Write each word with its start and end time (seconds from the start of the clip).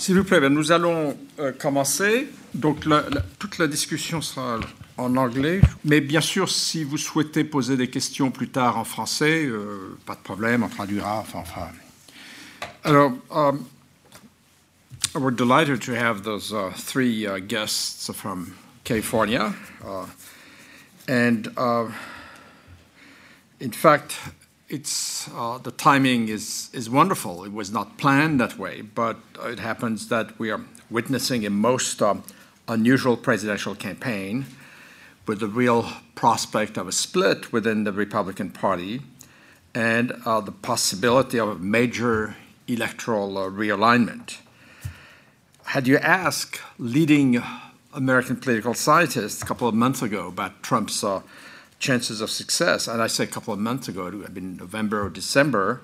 S'il 0.00 0.16
vous 0.16 0.24
plaît, 0.24 0.40
nous 0.48 0.72
allons 0.72 1.14
euh, 1.40 1.52
commencer. 1.52 2.26
Donc, 2.54 2.86
la, 2.86 3.02
la, 3.10 3.20
toute 3.38 3.58
la 3.58 3.66
discussion 3.66 4.22
sera 4.22 4.58
en 4.96 5.14
anglais. 5.18 5.60
Mais 5.84 6.00
bien 6.00 6.22
sûr, 6.22 6.48
si 6.48 6.84
vous 6.84 6.96
souhaitez 6.96 7.44
poser 7.44 7.76
des 7.76 7.90
questions 7.90 8.30
plus 8.30 8.48
tard 8.48 8.78
en 8.78 8.84
français, 8.84 9.44
euh, 9.44 9.98
pas 10.06 10.14
de 10.14 10.20
problème, 10.20 10.62
on 10.62 10.70
traduira. 10.70 11.18
Enfin, 11.18 11.40
enfin. 11.40 11.68
Alors, 12.82 13.12
um, 13.30 13.66
we're 15.14 15.30
delighted 15.30 15.82
to 15.82 15.92
have 15.92 16.22
those 16.22 16.50
uh, 16.50 16.70
three 16.74 17.26
uh, 17.26 17.38
guests 17.38 18.10
from 18.14 18.54
California. 18.84 19.52
Uh, 19.84 20.06
and 21.08 21.52
uh, 21.58 21.90
in 23.60 23.70
fact, 23.70 24.14
it's 24.70 25.28
uh, 25.34 25.58
the 25.58 25.72
timing 25.72 26.28
is 26.28 26.70
is 26.72 26.88
wonderful. 26.88 27.44
It 27.44 27.52
was 27.52 27.72
not 27.72 27.98
planned 27.98 28.40
that 28.40 28.56
way, 28.56 28.82
but 28.82 29.16
it 29.42 29.58
happens 29.58 30.08
that 30.08 30.38
we 30.38 30.50
are 30.50 30.60
witnessing 30.88 31.44
a 31.44 31.50
most 31.50 32.00
um, 32.00 32.22
unusual 32.68 33.16
presidential 33.16 33.74
campaign 33.74 34.46
with 35.26 35.40
the 35.40 35.48
real 35.48 35.90
prospect 36.14 36.78
of 36.78 36.86
a 36.88 36.92
split 36.92 37.52
within 37.52 37.84
the 37.84 37.92
Republican 37.92 38.50
Party 38.50 39.02
and 39.74 40.12
uh, 40.24 40.40
the 40.40 40.52
possibility 40.52 41.38
of 41.38 41.48
a 41.48 41.54
major 41.56 42.36
electoral 42.66 43.38
uh, 43.38 43.50
realignment. 43.50 44.38
Had 45.64 45.86
you 45.86 45.98
asked 45.98 46.60
leading 46.78 47.42
American 47.92 48.36
political 48.36 48.74
scientists 48.74 49.42
a 49.42 49.46
couple 49.46 49.68
of 49.68 49.74
months 49.74 50.02
ago 50.02 50.28
about 50.28 50.62
Trump's 50.62 51.02
uh, 51.02 51.22
chances 51.80 52.20
of 52.20 52.30
success, 52.30 52.86
and 52.86 53.02
I 53.02 53.08
say 53.08 53.24
a 53.24 53.26
couple 53.26 53.52
of 53.52 53.58
months 53.58 53.88
ago, 53.88 54.06
it 54.06 54.14
would 54.14 54.24
have 54.24 54.34
been 54.34 54.56
November 54.56 55.04
or 55.04 55.10
December, 55.10 55.80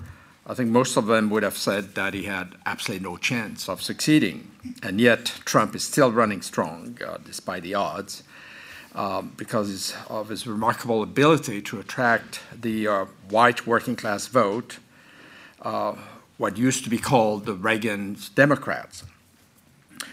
I 0.48 0.54
think 0.54 0.70
most 0.70 0.96
of 0.96 1.06
them 1.06 1.28
would 1.30 1.42
have 1.42 1.56
said 1.56 1.96
that 1.96 2.14
he 2.14 2.24
had 2.24 2.54
absolutely 2.64 3.04
no 3.04 3.16
chance 3.16 3.68
of 3.68 3.82
succeeding. 3.82 4.52
And 4.80 5.00
yet, 5.00 5.24
Trump 5.44 5.74
is 5.74 5.82
still 5.82 6.12
running 6.12 6.40
strong 6.40 6.96
uh, 7.04 7.18
despite 7.24 7.64
the 7.64 7.74
odds 7.74 8.22
um, 8.94 9.32
because 9.36 9.94
of 10.08 10.28
his 10.28 10.46
remarkable 10.46 11.02
ability 11.02 11.62
to 11.62 11.80
attract 11.80 12.40
the 12.54 12.86
uh, 12.86 13.04
white 13.28 13.66
working 13.66 13.96
class 13.96 14.28
vote, 14.28 14.78
uh, 15.62 15.96
what 16.38 16.56
used 16.56 16.84
to 16.84 16.90
be 16.90 16.98
called 16.98 17.44
the 17.44 17.54
Reagan's 17.54 18.28
Democrats. 18.28 19.02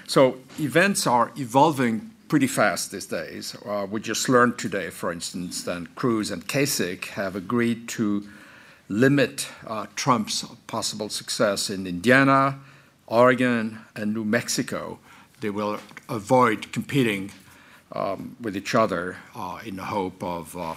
So, 0.08 0.40
events 0.60 1.06
are 1.06 1.32
evolving 1.38 2.13
pretty 2.34 2.48
fast 2.48 2.92
these 2.92 3.06
days. 3.06 3.56
Uh, 3.64 3.86
we 3.88 4.02
just 4.02 4.28
learned 4.28 4.58
today, 4.58 4.90
for 4.90 5.12
instance, 5.12 5.62
that 5.62 5.94
Cruz 5.94 6.32
and 6.32 6.48
Kasich 6.48 7.10
have 7.10 7.36
agreed 7.36 7.88
to 7.90 8.28
limit 8.90 9.48
uh, 9.68 9.86
Trump's 9.96 10.44
possible 10.66 11.10
success 11.10 11.70
in 11.70 11.86
Indiana, 11.86 12.60
Oregon, 13.06 13.78
and 13.96 14.16
New 14.16 14.26
Mexico. 14.26 14.98
They 15.42 15.52
will 15.52 15.78
avoid 16.10 16.72
competing 16.72 17.30
um, 17.92 18.36
with 18.42 18.58
each 18.58 18.74
other 18.74 19.18
uh, 19.36 19.60
in 19.64 19.76
the 19.76 19.84
hope 19.84 20.24
of 20.24 20.58
uh, 20.58 20.74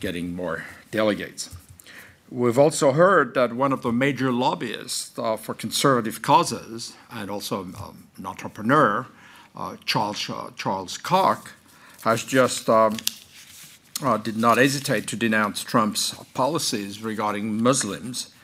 getting 0.00 0.34
more 0.34 0.64
delegates. 0.92 1.54
We've 2.30 2.58
also 2.58 2.92
heard 2.92 3.34
that 3.34 3.52
one 3.52 3.74
of 3.74 3.82
the 3.82 3.92
major 3.92 4.32
lobbyists 4.32 5.18
uh, 5.18 5.36
for 5.36 5.52
conservative 5.52 6.22
causes 6.22 6.94
and 7.10 7.30
also 7.30 7.64
um, 7.64 8.08
an 8.16 8.24
entrepreneur 8.24 9.06
Charles, 9.84 10.28
uh, 10.28 10.50
Charles 10.56 10.98
Koch, 10.98 11.52
has 12.02 12.22
just 12.24 12.68
um, 12.68 12.96
uh, 14.02 14.18
did 14.18 14.36
not 14.36 14.58
hesitate 14.58 15.06
to 15.08 15.16
denounce 15.16 15.64
Trump's 15.64 16.14
policies 16.34 17.02
regarding 17.02 17.62
Muslims 17.62 18.34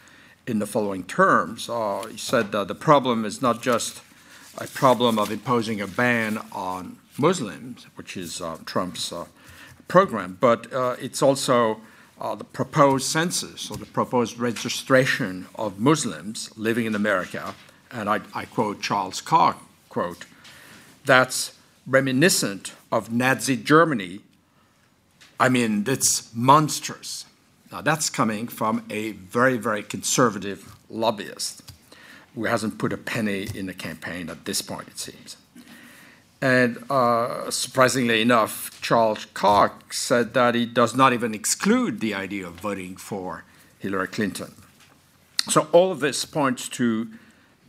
in 0.46 0.58
the 0.58 0.66
following 0.66 1.04
terms. 1.04 1.68
Uh, 1.68 2.06
he 2.10 2.16
said 2.16 2.50
that 2.52 2.68
the 2.68 2.74
problem 2.74 3.24
is 3.24 3.42
not 3.42 3.62
just 3.62 4.00
a 4.58 4.66
problem 4.66 5.18
of 5.18 5.30
imposing 5.30 5.80
a 5.80 5.86
ban 5.86 6.38
on 6.52 6.98
Muslims, 7.18 7.86
which 7.94 8.16
is 8.16 8.40
uh, 8.40 8.56
Trump's 8.64 9.12
uh, 9.12 9.26
program, 9.88 10.38
but 10.40 10.66
it's 10.98 11.22
also 11.22 11.80
the 12.38 12.44
proposed 12.44 13.06
census 13.06 13.70
or 13.70 13.76
the 13.76 13.86
proposed 13.86 14.38
registration 14.38 15.46
of 15.56 15.78
Muslims 15.78 16.50
living 16.56 16.86
in 16.86 16.94
America. 16.94 17.54
And 17.90 18.08
I, 18.08 18.20
I 18.34 18.46
quote 18.46 18.80
Charles 18.80 19.20
Koch, 19.20 19.58
quote, 19.88 20.24
that's 21.04 21.56
reminiscent 21.86 22.72
of 22.90 23.12
Nazi 23.12 23.56
Germany, 23.56 24.20
I 25.40 25.48
mean, 25.48 25.84
that's 25.84 26.34
monstrous. 26.34 27.26
Now, 27.70 27.80
that's 27.80 28.10
coming 28.10 28.48
from 28.48 28.84
a 28.90 29.12
very, 29.12 29.56
very 29.56 29.82
conservative 29.82 30.76
lobbyist 30.90 31.72
who 32.34 32.44
hasn't 32.44 32.78
put 32.78 32.92
a 32.92 32.96
penny 32.96 33.48
in 33.54 33.66
the 33.66 33.74
campaign 33.74 34.30
at 34.30 34.44
this 34.44 34.62
point, 34.62 34.88
it 34.88 34.98
seems. 34.98 35.36
And 36.40 36.84
uh, 36.90 37.50
surprisingly 37.50 38.20
enough, 38.20 38.80
Charles 38.82 39.26
Koch 39.26 39.92
said 39.92 40.34
that 40.34 40.54
he 40.54 40.66
does 40.66 40.94
not 40.94 41.12
even 41.12 41.34
exclude 41.34 42.00
the 42.00 42.14
idea 42.14 42.46
of 42.46 42.54
voting 42.54 42.96
for 42.96 43.44
Hillary 43.78 44.08
Clinton. 44.08 44.54
So, 45.48 45.68
all 45.72 45.92
of 45.92 46.00
this 46.00 46.24
points 46.24 46.68
to 46.70 47.08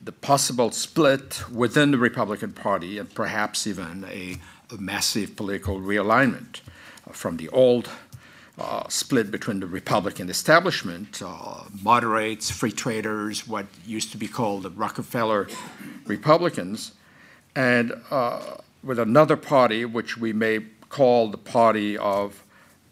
the 0.04 0.12
possible 0.12 0.72
split 0.72 1.44
within 1.50 1.92
the 1.92 1.98
Republican 1.98 2.52
Party 2.52 2.98
and 2.98 3.14
perhaps 3.14 3.66
even 3.66 4.06
a, 4.06 4.38
a 4.74 4.78
massive 4.78 5.36
political 5.36 5.80
realignment 5.80 6.62
uh, 7.08 7.12
from 7.12 7.38
the 7.38 7.48
old 7.50 7.90
uh, 8.58 8.88
split 8.88 9.32
between 9.32 9.60
the 9.60 9.68
Republican 9.68 10.30
establishment, 10.30 11.22
uh, 11.26 11.64
moderates, 11.82 12.52
free 12.52 12.72
traders, 12.72 13.48
what 13.48 13.66
used 13.86 14.12
to 14.12 14.18
be 14.18 14.28
called 14.28 14.64
the 14.64 14.70
Rockefeller 14.70 15.48
Republicans, 16.06 16.92
and 17.56 17.94
uh, 18.12 18.58
with 18.84 19.00
another 19.00 19.38
party, 19.38 19.86
which 19.86 20.18
we 20.18 20.34
may 20.34 20.60
call 20.90 21.30
the 21.30 21.38
party 21.38 21.98
of 21.98 22.44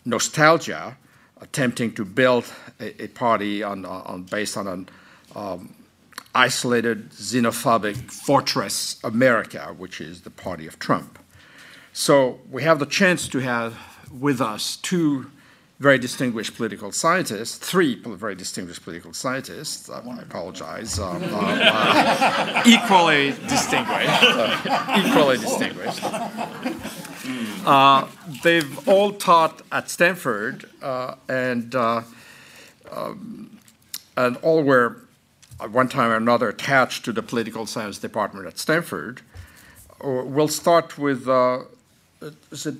nostalgia, 0.05 0.97
attempting 1.41 1.93
to 1.93 2.05
build 2.05 2.45
a, 2.79 3.03
a 3.03 3.07
party 3.09 3.61
on, 3.61 3.85
on, 3.85 4.23
based 4.23 4.57
on 4.57 4.67
an 4.67 4.89
um, 5.35 5.75
isolated 6.33 7.11
xenophobic 7.11 8.11
fortress 8.11 8.99
America, 9.03 9.73
which 9.77 9.99
is 9.99 10.21
the 10.21 10.29
party 10.29 10.67
of 10.67 10.79
Trump. 10.79 11.19
So 11.93 12.39
we 12.49 12.63
have 12.63 12.79
the 12.79 12.85
chance 12.85 13.27
to 13.29 13.39
have 13.39 13.77
with 14.11 14.39
us 14.41 14.77
two 14.77 15.29
very 15.81 15.97
distinguished 15.97 16.55
political 16.55 16.91
scientists, 16.91 17.57
three 17.57 17.95
very 18.05 18.35
distinguished 18.35 18.83
political 18.83 19.13
scientists. 19.13 19.89
Uh, 19.89 19.99
I 20.07 20.21
apologize. 20.21 20.99
Um, 20.99 21.23
uh, 21.23 21.59
uh, 21.59 22.63
equally 22.67 23.31
distinguished. 23.49 24.23
Uh, 24.23 25.03
equally 25.03 25.37
distinguished. 25.37 26.03
Uh, 27.65 28.07
they've 28.43 28.87
all 28.87 29.11
taught 29.13 29.63
at 29.71 29.89
Stanford, 29.89 30.69
uh, 30.83 31.15
and 31.27 31.73
um, 31.73 33.59
and 34.15 34.37
all 34.37 34.61
were 34.61 34.97
at 35.61 35.71
one 35.71 35.87
time 35.87 36.11
or 36.11 36.15
another 36.15 36.49
attached 36.49 37.05
to 37.05 37.11
the 37.11 37.21
political 37.21 37.65
science 37.65 37.99
department 37.99 38.47
at 38.47 38.57
Stanford. 38.57 39.21
We'll 40.03 40.47
start 40.47 40.97
with, 40.97 41.27
uh, 41.27 41.59
is 42.51 42.65
it 42.65 42.75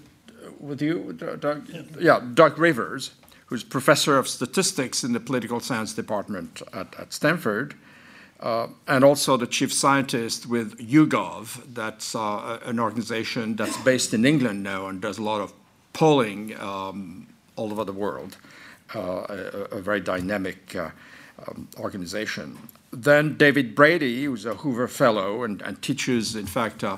with 0.59 0.81
you, 0.81 1.13
Doug? 1.39 1.69
Yeah, 1.99 2.21
Doug 2.33 2.57
Rivers, 2.57 3.11
who's 3.45 3.63
professor 3.63 4.17
of 4.17 4.27
statistics 4.27 5.03
in 5.03 5.13
the 5.13 5.19
political 5.19 5.59
science 5.59 5.93
department 5.93 6.61
at, 6.73 6.95
at 6.99 7.13
Stanford. 7.13 7.75
Uh, 8.39 8.67
and 8.87 9.03
also 9.03 9.37
the 9.37 9.45
chief 9.45 9.71
scientist 9.71 10.47
with 10.47 10.79
YouGov, 10.79 11.75
that's 11.75 12.15
uh, 12.15 12.59
an 12.65 12.79
organization 12.79 13.55
that's 13.55 13.77
based 13.83 14.15
in 14.15 14.25
England 14.25 14.63
now 14.63 14.87
and 14.87 14.99
does 14.99 15.19
a 15.19 15.21
lot 15.21 15.41
of 15.41 15.53
polling 15.93 16.59
um, 16.59 17.27
all 17.55 17.71
over 17.71 17.83
the 17.83 17.93
world, 17.93 18.37
uh, 18.95 19.25
a, 19.29 19.77
a, 19.77 19.81
very 19.81 19.99
dynamic 19.99 20.75
uh, 20.75 20.89
um, 21.47 21.67
organization. 21.79 22.57
Then 22.91 23.37
David 23.37 23.75
Brady, 23.75 24.25
who's 24.25 24.45
a 24.45 24.55
Hoover 24.55 24.87
Fellow 24.87 25.43
and, 25.43 25.61
and 25.61 25.81
teaches, 25.81 26.35
in 26.35 26.45
fact, 26.45 26.83
uh, 26.83 26.97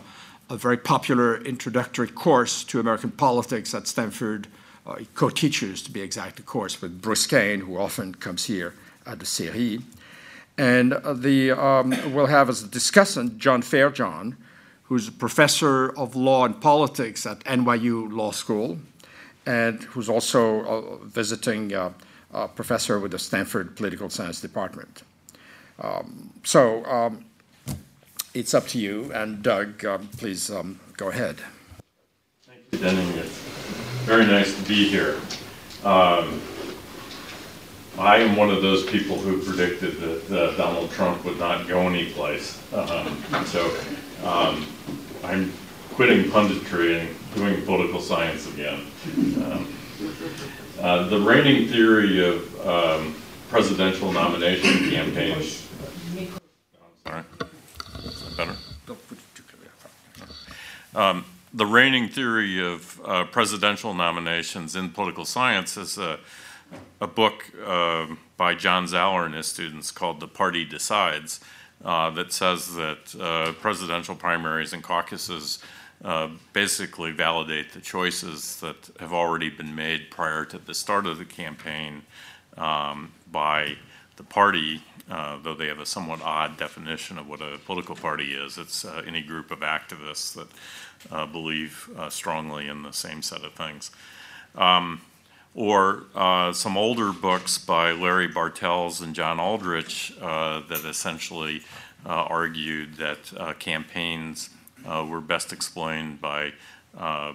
a 0.49 0.57
very 0.57 0.77
popular 0.77 1.37
introductory 1.37 2.07
course 2.07 2.63
to 2.65 2.79
American 2.79 3.11
politics 3.11 3.73
at 3.73 3.87
Stanford. 3.87 4.47
Uh, 4.85 4.97
co 5.15 5.29
teaches, 5.29 5.81
to 5.81 5.91
be 5.91 6.01
exact, 6.01 6.35
the 6.35 6.41
course 6.41 6.81
with 6.81 7.01
Bruce 7.01 7.25
Cain, 7.25 7.61
who 7.61 7.77
often 7.77 8.13
comes 8.15 8.45
here 8.45 8.73
at 9.05 9.19
the 9.19 9.25
CERI. 9.25 9.81
And 10.57 10.93
uh, 10.93 11.13
the, 11.13 11.51
um, 11.51 11.95
we'll 12.13 12.27
have 12.27 12.49
as 12.49 12.63
a 12.63 12.67
discussant 12.67 13.37
John 13.37 13.61
Ferejohn, 13.61 14.35
who's 14.83 15.07
a 15.07 15.11
professor 15.11 15.97
of 15.97 16.15
law 16.15 16.45
and 16.45 16.59
politics 16.59 17.25
at 17.25 17.39
NYU 17.45 18.11
Law 18.11 18.31
School, 18.31 18.77
and 19.45 19.81
who's 19.83 20.09
also 20.09 20.65
a 20.65 21.05
visiting 21.05 21.73
uh, 22.33 22.47
professor 22.47 22.99
with 22.99 23.11
the 23.11 23.19
Stanford 23.19 23.75
Political 23.75 24.09
Science 24.09 24.41
Department. 24.41 25.03
Um, 25.79 26.31
so 26.43 26.85
um, 26.85 27.25
it's 28.33 28.53
up 28.53 28.67
to 28.67 28.79
you. 28.79 29.11
And 29.13 29.43
Doug, 29.43 29.85
um, 29.85 30.09
please 30.17 30.51
um, 30.51 30.79
go 30.97 31.09
ahead. 31.09 31.37
Thank 32.45 32.61
you, 32.71 32.79
Denis. 32.79 33.17
It's 33.25 34.05
very 34.05 34.25
nice 34.25 34.55
to 34.55 34.67
be 34.67 34.87
here. 34.87 35.19
Um, 35.83 36.41
I 37.97 38.17
am 38.17 38.35
one 38.35 38.49
of 38.49 38.61
those 38.63 38.85
people 38.89 39.17
who 39.17 39.39
predicted 39.43 39.99
that 39.99 40.31
uh, 40.31 40.57
Donald 40.57 40.89
Trump 40.91 41.23
would 41.25 41.37
not 41.37 41.67
go 41.67 41.81
anyplace. 41.81 42.59
Um, 42.73 43.23
so 43.45 43.71
I'm 45.23 45.51
quitting 45.91 46.31
punditry 46.31 47.01
and 47.01 47.35
doing 47.35 47.63
political 47.65 48.01
science 48.01 48.51
again. 48.51 48.87
Uh, 50.83 51.07
the 51.07 51.17
reigning 51.17 51.65
theory 51.69 52.21
of 52.21 52.67
um, 52.67 53.15
presidential 53.47 54.11
nomination 54.11 54.89
campaigns. 54.89 55.65
Sorry, 57.07 57.23
better? 58.35 58.55
Um, 60.93 61.23
the 61.53 61.65
reigning 61.65 62.09
theory 62.09 62.61
of 62.61 62.99
uh, 63.05 63.23
presidential 63.23 63.93
nominations 63.93 64.75
in 64.75 64.89
political 64.89 65.23
science 65.23 65.77
is 65.77 65.97
a, 65.97 66.19
a 66.99 67.07
book 67.07 67.49
uh, 67.65 68.07
by 68.35 68.53
John 68.53 68.85
Zaller 68.85 69.25
and 69.25 69.35
his 69.35 69.47
students 69.47 69.89
called 69.89 70.19
The 70.19 70.27
Party 70.27 70.65
Decides 70.65 71.39
uh, 71.85 72.09
that 72.09 72.33
says 72.33 72.75
that 72.75 73.15
uh, 73.17 73.53
presidential 73.53 74.15
primaries 74.15 74.73
and 74.73 74.83
caucuses 74.83 75.59
basically 76.51 77.11
validate 77.11 77.71
the 77.71 77.79
choices 77.79 78.59
that 78.59 78.89
have 78.99 79.13
already 79.13 79.49
been 79.49 79.73
made 79.73 80.11
prior 80.11 80.43
to 80.45 80.57
the 80.57 80.73
start 80.73 81.05
of 81.05 81.17
the 81.17 81.25
campaign 81.25 82.03
um, 82.57 83.11
by 83.31 83.75
the 84.17 84.23
party, 84.23 84.81
uh, 85.09 85.37
though 85.41 85.55
they 85.55 85.67
have 85.67 85.79
a 85.79 85.85
somewhat 85.85 86.21
odd 86.21 86.57
definition 86.57 87.17
of 87.17 87.27
what 87.27 87.41
a 87.41 87.57
political 87.65 87.95
party 87.95 88.33
is. 88.33 88.57
It's 88.57 88.85
uh, 88.85 89.01
any 89.05 89.21
group 89.21 89.51
of 89.51 89.59
activists 89.59 90.33
that 90.35 90.47
uh, 91.11 91.25
believe 91.25 91.89
uh, 91.97 92.09
strongly 92.09 92.67
in 92.67 92.83
the 92.83 92.93
same 92.93 93.21
set 93.21 93.43
of 93.43 93.53
things. 93.53 93.91
Um, 94.55 95.01
or 95.55 96.03
uh, 96.15 96.51
some 96.53 96.77
older 96.77 97.11
books 97.11 97.57
by 97.57 97.91
Larry 97.91 98.27
Bartels 98.27 99.01
and 99.01 99.13
John 99.13 99.39
Aldrich 99.39 100.13
that 100.19 100.81
essentially 100.85 101.61
argued 102.05 102.95
that 102.95 103.55
campaigns 103.59 104.49
uh, 104.85 105.05
were 105.07 105.21
best 105.21 105.53
explained 105.53 106.21
by 106.21 106.53
uh, 106.97 107.33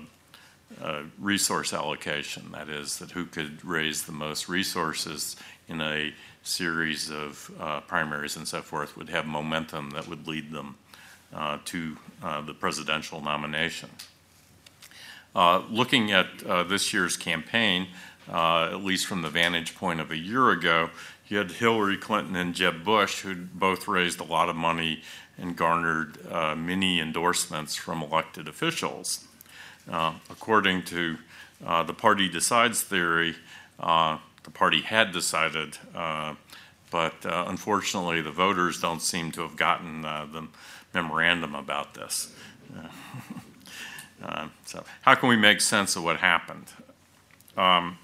uh, 0.83 1.03
resource 1.19 1.73
allocation. 1.73 2.53
That 2.53 2.69
is, 2.69 2.99
that 2.99 3.13
who 3.13 3.25
could 3.25 3.65
raise 3.65 4.05
the 4.05 4.13
most 4.13 4.49
resources 4.49 5.37
in 5.69 5.81
a 5.81 6.13
series 6.43 7.11
of 7.11 7.51
uh, 7.59 7.81
primaries 7.81 8.37
and 8.37 8.47
so 8.47 8.63
forth 8.63 8.97
would 8.97 9.09
have 9.09 9.27
momentum 9.27 9.91
that 9.91 10.07
would 10.09 10.27
lead 10.29 10.53
them 10.53 10.77
uh, 11.35 11.59
to 11.65 11.97
uh, 12.23 12.41
the 12.43 12.55
presidential 12.55 13.21
nomination. 13.21 13.91
looking 15.35 16.13
at 16.13 16.39
this 16.69 16.93
year's 16.93 17.17
campaign, 17.17 17.89
at 18.29 18.85
least 18.85 19.07
from 19.07 19.23
the 19.23 19.31
vantage 19.31 19.75
point 19.75 20.01
of 20.01 20.11
a 20.11 20.17
year 20.17 20.51
ago, 20.51 20.91
you 21.29 21.37
had 21.37 21.51
Hillary 21.51 21.99
Clinton 21.99 22.37
and 22.37 22.55
Jeb 22.55 22.85
Bush, 22.85 23.21
who 23.21 23.35
both 23.35 23.87
raised 23.87 24.19
a 24.21 24.25
lot 24.25 24.49
of 24.49 24.57
money 24.57 25.03
and 25.39 25.57
garnered 25.57 26.19
uh, 26.31 26.55
many 26.55 27.01
endorsements 27.01 27.75
from 27.75 28.03
elected 28.03 28.49
officials. 28.49 29.27
Uh, 29.91 30.15
according 30.31 30.83
to 30.83 31.17
uh, 31.65 31.83
the 31.83 31.95
party 31.95 32.29
decides 32.29 32.83
theory, 32.83 33.35
uh, 33.81 34.19
the 34.45 34.51
party 34.51 34.83
had 34.83 35.13
decided, 35.13 35.79
uh, 35.95 36.35
but 36.91 37.15
uh, 37.25 37.45
unfortunately, 37.49 38.21
the 38.21 38.31
voters 38.31 38.81
don't 38.81 39.01
seem 39.01 39.31
to 39.33 39.43
have 39.43 39.57
gotten 39.57 40.03
the 40.03 40.47
memorandum 40.95 41.55
about 41.55 41.95
this. 41.95 42.33
so, 44.65 44.85
how 45.03 45.15
can 45.15 45.29
we 45.29 45.37
make 45.37 45.61
sense 45.61 45.97
of 45.97 46.05
what 46.05 46.19
happened? 46.19 46.67
Um, 47.57 47.99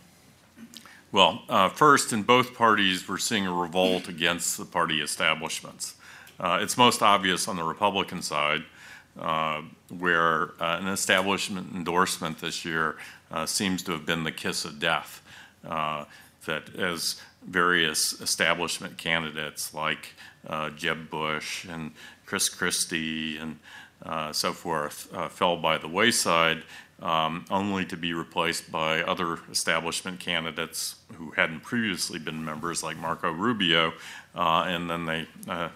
well, 1.12 1.70
first, 1.75 2.12
in 2.12 2.22
both 2.25 2.54
parties, 2.54 3.08
we're 3.08 3.19
seeing 3.19 3.46
a 3.46 3.52
revolt 3.52 4.08
against 4.08 4.58
the 4.58 4.64
party 4.64 5.00
establishments. 5.00 5.94
Uh, 6.38 6.58
it's 6.60 6.76
most 6.76 7.02
obvious 7.02 7.46
on 7.48 7.56
the 7.56 7.62
Republican 7.62 8.22
side, 8.22 8.64
uh, 9.19 9.62
where 9.96 10.50
uh, 10.60 10.78
an 10.81 10.88
establishment 10.88 11.72
endorsement 11.75 12.38
this 12.38 12.64
year 12.64 12.96
uh, 13.31 13.46
seems 13.46 13.82
to 13.82 13.92
have 13.92 14.04
been 14.04 14.25
the 14.25 14.32
kiss 14.32 14.64
of 14.64 14.78
death. 14.78 15.22
Uh, 15.66 16.04
that 16.46 16.75
as 16.76 17.22
various 17.46 18.20
establishment 18.20 18.98
candidates 18.98 19.72
like 19.72 20.12
uh, 20.46 20.69
Jeb 20.70 21.08
Bush 21.08 21.64
and 21.64 21.92
Chris 22.26 22.50
Christie 22.50 23.38
and 23.38 23.58
so 24.34 24.52
forth 24.52 25.08
fell 25.31 25.56
by 25.56 25.78
the 25.78 25.88
wayside, 25.88 26.64
um, 27.00 27.46
only 27.50 27.86
to 27.86 27.96
be 27.96 28.12
replaced 28.12 28.70
by 28.70 29.02
other 29.02 29.38
establishment 29.50 30.20
candidates 30.20 30.96
who 31.14 31.31
hadn't 31.31 31.60
previously 31.60 32.19
been 32.19 32.44
members, 32.44 32.82
like 32.82 32.98
Marco 32.98 33.32
Rubio, 33.32 33.94
and 34.34 34.90
then 34.90 35.06
they 35.06 35.26
uh, 35.48 35.70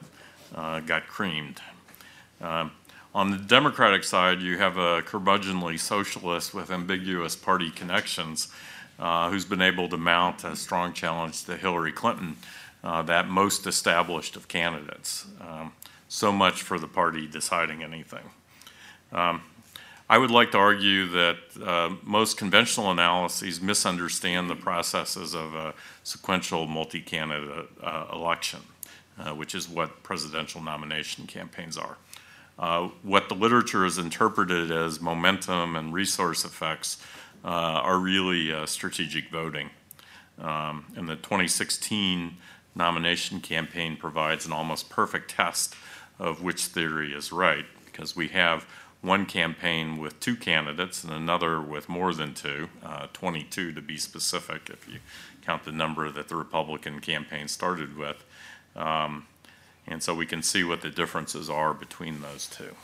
got 0.55 1.07
creamed. 1.07 1.61
Uh, 2.41 2.69
on 3.15 3.31
the 3.31 3.37
Democratic 3.37 4.05
side, 4.05 4.41
you 4.41 4.59
have 4.59 4.77
a 4.77 5.03
curmudgeonly 5.03 5.81
socialist 5.81 6.55
with 6.55 6.71
ambiguous 6.71 7.35
party 7.35 7.71
connections 7.71 8.49
uh, 8.99 9.31
who's 9.31 9.45
been 9.45 9.63
able 9.63 9.89
to 9.89 9.97
mount 9.97 10.45
a 10.45 10.55
strong 10.57 10.93
challenge 10.93 11.45
to 11.45 11.57
Hillary 11.57 11.93
Clinton, 11.93 12.37
uh, 12.85 13.03
that 13.03 13.29
most 13.29 13.67
established 13.67 14.37
of 14.37 14.49
candidates. 14.49 15.27
Um, 15.41 15.73
so 16.09 16.33
much 16.33 16.63
for 16.63 16.79
the 16.79 16.89
party 16.89 17.27
deciding 17.27 17.83
anything. 17.83 18.31
Um, 19.13 19.43
I 20.11 20.17
would 20.17 20.31
like 20.31 20.53
to 20.53 20.59
argue 20.59 21.07
that 21.09 21.37
uh, 21.63 21.95
most 22.03 22.39
conventional 22.39 22.91
analyses 22.91 23.61
misunderstand 23.61 24.49
the 24.49 24.57
processes 24.57 25.35
of 25.35 25.55
a 25.55 25.75
sequential 26.03 26.67
multi 26.67 27.01
candidate 27.01 27.69
uh, 27.83 28.07
election. 28.13 28.61
Uh, 29.19 29.35
which 29.35 29.53
is 29.53 29.69
what 29.69 30.05
presidential 30.05 30.63
nomination 30.63 31.27
campaigns 31.27 31.77
are. 31.77 31.97
Uh, 32.57 32.89
what 33.03 33.29
the 33.29 33.35
literature 33.35 33.83
has 33.83 33.99
interpreted 33.99 34.71
as 34.71 35.01
momentum 35.01 35.75
and 35.75 35.93
resource 35.93 36.45
effects 36.45 37.03
uh, 37.45 37.49
are 37.49 37.99
really 37.99 38.53
uh, 38.53 38.65
strategic 38.65 39.29
voting. 39.31 39.71
Um, 40.39 40.85
and 40.95 41.09
the 41.09 41.17
2016 41.17 42.37
nomination 42.77 43.41
campaign 43.41 43.97
provides 43.97 44.47
an 44.47 44.53
almost 44.53 44.89
perfect 44.89 45.33
test 45.33 45.75
of 46.21 46.41
which 46.41 46.67
theory 46.67 47.13
is 47.13 47.33
right, 47.33 47.67
because 47.87 48.15
we 48.15 48.29
have 48.29 48.67
one 49.01 49.27
campaign 49.27 49.99
with 49.99 50.19
two 50.21 50.37
candidates 50.37 51.03
and 51.03 51.13
another 51.13 51.61
with 51.61 51.89
more 51.89 52.15
than 52.15 52.35
two, 52.35 52.69
uh, 52.85 53.09
22 53.13 53.73
to 53.73 53.81
be 53.81 53.97
specific, 53.97 54.71
if 54.71 54.89
you 54.89 54.99
count 55.43 55.65
the 55.65 55.73
number 55.73 56.09
that 56.09 56.29
the 56.29 56.37
Republican 56.37 57.01
campaign 57.01 57.49
started 57.49 57.97
with. 57.97 58.25
Um, 58.79 59.27
and 59.87 60.03
so 60.03 60.15
we 60.15 60.27
can 60.27 60.43
see 60.43 60.65
what 60.65 60.81
the 60.81 60.91
differences 60.91 61.51
are 61.51 61.75
between 61.75 62.21
those 62.21 62.47
two. 62.47 62.75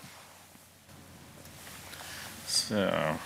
So, 2.46 3.16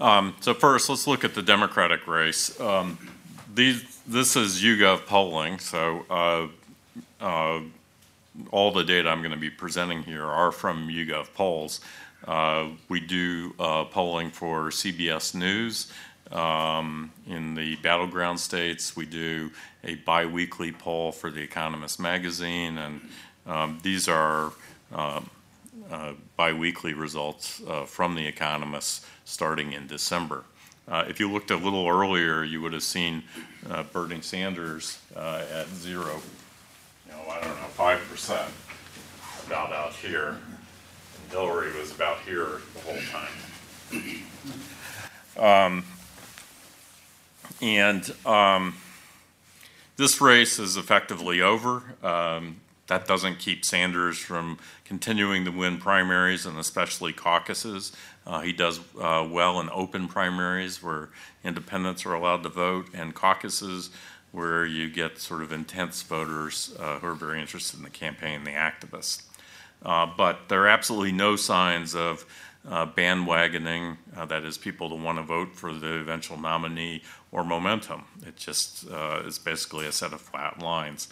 um, 0.00 0.34
so 0.40 0.54
first, 0.54 0.88
let's 0.88 1.06
look 1.06 1.24
at 1.24 1.34
the 1.34 1.42
Democratic 1.42 2.06
race. 2.06 2.58
Um, 2.60 2.98
these, 3.54 4.00
this 4.06 4.36
is 4.36 4.60
YouGov 4.60 5.06
polling, 5.06 5.58
so 5.58 6.04
uh, 6.10 6.46
uh, 7.20 7.60
all 8.50 8.72
the 8.72 8.84
data 8.84 9.08
I'm 9.08 9.20
going 9.20 9.32
to 9.32 9.38
be 9.38 9.50
presenting 9.50 10.02
here 10.02 10.24
are 10.24 10.50
from 10.50 10.88
YouGov 10.88 11.32
polls. 11.34 11.80
Uh, 12.26 12.68
we 12.88 13.00
do 13.00 13.54
uh, 13.58 13.84
polling 13.84 14.30
for 14.30 14.70
CBS 14.70 15.34
News 15.34 15.92
um, 16.32 17.12
in 17.26 17.54
the 17.54 17.76
battleground 17.76 18.40
states. 18.40 18.96
We 18.96 19.06
do 19.06 19.50
a 19.82 19.96
biweekly 19.96 20.72
poll 20.72 21.12
for 21.12 21.30
The 21.30 21.42
Economist 21.42 22.00
magazine, 22.00 22.78
and 22.78 23.00
um, 23.46 23.78
these 23.82 24.08
are 24.08 24.52
uh, 24.94 25.20
uh, 25.90 26.12
biweekly 26.36 26.94
results 26.94 27.62
uh, 27.68 27.84
from 27.84 28.14
The 28.14 28.26
Economist 28.26 29.04
starting 29.24 29.72
in 29.72 29.86
December. 29.86 30.44
Uh, 30.86 31.04
if 31.08 31.18
you 31.18 31.30
looked 31.30 31.50
a 31.50 31.56
little 31.56 31.88
earlier, 31.88 32.44
you 32.44 32.60
would 32.60 32.72
have 32.72 32.82
seen 32.82 33.22
uh, 33.70 33.82
Bernie 33.84 34.20
Sanders 34.20 34.98
uh, 35.16 35.42
at 35.52 35.66
zero, 35.68 36.20
you 37.06 37.12
know, 37.12 37.30
I 37.30 37.40
don't 37.40 37.48
know, 37.48 37.68
five 37.68 38.00
percent, 38.10 38.50
about 39.46 39.72
out 39.72 39.94
here, 39.94 40.28
and 40.28 41.30
Hillary 41.30 41.72
was 41.78 41.90
about 41.90 42.18
here 42.20 42.60
the 42.74 42.80
whole 42.80 43.00
time. 43.10 44.12
Um, 45.36 45.84
and 47.60 48.14
um, 48.26 48.74
this 49.96 50.20
race 50.20 50.58
is 50.58 50.76
effectively 50.76 51.40
over. 51.40 51.82
Um, 52.02 52.60
that 52.86 53.06
doesn't 53.06 53.38
keep 53.38 53.64
Sanders 53.64 54.18
from 54.18 54.58
continuing 54.84 55.44
to 55.46 55.50
win 55.50 55.78
primaries 55.78 56.44
and 56.44 56.58
especially 56.58 57.12
caucuses. 57.12 57.92
Uh, 58.26 58.40
he 58.40 58.52
does 58.52 58.80
uh, 59.00 59.26
well 59.30 59.60
in 59.60 59.70
open 59.70 60.08
primaries 60.08 60.82
where 60.82 61.08
independents 61.44 62.04
are 62.04 62.14
allowed 62.14 62.42
to 62.42 62.48
vote, 62.48 62.88
and 62.94 63.14
caucuses 63.14 63.90
where 64.32 64.66
you 64.66 64.90
get 64.90 65.18
sort 65.18 65.42
of 65.42 65.52
intense 65.52 66.02
voters 66.02 66.74
uh, 66.78 66.98
who 66.98 67.06
are 67.06 67.14
very 67.14 67.40
interested 67.40 67.78
in 67.78 67.84
the 67.84 67.90
campaign, 67.90 68.44
the 68.44 68.50
activists. 68.50 69.22
Uh, 69.84 70.06
but 70.16 70.48
there 70.48 70.62
are 70.62 70.68
absolutely 70.68 71.12
no 71.12 71.36
signs 71.36 71.94
of 71.94 72.24
uh, 72.68 72.86
bandwagoning, 72.86 73.96
uh, 74.16 74.24
that 74.24 74.42
is, 74.44 74.56
people 74.56 74.88
to 74.88 74.94
want 74.94 75.18
to 75.18 75.22
vote 75.22 75.54
for 75.54 75.72
the 75.72 75.94
eventual 75.94 76.38
nominee, 76.38 77.02
or 77.34 77.44
momentum. 77.44 78.04
It 78.26 78.36
just 78.36 78.90
uh, 78.90 79.22
is 79.26 79.38
basically 79.38 79.86
a 79.86 79.92
set 79.92 80.14
of 80.14 80.20
flat 80.22 80.60
lines. 80.60 81.08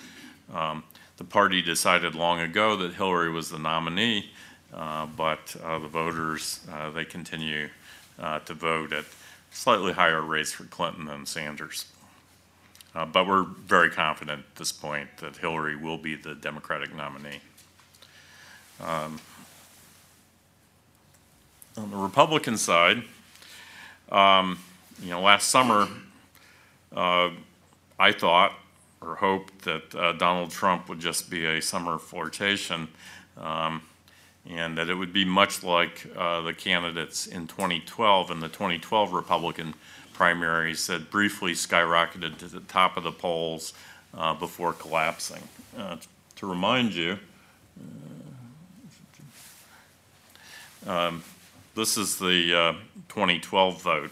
Um, 0.54 0.84
the 1.18 1.24
party 1.24 1.60
decided 1.60 2.14
long 2.14 2.40
ago 2.40 2.76
that 2.76 2.94
Hillary 2.94 3.30
was 3.30 3.50
the 3.50 3.58
nominee, 3.58 4.30
uh, 4.72 5.06
but 5.06 5.54
uh, 5.62 5.80
the 5.80 5.88
voters, 5.88 6.60
uh, 6.72 6.90
they 6.90 7.04
continue 7.04 7.68
to 8.46 8.54
vote 8.54 8.92
at 8.92 9.04
slightly 9.50 9.92
higher 9.92 10.22
rates 10.22 10.52
for 10.52 10.64
Clinton 10.64 11.06
than 11.06 11.26
Sanders. 11.26 11.86
Uh, 12.94 13.06
but 13.06 13.26
we're 13.26 13.42
very 13.42 13.90
confident 13.90 14.40
at 14.40 14.56
this 14.56 14.70
point 14.70 15.08
that 15.18 15.36
Hillary 15.36 15.76
will 15.76 15.98
be 15.98 16.14
the 16.14 16.34
Democratic 16.34 16.94
nominee. 16.94 17.40
Um, 18.80 19.18
on 21.76 21.90
the 21.90 21.96
Republican 21.96 22.58
side, 22.58 23.02
um, 24.10 24.58
you 25.02 25.10
know, 25.10 25.22
last 25.22 25.48
summer, 25.48 25.82
uh, 25.82 25.88
I 26.94 28.12
thought 28.12 28.54
or 29.00 29.16
hoped 29.16 29.62
that 29.62 29.94
uh, 29.94 30.12
Donald 30.12 30.50
Trump 30.50 30.88
would 30.88 31.00
just 31.00 31.30
be 31.30 31.44
a 31.44 31.60
summer 31.60 31.98
flirtation 31.98 32.88
um, 33.36 33.82
and 34.48 34.76
that 34.78 34.88
it 34.88 34.94
would 34.94 35.12
be 35.12 35.24
much 35.24 35.62
like 35.62 36.06
uh, 36.16 36.40
the 36.42 36.54
candidates 36.54 37.26
in 37.26 37.46
2012 37.46 38.30
in 38.30 38.40
the 38.40 38.48
2012 38.48 39.12
Republican 39.12 39.74
primaries 40.12 40.86
that 40.86 41.10
briefly 41.10 41.52
skyrocketed 41.52 42.38
to 42.38 42.46
the 42.46 42.60
top 42.60 42.96
of 42.96 43.02
the 43.02 43.12
polls 43.12 43.74
uh, 44.14 44.34
before 44.34 44.72
collapsing. 44.72 45.42
Uh, 45.76 45.96
to 46.36 46.46
remind 46.46 46.92
you, 46.92 47.18
uh, 50.86 50.90
um, 50.90 51.24
this 51.74 51.96
is 51.96 52.18
the 52.18 52.54
uh, 52.54 52.72
2012 53.08 53.82
vote. 53.82 54.10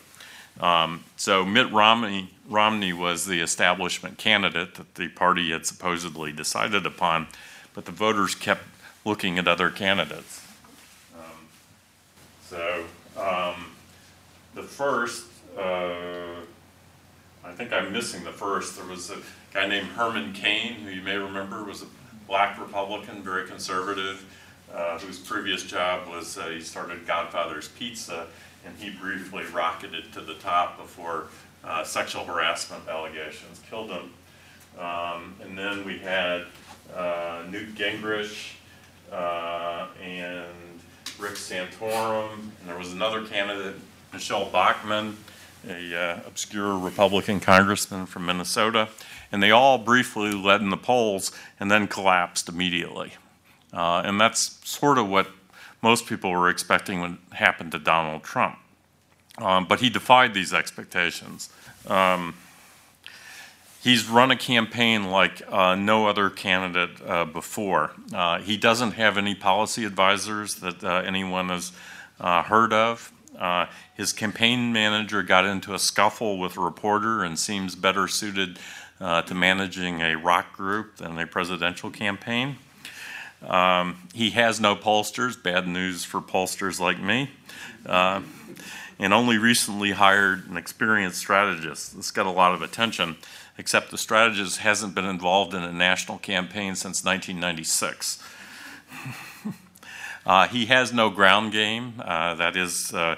Um, 0.61 1.05
so 1.17 1.45
Mitt 1.45 1.73
Romney, 1.73 2.31
Romney 2.49 2.93
was 2.93 3.27
the 3.27 3.41
establishment 3.41 4.19
candidate 4.19 4.75
that 4.75 4.95
the 4.95 5.09
party 5.09 5.51
had 5.51 5.67
supposedly 5.67 6.33
decided 6.33 6.85
upon, 6.85 7.29
but 7.75 7.87
the 7.87 7.93
voters 7.93 8.35
kept 8.35 8.63
looking 9.05 9.39
at 9.39 9.49
other 9.49 9.71
candidates. 9.71 10.47
Um, 11.17 11.23
so 12.47 12.85
um, 13.17 13.73
the 14.55 14.63
first, 14.63 15.27
uh, 15.59 16.43
I 17.43 17.53
think 17.53 17.73
I'm 17.73 17.93
missing 17.93 18.23
the 18.25 18.33
first. 18.33 18.77
There 18.77 18.87
was 18.87 19.11
a 19.11 19.19
guy 19.55 19.67
named 19.67 19.89
Herman 19.89 20.35
Cain, 20.35 20.75
who 20.75 20.91
you 20.91 21.03
may 21.03 21.17
remember 21.17 21.65
was 21.65 21.83
a 21.83 21.87
black 22.27 22.61
Republican, 22.61 23.23
very 23.23 23.49
conservative 23.49 24.27
uh, 24.75 24.99
whose 24.99 25.19
previous 25.19 25.65
job 25.65 26.09
was 26.09 26.39
uh, 26.39 26.49
he 26.49 26.61
started 26.61 27.07
Godfather's 27.07 27.69
Pizza, 27.69 28.27
and 28.65 28.77
he 28.79 28.91
briefly 28.91 29.45
rocketed 29.53 30.13
to 30.13 30.21
the 30.21 30.35
top 30.35 30.79
before 30.79 31.27
uh, 31.65 31.85
sexual 31.85 32.25
harassment 32.25 32.89
allegations 32.89 33.61
killed 33.69 33.91
him. 33.91 34.13
Um, 34.79 35.35
and 35.43 35.59
then 35.59 35.85
we 35.85 35.99
had 35.99 36.45
uh, 36.95 37.43
Newt 37.51 37.75
Gingrich 37.75 38.55
uh, 39.13 39.87
and 40.03 40.47
Rick 41.19 41.35
Santorum, 41.35 42.33
and 42.33 42.69
there 42.69 42.79
was 42.79 42.93
another 42.93 43.25
candidate, 43.25 43.77
Michele 44.13 44.49
Bachmann, 44.51 45.17
a 45.69 46.23
obscure 46.27 46.79
Republican 46.79 47.41
congressman 47.41 48.07
from 48.07 48.27
Minnesota, 48.27 48.89
and 49.31 49.43
they 49.43 49.51
all 49.51 49.79
briefly 49.79 50.33
led 50.33 50.61
in 50.61 50.71
the 50.71 50.77
polls 50.77 51.33
and 51.59 51.71
then 51.71 51.87
collapsed 51.87 52.49
immediately. 52.49 53.13
Uh, 53.73 54.03
and 54.05 54.21
that's 54.21 54.59
sort 54.69 54.99
of 54.99 55.09
what 55.09 55.29
most 55.83 56.07
people 56.07 56.31
were 56.31 56.49
expecting 56.49 57.01
would 57.01 57.19
happen 57.33 57.71
to 57.71 57.79
Donald 57.79 58.23
Trump. 58.23 58.59
Um, 59.39 59.67
but 59.67 59.81
he 59.81 59.89
defied 59.89 60.35
these 60.35 60.53
expectations. 60.53 61.49
Um, 61.87 62.35
he's 63.83 64.07
run 64.07 64.31
a 64.31 64.37
campaign 64.37 65.11
like 65.11 65.43
uh, 65.49 65.75
no 65.75 66.07
other 66.07 66.29
candidate 66.29 67.01
uh, 67.07 67.25
before. 67.25 67.93
Uh, 68.13 68.41
he 68.41 68.57
doesn't 68.57 68.93
have 68.93 69.17
any 69.17 69.35
policy 69.35 69.85
advisors 69.85 70.57
that 70.57 70.85
uh, 70.85 71.03
anyone 71.07 71.49
has 71.49 71.73
uh, 72.21 72.43
heard 72.43 72.73
of. 72.73 73.13
his 73.97 74.13
campaign 74.13 74.73
manager 74.73 75.23
got 75.23 75.47
into 75.47 75.73
a 75.73 75.79
scuffle 75.79 76.39
with 76.39 76.59
a 76.59 76.61
reporter 76.61 77.25
and 77.25 77.39
seems 77.39 77.75
better 77.75 78.07
suited 78.07 78.59
to 78.99 79.35
managing 79.35 80.03
a 80.03 80.15
rock 80.15 80.55
group 80.55 80.97
than 80.99 81.19
a 81.19 81.27
presidential 81.27 81.89
campaign. 81.89 82.59
Um, 83.47 84.09
he 84.13 84.31
has 84.31 84.61
no 84.61 84.77
pollsters, 84.77 85.41
bad 85.41 85.67
news 85.67 86.05
for 86.05 86.21
pollsters 86.21 86.79
like 86.79 87.01
me, 87.01 87.31
uh, 87.87 88.21
and 88.99 89.15
only 89.15 89.39
recently 89.39 89.93
hired 89.93 90.49
an 90.49 90.57
experienced 90.57 91.19
strategist. 91.19 91.97
This 91.97 92.11
got 92.11 92.27
a 92.27 92.31
lot 92.31 92.55
of 92.55 92.61
attention, 92.61 93.17
except 93.57 93.91
the 93.91 93.99
strategist 93.99 94.59
hasn't 94.59 94.95
been 94.95 95.07
involved 95.07 95.55
in 95.55 95.63
a 95.63 95.73
national 95.73 96.19
campaign 96.19 96.75
since 96.75 97.03
1996. 97.03 98.23
uh, 100.27 100.49
he 100.49 100.67
has 100.67 100.93
no 100.93 101.09
ground 101.09 101.53
game, 101.53 101.95
uh, 102.05 102.35
that 102.35 102.57
is, 102.57 102.93
uh, 102.93 103.17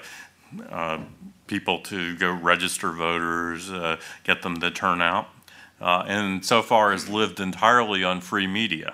uh, 0.69 0.99
people 1.47 1.79
to 1.79 2.15
go 2.15 2.31
register 2.31 2.93
voters, 2.93 3.69
uh, 3.69 3.97
get 4.23 4.41
them 4.41 4.61
to 4.61 4.71
turn 4.71 5.01
out, 5.01 5.27
and 5.81 6.45
so 6.45 6.61
far 6.61 6.93
has 6.93 7.09
lived 7.09 7.41
entirely 7.41 8.05
on 8.05 8.21
free 8.21 8.47
media. 8.47 8.93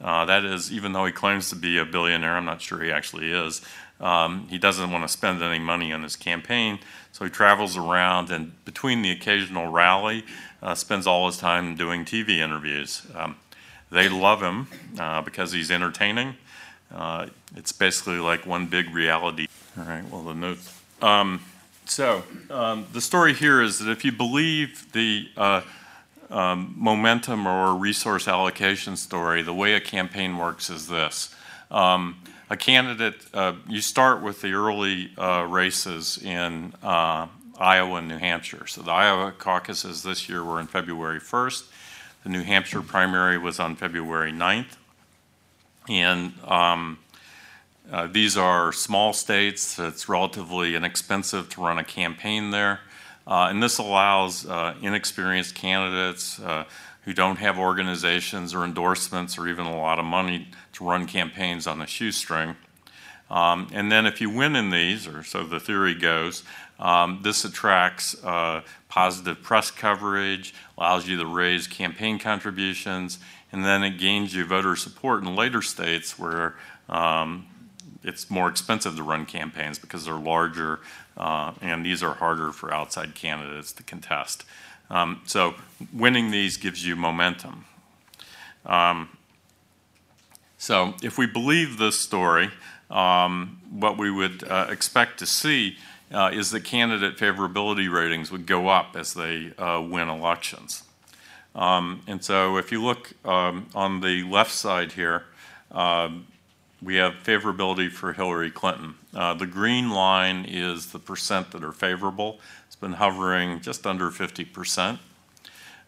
Uh, 0.00 0.24
that 0.26 0.44
is, 0.44 0.72
even 0.72 0.92
though 0.92 1.04
he 1.04 1.12
claims 1.12 1.50
to 1.50 1.56
be 1.56 1.78
a 1.78 1.84
billionaire, 1.84 2.36
I'm 2.36 2.44
not 2.44 2.62
sure 2.62 2.82
he 2.82 2.92
actually 2.92 3.32
is. 3.32 3.60
Um, 4.00 4.46
he 4.48 4.58
doesn't 4.58 4.92
want 4.92 5.02
to 5.02 5.08
spend 5.08 5.42
any 5.42 5.58
money 5.58 5.92
on 5.92 6.04
his 6.04 6.14
campaign, 6.14 6.78
so 7.10 7.24
he 7.24 7.30
travels 7.30 7.76
around 7.76 8.30
and 8.30 8.64
between 8.64 9.02
the 9.02 9.10
occasional 9.10 9.72
rally, 9.72 10.24
uh, 10.62 10.74
spends 10.74 11.06
all 11.06 11.26
his 11.26 11.36
time 11.36 11.74
doing 11.74 12.04
TV 12.04 12.38
interviews. 12.38 13.02
Um, 13.14 13.36
they 13.90 14.08
love 14.08 14.40
him 14.40 14.68
uh, 14.98 15.22
because 15.22 15.52
he's 15.52 15.70
entertaining. 15.70 16.36
Uh, 16.94 17.26
it's 17.56 17.72
basically 17.72 18.18
like 18.18 18.46
one 18.46 18.66
big 18.66 18.94
reality. 18.94 19.46
All 19.76 19.84
right, 19.84 20.04
well, 20.10 20.22
the 20.22 20.34
notes. 20.34 20.80
Um, 21.02 21.40
so, 21.84 22.22
um, 22.50 22.86
the 22.92 23.00
story 23.00 23.34
here 23.34 23.62
is 23.62 23.78
that 23.78 23.90
if 23.90 24.04
you 24.04 24.12
believe 24.12 24.92
the 24.92 25.28
uh, 25.36 25.62
um, 26.30 26.74
momentum 26.76 27.46
or 27.46 27.74
resource 27.74 28.28
allocation 28.28 28.96
story, 28.96 29.42
the 29.42 29.54
way 29.54 29.74
a 29.74 29.80
campaign 29.80 30.36
works 30.36 30.70
is 30.70 30.88
this. 30.88 31.34
Um, 31.70 32.22
a 32.50 32.56
candidate, 32.56 33.16
uh, 33.34 33.54
you 33.68 33.80
start 33.80 34.22
with 34.22 34.40
the 34.40 34.52
early 34.52 35.10
uh, 35.18 35.46
races 35.48 36.18
in 36.22 36.72
uh, 36.82 37.26
Iowa 37.58 37.96
and 37.96 38.08
New 38.08 38.18
Hampshire. 38.18 38.66
So 38.66 38.82
the 38.82 38.90
Iowa 38.90 39.32
caucuses 39.32 40.02
this 40.02 40.28
year 40.28 40.42
were 40.42 40.60
in 40.60 40.66
February 40.66 41.20
1st. 41.20 41.66
The 42.24 42.30
New 42.30 42.42
Hampshire 42.42 42.82
primary 42.82 43.36
was 43.36 43.60
on 43.60 43.76
February 43.76 44.32
9th. 44.32 44.76
And 45.88 46.32
um, 46.44 46.98
uh, 47.90 48.06
these 48.06 48.36
are 48.36 48.72
small 48.72 49.12
states. 49.12 49.78
It's 49.78 50.08
relatively 50.08 50.74
inexpensive 50.74 51.48
to 51.50 51.60
run 51.60 51.78
a 51.78 51.84
campaign 51.84 52.50
there. 52.50 52.80
Uh, 53.28 53.48
and 53.50 53.62
this 53.62 53.76
allows 53.76 54.46
uh, 54.46 54.74
inexperienced 54.80 55.54
candidates 55.54 56.40
uh, 56.40 56.64
who 57.02 57.12
don't 57.12 57.36
have 57.36 57.58
organizations 57.58 58.54
or 58.54 58.64
endorsements 58.64 59.36
or 59.36 59.46
even 59.46 59.66
a 59.66 59.76
lot 59.76 59.98
of 59.98 60.04
money 60.06 60.48
to 60.72 60.82
run 60.82 61.06
campaigns 61.06 61.66
on 61.66 61.82
a 61.82 61.86
shoestring. 61.86 62.56
Um, 63.30 63.68
and 63.74 63.92
then 63.92 64.06
if 64.06 64.22
you 64.22 64.30
win 64.30 64.56
in 64.56 64.70
these, 64.70 65.06
or 65.06 65.22
so 65.22 65.44
the 65.44 65.60
theory 65.60 65.94
goes, 65.94 66.42
um, 66.78 67.20
this 67.22 67.44
attracts 67.44 68.16
uh, 68.24 68.62
positive 68.88 69.42
press 69.42 69.70
coverage, 69.70 70.54
allows 70.78 71.06
you 71.06 71.18
to 71.18 71.26
raise 71.26 71.66
campaign 71.66 72.18
contributions, 72.18 73.18
and 73.52 73.62
then 73.62 73.82
it 73.82 73.98
gains 73.98 74.34
you 74.34 74.46
voter 74.46 74.74
support 74.74 75.22
in 75.22 75.36
later 75.36 75.60
states 75.60 76.18
where 76.18 76.54
um, 76.88 77.46
it's 78.02 78.30
more 78.30 78.48
expensive 78.48 78.96
to 78.96 79.02
run 79.02 79.26
campaigns 79.26 79.78
because 79.78 80.04
they're 80.06 80.14
larger 80.14 80.80
uh, 81.18 81.52
and 81.60 81.84
these 81.84 82.02
are 82.02 82.14
harder 82.14 82.52
for 82.52 82.72
outside 82.72 83.14
candidates 83.14 83.72
to 83.72 83.82
contest. 83.82 84.44
Um, 84.88 85.20
so 85.26 85.54
winning 85.92 86.30
these 86.30 86.56
gives 86.56 86.86
you 86.86 86.96
momentum. 86.96 87.64
Um, 88.64 89.10
so 90.56 90.94
if 91.02 91.18
we 91.18 91.26
believe 91.26 91.78
this 91.78 91.98
story, 91.98 92.50
um, 92.90 93.60
what 93.70 93.98
we 93.98 94.10
would 94.10 94.44
uh, 94.48 94.66
expect 94.70 95.18
to 95.18 95.26
see 95.26 95.76
uh, 96.12 96.30
is 96.32 96.50
that 96.52 96.64
candidate 96.64 97.18
favorability 97.18 97.92
ratings 97.92 98.32
would 98.32 98.46
go 98.46 98.68
up 98.68 98.96
as 98.96 99.14
they 99.14 99.52
uh, 99.58 99.80
win 99.80 100.08
elections. 100.08 100.84
Um, 101.54 102.02
and 102.06 102.24
so 102.24 102.56
if 102.56 102.72
you 102.72 102.82
look 102.82 103.12
um, 103.24 103.66
on 103.74 104.00
the 104.00 104.22
left 104.22 104.52
side 104.52 104.92
here, 104.92 105.24
um, 105.70 106.26
we 106.80 106.96
have 106.96 107.14
favorability 107.24 107.90
for 107.90 108.12
Hillary 108.12 108.50
Clinton. 108.50 108.94
Uh, 109.12 109.34
the 109.34 109.46
green 109.46 109.90
line 109.90 110.44
is 110.44 110.92
the 110.92 110.98
percent 110.98 111.50
that 111.50 111.64
are 111.64 111.72
favorable. 111.72 112.38
It's 112.66 112.76
been 112.76 112.92
hovering 112.92 113.60
just 113.60 113.86
under 113.86 114.10
50%. 114.10 114.98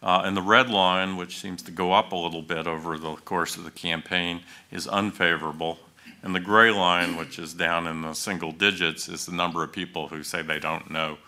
Uh, 0.02 0.22
and 0.24 0.36
the 0.36 0.42
red 0.42 0.68
line, 0.70 1.16
which 1.16 1.38
seems 1.38 1.62
to 1.62 1.70
go 1.70 1.92
up 1.92 2.12
a 2.12 2.16
little 2.16 2.42
bit 2.42 2.66
over 2.66 2.98
the 2.98 3.14
course 3.16 3.56
of 3.56 3.64
the 3.64 3.70
campaign, 3.70 4.40
is 4.70 4.88
unfavorable. 4.88 5.78
And 6.22 6.34
the 6.34 6.40
gray 6.40 6.70
line, 6.70 7.16
which 7.16 7.38
is 7.38 7.54
down 7.54 7.86
in 7.86 8.02
the 8.02 8.14
single 8.14 8.52
digits, 8.52 9.08
is 9.08 9.26
the 9.26 9.32
number 9.32 9.62
of 9.62 9.72
people 9.72 10.08
who 10.08 10.22
say 10.22 10.42
they 10.42 10.58
don't 10.58 10.90
know 10.90 11.18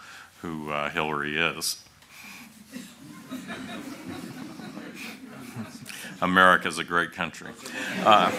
who 0.40 0.70
uh, 0.70 0.90
Hillary 0.90 1.38
is. 1.38 1.84
America's 6.22 6.78
a 6.78 6.84
great 6.84 7.12
country. 7.12 7.50
Uh, 8.04 8.30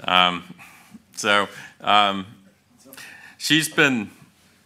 um, 0.04 0.42
so 1.14 1.46
um, 1.82 2.26
she's 3.36 3.68
been, 3.68 4.10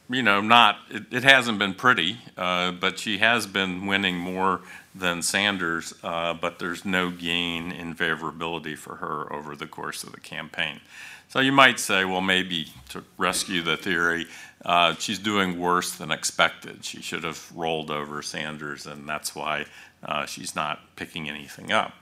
you 0.09 0.23
know, 0.23 0.41
not, 0.41 0.79
it, 0.89 1.13
it 1.13 1.25
hasn't 1.25 1.59
been 1.59 1.75
pretty, 1.75 2.19
uh, 2.37 2.71
but 2.71 2.99
she 2.99 3.19
has 3.19 3.47
been 3.47 3.87
winning 3.87 4.17
more 4.17 4.61
than 4.95 5.21
Sanders, 5.23 5.93
uh, 6.05 6.33
but 6.35 6.61
there's 6.61 6.85
no 6.85 7.11
gain 7.11 7.73
in 7.73 7.95
favorability 7.95 8.79
for 8.79 8.97
her 8.97 9.33
over 9.33 9.57
the 9.57 9.67
course 9.67 10.05
of 10.05 10.13
the 10.13 10.21
campaign. 10.21 10.81
So 11.29 11.41
you 11.41 11.53
might 11.53 11.79
say, 11.79 12.05
well, 12.05 12.21
maybe 12.21 12.73
to 12.89 13.05
rescue 13.17 13.63
the 13.63 13.77
theory, 13.77 14.27
uh, 14.65 14.95
she's 14.97 15.19
doing 15.19 15.59
worse 15.59 15.97
than 15.97 16.11
expected. 16.11 16.85
She 16.85 17.01
should 17.01 17.25
have 17.25 17.51
rolled 17.55 17.91
over 17.91 18.23
Sanders, 18.23 18.87
and 18.87 19.09
that's 19.09 19.35
why 19.35 19.67
uh, 20.03 20.27
she's 20.27 20.55
not 20.55 20.81
picking 20.97 21.29
anything 21.29 21.73
up. 21.73 21.95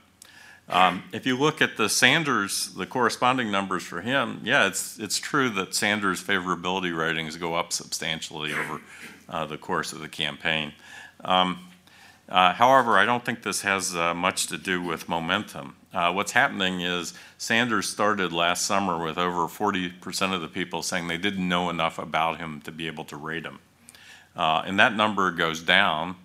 Um, 0.67 1.03
if 1.11 1.25
you 1.25 1.35
look 1.35 1.61
at 1.61 1.77
the 1.77 1.89
Sanders, 1.89 2.71
the 2.73 2.85
corresponding 2.85 3.49
numbers 3.51 3.83
for 3.83 4.01
him, 4.01 4.41
yeah, 4.43 4.67
it's 4.67 4.99
it's 4.99 5.17
true 5.17 5.49
that 5.51 5.73
Sanders' 5.73 6.23
favorability 6.23 6.95
ratings 6.95 7.37
go 7.37 7.55
up 7.55 7.73
substantially 7.73 8.53
over 8.53 8.81
uh, 9.29 9.45
the 9.45 9.57
course 9.57 9.93
of 9.93 9.99
the 9.99 10.07
campaign. 10.07 10.73
Um, 11.25 11.59
uh, 12.27 12.53
however, 12.53 12.99
I 12.99 13.05
don't 13.05 13.25
think 13.25 13.41
this 13.41 13.61
has 13.61 13.95
uh, 13.95 14.13
much 14.13 14.45
to 14.47 14.57
do 14.57 14.81
with 14.81 15.09
momentum. 15.09 15.75
Uh, 15.91 16.11
what's 16.11 16.31
happening 16.31 16.81
is 16.81 17.13
Sanders 17.37 17.89
started 17.89 18.31
last 18.31 18.65
summer 18.65 19.03
with 19.03 19.17
over 19.17 19.47
40% 19.47 20.33
of 20.33 20.41
the 20.41 20.47
people 20.47 20.83
saying 20.83 21.07
they 21.07 21.17
didn't 21.17 21.47
know 21.47 21.69
enough 21.69 21.97
about 21.97 22.37
him 22.37 22.61
to 22.61 22.71
be 22.71 22.85
able 22.87 23.05
to 23.05 23.17
rate 23.17 23.45
him. 23.45 23.59
Uh, 24.35 24.61
and 24.65 24.79
that 24.79 24.95
number 24.95 25.31
goes 25.31 25.61
down, 25.61 26.15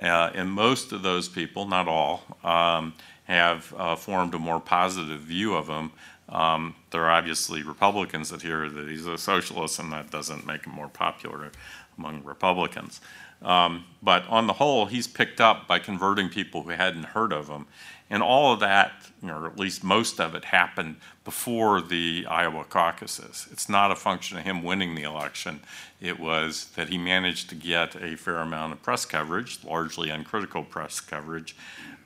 uh, 0.00 0.30
and 0.34 0.50
most 0.50 0.92
of 0.92 1.02
those 1.02 1.28
people, 1.28 1.66
not 1.66 1.88
all, 1.88 2.22
um, 2.44 2.94
have 3.24 3.74
uh, 3.76 3.96
formed 3.96 4.34
a 4.34 4.38
more 4.38 4.60
positive 4.60 5.20
view 5.20 5.54
of 5.54 5.68
him. 5.68 5.90
Um, 6.28 6.76
there 6.90 7.04
are 7.04 7.10
obviously 7.10 7.62
Republicans 7.62 8.30
that 8.30 8.42
hear 8.42 8.68
that 8.68 8.88
he's 8.88 9.06
a 9.06 9.18
socialist, 9.18 9.80
and 9.80 9.92
that 9.92 10.10
doesn't 10.10 10.46
make 10.46 10.64
him 10.64 10.74
more 10.74 10.88
popular 10.88 11.50
among 11.98 12.22
Republicans. 12.22 13.00
Um, 13.42 13.84
but 14.02 14.26
on 14.28 14.46
the 14.46 14.54
whole, 14.54 14.86
he's 14.86 15.06
picked 15.06 15.40
up 15.40 15.68
by 15.68 15.78
converting 15.78 16.28
people 16.28 16.62
who 16.62 16.70
hadn't 16.70 17.04
heard 17.04 17.32
of 17.32 17.48
him. 17.48 17.66
And 18.10 18.22
all 18.22 18.52
of 18.52 18.60
that, 18.60 18.92
or 19.22 19.46
at 19.46 19.58
least 19.58 19.84
most 19.84 20.18
of 20.18 20.34
it, 20.34 20.46
happened 20.46 20.96
before 21.24 21.82
the 21.82 22.26
Iowa 22.28 22.64
caucuses. 22.64 23.46
It's 23.52 23.68
not 23.68 23.90
a 23.90 23.96
function 23.96 24.38
of 24.38 24.44
him 24.44 24.62
winning 24.62 24.94
the 24.94 25.02
election. 25.02 25.60
It 26.00 26.18
was 26.18 26.66
that 26.76 26.88
he 26.88 26.96
managed 26.96 27.50
to 27.50 27.54
get 27.54 27.96
a 27.96 28.16
fair 28.16 28.38
amount 28.38 28.72
of 28.72 28.82
press 28.82 29.04
coverage, 29.04 29.62
largely 29.62 30.08
uncritical 30.08 30.64
press 30.64 31.00
coverage, 31.00 31.54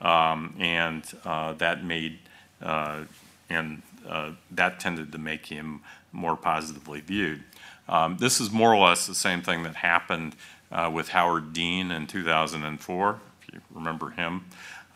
um, 0.01 0.57
and 0.59 1.05
uh, 1.25 1.53
that 1.55 1.85
made 1.85 2.19
uh, 2.61 3.05
and 3.49 3.83
uh, 4.09 4.33
that 4.51 4.81
tended 4.81 5.13
to 5.13 5.19
make 5.19 5.47
him 5.47 5.83
more 6.11 6.37
positively 6.37 7.01
viewed. 7.01 7.45
Um, 7.89 8.17
this 8.19 8.41
is 8.41 8.51
more 8.51 8.75
or 8.75 8.89
less 8.89 9.07
the 9.07 9.15
same 9.15 9.43
thing 9.43 9.63
that 9.65 9.77
happened 9.77 10.35
uh, 10.73 10.91
with 10.93 11.11
Howard 11.11 11.53
Dean 11.53 11.91
in 11.91 12.07
2004, 12.07 13.21
if 13.43 13.55
you 13.55 13.61
remember 13.73 14.11
him 14.11 14.45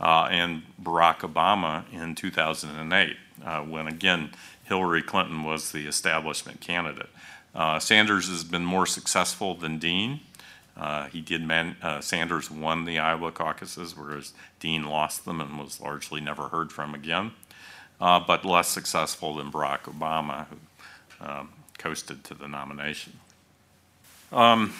uh, 0.00 0.28
and 0.30 0.62
Barack 0.82 1.18
Obama 1.18 1.84
in 1.92 2.14
2008, 2.14 3.16
uh, 3.44 3.60
when 3.62 3.86
again 3.86 4.30
Hillary 4.64 5.02
Clinton 5.02 5.44
was 5.44 5.72
the 5.72 5.86
establishment 5.86 6.60
candidate. 6.60 7.08
Uh, 7.54 7.78
Sanders 7.78 8.28
has 8.28 8.44
been 8.44 8.64
more 8.64 8.86
successful 8.86 9.54
than 9.54 9.78
Dean. 9.78 10.20
Uh, 10.76 11.06
he 11.06 11.22
did 11.22 11.42
man, 11.42 11.76
uh, 11.82 12.00
Sanders 12.00 12.50
won 12.50 12.84
the 12.84 12.98
Iowa 12.98 13.32
caucuses, 13.32 13.96
whereas 13.96 14.34
Dean 14.60 14.84
lost 14.84 15.24
them 15.24 15.40
and 15.40 15.58
was 15.58 15.80
largely 15.80 16.20
never 16.20 16.48
heard 16.48 16.70
from 16.70 16.94
again, 16.94 17.32
uh, 17.98 18.20
but 18.20 18.44
less 18.44 18.68
successful 18.68 19.34
than 19.34 19.50
Barack 19.50 19.84
Obama, 19.84 20.46
who 20.48 21.26
um, 21.26 21.48
coasted 21.78 22.24
to 22.24 22.34
the 22.34 22.46
nomination. 22.46 23.14
Um, 24.30 24.74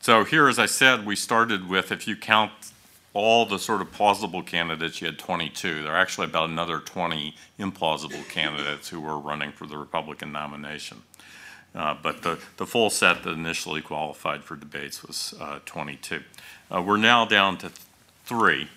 so 0.00 0.22
here, 0.22 0.48
as 0.48 0.60
I 0.60 0.66
said, 0.66 1.04
we 1.04 1.16
started 1.16 1.68
with, 1.68 1.90
if 1.90 2.06
you 2.06 2.14
count 2.14 2.52
all 3.12 3.44
the 3.44 3.58
sort 3.58 3.80
of 3.80 3.90
plausible 3.92 4.42
candidates, 4.42 5.00
you 5.00 5.06
had 5.06 5.18
22. 5.18 5.82
There 5.82 5.92
are 5.92 5.98
actually 5.98 6.26
about 6.26 6.48
another 6.48 6.78
20 6.78 7.34
implausible 7.58 8.28
candidates 8.28 8.88
who 8.88 9.00
were 9.00 9.18
running 9.18 9.52
for 9.52 9.66
the 9.66 9.76
Republican 9.76 10.30
nomination. 10.32 11.02
Uh, 11.74 11.94
but 12.02 12.22
the, 12.22 12.38
the 12.56 12.66
full 12.66 12.90
set 12.90 13.22
that 13.22 13.30
initially 13.30 13.80
qualified 13.80 14.44
for 14.44 14.56
debates 14.56 15.04
was 15.04 15.34
uh, 15.40 15.60
22. 15.66 16.22
Uh, 16.72 16.82
we're 16.82 16.96
now 16.96 17.24
down 17.24 17.56
to 17.58 17.68
th- 17.68 17.80
three. 18.24 18.68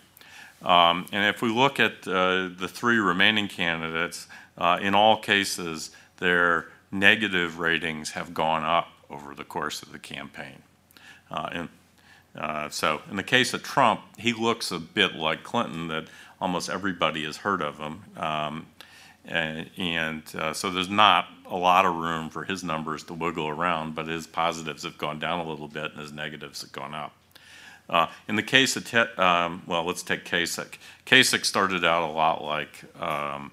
Um, 0.63 1.05
and 1.11 1.25
if 1.25 1.41
we 1.41 1.49
look 1.49 1.79
at 1.79 2.07
uh, 2.07 2.49
the 2.57 2.67
three 2.67 2.97
remaining 2.97 3.47
candidates, 3.47 4.27
uh, 4.57 4.79
in 4.81 4.95
all 4.95 5.17
cases, 5.17 5.91
their 6.17 6.67
negative 6.91 7.59
ratings 7.59 8.11
have 8.11 8.33
gone 8.33 8.63
up 8.63 8.89
over 9.09 9.35
the 9.35 9.43
course 9.43 9.81
of 9.81 9.91
the 9.91 9.99
campaign. 9.99 10.61
Uh, 11.29 11.49
and 11.51 11.69
uh, 12.35 12.69
so, 12.69 13.01
in 13.09 13.15
the 13.15 13.23
case 13.23 13.53
of 13.53 13.63
Trump, 13.63 14.01
he 14.17 14.33
looks 14.33 14.71
a 14.71 14.79
bit 14.79 15.15
like 15.15 15.43
Clinton, 15.43 15.87
that 15.89 16.05
almost 16.41 16.69
everybody 16.69 17.23
has 17.25 17.37
heard 17.37 17.61
of 17.61 17.77
him. 17.77 18.03
Um, 18.17 18.67
and, 19.25 19.69
and 19.77 20.23
uh, 20.35 20.53
so, 20.53 20.71
there's 20.71 20.89
not 20.89 21.27
a 21.45 21.55
lot 21.55 21.85
of 21.85 21.95
room 21.95 22.29
for 22.29 22.43
his 22.43 22.63
numbers 22.63 23.03
to 23.03 23.13
wiggle 23.13 23.47
around, 23.47 23.93
but 23.93 24.07
his 24.07 24.25
positives 24.25 24.83
have 24.83 24.97
gone 24.97 25.19
down 25.19 25.45
a 25.45 25.47
little 25.47 25.67
bit 25.67 25.91
and 25.91 25.99
his 25.99 26.11
negatives 26.11 26.61
have 26.61 26.71
gone 26.71 26.95
up. 26.95 27.13
Uh, 27.89 28.07
in 28.27 28.35
the 28.35 28.43
case 28.43 28.75
of, 28.75 28.85
te- 28.85 29.21
um, 29.21 29.61
well, 29.67 29.83
let's 29.83 30.01
take 30.01 30.25
Kasich. 30.25 30.77
Kasich 31.05 31.45
started 31.45 31.83
out 31.83 32.09
a 32.09 32.11
lot 32.11 32.43
like 32.43 32.83
um, 32.99 33.51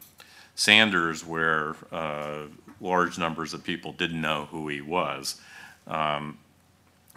Sanders, 0.55 1.27
where 1.27 1.75
uh, 1.93 2.43
large 2.81 3.19
numbers 3.19 3.53
of 3.53 3.65
people 3.65 3.93
didn't 3.93 4.21
know 4.21 4.47
who 4.51 4.69
he 4.69 4.81
was. 4.81 5.41
Um, 5.87 6.39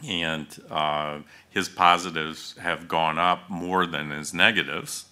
and 0.04 0.48
uh, 0.70 1.20
his 1.50 1.70
positives 1.70 2.56
have 2.58 2.88
gone 2.88 3.18
up 3.18 3.50
more 3.50 3.86
than 3.86 4.12
his 4.12 4.34
negatives, 4.34 5.06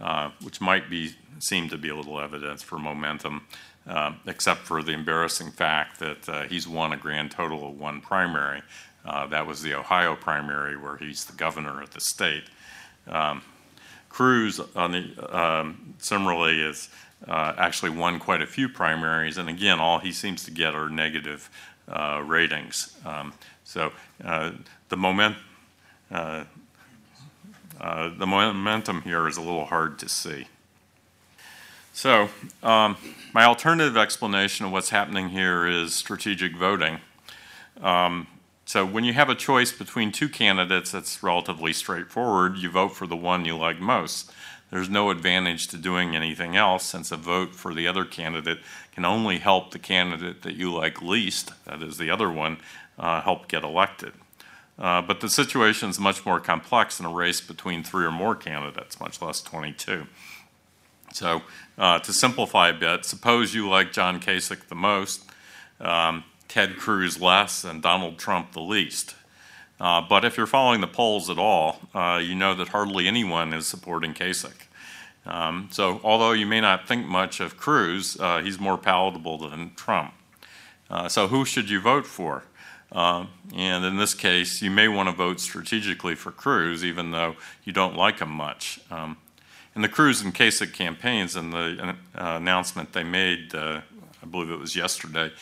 uh, 0.00 0.30
which 0.42 0.60
might 0.60 0.88
be 0.88 1.14
seem 1.38 1.68
to 1.68 1.78
be 1.78 1.88
a 1.88 1.96
little 1.96 2.20
evidence 2.20 2.62
for 2.62 2.78
momentum, 2.78 3.46
uh, 3.86 4.12
except 4.26 4.60
for 4.60 4.82
the 4.82 4.92
embarrassing 4.92 5.50
fact 5.50 5.98
that 5.98 6.28
uh, 6.28 6.42
he's 6.42 6.68
won 6.68 6.92
a 6.92 6.96
grand 6.96 7.30
total 7.30 7.68
of 7.68 7.78
one 7.78 8.00
primary. 8.00 8.62
Uh, 9.04 9.26
that 9.26 9.46
was 9.46 9.62
the 9.62 9.74
Ohio 9.74 10.14
primary, 10.14 10.76
where 10.76 10.98
he's 10.98 11.24
the 11.24 11.32
governor 11.32 11.82
of 11.82 11.90
the 11.90 12.00
state. 12.00 12.44
Um, 13.08 13.42
Cruz, 14.10 14.60
on 14.76 14.92
the, 14.92 15.36
um, 15.38 15.94
similarly, 15.98 16.60
is 16.60 16.90
uh, 17.26 17.54
actually 17.56 17.90
won 17.90 18.18
quite 18.18 18.42
a 18.42 18.46
few 18.46 18.68
primaries, 18.68 19.38
and 19.38 19.48
again, 19.48 19.80
all 19.80 19.98
he 19.98 20.12
seems 20.12 20.44
to 20.44 20.50
get 20.50 20.74
are 20.74 20.90
negative 20.90 21.48
ratings. 22.24 22.96
Um, 23.04 23.32
so 23.70 23.92
uh, 24.24 24.50
the 24.88 24.96
moment, 24.96 25.36
uh, 26.10 26.42
uh, 27.80 28.10
the 28.18 28.26
momentum 28.26 29.02
here 29.02 29.28
is 29.28 29.36
a 29.36 29.40
little 29.40 29.64
hard 29.64 29.96
to 30.00 30.08
see. 30.08 30.48
So 31.92 32.30
um, 32.64 32.96
my 33.32 33.44
alternative 33.44 33.96
explanation 33.96 34.66
of 34.66 34.72
what's 34.72 34.90
happening 34.90 35.28
here 35.28 35.68
is 35.68 35.94
strategic 35.94 36.56
voting. 36.56 36.98
Um, 37.80 38.26
so 38.64 38.84
when 38.84 39.04
you 39.04 39.12
have 39.12 39.28
a 39.28 39.36
choice 39.36 39.70
between 39.70 40.10
two 40.10 40.28
candidates 40.28 40.90
that's 40.90 41.22
relatively 41.22 41.72
straightforward, 41.72 42.58
you 42.58 42.70
vote 42.70 42.96
for 42.96 43.06
the 43.06 43.14
one 43.14 43.44
you 43.44 43.56
like 43.56 43.78
most. 43.78 44.32
There's 44.72 44.88
no 44.88 45.10
advantage 45.10 45.68
to 45.68 45.76
doing 45.76 46.16
anything 46.16 46.56
else 46.56 46.84
since 46.84 47.12
a 47.12 47.16
vote 47.16 47.54
for 47.54 47.72
the 47.72 47.86
other 47.86 48.04
candidate 48.04 48.58
can 48.94 49.04
only 49.04 49.38
help 49.38 49.70
the 49.70 49.78
candidate 49.78 50.42
that 50.42 50.56
you 50.56 50.72
like 50.72 51.00
least, 51.00 51.52
that 51.64 51.82
is 51.82 51.98
the 51.98 52.10
other 52.10 52.30
one, 52.30 52.58
uh, 53.00 53.20
help 53.22 53.48
get 53.48 53.64
elected. 53.64 54.12
Uh, 54.78 55.02
but 55.02 55.20
the 55.20 55.28
situation 55.28 55.90
is 55.90 55.98
much 55.98 56.24
more 56.24 56.38
complex 56.38 57.00
in 57.00 57.06
a 57.06 57.10
race 57.10 57.40
between 57.40 57.82
three 57.82 58.04
or 58.04 58.12
more 58.12 58.34
candidates, 58.36 59.00
much 59.00 59.20
less 59.20 59.40
22. 59.42 60.06
So, 61.12 61.42
uh, 61.76 61.98
to 61.98 62.12
simplify 62.12 62.68
a 62.68 62.74
bit, 62.74 63.04
suppose 63.04 63.54
you 63.54 63.68
like 63.68 63.92
John 63.92 64.20
Kasich 64.20 64.68
the 64.68 64.74
most, 64.76 65.24
um, 65.80 66.24
Ted 66.48 66.76
Cruz 66.76 67.20
less, 67.20 67.64
and 67.64 67.82
Donald 67.82 68.16
Trump 68.16 68.52
the 68.52 68.60
least. 68.60 69.16
Uh, 69.80 70.00
but 70.00 70.24
if 70.24 70.36
you're 70.36 70.46
following 70.46 70.80
the 70.80 70.86
polls 70.86 71.28
at 71.28 71.38
all, 71.38 71.80
uh, 71.94 72.20
you 72.22 72.34
know 72.34 72.54
that 72.54 72.68
hardly 72.68 73.08
anyone 73.08 73.52
is 73.52 73.66
supporting 73.66 74.14
Kasich. 74.14 74.66
Um, 75.26 75.68
so, 75.70 76.00
although 76.02 76.32
you 76.32 76.46
may 76.46 76.60
not 76.60 76.88
think 76.88 77.06
much 77.06 77.40
of 77.40 77.56
Cruz, 77.56 78.16
uh, 78.18 78.40
he's 78.40 78.58
more 78.58 78.78
palatable 78.78 79.38
than 79.38 79.74
Trump. 79.74 80.14
Uh, 80.88 81.08
so, 81.08 81.28
who 81.28 81.44
should 81.44 81.68
you 81.68 81.80
vote 81.80 82.06
for? 82.06 82.44
Uh, 82.92 83.26
and 83.54 83.84
in 83.84 83.96
this 83.96 84.14
case, 84.14 84.62
you 84.62 84.70
may 84.70 84.88
want 84.88 85.08
to 85.08 85.14
vote 85.14 85.40
strategically 85.40 86.14
for 86.14 86.32
Cruz, 86.32 86.84
even 86.84 87.12
though 87.12 87.36
you 87.64 87.72
don't 87.72 87.96
like 87.96 88.18
him 88.18 88.30
much. 88.30 88.80
Um, 88.90 89.16
and 89.74 89.84
the 89.84 89.88
Cruz 89.88 90.20
and 90.20 90.34
Kasich 90.34 90.72
campaigns 90.72 91.36
and 91.36 91.52
the 91.52 91.94
uh, 92.14 92.36
announcement 92.36 92.92
they 92.92 93.04
made, 93.04 93.54
uh, 93.54 93.80
I 94.22 94.26
believe 94.26 94.50
it 94.50 94.58
was 94.58 94.74
yesterday, 94.74 95.32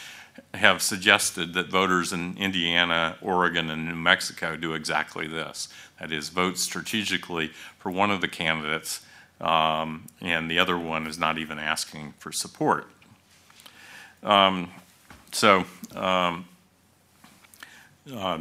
have 0.54 0.82
suggested 0.82 1.54
that 1.54 1.68
voters 1.68 2.12
in 2.12 2.37
Indiana, 2.37 3.16
Oregon, 3.22 3.70
and 3.70 3.88
New 3.88 3.94
Mexico 3.94 4.56
do 4.56 4.74
exactly 4.74 5.26
this. 5.26 5.68
That 5.98 6.12
is, 6.12 6.28
vote 6.28 6.58
strategically 6.58 7.48
for 7.78 7.90
one 7.90 8.11
of 8.11 8.20
the 8.20 8.28
candidates, 8.28 9.00
um, 9.40 10.06
and 10.20 10.50
the 10.50 10.58
other 10.58 10.78
one 10.78 11.06
is 11.06 11.18
not 11.18 11.38
even 11.38 11.58
asking 11.58 12.14
for 12.18 12.30
support. 12.30 12.88
Um, 14.22 14.70
so, 15.32 15.64
um, 15.94 16.46
uh, 18.14 18.38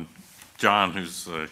John, 0.58 0.92
who's 0.92 1.28
uh, 1.28 1.48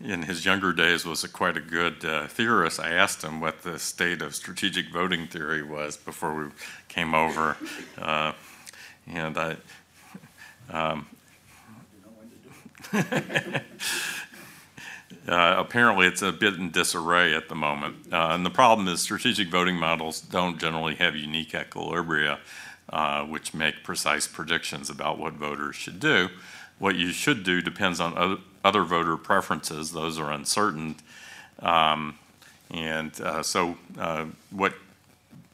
in 0.00 0.22
his 0.22 0.44
younger 0.44 0.72
days 0.72 1.04
was 1.04 1.24
a 1.24 1.28
quite 1.28 1.56
a 1.56 1.60
good 1.60 2.04
uh, 2.04 2.26
theorist. 2.26 2.80
I 2.80 2.90
asked 2.90 3.22
him 3.22 3.40
what 3.40 3.62
the 3.62 3.78
state 3.78 4.22
of 4.22 4.34
strategic 4.34 4.90
voting 4.92 5.26
theory 5.26 5.62
was 5.62 5.96
before 5.96 6.34
we 6.34 6.50
came 6.88 7.14
over, 7.14 7.56
uh, 7.98 8.32
and 9.06 9.38
I. 9.38 9.56
Um, 10.70 11.06
Uh, 15.28 15.56
apparently, 15.58 16.06
it's 16.06 16.22
a 16.22 16.30
bit 16.30 16.54
in 16.54 16.70
disarray 16.70 17.34
at 17.34 17.48
the 17.48 17.54
moment. 17.54 17.96
Uh, 18.12 18.28
and 18.30 18.46
the 18.46 18.50
problem 18.50 18.86
is, 18.86 19.00
strategic 19.00 19.48
voting 19.48 19.76
models 19.76 20.20
don't 20.20 20.58
generally 20.58 20.94
have 20.94 21.16
unique 21.16 21.50
equilibria, 21.50 22.38
uh, 22.90 23.24
which 23.24 23.52
make 23.52 23.82
precise 23.82 24.28
predictions 24.28 24.88
about 24.88 25.18
what 25.18 25.32
voters 25.32 25.74
should 25.74 25.98
do. 25.98 26.28
What 26.78 26.96
you 26.96 27.12
should 27.12 27.42
do 27.42 27.62
depends 27.62 28.00
on 28.00 28.40
other, 28.64 28.82
voter 28.82 29.16
preferences, 29.16 29.92
those 29.92 30.18
are 30.18 30.30
uncertain. 30.30 30.96
Um, 31.60 32.18
and 32.70 33.18
uh, 33.20 33.42
so, 33.42 33.76
uh, 33.98 34.26
what 34.50 34.74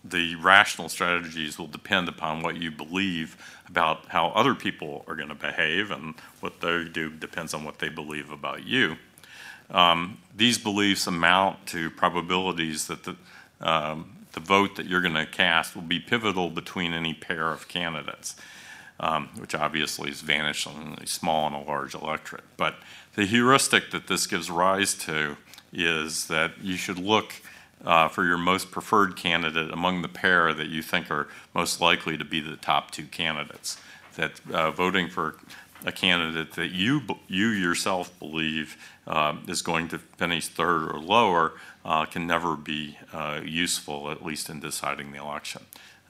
the 0.04 0.35
rational 0.37 0.88
strategies 0.88 1.58
will 1.58 1.68
depend 1.68 2.08
upon 2.08 2.42
what 2.42 2.56
you 2.56 2.70
believe 2.70 3.37
about 3.68 4.06
how 4.08 4.28
other 4.28 4.54
people 4.54 5.04
are 5.06 5.14
going 5.14 5.28
to 5.28 5.35
behave, 5.35 5.90
and 5.90 6.14
what 6.40 6.61
they 6.61 6.85
do 6.85 7.11
depends 7.11 7.54
on 7.54 7.64
what 7.64 7.78
they 7.78 7.88
believe 7.88 8.30
about 8.30 8.64
you. 8.66 8.96
Um, 9.70 10.18
these 10.37 10.58
beliefs 10.58 11.06
amount 11.06 11.66
to 11.68 11.90
probabilities 11.90 12.88
that 12.88 13.04
the, 13.04 13.16
um, 13.61 14.16
the 14.32 14.40
vote 14.40 14.76
that 14.76 14.87
you're 14.87 15.00
going 15.00 15.14
to 15.14 15.26
cast 15.26 15.74
will 15.74 15.82
be 15.82 16.00
pivotal 16.00 16.50
between 16.50 16.92
any 16.92 17.14
pair 17.14 17.50
of 17.50 17.68
candidates, 17.68 18.37
um, 19.02 19.28
which 19.36 19.54
obviously 19.54 20.10
is 20.10 20.22
vanishingly 20.22 21.06
small 21.08 21.48
in 21.48 21.52
a 21.52 21.62
large 21.62 21.94
electorate. 21.94 22.44
But 22.56 22.76
the 23.14 23.26
heuristic 23.26 23.90
that 23.90 24.06
this 24.06 24.26
gives 24.26 24.50
rise 24.50 24.94
to 24.94 25.36
is 25.72 26.28
that 26.28 26.52
you 26.62 26.76
should 26.76 26.98
look 26.98 27.34
uh, 27.84 28.08
for 28.08 28.24
your 28.24 28.38
most 28.38 28.70
preferred 28.70 29.16
candidate 29.16 29.72
among 29.72 30.02
the 30.02 30.08
pair 30.08 30.54
that 30.54 30.68
you 30.68 30.82
think 30.82 31.10
are 31.10 31.28
most 31.52 31.80
likely 31.80 32.16
to 32.16 32.24
be 32.24 32.40
the 32.40 32.56
top 32.56 32.92
two 32.92 33.06
candidates. 33.06 33.76
That 34.16 34.40
uh, 34.52 34.70
voting 34.70 35.08
for 35.08 35.36
a 35.84 35.90
candidate 35.90 36.52
that 36.52 36.70
you 36.70 37.02
you 37.26 37.48
yourself 37.48 38.16
believe 38.20 38.76
uh, 39.06 39.36
is 39.48 39.62
going 39.62 39.88
to 39.88 39.98
finish 39.98 40.46
third 40.46 40.88
or 40.88 41.00
lower 41.00 41.54
uh, 41.84 42.04
can 42.04 42.26
never 42.26 42.54
be 42.54 42.98
uh, 43.12 43.40
useful, 43.44 44.10
at 44.10 44.24
least 44.24 44.48
in 44.48 44.60
deciding 44.60 45.10
the 45.10 45.18
election. 45.18 45.62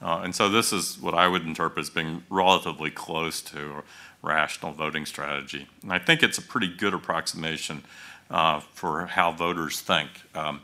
Uh, 0.03 0.23
and 0.25 0.35
so 0.35 0.49
this 0.49 0.73
is 0.73 0.99
what 0.99 1.15
I 1.15 1.29
would 1.29 1.47
interpret 1.47 1.85
as 1.85 1.91
being 1.91 2.25
relatively 2.29 2.91
close 2.91 3.41
to 3.43 3.77
a 3.79 3.83
rational 4.23 4.73
voting 4.73 5.07
strategy. 5.07 5.69
And 5.83 5.93
I 5.93 5.99
think 5.99 6.23
it's 6.23 6.39
a 6.39 6.43
pretty 6.43 6.69
good 6.69 6.95
approximation 6.95 7.85
uh, 8.31 8.61
for 8.61 9.07
how 9.07 9.31
voters 9.33 9.81
think. 9.81 10.09
Um, 10.35 10.63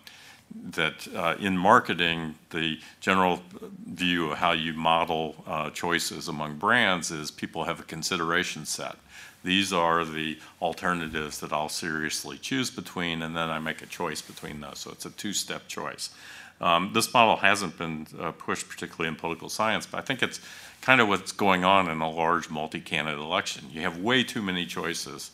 that 0.70 1.06
uh, 1.14 1.36
in 1.38 1.56
marketing, 1.58 2.34
the 2.50 2.80
general 3.00 3.42
view 3.86 4.30
of 4.32 4.38
how 4.38 4.52
you 4.52 4.72
model 4.72 5.36
uh, 5.46 5.70
choices 5.70 6.28
among 6.28 6.56
brands 6.56 7.10
is 7.10 7.30
people 7.30 7.64
have 7.64 7.80
a 7.80 7.82
consideration 7.82 8.64
set. 8.64 8.96
These 9.44 9.72
are 9.72 10.04
the 10.04 10.38
alternatives 10.60 11.38
that 11.40 11.52
I'll 11.52 11.68
seriously 11.68 12.38
choose 12.38 12.70
between, 12.70 13.22
and 13.22 13.36
then 13.36 13.50
I 13.50 13.58
make 13.58 13.82
a 13.82 13.86
choice 13.86 14.20
between 14.20 14.60
those. 14.60 14.78
So 14.78 14.90
it's 14.90 15.06
a 15.06 15.10
two 15.10 15.32
step 15.32 15.68
choice. 15.68 16.10
Um, 16.60 16.90
this 16.92 17.12
model 17.12 17.36
hasn't 17.36 17.78
been 17.78 18.06
uh, 18.18 18.32
pushed 18.32 18.68
particularly 18.68 19.08
in 19.08 19.16
political 19.16 19.48
science, 19.48 19.86
but 19.86 19.98
I 19.98 20.00
think 20.00 20.22
it's 20.22 20.40
kind 20.80 21.00
of 21.00 21.08
what's 21.08 21.32
going 21.32 21.64
on 21.64 21.88
in 21.88 22.00
a 22.00 22.10
large 22.10 22.50
multi 22.50 22.80
candidate 22.80 23.20
election. 23.20 23.66
You 23.70 23.82
have 23.82 23.98
way 23.98 24.24
too 24.24 24.42
many 24.42 24.66
choices. 24.66 25.30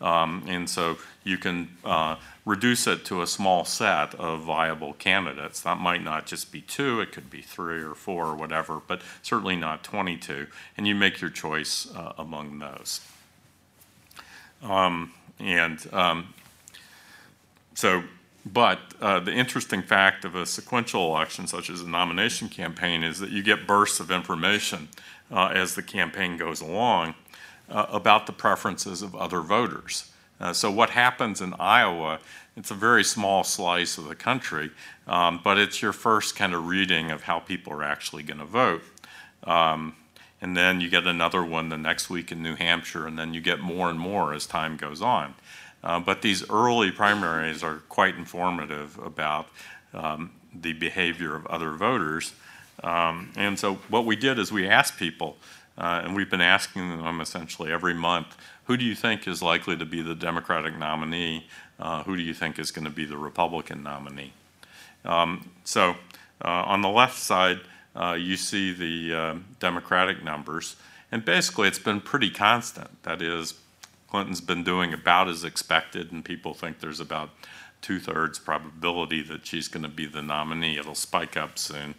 Um, 0.00 0.44
and 0.48 0.68
so 0.68 0.98
you 1.22 1.38
can 1.38 1.68
uh, 1.84 2.16
reduce 2.44 2.86
it 2.86 3.04
to 3.06 3.22
a 3.22 3.26
small 3.26 3.64
set 3.64 4.14
of 4.16 4.42
viable 4.42 4.92
candidates. 4.94 5.60
That 5.60 5.78
might 5.78 6.02
not 6.02 6.26
just 6.26 6.52
be 6.52 6.60
two, 6.60 7.00
it 7.00 7.12
could 7.12 7.30
be 7.30 7.40
three 7.40 7.82
or 7.82 7.94
four 7.94 8.26
or 8.26 8.34
whatever, 8.34 8.80
but 8.86 9.02
certainly 9.22 9.56
not 9.56 9.82
22. 9.84 10.48
And 10.76 10.86
you 10.86 10.94
make 10.94 11.20
your 11.20 11.30
choice 11.30 11.88
uh, 11.94 12.12
among 12.18 12.58
those. 12.58 13.00
Um, 14.62 15.12
and 15.38 15.78
um, 15.92 16.34
so, 17.74 18.02
but 18.46 18.78
uh, 19.00 19.20
the 19.20 19.32
interesting 19.32 19.82
fact 19.82 20.24
of 20.24 20.34
a 20.34 20.44
sequential 20.44 21.06
election, 21.06 21.46
such 21.46 21.70
as 21.70 21.80
a 21.80 21.88
nomination 21.88 22.48
campaign, 22.48 23.02
is 23.02 23.18
that 23.20 23.30
you 23.30 23.42
get 23.42 23.66
bursts 23.66 24.00
of 24.00 24.10
information 24.10 24.88
uh, 25.30 25.46
as 25.46 25.74
the 25.74 25.82
campaign 25.82 26.36
goes 26.36 26.60
along 26.60 27.14
uh, 27.70 27.86
about 27.88 28.26
the 28.26 28.32
preferences 28.32 29.00
of 29.00 29.14
other 29.14 29.40
voters. 29.40 30.10
Uh, 30.40 30.52
so, 30.52 30.70
what 30.70 30.90
happens 30.90 31.40
in 31.40 31.54
Iowa, 31.58 32.18
it's 32.56 32.70
a 32.70 32.74
very 32.74 33.02
small 33.04 33.44
slice 33.44 33.96
of 33.96 34.04
the 34.04 34.14
country, 34.14 34.70
um, 35.06 35.40
but 35.42 35.56
it's 35.56 35.80
your 35.80 35.92
first 35.92 36.36
kind 36.36 36.54
of 36.54 36.66
reading 36.66 37.10
of 37.10 37.22
how 37.22 37.38
people 37.38 37.72
are 37.72 37.84
actually 37.84 38.24
going 38.24 38.40
to 38.40 38.44
vote. 38.44 38.82
Um, 39.44 39.94
and 40.40 40.54
then 40.54 40.80
you 40.82 40.90
get 40.90 41.06
another 41.06 41.42
one 41.42 41.70
the 41.70 41.78
next 41.78 42.10
week 42.10 42.30
in 42.30 42.42
New 42.42 42.56
Hampshire, 42.56 43.06
and 43.06 43.18
then 43.18 43.32
you 43.32 43.40
get 43.40 43.60
more 43.60 43.88
and 43.88 43.98
more 43.98 44.34
as 44.34 44.44
time 44.44 44.76
goes 44.76 45.00
on. 45.00 45.34
Uh, 45.84 46.00
but 46.00 46.22
these 46.22 46.48
early 46.50 46.90
primaries 46.90 47.62
are 47.62 47.76
quite 47.90 48.16
informative 48.16 48.98
about 48.98 49.46
um, 49.92 50.30
the 50.52 50.72
behavior 50.72 51.36
of 51.36 51.46
other 51.46 51.72
voters. 51.72 52.32
Um, 52.82 53.30
and 53.36 53.58
so, 53.58 53.74
what 53.88 54.06
we 54.06 54.16
did 54.16 54.38
is 54.38 54.50
we 54.50 54.66
asked 54.66 54.96
people 54.96 55.36
uh, 55.76 56.00
and 56.02 56.16
we've 56.16 56.30
been 56.30 56.40
asking 56.40 56.88
them 56.88 57.20
essentially 57.20 57.70
every 57.70 57.94
month 57.94 58.36
who 58.64 58.78
do 58.78 58.84
you 58.84 58.94
think 58.94 59.28
is 59.28 59.42
likely 59.42 59.76
to 59.76 59.84
be 59.84 60.00
the 60.00 60.14
Democratic 60.14 60.78
nominee? 60.78 61.46
Uh, 61.78 62.02
who 62.04 62.16
do 62.16 62.22
you 62.22 62.32
think 62.32 62.58
is 62.58 62.70
going 62.70 62.86
to 62.86 62.90
be 62.90 63.04
the 63.04 63.18
Republican 63.18 63.82
nominee? 63.82 64.32
Um, 65.04 65.50
so, 65.64 65.96
uh, 66.42 66.48
on 66.48 66.80
the 66.80 66.88
left 66.88 67.18
side, 67.18 67.60
uh, 67.94 68.16
you 68.18 68.38
see 68.38 68.72
the 68.72 69.38
Democratic 69.60 70.24
numbers, 70.24 70.76
and 71.12 71.26
basically 71.26 71.68
it's 71.68 71.78
been 71.78 72.00
pretty 72.00 72.30
constant. 72.30 73.02
That 73.02 73.20
is, 73.20 73.52
Clinton's 74.14 74.40
been 74.40 74.62
doing 74.62 74.92
about 74.92 75.26
as 75.26 75.42
expected, 75.42 76.12
and 76.12 76.24
people 76.24 76.54
think 76.54 76.78
there's 76.78 77.00
about 77.00 77.30
two 77.80 77.98
thirds 77.98 78.38
probability 78.38 79.20
that 79.24 79.44
she's 79.44 79.66
going 79.66 79.82
to 79.82 79.88
be 79.88 80.06
the 80.06 80.22
nominee. 80.22 80.78
It'll 80.78 80.94
spike 80.94 81.36
up 81.36 81.58
soon. 81.58 81.96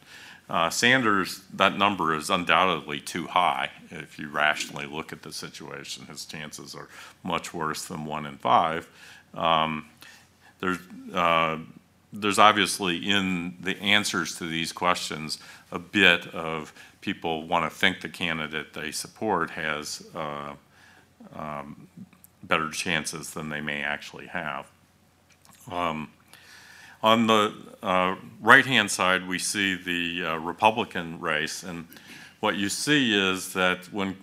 Uh, 0.50 0.70
Sanders, 0.70 1.42
that 1.54 1.78
number 1.78 2.16
is 2.16 2.30
undoubtedly 2.30 3.02
too 3.02 3.28
high. 3.28 3.70
If 3.92 4.18
you 4.18 4.30
rationally 4.30 4.86
look 4.86 5.12
at 5.12 5.24
the 5.24 5.34
situation, 5.34 6.06
his 6.06 6.24
chances 6.24 6.74
are 6.74 6.88
much 7.22 7.54
worse 7.54 7.84
than 7.84 8.06
one 8.06 8.26
in 8.26 8.38
five. 8.38 8.88
Um, 9.34 9.88
there's, 10.62 10.78
uh, 11.14 11.58
there's 12.14 12.40
obviously 12.40 12.96
in 12.96 13.58
the 13.60 13.78
answers 13.82 14.38
to 14.38 14.48
these 14.48 14.72
questions 14.72 15.38
a 15.70 15.80
bit 15.80 16.28
of 16.28 16.72
people 17.02 17.46
want 17.46 17.70
to 17.70 17.78
think 17.78 18.00
the 18.00 18.08
candidate 18.08 18.74
they 18.74 18.92
support 18.92 19.50
has 19.50 20.02
uh, 20.16 20.54
um, 21.34 21.88
better 22.44 22.70
chances 22.70 23.32
than 23.32 23.50
they 23.50 23.62
may 23.62 23.82
actually 23.82 24.28
have. 24.28 24.68
Um, 25.72 26.10
on 27.02 27.28
the 27.28 27.54
uh, 27.84 28.16
right 28.42 28.66
hand 28.66 28.90
side, 28.90 29.28
we 29.28 29.40
see 29.40 29.76
the 29.76 30.26
uh, 30.26 30.38
Republican 30.38 31.20
race. 31.20 31.64
And 31.64 31.88
what 32.40 32.56
you 32.56 32.70
see 32.70 33.14
is 33.16 33.54
that 33.54 33.86
when 33.94 34.18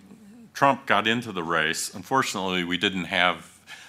Trump 0.52 0.86
got 0.86 1.06
into 1.06 1.32
the 1.32 1.42
race, 1.42 1.94
unfortunately, 1.94 2.64
we 2.64 2.76
didn't 2.76 3.04
have 3.04 3.48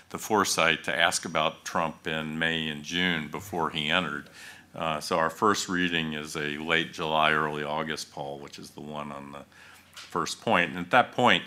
the 0.10 0.20
foresight 0.20 0.84
to 0.84 0.96
ask 0.96 1.26
about 1.26 1.66
Trump 1.66 2.08
in 2.08 2.38
May 2.38 2.68
and 2.70 2.84
June 2.84 3.30
before 3.30 3.72
he 3.72 3.90
entered. 3.90 4.30
Uh, 4.76 5.00
so 5.00 5.18
our 5.18 5.30
first 5.30 5.70
reading 5.70 6.14
is 6.14 6.36
a 6.36 6.58
late 6.58 6.94
July, 6.94 7.32
early 7.32 7.64
August 7.64 8.12
poll, 8.12 8.40
which 8.40 8.60
is 8.60 8.70
the 8.72 8.82
one 8.82 9.12
on 9.12 9.32
the 9.32 9.44
first 9.96 10.42
point. 10.42 10.70
And 10.70 10.80
at 10.80 10.92
that 10.92 11.14
point, 11.14 11.44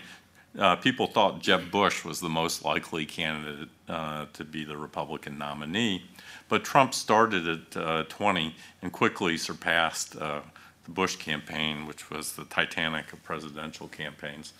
uh, 0.57 0.75
people 0.77 1.07
thought 1.07 1.41
Jeb 1.41 1.71
Bush 1.71 2.03
was 2.03 2.19
the 2.19 2.29
most 2.29 2.65
likely 2.65 3.05
candidate 3.05 3.69
uh, 3.87 4.25
to 4.33 4.43
be 4.43 4.63
the 4.63 4.77
Republican 4.77 5.37
nominee. 5.37 6.03
But 6.49 6.63
Trump 6.63 6.93
started 6.93 7.47
at 7.47 7.77
uh, 7.77 8.03
20 8.09 8.55
and 8.81 8.91
quickly 8.91 9.37
surpassed 9.37 10.15
uh, 10.15 10.41
the 10.85 10.91
Bush 10.91 11.17
campaign, 11.17 11.85
which 11.85 12.09
was 12.09 12.33
the 12.33 12.45
Titanic 12.45 13.11
of 13.13 13.23
presidential 13.23 13.87
campaigns. 13.87 14.53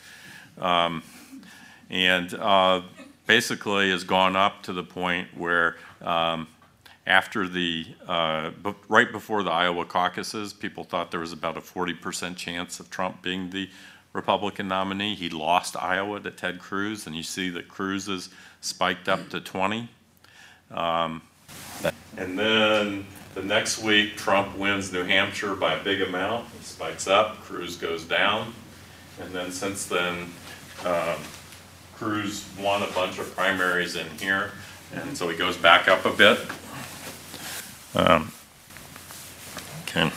Um, 0.60 1.03
and 1.89 2.33
uh, 2.33 2.81
basically 3.25 3.91
has 3.91 4.03
gone 4.03 4.36
up 4.36 4.63
to 4.63 4.73
the 4.73 4.83
point 4.83 5.29
where 5.36 5.77
um, 6.01 6.47
after 7.05 7.47
the, 7.47 7.86
uh, 8.07 8.51
b- 8.63 8.75
right 8.89 9.12
before 9.12 9.43
the 9.43 9.51
Iowa 9.51 9.86
caucuses, 9.86 10.53
people 10.53 10.83
thought 10.83 11.10
there 11.10 11.21
was 11.21 11.31
about 11.31 11.57
a 11.57 11.62
40% 11.62 12.36
chance 12.36 12.79
of 12.79 12.89
Trump 12.89 13.21
being 13.21 13.49
the 13.49 13.69
Republican 14.17 14.67
nominee. 14.67 15.13
He 15.13 15.30
lost 15.30 15.77
Iowa 15.77 16.19
to 16.19 16.32
Ted 16.32 16.60
Cruz, 16.60 17.06
and 17.06 17.15
you 17.15 17.21
see 17.21 17.49
that 17.51 17.69
Cruz 17.69 18.10
is 18.10 18.30
spiked 18.60 19.08
up 19.08 19.30
to 19.30 19.39
20. 19.39 19.88
Um, 20.71 21.21
and 22.17 22.38
then 22.38 23.06
the 23.36 23.43
next 23.43 23.82
week, 23.84 24.17
Trump 24.17 24.58
wins 24.58 24.91
New 24.91 25.03
Hampshire 25.03 25.56
by 25.56 25.75
a 25.75 25.84
big 25.84 26.01
amount. 26.01 26.47
He 26.58 26.63
spikes 26.65 27.08
up, 27.08 27.39
Cruz 27.41 27.77
goes 27.77 28.03
down. 28.03 28.53
And 29.21 29.32
then 29.34 29.51
since 29.51 29.86
then, 29.86 30.34
um, 30.84 31.19
Cruz 31.95 32.43
won 32.60 32.82
a 32.82 32.88
bunch 32.88 33.19
of 33.19 33.34
primaries 33.36 33.95
in 33.95 34.08
here, 34.19 34.51
and 34.93 35.15
so 35.15 35.30
he 35.30 35.38
goes 35.38 35.58
back 35.58 35.88
up 35.88 36.06
a 36.06 36.12
bit. 36.12 36.39
Um, 37.95 38.32
okay. 39.84 40.12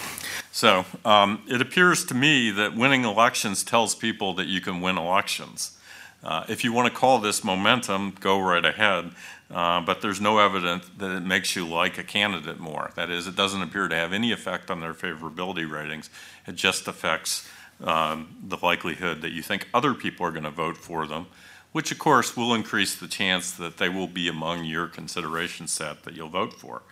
So 0.61 0.85
um, 1.07 1.43
it 1.49 1.63
appears 1.63 2.05
to 2.05 2.15
me 2.15 2.51
that 2.51 2.77
winning 2.77 3.05
elections 3.05 3.65
tells 3.65 3.95
people 3.95 4.35
that 4.35 4.47
you 4.47 4.61
can 4.61 4.83
win 4.83 4.99
elections. 4.99 5.79
Uh, 6.23 6.45
if 6.51 6.65
you 6.65 6.71
want 6.71 6.93
to 6.93 6.95
call 6.95 7.19
this 7.19 7.43
momentum, 7.43 8.15
go 8.21 8.39
right 8.39 8.67
ahead. 8.67 9.13
Uh, 9.51 9.81
but 9.81 10.03
there's 10.03 10.21
no 10.21 10.37
evidence 10.37 10.87
that 10.99 11.17
it 11.17 11.21
makes 11.21 11.57
you 11.57 11.67
like 11.67 11.97
a 11.97 12.05
candidate 12.05 12.61
more. 12.61 12.91
That 12.95 13.09
is, 13.09 13.27
it 13.27 13.37
doesn't 13.37 13.63
appear 13.63 13.89
to 13.89 13.97
have 13.97 14.13
any 14.13 14.33
effect 14.33 14.71
on 14.71 14.81
their 14.81 14.93
favorability 14.93 15.67
ratings. 15.67 16.11
It 16.47 16.57
just 16.57 16.87
affects 16.87 17.49
um, 17.83 18.37
the 18.47 18.59
likelihood 18.63 19.23
that 19.23 19.33
you 19.33 19.41
think 19.41 19.67
other 19.73 19.95
people 19.95 20.27
are 20.27 20.31
going 20.31 20.45
to 20.45 20.51
vote 20.51 20.77
for 20.77 21.07
them, 21.07 21.29
which 21.73 21.91
of 21.91 21.99
course 21.99 22.37
will 22.37 22.53
increase 22.53 22.95
the 22.95 23.09
chance 23.09 23.51
that 23.53 23.79
they 23.79 23.89
will 23.89 24.09
be 24.09 24.29
among 24.29 24.67
your 24.67 24.89
consideration 24.89 25.67
set 25.67 26.03
that 26.03 26.15
you'll 26.15 26.29
vote 26.29 26.53
for. 26.53 26.83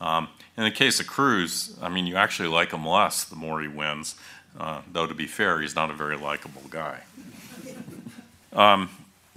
Um, 0.00 0.28
in 0.56 0.64
the 0.64 0.70
case 0.70 1.00
of 1.00 1.06
Cruz, 1.06 1.76
I 1.80 1.88
mean, 1.88 2.06
you 2.06 2.16
actually 2.16 2.48
like 2.48 2.72
him 2.72 2.86
less 2.86 3.24
the 3.24 3.36
more 3.36 3.60
he 3.60 3.68
wins, 3.68 4.14
uh, 4.58 4.82
though 4.90 5.06
to 5.06 5.14
be 5.14 5.26
fair, 5.26 5.60
he's 5.60 5.74
not 5.74 5.90
a 5.90 5.94
very 5.94 6.16
likable 6.16 6.62
guy. 6.70 7.00
Um, 8.52 8.88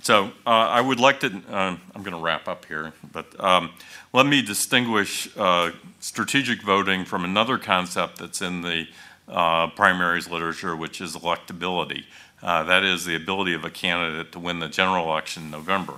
so 0.01 0.31
uh, 0.45 0.49
I 0.49 0.81
would 0.81 0.99
like 0.99 1.21
to, 1.21 1.27
uh, 1.49 1.77
I'm 1.95 2.03
going 2.03 2.15
to 2.15 2.21
wrap 2.21 2.47
up 2.47 2.65
here, 2.65 2.91
but 3.11 3.39
um, 3.39 3.71
let 4.11 4.25
me 4.25 4.41
distinguish 4.41 5.29
uh, 5.37 5.71
strategic 5.99 6.61
voting 6.61 7.05
from 7.05 7.23
another 7.23 7.57
concept 7.57 8.19
that's 8.19 8.41
in 8.41 8.61
the 8.61 8.87
uh, 9.29 9.67
primaries 9.67 10.29
literature, 10.29 10.75
which 10.75 10.99
is 10.99 11.15
electability. 11.15 12.03
Uh, 12.41 12.63
that 12.63 12.83
is 12.83 13.05
the 13.05 13.15
ability 13.15 13.53
of 13.53 13.63
a 13.63 13.69
candidate 13.69 14.33
to 14.33 14.39
win 14.39 14.59
the 14.59 14.67
general 14.67 15.05
election 15.05 15.43
in 15.43 15.51
November. 15.51 15.93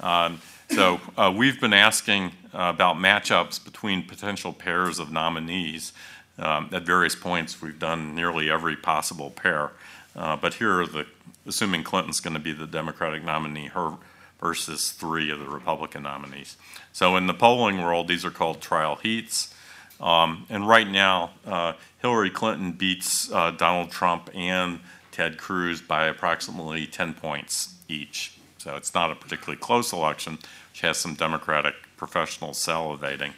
Um, 0.00 0.40
so 0.70 1.00
uh, 1.16 1.32
we've 1.34 1.60
been 1.60 1.72
asking 1.72 2.32
about 2.52 2.96
matchups 2.96 3.62
between 3.64 4.02
potential 4.02 4.52
pairs 4.52 4.98
of 4.98 5.10
nominees. 5.10 5.92
Um, 6.38 6.70
at 6.72 6.84
various 6.84 7.14
points, 7.14 7.60
we've 7.60 7.78
done 7.78 8.14
nearly 8.14 8.50
every 8.50 8.76
possible 8.76 9.30
pair. 9.30 9.72
Uh, 10.16 10.36
but 10.36 10.54
here 10.54 10.80
are 10.80 10.86
the, 10.86 11.06
assuming 11.46 11.84
Clinton's 11.84 12.20
going 12.20 12.34
to 12.34 12.40
be 12.40 12.52
the 12.52 12.66
Democratic 12.66 13.22
nominee, 13.22 13.66
her 13.66 13.94
versus 14.40 14.90
three 14.92 15.30
of 15.30 15.38
the 15.38 15.48
Republican 15.48 16.02
nominees. 16.02 16.56
So 16.92 17.16
in 17.16 17.26
the 17.26 17.34
polling 17.34 17.82
world, 17.82 18.08
these 18.08 18.24
are 18.24 18.30
called 18.30 18.60
trial 18.60 18.96
heats. 18.96 19.54
Um, 20.00 20.46
and 20.48 20.66
right 20.66 20.88
now, 20.88 21.32
uh, 21.46 21.74
Hillary 22.00 22.30
Clinton 22.30 22.72
beats 22.72 23.30
uh, 23.30 23.50
Donald 23.50 23.90
Trump 23.90 24.30
and 24.34 24.80
Ted 25.12 25.36
Cruz 25.36 25.82
by 25.82 26.06
approximately 26.06 26.86
10 26.86 27.14
points 27.14 27.74
each. 27.86 28.38
So 28.56 28.76
it's 28.76 28.94
not 28.94 29.10
a 29.10 29.14
particularly 29.14 29.58
close 29.58 29.92
election, 29.92 30.38
has 30.80 30.96
some 30.96 31.14
Democratic 31.14 31.74
professionals 31.96 32.58
salivating. 32.58 33.32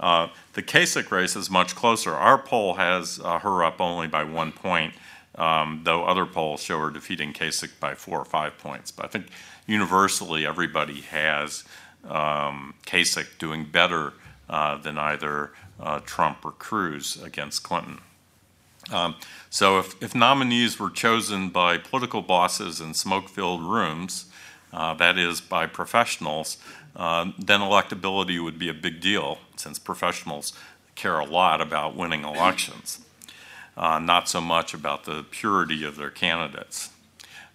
Uh, 0.00 0.28
the 0.54 0.62
Kasich 0.62 1.10
race 1.10 1.36
is 1.36 1.48
much 1.48 1.76
closer. 1.76 2.12
Our 2.12 2.38
poll 2.38 2.74
has 2.74 3.20
uh, 3.22 3.38
her 3.38 3.64
up 3.64 3.80
only 3.80 4.08
by 4.08 4.24
one 4.24 4.50
point, 4.50 4.94
um, 5.36 5.82
though 5.84 6.04
other 6.04 6.26
polls 6.26 6.62
show 6.62 6.78
her 6.80 6.90
defeating 6.90 7.32
Kasich 7.32 7.78
by 7.78 7.94
four 7.94 8.18
or 8.18 8.24
five 8.24 8.58
points. 8.58 8.90
But 8.90 9.06
I 9.06 9.08
think 9.08 9.26
universally 9.66 10.44
everybody 10.44 11.02
has 11.02 11.64
um, 12.04 12.74
Kasich 12.84 13.38
doing 13.38 13.64
better 13.64 14.14
uh, 14.48 14.76
than 14.76 14.98
either 14.98 15.52
uh, 15.78 16.00
Trump 16.00 16.44
or 16.44 16.52
Cruz 16.52 17.20
against 17.22 17.62
Clinton. 17.62 17.98
Um, 18.90 19.14
so 19.48 19.78
if, 19.78 20.02
if, 20.02 20.14
nominees 20.14 20.78
were 20.78 20.90
chosen 20.90 21.50
by 21.50 21.78
political 21.78 22.20
bosses 22.20 22.80
in 22.80 22.94
smoke-filled 22.94 23.62
rooms, 23.62 24.26
uh, 24.72 24.94
that 24.94 25.18
is 25.18 25.40
by 25.40 25.66
professionals, 25.66 26.56
uh, 26.96 27.30
then 27.38 27.60
electability 27.60 28.42
would 28.42 28.58
be 28.58 28.68
a 28.68 28.74
big 28.74 29.00
deal 29.00 29.38
since 29.56 29.78
professionals 29.78 30.52
care 30.94 31.18
a 31.18 31.24
lot 31.24 31.60
about 31.60 31.96
winning 31.96 32.24
elections, 32.24 33.00
uh, 33.76 33.98
not 33.98 34.28
so 34.28 34.40
much 34.40 34.74
about 34.74 35.04
the 35.04 35.24
purity 35.30 35.84
of 35.84 35.96
their 35.96 36.10
candidates. 36.10 36.90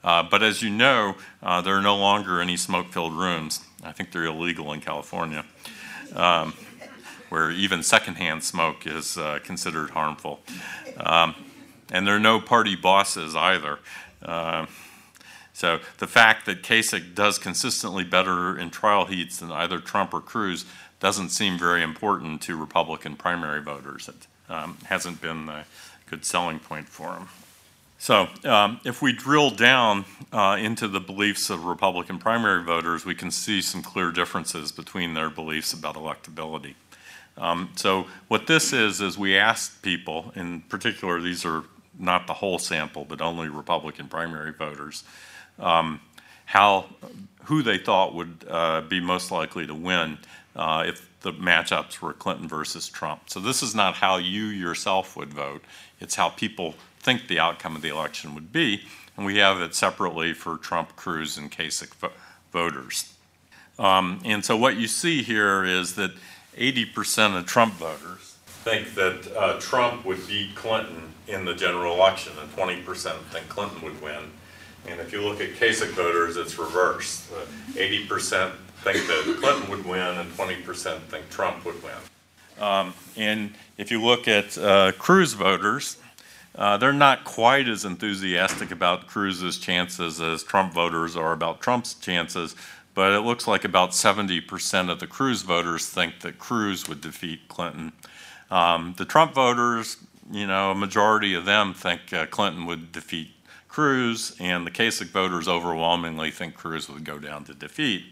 Uh, 0.03 0.23
but 0.23 0.41
as 0.41 0.61
you 0.61 0.69
know, 0.69 1.15
uh, 1.43 1.61
there 1.61 1.75
are 1.75 1.81
no 1.81 1.97
longer 1.97 2.41
any 2.41 2.57
smoke-filled 2.57 3.13
rooms. 3.13 3.61
I 3.83 3.91
think 3.91 4.11
they're 4.11 4.25
illegal 4.25 4.71
in 4.73 4.81
California. 4.81 5.45
Um, 6.15 6.53
where 7.29 7.51
even 7.51 7.83
secondhand 7.83 8.43
smoke 8.43 8.87
is 8.87 9.17
uh, 9.17 9.39
considered 9.43 9.89
harmful. 9.89 10.39
Um, 10.97 11.35
and 11.91 12.07
there 12.07 12.15
are 12.15 12.21
no 12.21 12.39
party 12.39 12.75
bosses 12.75 13.35
either. 13.35 13.79
So 15.57 15.79
the 15.97 16.05
fact 16.05 16.45
that 16.45 16.61
Kasich 16.61 17.15
does 17.15 17.39
consistently 17.39 18.03
better 18.03 18.59
in 18.59 18.69
trial 18.69 19.05
heats 19.05 19.37
than 19.37 19.51
either 19.51 19.79
Trump 19.79 20.13
or 20.13 20.21
Cruz 20.21 20.65
doesn't 20.99 21.29
seem 21.29 21.57
very 21.57 21.81
important 21.81 22.43
to 22.43 22.55
Republican 22.55 23.15
primary 23.15 23.59
voters. 23.59 24.07
It 24.07 24.27
um, 24.53 24.77
hasn't 24.85 25.19
been 25.19 25.49
a 25.49 25.65
good 26.11 26.25
selling 26.25 26.59
point 26.59 26.87
for 26.87 27.07
them. 27.13 27.29
So, 27.97 28.27
um, 28.43 28.81
if 28.85 29.01
we 29.01 29.13
drill 29.13 29.49
down 29.49 30.05
uh, 30.31 30.57
into 30.59 30.87
the 30.87 30.99
beliefs 30.99 31.49
of 31.49 31.65
Republican 31.65 32.19
primary 32.19 32.63
voters, 32.63 33.03
we 33.03 33.15
can 33.15 33.31
see 33.31 33.59
some 33.63 33.81
clear 33.81 34.11
differences 34.11 34.71
between 34.71 35.15
their 35.15 35.31
beliefs 35.31 35.73
about 35.73 35.95
electability. 35.95 36.75
Um, 37.35 37.71
so 37.75 38.05
what 38.27 38.45
this 38.45 38.73
is 38.73 39.01
is 39.01 39.17
we 39.17 39.35
asked 39.35 39.81
people, 39.81 40.31
in 40.35 40.61
particular, 40.61 41.19
these 41.19 41.45
are 41.45 41.63
not 41.97 42.27
the 42.27 42.33
whole 42.33 42.59
sample, 42.59 43.05
but 43.05 43.21
only 43.21 43.49
Republican 43.49 44.07
primary 44.07 44.53
voters, 44.53 45.03
um, 45.59 45.99
how 46.45 46.85
who 47.45 47.63
they 47.63 47.77
thought 47.77 48.13
would 48.13 48.45
uh, 48.49 48.81
be 48.81 48.99
most 48.99 49.31
likely 49.31 49.65
to 49.65 49.73
win 49.73 50.17
uh, 50.55 50.83
if 50.85 51.07
the 51.21 51.31
matchups 51.33 52.01
were 52.01 52.13
Clinton 52.13 52.47
versus 52.47 52.89
Trump. 52.89 53.29
So 53.29 53.39
this 53.39 53.63
is 53.63 53.73
not 53.73 53.95
how 53.95 54.17
you 54.17 54.45
yourself 54.45 55.15
would 55.15 55.33
vote; 55.33 55.63
it's 55.99 56.15
how 56.15 56.29
people 56.29 56.75
think 56.99 57.27
the 57.27 57.39
outcome 57.39 57.75
of 57.75 57.81
the 57.81 57.89
election 57.89 58.35
would 58.35 58.51
be, 58.51 58.83
and 59.15 59.25
we 59.25 59.37
have 59.37 59.61
it 59.61 59.73
separately 59.73 60.33
for 60.33 60.57
Trump, 60.57 60.95
Cruz, 60.95 61.37
and 61.37 61.51
Kasich 61.51 61.93
vo- 61.95 62.11
voters. 62.51 63.13
Um, 63.79 64.19
and 64.25 64.43
so 64.43 64.57
what 64.57 64.77
you 64.77 64.87
see 64.87 65.21
here 65.21 65.63
is 65.63 65.95
that 65.95 66.11
80% 66.57 67.37
of 67.37 67.45
Trump 67.45 67.75
voters 67.75 68.37
think 68.67 68.95
that 68.95 69.37
uh, 69.37 69.59
Trump 69.59 70.03
would 70.03 70.27
beat 70.27 70.53
Clinton 70.55 71.13
in 71.27 71.45
the 71.45 71.53
general 71.53 71.95
election, 71.95 72.33
and 72.41 72.51
20% 72.51 72.83
think 73.31 73.47
Clinton 73.47 73.81
would 73.81 74.01
win. 74.01 74.31
And 74.87 74.99
if 74.99 75.11
you 75.11 75.21
look 75.21 75.41
at 75.41 75.51
Kasich 75.51 75.91
voters, 75.91 76.37
it's 76.37 76.57
reversed. 76.57 77.31
Uh, 77.31 77.45
80% 77.73 78.51
think 78.83 79.07
that 79.07 79.37
Clinton 79.39 79.69
would 79.69 79.85
win, 79.85 79.99
and 79.99 80.31
20% 80.33 80.99
think 81.03 81.29
Trump 81.29 81.65
would 81.65 81.81
win. 81.83 81.93
Um, 82.59 82.93
and 83.15 83.53
if 83.77 83.91
you 83.91 84.01
look 84.01 84.27
at 84.27 84.57
uh, 84.57 84.93
Cruz 84.93 85.33
voters, 85.33 85.97
uh, 86.55 86.77
they're 86.77 86.93
not 86.93 87.23
quite 87.23 87.67
as 87.67 87.85
enthusiastic 87.85 88.71
about 88.71 89.07
Cruz's 89.07 89.59
chances 89.59 90.19
as 90.19 90.43
Trump 90.43 90.73
voters 90.73 91.15
are 91.15 91.33
about 91.33 91.61
Trump's 91.61 91.93
chances, 91.93 92.55
but 92.95 93.11
it 93.13 93.19
looks 93.19 93.47
like 93.47 93.63
about 93.63 93.91
70% 93.91 94.89
of 94.89 94.99
the 94.99 95.05
Cruz 95.05 95.43
voters 95.43 95.87
think 95.87 96.21
that 96.21 96.39
Cruz 96.39 96.89
would 96.89 97.01
defeat 97.01 97.47
Clinton. 97.47 97.91
Um, 98.49 98.95
the 98.97 99.05
Trump 99.05 99.35
voters, 99.35 99.97
you 100.31 100.47
know, 100.47 100.71
a 100.71 100.75
majority 100.75 101.35
of 101.35 101.45
them 101.45 101.75
think 101.75 102.11
uh, 102.11 102.25
Clinton 102.25 102.65
would 102.65 102.91
defeat 102.91 103.36
Cruz, 103.77 104.35
and 104.39 104.65
the 104.65 104.71
Kasich 104.71 105.09
voters 105.09 105.47
overwhelmingly 105.47 106.31
think 106.31 106.55
Cruz 106.55 106.89
would 106.89 107.03
go 107.03 107.19
down 107.19 107.43
to 107.43 107.53
defeat. 107.53 108.05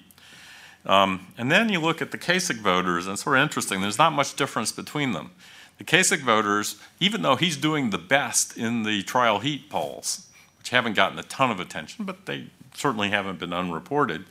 Um, 0.86 1.34
and 1.40 1.52
then 1.52 1.70
you 1.70 1.80
look 1.80 2.04
at 2.04 2.12
the 2.12 2.20
Kasich 2.20 2.60
voters, 2.60 3.08
and 3.08 3.14
it's 3.14 3.24
sort 3.24 3.38
of 3.38 3.42
interesting. 3.42 3.82
There's 3.82 3.98
not 3.98 4.14
much 4.14 4.36
difference 4.36 4.72
between 4.72 5.14
them. 5.14 5.32
The 5.80 5.84
Kasich 5.84 6.20
voters, 6.20 6.80
even 7.00 7.24
though 7.24 7.36
he's 7.36 7.58
doing 7.58 7.90
the 7.90 7.98
best 7.98 8.56
in 8.56 8.84
the 8.84 9.02
trial 9.02 9.40
heat 9.40 9.68
polls, 9.68 10.28
which 10.60 10.70
haven't 10.70 10.94
gotten 10.94 11.18
a 11.18 11.24
ton 11.24 11.50
of 11.50 11.60
attention, 11.60 12.06
but 12.06 12.28
they 12.28 12.46
certainly 12.76 13.10
haven't 13.10 13.40
been 13.40 13.52
unreported, 13.52 14.26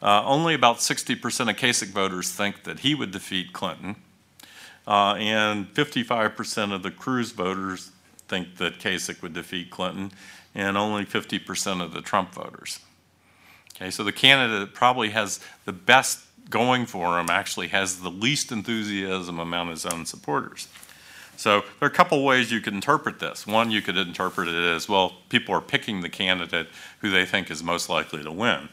uh, 0.00 0.24
only 0.24 0.54
about 0.54 0.78
60% 0.78 1.50
of 1.50 1.56
Kasich 1.56 1.88
voters 1.88 2.30
think 2.30 2.64
that 2.64 2.78
he 2.78 2.94
would 2.94 3.10
defeat 3.10 3.52
Clinton, 3.52 3.96
uh, 4.86 5.16
and 5.18 5.66
55% 5.74 6.72
of 6.72 6.82
the 6.82 6.90
Cruz 6.90 7.32
voters 7.32 7.90
think 8.26 8.56
that 8.56 8.78
Kasich 8.78 9.20
would 9.20 9.34
defeat 9.34 9.68
Clinton, 9.68 10.12
and 10.54 10.76
only 10.76 11.04
50% 11.04 11.82
of 11.82 11.92
the 11.92 12.00
Trump 12.00 12.32
voters. 12.32 12.80
Okay, 13.76 13.90
so 13.90 14.02
the 14.02 14.12
candidate 14.12 14.60
that 14.60 14.74
probably 14.74 15.10
has 15.10 15.40
the 15.64 15.72
best 15.72 16.20
going 16.50 16.86
for 16.86 17.18
him 17.18 17.28
actually 17.30 17.68
has 17.68 18.00
the 18.00 18.10
least 18.10 18.50
enthusiasm 18.50 19.38
among 19.38 19.68
his 19.68 19.86
own 19.86 20.06
supporters. 20.06 20.68
So 21.36 21.60
there 21.60 21.88
are 21.88 21.92
a 21.92 21.94
couple 21.94 22.24
ways 22.24 22.50
you 22.50 22.60
could 22.60 22.72
interpret 22.72 23.20
this. 23.20 23.46
One, 23.46 23.70
you 23.70 23.80
could 23.80 23.96
interpret 23.96 24.48
it 24.48 24.74
as 24.74 24.88
well, 24.88 25.12
people 25.28 25.54
are 25.54 25.60
picking 25.60 26.00
the 26.00 26.08
candidate 26.08 26.66
who 27.00 27.10
they 27.10 27.24
think 27.24 27.50
is 27.50 27.62
most 27.62 27.88
likely 27.88 28.24
to 28.24 28.32
win. 28.32 28.68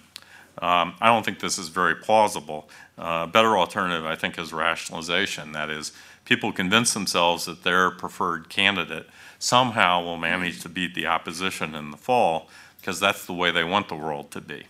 Um, 0.57 0.95
I 1.01 1.07
don't 1.07 1.23
think 1.23 1.39
this 1.39 1.59
is 1.59 1.67
very 1.67 1.95
plausible. 1.95 2.69
Uh, 2.97 3.25
a 3.25 3.27
better 3.27 3.57
alternative, 3.57 4.05
I 4.05 4.15
think, 4.15 4.39
is 4.39 4.51
rationalization. 4.51 5.51
That 5.51 5.69
is, 5.69 5.91
people 6.23 6.51
convince 6.51 6.93
themselves 6.93 7.45
that 7.45 7.63
their 7.63 7.91
preferred 7.91 8.49
candidate 8.49 9.07
somehow 9.45 10.03
will 10.03 10.17
manage 10.17 10.59
to 10.63 10.67
beat 10.67 10.95
the 10.95 11.05
opposition 11.05 11.75
in 11.75 11.91
the 11.91 11.97
fall 11.97 12.49
because 12.77 12.99
that's 12.99 13.25
the 13.27 13.33
way 13.33 13.51
they 13.51 13.63
want 13.63 13.87
the 13.89 13.95
world 13.95 14.31
to 14.31 14.41
be. 14.41 14.63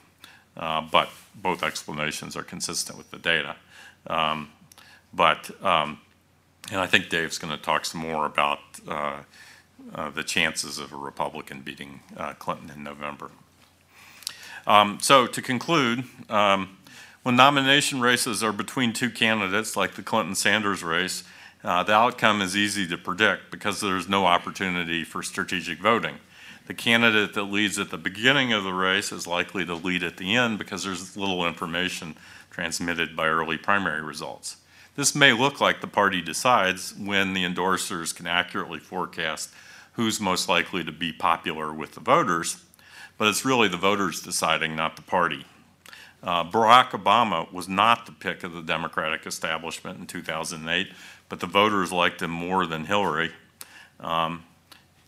Uh, 0.58 0.82
but 0.82 1.08
both 1.34 1.64
explanations 1.64 2.36
are 2.36 2.44
consistent 2.44 2.98
with 2.98 3.10
the 3.10 3.18
data. 3.18 3.56
Um, 4.08 4.50
but 5.14 5.50
um, 5.64 6.00
and 6.72 6.82
I 6.82 6.88
think 6.88 7.10
Dave's 7.10 7.38
going 7.38 7.56
to 7.56 7.62
talk 7.62 7.86
some 7.86 8.02
more 8.02 8.26
about 8.26 8.60
uh, 8.88 9.20
uh, 9.94 10.10
the 10.10 10.24
chances 10.24 10.78
of 10.78 10.92
a 10.92 10.98
Republican 10.98 11.62
beating 11.62 12.02
uh, 12.18 12.34
Clinton 12.34 12.70
in 12.70 12.84
November. 12.84 13.32
Um, 14.68 14.98
so 15.02 15.26
to 15.28 15.42
conclude, 15.42 16.04
um, 16.30 16.78
when 17.24 17.36
nomination 17.36 18.02
races 18.02 18.44
are 18.44 18.52
between 18.52 18.94
two 18.94 19.10
candidates, 19.10 19.78
like 19.78 19.96
the 19.96 20.04
Clinton-Sanders 20.04 20.84
race, 20.84 21.24
uh, 21.66 21.82
the 21.82 21.94
outcome 21.94 22.44
is 22.44 22.56
easy 22.56 22.88
to 22.88 22.98
predict 22.98 23.50
because 23.50 23.82
there's 23.82 24.08
no 24.08 24.28
opportunity 24.28 25.04
for 25.04 25.24
strategic 25.24 25.80
voting. 25.80 26.16
The 26.68 26.76
candidate 26.76 27.34
that 27.34 27.44
leads 27.44 27.80
at 27.80 27.90
the 27.90 27.98
beginning 27.98 28.54
of 28.54 28.64
the 28.64 28.74
race 28.74 29.12
is 29.12 29.26
likely 29.26 29.66
to 29.66 29.74
lead 29.74 30.04
at 30.04 30.18
the 30.18 30.36
end 30.36 30.60
because 30.60 30.84
there's 30.84 31.18
little 31.18 31.48
information 31.48 32.16
transmitted 32.52 33.16
by 33.16 33.28
early 33.28 33.58
primary 33.58 34.02
results. 34.02 34.58
This 34.96 35.16
may 35.16 35.34
look 35.34 35.60
like 35.60 35.82
the 35.82 35.88
party 35.88 36.22
decides 36.22 36.96
when 36.96 37.34
the 37.34 37.44
endorsers 37.44 38.16
can 38.16 38.28
accurately 38.28 38.80
forecast 38.80 39.50
who's 39.94 40.20
most 40.20 40.48
likely 40.48 40.84
to 40.84 40.92
be 40.92 41.12
popular 41.12 41.74
with 41.74 41.94
the 41.94 42.00
voters, 42.00 42.64
but 43.18 43.28
it's 43.28 43.44
really 43.44 43.68
the 43.68 43.78
voters 43.78 44.22
deciding, 44.22 44.76
not 44.76 44.96
the 44.98 45.02
party. 45.02 45.46
Uh, 46.26 46.44
Barack 46.44 46.90
Obama 46.90 47.52
was 47.54 47.70
not 47.70 48.06
the 48.06 48.12
pick 48.12 48.44
of 48.44 48.54
the 48.54 48.62
Democratic 48.62 49.28
establishment 49.28 50.00
in 50.00 50.08
2008, 50.08 50.92
but 51.30 51.40
the 51.40 51.48
voters 51.48 51.92
liked 51.92 52.22
him 52.22 52.32
more 52.32 52.66
than 52.66 52.86
Hillary. 52.86 53.32
Um, 54.00 54.44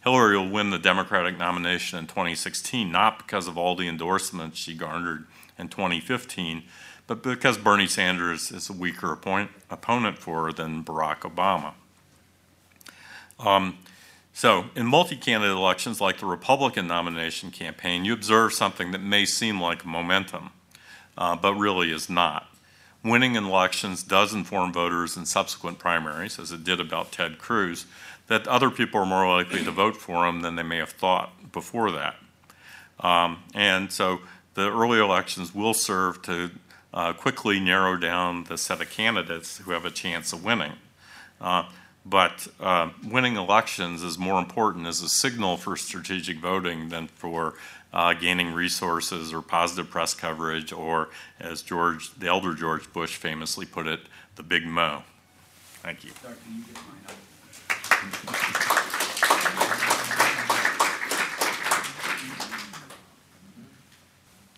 Hillary 0.04 0.38
will 0.38 0.50
win 0.50 0.70
the 0.70 0.80
Democratic 0.80 1.38
nomination 1.38 2.00
in 2.00 2.08
2016, 2.08 2.92
not 2.92 3.18
because 3.18 3.48
of 3.48 3.58
all 3.58 3.76
the 3.76 3.88
endorsements 3.88 4.58
she 4.58 4.74
garnered 4.74 5.26
in 5.60 5.68
2015, 5.68 6.64
but 7.08 7.24
because 7.24 7.58
Bernie 7.58 7.88
Sanders 7.88 8.52
is 8.52 8.70
a 8.70 8.74
weaker 8.74 9.12
opponent, 9.12 9.52
opponent 9.70 10.18
for 10.18 10.46
her 10.46 10.54
than 10.54 10.84
Barack 10.84 11.20
Obama. 11.20 11.74
Um, 13.40 13.78
so, 14.34 14.66
in 14.76 14.86
multi 14.86 15.16
candidate 15.16 15.58
elections 15.58 16.00
like 16.00 16.20
the 16.20 16.26
Republican 16.26 16.88
nomination 16.88 17.50
campaign, 17.50 18.06
you 18.06 18.14
observe 18.14 18.54
something 18.54 18.92
that 18.92 19.02
may 19.02 19.26
seem 19.26 19.60
like 19.60 19.86
momentum, 19.86 20.52
uh, 21.18 21.36
but 21.36 21.56
really 21.56 21.92
is 21.92 22.10
not. 22.10 22.47
Winning 23.08 23.36
elections 23.36 24.04
does 24.04 24.34
inform 24.34 24.74
voters 24.74 25.16
in 25.16 25.26
subsequent 25.26 25.80
primaries, 25.80 26.38
as 26.40 26.52
it 26.52 26.64
did 26.64 26.82
about 26.82 27.12
Ted 27.12 27.38
Cruz, 27.38 27.86
that 28.28 28.48
other 28.48 28.70
people 28.70 29.00
are 29.00 29.06
more 29.06 29.28
likely 29.28 29.64
to 29.64 29.72
vote 29.72 29.96
for 29.96 30.28
him 30.28 30.42
than 30.42 30.58
they 30.58 30.64
may 30.64 30.78
have 30.78 30.90
thought 30.90 31.52
before 31.54 31.92
that. 31.92 32.16
Um, 33.00 33.44
and 33.54 33.92
so 33.92 34.20
the 34.56 34.70
early 34.70 35.00
elections 35.00 35.56
will 35.56 35.74
serve 35.74 36.22
to 36.24 36.52
uh, 36.94 37.14
quickly 37.14 37.60
narrow 37.60 37.96
down 37.96 38.44
the 38.46 38.58
set 38.58 38.82
of 38.82 38.90
candidates 38.90 39.60
who 39.60 39.72
have 39.72 39.86
a 39.86 39.92
chance 39.92 40.34
of 40.34 40.44
winning. 40.44 40.74
Uh, 41.40 41.64
but 42.06 42.48
uh, 42.60 42.90
winning 43.06 43.36
elections 43.36 44.02
is 44.02 44.18
more 44.18 44.40
important 44.40 44.88
as 44.88 45.02
a 45.02 45.10
signal 45.10 45.58
for 45.58 45.76
strategic 45.78 46.40
voting 46.40 46.90
than 46.90 47.08
for 47.08 47.54
uh, 47.94 48.14
gaining 48.14 48.54
resources 48.54 49.34
or 49.34 49.42
positive 49.42 49.90
press 49.90 50.14
coverage, 50.14 50.72
or 50.72 51.10
as 51.40 51.62
George, 51.62 52.14
the 52.16 52.28
elder 52.28 52.54
George 52.54 52.92
Bush 52.94 53.16
famously 53.16 53.66
put 53.66 53.88
it, 53.88 54.02
the 54.36 54.44
big 54.44 54.66
mo. 54.66 55.04
Thank 55.82 56.04
you. 56.04 56.12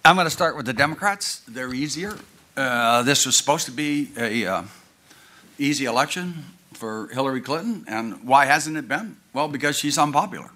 I'm 0.04 0.15
going 0.15 0.26
to 0.26 0.32
start 0.32 0.58
with 0.58 0.65
the 0.65 0.74
Democrats. 0.74 1.42
They're 1.48 1.74
easier. 1.74 2.18
Uh, 2.58 3.04
this 3.04 3.26
was 3.26 3.38
supposed 3.38 3.65
to 3.65 3.72
be 3.72 4.10
a 4.18 4.46
uh, 4.46 4.63
easy 5.60 5.86
election 5.86 6.46
for 6.74 7.10
Hillary 7.13 7.42
Clinton, 7.42 7.86
and 7.88 8.24
why 8.24 8.46
hasn't 8.46 8.76
it 8.76 8.88
been? 8.88 9.18
Well, 9.34 9.48
because 9.48 9.78
she's 9.78 9.98
unpopular. 9.98 10.50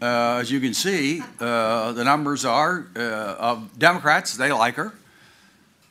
Uh, 0.00 0.38
as 0.40 0.50
you 0.50 0.60
can 0.60 0.74
see, 0.74 1.22
uh, 1.40 1.92
the 1.92 2.04
numbers 2.04 2.44
are 2.44 2.86
uh, 2.94 3.00
of 3.38 3.78
Democrats, 3.78 4.36
they 4.36 4.52
like 4.52 4.74
her. 4.74 4.92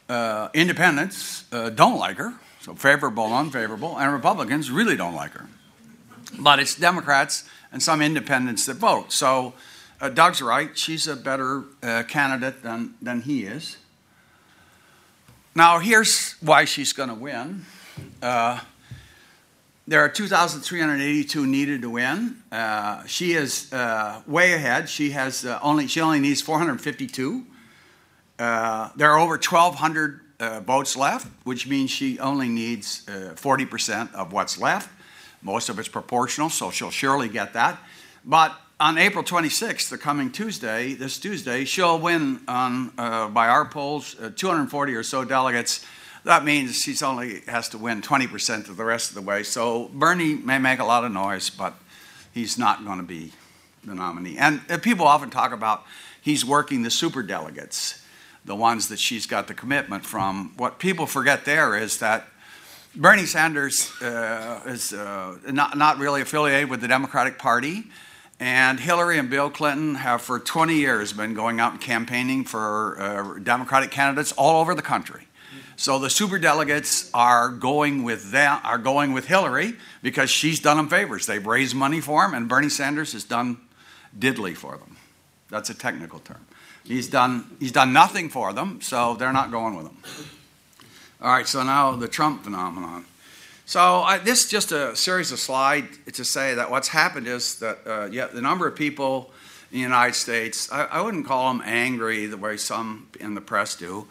Uh, 0.07 0.49
independents 0.53 1.43
don't 1.73 1.97
like 1.97 2.17
her, 2.17 2.33
so 2.61 2.75
favorable, 2.75 3.33
unfavorable, 3.33 3.97
and 3.97 4.13
Republicans 4.13 4.69
really 4.69 4.95
don't 4.95 5.15
like 5.15 5.31
her. 5.31 5.49
But 6.37 6.59
it's 6.59 6.75
Democrats 6.75 7.49
and 7.71 7.81
some 7.81 8.01
independents 8.01 8.67
that 8.67 8.75
vote. 8.75 9.11
So 9.11 9.53
uh, 9.99 10.09
Doug's 10.09 10.41
right. 10.41 10.77
She's 10.77 11.07
a 11.07 11.15
better 11.15 11.63
uh, 11.81 12.03
candidate 12.03 12.61
than, 12.61 12.93
than 13.01 13.21
he 13.21 13.45
is. 13.45 13.77
Now, 15.55 15.79
here's 15.79 16.33
why 16.41 16.65
she's 16.65 16.93
going 16.93 17.09
to 17.09 17.15
win. 17.15 17.65
Uh, 19.85 19.89
there 19.89 20.01
are 20.01 20.09
2,382 20.09 21.45
needed 21.45 21.81
to 21.81 21.89
win. 21.89 22.37
Uh, 22.51 23.05
she 23.05 23.33
is 23.33 23.71
uh, 23.73 24.21
way 24.27 24.53
ahead. 24.53 24.89
She 24.89 25.11
has 25.11 25.45
uh, 25.45 25.59
only 25.61 25.87
she 25.87 26.01
only 26.01 26.19
needs 26.19 26.41
452. 26.41 27.45
there 28.37 29.11
are 29.11 29.19
over 29.19 29.33
1,200 29.33 30.21
votes 30.65 30.95
left, 30.95 31.27
which 31.43 31.67
means 31.67 31.91
she 31.91 32.19
only 32.19 32.49
needs 32.49 33.05
40% 33.05 34.13
of 34.13 34.33
what's 34.33 34.59
left. 34.59 34.89
Most 35.41 35.69
of 35.69 35.79
it's 35.79 35.87
proportional, 35.87 36.49
so 36.49 36.71
she'll 36.71 36.91
surely 36.91 37.29
get 37.29 37.53
that. 37.53 37.77
But 38.25 38.59
on 38.79 38.97
April 38.97 39.23
26th, 39.23 39.89
the 39.89 39.97
coming 39.97 40.31
Tuesday, 40.31 40.95
this 40.95 41.19
Tuesday, 41.19 41.63
she'll 41.63 41.99
win 41.99 42.41
on, 42.47 42.91
uh, 42.97 43.29
by 43.29 43.47
our 43.47 43.65
polls, 43.65 44.15
uh, 44.19 44.31
240 44.35 44.95
or 44.95 45.03
so 45.03 45.23
delegates. 45.23 45.85
That 46.25 46.43
means 46.43 46.81
she's 46.81 47.03
only 47.03 47.41
has 47.41 47.69
to 47.69 47.77
win 47.77 48.01
20% 48.01 48.67
of 48.67 48.77
the 48.77 48.83
rest 48.83 49.09
of 49.09 49.15
the 49.15 49.21
way. 49.21 49.43
So 49.43 49.91
Bernie 49.93 50.33
may 50.33 50.57
make 50.57 50.79
a 50.79 50.83
lot 50.83 51.03
of 51.03 51.11
noise, 51.11 51.51
but 51.51 51.75
he's 52.33 52.57
not 52.57 52.83
going 52.83 52.97
to 52.97 53.05
be 53.05 53.31
the 53.83 53.93
nominee. 53.93 54.35
And 54.35 54.61
uh, 54.67 54.79
people 54.79 55.05
often 55.05 55.29
talk 55.29 55.51
about 55.51 55.83
he's 56.19 56.43
working 56.43 56.81
the 56.81 56.89
super 56.89 57.21
delegates, 57.21 58.01
the 58.43 58.55
ones 58.55 58.87
that 58.87 58.97
she's 58.97 59.27
got 59.27 59.47
the 59.47 59.53
commitment 59.53 60.03
from. 60.03 60.53
What 60.57 60.79
people 60.79 61.05
forget 61.05 61.45
there 61.45 61.77
is 61.77 61.99
that 61.99 62.27
Bernie 62.95 63.27
Sanders 63.27 63.91
uh, 64.01 64.61
is 64.65 64.93
uh, 64.93 65.37
not, 65.51 65.77
not 65.77 65.99
really 65.99 66.21
affiliated 66.21 66.71
with 66.71 66.81
the 66.81 66.87
Democratic 66.87 67.37
Party. 67.37 67.83
And 68.39 68.79
Hillary 68.79 69.19
and 69.19 69.29
Bill 69.29 69.51
Clinton 69.51 69.93
have 69.93 70.23
for 70.23 70.39
20 70.39 70.73
years 70.73 71.13
been 71.13 71.35
going 71.35 71.59
out 71.59 71.73
and 71.73 71.81
campaigning 71.81 72.45
for 72.45 72.99
uh, 72.99 73.39
Democratic 73.39 73.91
candidates 73.91 74.31
all 74.31 74.59
over 74.59 74.73
the 74.73 74.81
country. 74.81 75.27
So 75.77 75.99
the 75.99 76.09
super 76.09 76.39
delegates 76.39 77.09
are 77.13 77.49
going 77.49 78.03
with 78.03 78.31
them, 78.31 78.59
are 78.63 78.77
going 78.77 79.13
with 79.13 79.25
Hillary 79.25 79.73
because 80.01 80.29
she's 80.29 80.59
done 80.59 80.77
them 80.77 80.87
favors. 80.87 81.25
They've 81.25 81.45
raised 81.45 81.75
money 81.75 81.99
for 81.99 82.23
him, 82.23 82.33
and 82.33 82.47
Bernie 82.47 82.69
Sanders 82.69 83.13
has 83.13 83.23
done 83.23 83.57
diddly 84.17 84.55
for 84.55 84.77
them. 84.77 84.95
That's 85.49 85.69
a 85.69 85.73
technical 85.73 86.19
term. 86.19 86.45
He's 86.83 87.09
done 87.09 87.57
he's 87.59 87.71
done 87.71 87.93
nothing 87.93 88.29
for 88.29 88.53
them, 88.53 88.79
so 88.81 89.15
they're 89.15 89.33
not 89.33 89.51
going 89.51 89.75
with 89.75 89.87
him. 89.87 89.97
All 91.21 91.31
right, 91.31 91.47
so 91.47 91.63
now 91.63 91.95
the 91.95 92.07
Trump 92.07 92.43
phenomenon. 92.43 93.05
So 93.65 93.79
I, 93.79 94.19
this 94.19 94.45
is 94.45 94.51
just 94.51 94.71
a 94.71 94.95
series 94.95 95.31
of 95.31 95.39
slides 95.39 95.97
to 96.13 96.23
say 96.23 96.53
that 96.53 96.69
what's 96.69 96.89
happened 96.89 97.27
is 97.27 97.57
that 97.59 97.79
uh, 97.85 98.07
yeah, 98.11 98.27
the 98.27 98.41
number 98.41 98.67
of 98.67 98.75
people 98.75 99.31
in 99.71 99.77
the 99.77 99.81
United 99.81 100.13
States, 100.13 100.71
I, 100.71 100.83
I, 100.85 101.01
wouldn't 101.01 101.25
call 101.25 101.51
them 101.51 101.63
angry 101.65 102.27
the 102.27 102.37
way 102.37 102.57
some 102.57 103.07
in 103.19 103.33
the 103.33 103.41
press 103.41 103.75
do. 103.75 104.07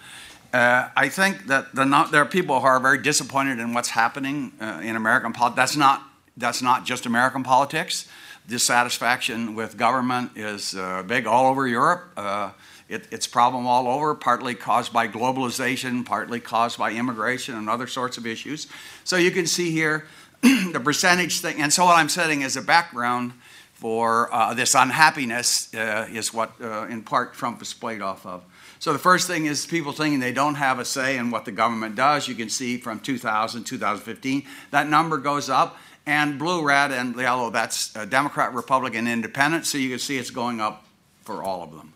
Uh, 0.55 0.88
I 0.94 1.09
think 1.09 1.48
that 1.48 1.74
the 1.74 1.84
not, 1.84 2.12
there 2.12 2.22
are 2.22 2.26
people 2.26 2.61
who 2.61 2.66
are 2.66 2.78
very 2.78 2.98
disappointed 2.98 3.59
in 3.59 3.74
what's 3.74 3.88
happening 3.88 4.52
uh, 4.61 4.80
in 4.84 4.94
American 4.94 5.32
politics. 5.32 5.57
That's 5.57 5.76
not 5.76 6.05
that's 6.36 6.62
not 6.62 6.86
just 6.86 7.07
American 7.07 7.42
politics. 7.42 8.07
Dissatisfaction 8.46 9.57
with 9.57 9.76
government 9.76 10.30
is 10.36 10.76
uh, 10.76 11.02
big 11.02 11.26
all 11.26 11.48
over 11.48 11.66
Europe. 11.66 12.05
Uh, 12.16 12.52
it, 12.88 13.09
it's 13.11 13.26
a 13.26 13.30
problem 13.30 13.66
all 13.66 13.88
over, 13.88 14.14
partly 14.14 14.55
caused 14.55 14.92
by 14.92 15.09
globalization, 15.09 16.07
partly 16.07 16.38
caused 16.38 16.78
by 16.78 16.92
immigration 16.92 17.57
and 17.57 17.68
other 17.68 17.88
sorts 17.88 18.16
of 18.16 18.24
issues. 18.24 18.68
So 19.02 19.16
you 19.16 19.32
can 19.32 19.48
see 19.48 19.72
here 19.72 20.07
the 20.42 20.80
percentage 20.84 21.40
thing. 21.40 21.61
And 21.61 21.72
so 21.72 21.84
what 21.84 21.96
I'm 21.96 22.09
setting 22.09 22.44
as 22.44 22.55
a 22.57 22.62
background 22.62 23.32
for 23.72 24.32
uh, 24.32 24.55
this 24.55 24.76
unhappiness 24.76 25.74
uh, 25.74 26.07
is 26.12 26.32
what, 26.32 26.52
in 26.61 27.02
part, 27.02 27.34
Trump 27.34 27.61
is 27.61 27.74
played 27.74 28.02
off 28.02 28.24
of. 28.24 28.44
So 28.85 28.93
the 28.93 28.99
first 28.99 29.26
thing 29.26 29.47
is 29.47 29.64
people 29.64 29.93
thinking 29.93 30.20
they 30.20 30.30
don't 30.30 30.57
have 30.57 30.78
a 30.78 30.85
say 30.85 31.16
in 31.16 31.30
what 31.30 31.47
the 31.47 31.53
government 31.53 31.97
does. 31.97 32.28
You 32.28 32.35
can 32.35 32.51
see 32.51 32.76
from 32.76 33.01
2000, 33.01 33.64
2015, 33.64 34.43
that 34.72 34.91
number 34.91 35.16
goes 35.16 35.49
up. 35.49 35.78
And 36.05 36.39
blue, 36.39 36.62
red, 36.62 36.93
and 36.93 37.16
yellow, 37.16 37.49
that's 37.49 37.97
uh, 37.97 38.05
Democrat, 38.05 38.53
Republican, 38.53 39.09
Independent. 39.09 39.64
So 39.64 39.78
you 39.78 39.89
can 39.89 39.99
see 39.99 40.18
it's 40.18 40.30
going 40.30 40.61
up 40.61 40.85
for 41.22 41.43
all 41.43 41.62
of 41.62 41.70
them. 41.70 41.95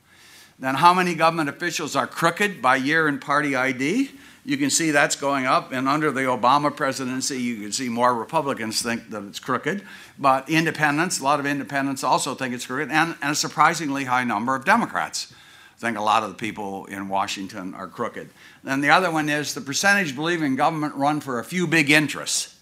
Then 0.58 0.76
how 0.76 0.94
many 0.94 1.14
government 1.14 1.50
officials 1.50 1.94
are 1.94 2.06
crooked 2.06 2.62
by 2.62 2.76
year 2.76 3.06
and 3.06 3.20
party 3.20 3.54
ID? 3.54 4.10
You 4.46 4.56
can 4.56 4.70
see 4.70 4.90
that's 4.90 5.14
going 5.14 5.44
up. 5.44 5.72
And 5.72 5.86
under 5.86 6.10
the 6.10 6.22
Obama 6.22 6.74
presidency, 6.74 7.38
you 7.38 7.60
can 7.60 7.72
see 7.72 7.90
more 7.90 8.14
Republicans 8.14 8.80
think 8.80 9.10
that 9.10 9.24
it's 9.24 9.40
crooked. 9.40 9.82
But 10.18 10.48
independents, 10.48 11.20
a 11.20 11.24
lot 11.24 11.38
of 11.38 11.44
independents 11.44 12.02
also 12.02 12.34
think 12.34 12.54
it's 12.54 12.64
crooked, 12.64 12.90
and, 12.90 13.14
and 13.20 13.32
a 13.32 13.34
surprisingly 13.34 14.04
high 14.04 14.24
number 14.24 14.54
of 14.54 14.64
Democrats 14.64 15.34
think 15.78 15.96
a 15.96 16.02
lot 16.02 16.24
of 16.24 16.30
the 16.30 16.34
people 16.34 16.86
in 16.86 17.08
Washington 17.08 17.74
are 17.74 17.86
crooked. 17.86 18.28
Then 18.64 18.80
the 18.80 18.90
other 18.90 19.10
one 19.10 19.28
is 19.28 19.54
the 19.54 19.60
percentage 19.60 20.16
believe 20.16 20.42
in 20.42 20.56
government 20.56 20.94
run 20.96 21.20
for 21.20 21.38
a 21.38 21.44
few 21.44 21.66
big 21.66 21.90
interests. 21.90 22.56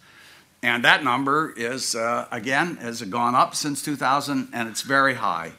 And 0.63 0.85
that 0.85 1.03
number 1.03 1.53
is, 1.57 1.95
uh, 1.95 2.27
again, 2.31 2.77
has 2.77 3.01
gone 3.03 3.35
up 3.35 3.55
since 3.55 3.83
2000 3.83 4.51
and 4.53 4.69
it's 4.69 4.83
very 4.83 5.15
high. 5.15 5.53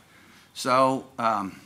So, 0.53 1.05
um, 1.17 1.59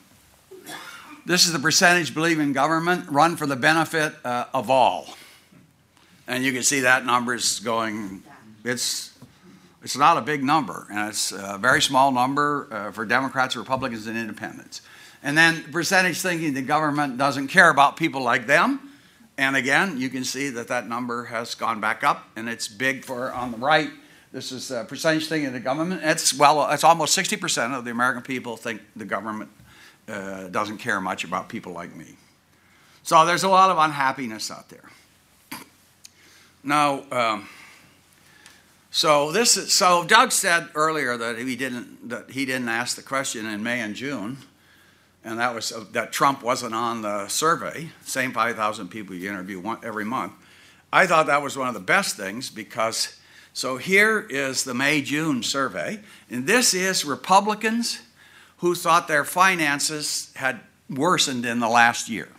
this 1.26 1.46
is 1.46 1.54
the 1.54 1.60
percentage 1.60 2.14
believe 2.14 2.40
in 2.40 2.52
government 2.54 3.10
run 3.10 3.36
for 3.36 3.46
the 3.46 3.56
benefit 3.56 4.14
uh, 4.24 4.46
of 4.54 4.70
all. 4.70 5.16
And 6.28 6.44
you 6.44 6.52
can 6.52 6.64
see 6.64 6.82
that 6.82 7.06
number 7.06 7.34
is 7.34 7.60
going, 7.60 8.24
it's, 8.64 9.12
it's 9.84 9.98
not 9.98 10.18
a 10.18 10.22
big 10.22 10.44
number, 10.44 10.88
and 10.90 11.10
it's 11.10 11.32
a 11.32 11.58
very 11.60 11.82
small 11.82 12.12
number 12.12 12.68
uh, 12.72 12.92
for 12.92 13.06
Democrats, 13.06 13.56
Republicans, 13.56 14.08
and 14.08 14.18
independents. 14.18 14.82
And 15.24 15.38
then 15.38 15.64
percentage 15.72 16.22
thinking 16.22 16.54
the 16.54 16.62
government 16.62 17.18
doesn't 17.18 17.48
care 17.48 17.70
about 17.70 17.98
people 17.98 18.24
like 18.24 18.48
them. 18.48 18.92
And 19.38 19.56
again, 19.56 19.98
you 19.98 20.10
can 20.10 20.24
see 20.24 20.50
that 20.50 20.68
that 20.68 20.88
number 20.88 21.26
has 21.26 21.56
gone 21.56 21.80
back 21.80 22.04
up, 22.04 22.28
and 22.36 22.50
it's 22.50 22.68
big 22.68 23.06
for 23.06 23.32
on 23.32 23.52
the 23.52 23.58
right. 23.58 23.90
This 24.32 24.52
is 24.52 24.72
a 24.72 24.84
percentage 24.84 25.28
thinking 25.28 25.52
the 25.52 25.60
government. 25.60 26.02
It's 26.04 26.34
well, 26.38 26.70
it's 26.72 26.84
almost 26.84 27.18
60% 27.18 27.78
of 27.78 27.86
the 27.86 27.92
American 27.92 28.24
people 28.24 28.56
think 28.56 28.82
the 28.96 29.06
government 29.06 29.50
uh, 30.08 30.48
doesn't 30.48 30.78
care 30.78 31.02
much 31.02 31.24
about 31.24 31.50
people 31.50 31.74
like 31.74 31.96
me. 31.96 32.16
So 33.04 33.26
there's 33.26 33.44
a 33.44 33.50
lot 33.50 33.72
of 33.72 33.78
unhappiness 33.78 34.52
out 34.52 34.70
there. 34.70 34.90
Now, 36.64 37.04
um, 37.12 37.50
so 38.92 39.32
this 39.32 39.58
is, 39.58 39.76
so 39.76 40.04
Doug 40.04 40.32
said 40.32 40.70
earlier 40.76 41.18
that 41.18 41.38
he 41.38 41.56
didn't 41.56 42.10
that 42.10 42.30
he 42.30 42.46
didn't 42.46 42.70
ask 42.70 42.96
the 42.96 43.02
question 43.02 43.48
in 43.48 43.64
May 43.64 43.80
and 43.82 43.96
June, 43.96 44.38
and 45.24 45.40
that 45.40 45.54
was 45.54 45.72
uh, 45.72 45.86
that 45.92 46.12
Trump 46.12 46.44
wasn't 46.44 46.74
on 46.74 47.02
the 47.02 47.28
survey. 47.28 47.90
Same 48.04 48.32
5,000 48.32 48.90
people 48.90 49.16
you 49.16 49.30
interview 49.30 49.60
one, 49.60 49.80
every 49.84 50.06
month. 50.06 50.34
I 50.92 51.08
thought 51.08 51.28
that 51.28 51.42
was 51.42 51.58
one 51.58 51.68
of 51.68 51.74
the 51.74 51.80
best 51.80 52.18
things 52.18 52.50
because 52.50 53.18
so 53.54 53.78
here 53.78 54.26
is 54.30 54.64
the 54.64 54.74
May 54.74 55.02
June 55.02 55.44
survey, 55.44 56.00
and 56.30 56.48
this 56.48 56.74
is 56.74 57.06
Republicans 57.06 58.02
who 58.58 58.76
thought 58.76 59.08
their 59.08 59.26
finances 59.26 60.32
had 60.36 60.60
worsened 60.90 61.46
in 61.46 61.60
the 61.60 61.70
last 61.70 62.10
year. 62.10 62.30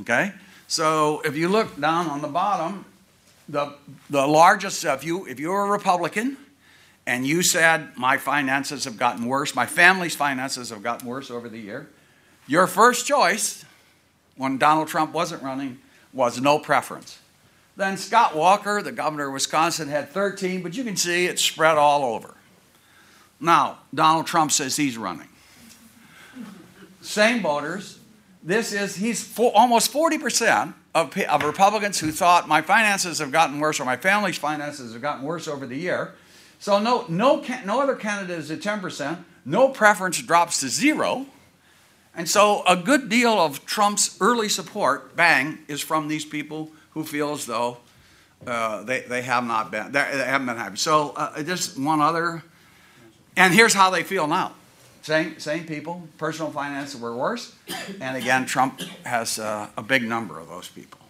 Okay? 0.00 0.32
So 0.68 1.20
if 1.24 1.36
you 1.36 1.48
look 1.48 1.78
down 1.78 2.08
on 2.08 2.22
the 2.22 2.28
bottom, 2.28 2.84
the, 3.48 3.74
the 4.08 4.26
largest, 4.26 4.84
if 4.84 5.04
you, 5.04 5.26
if 5.26 5.38
you're 5.38 5.66
a 5.66 5.70
Republican 5.70 6.38
and 7.06 7.26
you 7.26 7.42
said, 7.42 7.96
my 7.96 8.16
finances 8.16 8.84
have 8.84 8.96
gotten 8.96 9.26
worse, 9.26 9.54
my 9.54 9.66
family's 9.66 10.14
finances 10.14 10.70
have 10.70 10.82
gotten 10.82 11.06
worse 11.06 11.30
over 11.30 11.48
the 11.48 11.58
year, 11.58 11.88
your 12.46 12.66
first 12.66 13.06
choice 13.06 13.64
when 14.36 14.58
Donald 14.58 14.88
Trump 14.88 15.12
wasn't 15.12 15.42
running 15.42 15.78
was 16.12 16.40
no 16.40 16.58
preference. 16.58 17.18
Then 17.76 17.96
Scott 17.96 18.36
Walker, 18.36 18.82
the 18.82 18.92
governor 18.92 19.28
of 19.28 19.32
Wisconsin, 19.32 19.88
had 19.88 20.10
13, 20.10 20.62
but 20.62 20.76
you 20.76 20.84
can 20.84 20.96
see 20.96 21.26
it 21.26 21.38
spread 21.38 21.78
all 21.78 22.14
over. 22.14 22.34
Now, 23.40 23.78
Donald 23.94 24.26
Trump 24.26 24.52
says 24.52 24.76
he's 24.76 24.98
running. 24.98 25.28
Same 27.00 27.42
voters. 27.42 27.98
This 28.42 28.72
is, 28.72 28.96
he's 28.96 29.36
almost 29.38 29.92
40% 29.92 30.74
of, 30.94 31.16
of 31.18 31.42
Republicans 31.44 31.98
who 31.98 32.12
thought 32.12 32.46
my 32.46 32.62
finances 32.62 33.18
have 33.18 33.32
gotten 33.32 33.58
worse 33.58 33.80
or 33.80 33.84
my 33.84 33.96
family's 33.96 34.38
finances 34.38 34.92
have 34.92 35.02
gotten 35.02 35.24
worse 35.24 35.48
over 35.48 35.66
the 35.66 35.76
year. 35.76 36.14
So 36.62 36.78
no, 36.78 37.04
no, 37.08 37.44
no 37.64 37.80
other 37.80 37.96
candidate 37.96 38.38
is 38.38 38.48
at 38.52 38.60
10%. 38.60 39.18
No 39.44 39.70
preference 39.70 40.22
drops 40.22 40.60
to 40.60 40.68
zero. 40.68 41.26
And 42.14 42.28
so 42.28 42.62
a 42.68 42.76
good 42.76 43.08
deal 43.08 43.32
of 43.32 43.66
Trump's 43.66 44.16
early 44.20 44.48
support, 44.48 45.16
bang, 45.16 45.58
is 45.66 45.80
from 45.80 46.06
these 46.06 46.24
people 46.24 46.70
who 46.90 47.02
feel 47.02 47.32
as 47.32 47.46
though 47.46 47.78
uh, 48.46 48.84
they, 48.84 49.00
they 49.00 49.22
have 49.22 49.42
not 49.44 49.72
been, 49.72 49.90
they 49.90 49.98
haven't 49.98 50.46
been 50.46 50.56
happy. 50.56 50.76
So 50.76 51.10
uh, 51.16 51.42
just 51.42 51.76
one 51.76 52.00
other 52.00 52.44
and 53.36 53.52
here's 53.52 53.74
how 53.74 53.90
they 53.90 54.04
feel 54.04 54.28
now. 54.28 54.52
Same, 55.02 55.40
same 55.40 55.66
people, 55.66 56.06
personal 56.16 56.52
finances 56.52 57.00
were 57.00 57.16
worse. 57.16 57.56
And 58.00 58.16
again, 58.16 58.46
Trump 58.46 58.80
has 59.04 59.40
uh, 59.40 59.68
a 59.76 59.82
big 59.82 60.04
number 60.04 60.38
of 60.38 60.48
those 60.48 60.68
people. 60.68 61.01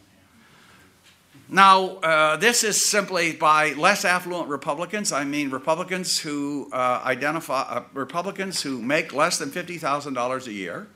Now, 1.53 1.99
uh, 1.99 2.37
this 2.37 2.65
is 2.65 2.83
simply 2.83 3.33
by 3.33 3.75
less 3.75 4.07
affluent 4.07 4.49
Republicans. 4.49 5.13
I 5.13 5.25
mean, 5.25 5.51
Republicans 5.51 6.19
who 6.19 6.71
uh, 6.73 7.03
identify, 7.05 7.61
uh, 7.61 7.83
Republicans 7.93 8.63
who 8.63 8.81
make 8.81 9.13
less 9.13 9.37
than 9.37 9.51
$50,000 9.51 10.47
a 10.47 10.53
year, 10.53 10.89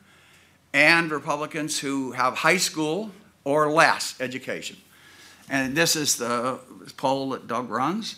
and 0.72 1.10
Republicans 1.10 1.78
who 1.78 2.12
have 2.12 2.36
high 2.36 2.56
school 2.56 3.10
or 3.44 3.70
less 3.70 4.18
education. 4.18 4.78
And 5.50 5.76
this 5.76 5.94
is 5.94 6.16
the 6.16 6.58
poll 6.96 7.28
that 7.30 7.46
Doug 7.46 7.68
runs. 7.68 8.16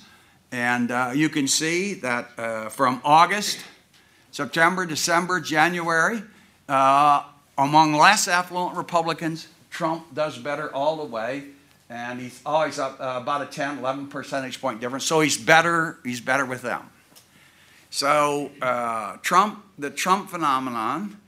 And 0.52 0.92
uh, 0.92 1.10
you 1.12 1.28
can 1.28 1.48
see 1.48 1.94
that 1.94 2.30
uh, 2.38 2.68
from 2.68 3.00
August, 3.02 3.58
September, 4.30 4.86
December, 4.86 5.40
January, 5.40 6.22
uh, 6.68 7.24
among 7.58 7.94
less 7.94 8.28
affluent 8.28 8.76
Republicans, 8.76 9.48
Trump 9.70 10.14
does 10.14 10.38
better 10.38 10.72
all 10.72 10.98
the 10.98 11.04
way. 11.04 11.48
And 11.90 12.20
he's 12.20 12.40
always 12.44 12.78
up 12.78 13.00
uh, 13.00 13.18
about 13.22 13.42
a 13.42 13.46
10, 13.46 13.78
11 13.78 14.08
percentage 14.08 14.60
point 14.60 14.80
difference. 14.80 15.04
So 15.04 15.20
he's 15.20 15.38
better, 15.38 15.98
he's 16.04 16.20
better 16.20 16.44
with 16.44 16.62
them. 16.62 16.82
So 17.90 18.50
uh, 18.60 19.16
Trump, 19.22 19.64
the 19.78 19.90
Trump 19.90 20.28
phenomenon 20.28 21.18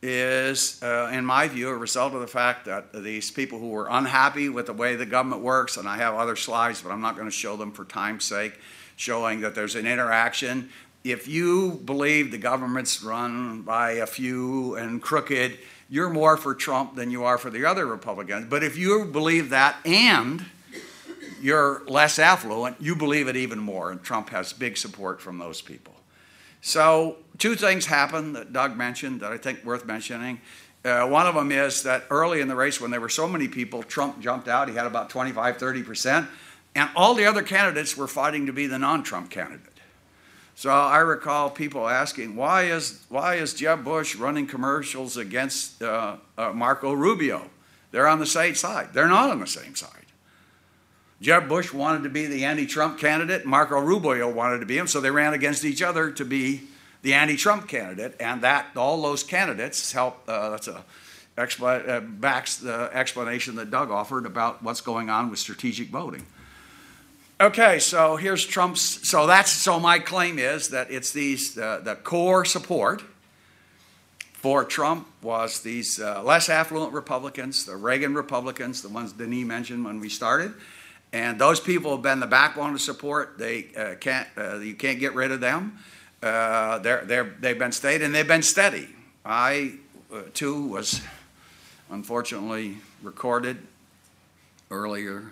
is, 0.00 0.80
uh, 0.82 1.10
in 1.12 1.24
my 1.24 1.48
view, 1.48 1.68
a 1.70 1.76
result 1.76 2.14
of 2.14 2.20
the 2.20 2.28
fact 2.28 2.66
that 2.66 2.92
these 2.92 3.30
people 3.32 3.58
who 3.58 3.70
were 3.70 3.88
unhappy 3.90 4.48
with 4.48 4.66
the 4.66 4.72
way 4.72 4.94
the 4.94 5.06
government 5.06 5.42
works, 5.42 5.76
and 5.76 5.88
I 5.88 5.96
have 5.96 6.14
other 6.14 6.36
slides, 6.36 6.82
but 6.82 6.90
I'm 6.90 7.00
not 7.00 7.16
going 7.16 7.26
to 7.26 7.34
show 7.34 7.56
them 7.56 7.72
for 7.72 7.84
time's 7.84 8.24
sake, 8.24 8.58
showing 8.94 9.40
that 9.40 9.56
there's 9.56 9.74
an 9.74 9.86
interaction. 9.86 10.70
If 11.02 11.26
you 11.26 11.80
believe 11.84 12.30
the 12.30 12.38
government's 12.38 13.02
run 13.02 13.62
by 13.62 13.92
a 13.92 14.06
few 14.06 14.76
and 14.76 15.02
crooked, 15.02 15.58
you're 15.88 16.10
more 16.10 16.36
for 16.36 16.54
Trump 16.54 16.96
than 16.96 17.10
you 17.10 17.24
are 17.24 17.38
for 17.38 17.50
the 17.50 17.64
other 17.64 17.86
Republicans. 17.86 18.46
But 18.48 18.62
if 18.62 18.76
you 18.76 19.06
believe 19.06 19.50
that 19.50 19.76
and 19.86 20.44
you're 21.40 21.82
less 21.86 22.18
affluent, 22.18 22.76
you 22.80 22.94
believe 22.94 23.28
it 23.28 23.36
even 23.36 23.58
more, 23.58 23.90
and 23.90 24.02
Trump 24.02 24.30
has 24.30 24.52
big 24.52 24.76
support 24.76 25.22
from 25.22 25.38
those 25.38 25.60
people. 25.62 25.94
So, 26.60 27.16
two 27.38 27.54
things 27.54 27.86
happened 27.86 28.34
that 28.34 28.52
Doug 28.52 28.76
mentioned 28.76 29.20
that 29.20 29.32
I 29.32 29.38
think 29.38 29.64
worth 29.64 29.86
mentioning. 29.86 30.40
Uh, 30.84 31.06
one 31.06 31.26
of 31.26 31.34
them 31.34 31.52
is 31.52 31.82
that 31.84 32.04
early 32.10 32.40
in 32.40 32.48
the 32.48 32.54
race, 32.54 32.80
when 32.80 32.90
there 32.90 33.00
were 33.00 33.08
so 33.08 33.28
many 33.28 33.48
people, 33.48 33.82
Trump 33.82 34.20
jumped 34.20 34.48
out. 34.48 34.68
He 34.68 34.74
had 34.74 34.86
about 34.86 35.10
25, 35.10 35.58
30%, 35.58 36.26
and 36.74 36.90
all 36.96 37.14
the 37.14 37.24
other 37.24 37.42
candidates 37.42 37.96
were 37.96 38.08
fighting 38.08 38.46
to 38.46 38.52
be 38.52 38.66
the 38.66 38.78
non 38.78 39.02
Trump 39.02 39.30
candidate. 39.30 39.77
So 40.58 40.70
I 40.70 40.98
recall 40.98 41.50
people 41.50 41.88
asking, 41.88 42.34
why 42.34 42.64
is, 42.64 43.04
why 43.08 43.36
is 43.36 43.54
Jeb 43.54 43.84
Bush 43.84 44.16
running 44.16 44.48
commercials 44.48 45.16
against 45.16 45.80
uh, 45.80 46.16
uh, 46.36 46.50
Marco 46.52 46.92
Rubio? 46.94 47.48
They're 47.92 48.08
on 48.08 48.18
the 48.18 48.26
same 48.26 48.56
side. 48.56 48.88
They're 48.92 49.06
not 49.06 49.30
on 49.30 49.38
the 49.38 49.46
same 49.46 49.76
side. 49.76 50.06
Jeb 51.20 51.48
Bush 51.48 51.72
wanted 51.72 52.02
to 52.02 52.08
be 52.08 52.26
the 52.26 52.44
anti 52.44 52.66
Trump 52.66 52.98
candidate, 52.98 53.46
Marco 53.46 53.78
Rubio 53.78 54.28
wanted 54.28 54.58
to 54.58 54.66
be 54.66 54.76
him, 54.76 54.88
so 54.88 55.00
they 55.00 55.12
ran 55.12 55.32
against 55.32 55.64
each 55.64 55.80
other 55.80 56.10
to 56.10 56.24
be 56.24 56.62
the 57.02 57.14
anti 57.14 57.36
Trump 57.36 57.68
candidate, 57.68 58.16
and 58.18 58.42
that 58.42 58.66
all 58.74 59.00
those 59.00 59.22
candidates 59.22 59.92
help. 59.92 60.24
Uh, 60.26 60.50
that's 60.50 60.66
a 60.66 60.84
expl- 61.36 61.88
uh, 61.88 62.00
backs 62.00 62.56
the 62.56 62.90
explanation 62.92 63.54
that 63.54 63.70
Doug 63.70 63.92
offered 63.92 64.26
about 64.26 64.60
what's 64.64 64.80
going 64.80 65.08
on 65.08 65.30
with 65.30 65.38
strategic 65.38 65.90
voting. 65.90 66.26
Okay, 67.40 67.78
so 67.78 68.16
here's 68.16 68.44
Trump's. 68.44 69.08
So 69.08 69.28
that's 69.28 69.52
so 69.52 69.78
my 69.78 70.00
claim 70.00 70.40
is 70.40 70.70
that 70.70 70.90
it's 70.90 71.12
these 71.12 71.56
uh, 71.56 71.80
the 71.84 71.94
core 71.94 72.44
support 72.44 73.00
for 74.32 74.64
Trump 74.64 75.06
was 75.22 75.60
these 75.60 76.00
uh, 76.00 76.20
less 76.24 76.48
affluent 76.48 76.92
Republicans, 76.92 77.64
the 77.64 77.76
Reagan 77.76 78.12
Republicans, 78.16 78.82
the 78.82 78.88
ones 78.88 79.12
Denis 79.12 79.44
mentioned 79.44 79.84
when 79.84 80.00
we 80.00 80.08
started, 80.08 80.52
and 81.12 81.38
those 81.38 81.60
people 81.60 81.92
have 81.92 82.02
been 82.02 82.18
the 82.18 82.26
backbone 82.26 82.74
of 82.74 82.80
support. 82.80 83.38
They 83.38 83.68
uh, 83.76 83.94
can't, 84.00 84.26
uh, 84.36 84.58
you 84.58 84.74
can't 84.74 84.98
get 84.98 85.14
rid 85.14 85.30
of 85.30 85.40
them. 85.40 85.78
Uh, 86.20 86.80
they're, 86.80 87.04
they're, 87.04 87.36
they've 87.38 87.58
been 87.58 87.70
stayed 87.70 88.02
and 88.02 88.12
they've 88.12 88.26
been 88.26 88.42
steady. 88.42 88.88
I 89.24 89.74
uh, 90.12 90.22
two 90.34 90.66
was 90.66 91.02
unfortunately 91.88 92.78
recorded 93.00 93.58
earlier 94.72 95.30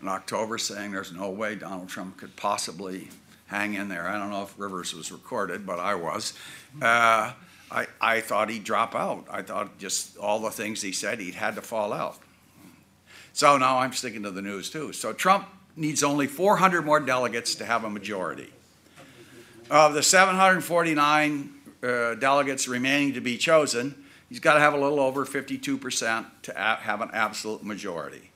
in 0.00 0.08
October 0.08 0.58
saying 0.58 0.92
there's 0.92 1.12
no 1.12 1.30
way 1.30 1.54
Donald 1.54 1.88
Trump 1.88 2.16
could 2.16 2.34
possibly 2.36 3.08
hang 3.46 3.74
in 3.74 3.88
there. 3.88 4.06
I 4.06 4.18
don't 4.18 4.30
know 4.30 4.42
if 4.42 4.54
Rivers 4.58 4.94
was 4.94 5.10
recorded, 5.10 5.66
but 5.66 5.78
I 5.78 5.94
was. 5.94 6.34
Uh, 6.80 7.32
I, 7.70 7.86
I 8.00 8.20
thought 8.20 8.50
he'd 8.50 8.64
drop 8.64 8.94
out. 8.94 9.26
I 9.30 9.42
thought 9.42 9.78
just 9.78 10.16
all 10.16 10.40
the 10.40 10.50
things 10.50 10.80
he 10.82 10.92
said, 10.92 11.20
he'd 11.20 11.34
had 11.34 11.54
to 11.56 11.62
fall 11.62 11.92
out. 11.92 12.18
So 13.32 13.56
now 13.56 13.78
I'm 13.78 13.92
sticking 13.92 14.22
to 14.22 14.30
the 14.30 14.42
news 14.42 14.70
too. 14.70 14.92
So 14.92 15.12
Trump 15.12 15.46
needs 15.76 16.02
only 16.02 16.26
400 16.26 16.84
more 16.84 17.00
delegates 17.00 17.54
to 17.56 17.64
have 17.64 17.84
a 17.84 17.90
majority. 17.90 18.52
Of 19.70 19.94
the 19.94 20.02
749 20.02 21.54
uh, 21.82 22.14
delegates 22.14 22.68
remaining 22.68 23.14
to 23.14 23.20
be 23.20 23.36
chosen, 23.36 23.94
he's 24.28 24.40
got 24.40 24.54
to 24.54 24.60
have 24.60 24.74
a 24.74 24.78
little 24.78 24.98
over 24.98 25.24
52% 25.24 26.26
to 26.42 26.52
have 26.54 27.00
an 27.00 27.10
absolute 27.12 27.62
majority. 27.62 28.27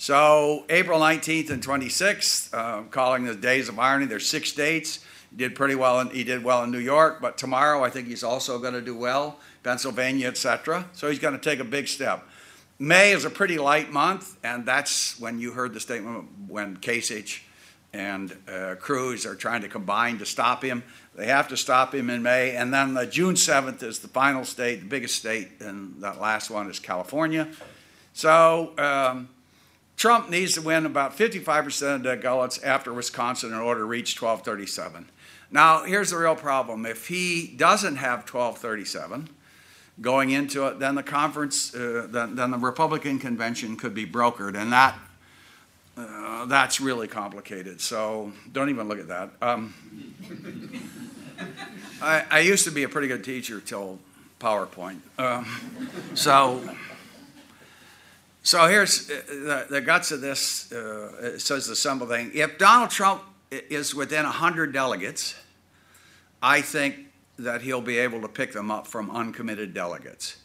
So 0.00 0.64
April 0.68 1.00
19th 1.00 1.50
and 1.50 1.60
26th, 1.60 2.54
uh, 2.54 2.84
calling 2.84 3.24
the 3.24 3.34
days 3.34 3.68
of 3.68 3.80
irony, 3.80 4.06
there's 4.06 4.28
six 4.28 4.52
dates. 4.52 5.00
He 5.30 5.36
did 5.36 5.56
pretty 5.56 5.74
well, 5.74 5.98
in, 5.98 6.10
he 6.10 6.22
did 6.22 6.44
well 6.44 6.62
in 6.62 6.70
New 6.70 6.78
York, 6.78 7.20
but 7.20 7.36
tomorrow 7.36 7.82
I 7.82 7.90
think 7.90 8.06
he's 8.06 8.22
also 8.22 8.60
going 8.60 8.74
to 8.74 8.80
do 8.80 8.96
well, 8.96 9.40
Pennsylvania, 9.64 10.28
etc. 10.28 10.88
So 10.92 11.10
he's 11.10 11.18
going 11.18 11.34
to 11.34 11.40
take 11.40 11.58
a 11.58 11.64
big 11.64 11.88
step. 11.88 12.22
May 12.78 13.10
is 13.10 13.24
a 13.24 13.30
pretty 13.30 13.58
light 13.58 13.90
month, 13.90 14.36
and 14.44 14.64
that's 14.64 15.18
when 15.18 15.40
you 15.40 15.50
heard 15.50 15.74
the 15.74 15.80
statement 15.80 16.28
when 16.46 16.76
Kasich 16.76 17.40
and 17.92 18.36
uh, 18.46 18.76
Cruz 18.76 19.26
are 19.26 19.34
trying 19.34 19.62
to 19.62 19.68
combine 19.68 20.18
to 20.18 20.26
stop 20.26 20.62
him. 20.62 20.84
They 21.16 21.26
have 21.26 21.48
to 21.48 21.56
stop 21.56 21.92
him 21.92 22.08
in 22.08 22.22
May, 22.22 22.54
and 22.54 22.72
then 22.72 22.94
the 22.94 23.04
June 23.04 23.34
7th 23.34 23.82
is 23.82 23.98
the 23.98 24.06
final 24.06 24.44
state, 24.44 24.76
the 24.76 24.86
biggest 24.86 25.16
state, 25.16 25.48
and 25.58 26.00
that 26.02 26.20
last 26.20 26.50
one 26.50 26.70
is 26.70 26.78
California. 26.78 27.48
So 28.12 28.74
um, 28.78 29.28
Trump 29.98 30.30
needs 30.30 30.54
to 30.54 30.62
win 30.62 30.86
about 30.86 31.18
55% 31.18 31.96
of 31.96 32.02
the 32.04 32.14
delegates 32.14 32.62
after 32.62 32.94
Wisconsin 32.94 33.52
in 33.52 33.58
order 33.58 33.80
to 33.80 33.84
reach 33.84 34.20
1237. 34.20 35.08
Now, 35.50 35.82
here's 35.82 36.10
the 36.10 36.18
real 36.18 36.36
problem. 36.36 36.86
If 36.86 37.08
he 37.08 37.48
doesn't 37.48 37.96
have 37.96 38.20
1237 38.20 39.28
going 40.00 40.30
into 40.30 40.68
it, 40.68 40.78
then 40.78 40.94
the 40.94 41.02
conference, 41.02 41.74
uh, 41.74 42.06
then, 42.08 42.36
then 42.36 42.52
the 42.52 42.58
Republican 42.58 43.18
convention 43.18 43.76
could 43.76 43.92
be 43.92 44.06
brokered, 44.06 44.56
and 44.56 44.72
that 44.72 44.96
uh, 45.96 46.46
that's 46.46 46.80
really 46.80 47.08
complicated. 47.08 47.80
So 47.80 48.30
don't 48.52 48.70
even 48.70 48.86
look 48.86 49.00
at 49.00 49.08
that. 49.08 49.30
Um, 49.42 49.74
I, 52.00 52.24
I 52.30 52.38
used 52.38 52.64
to 52.66 52.70
be 52.70 52.84
a 52.84 52.88
pretty 52.88 53.08
good 53.08 53.24
teacher 53.24 53.60
till 53.60 53.98
PowerPoint. 54.38 55.00
Um, 55.18 55.44
so. 56.14 56.62
So 58.42 58.66
here's 58.66 59.10
uh, 59.10 59.22
the, 59.28 59.66
the 59.70 59.80
guts 59.80 60.10
of 60.10 60.20
this. 60.20 60.72
Uh, 60.72 61.34
it 61.34 61.40
says 61.40 61.66
the 61.66 61.76
simple 61.76 62.06
thing. 62.06 62.30
If 62.34 62.58
Donald 62.58 62.90
Trump 62.90 63.22
is 63.50 63.94
within 63.94 64.24
100 64.24 64.72
delegates, 64.72 65.34
I 66.42 66.60
think 66.60 66.96
that 67.38 67.62
he'll 67.62 67.80
be 67.80 67.98
able 67.98 68.20
to 68.22 68.28
pick 68.28 68.52
them 68.52 68.70
up 68.70 68.86
from 68.86 69.10
uncommitted 69.10 69.74
delegates. 69.74 70.36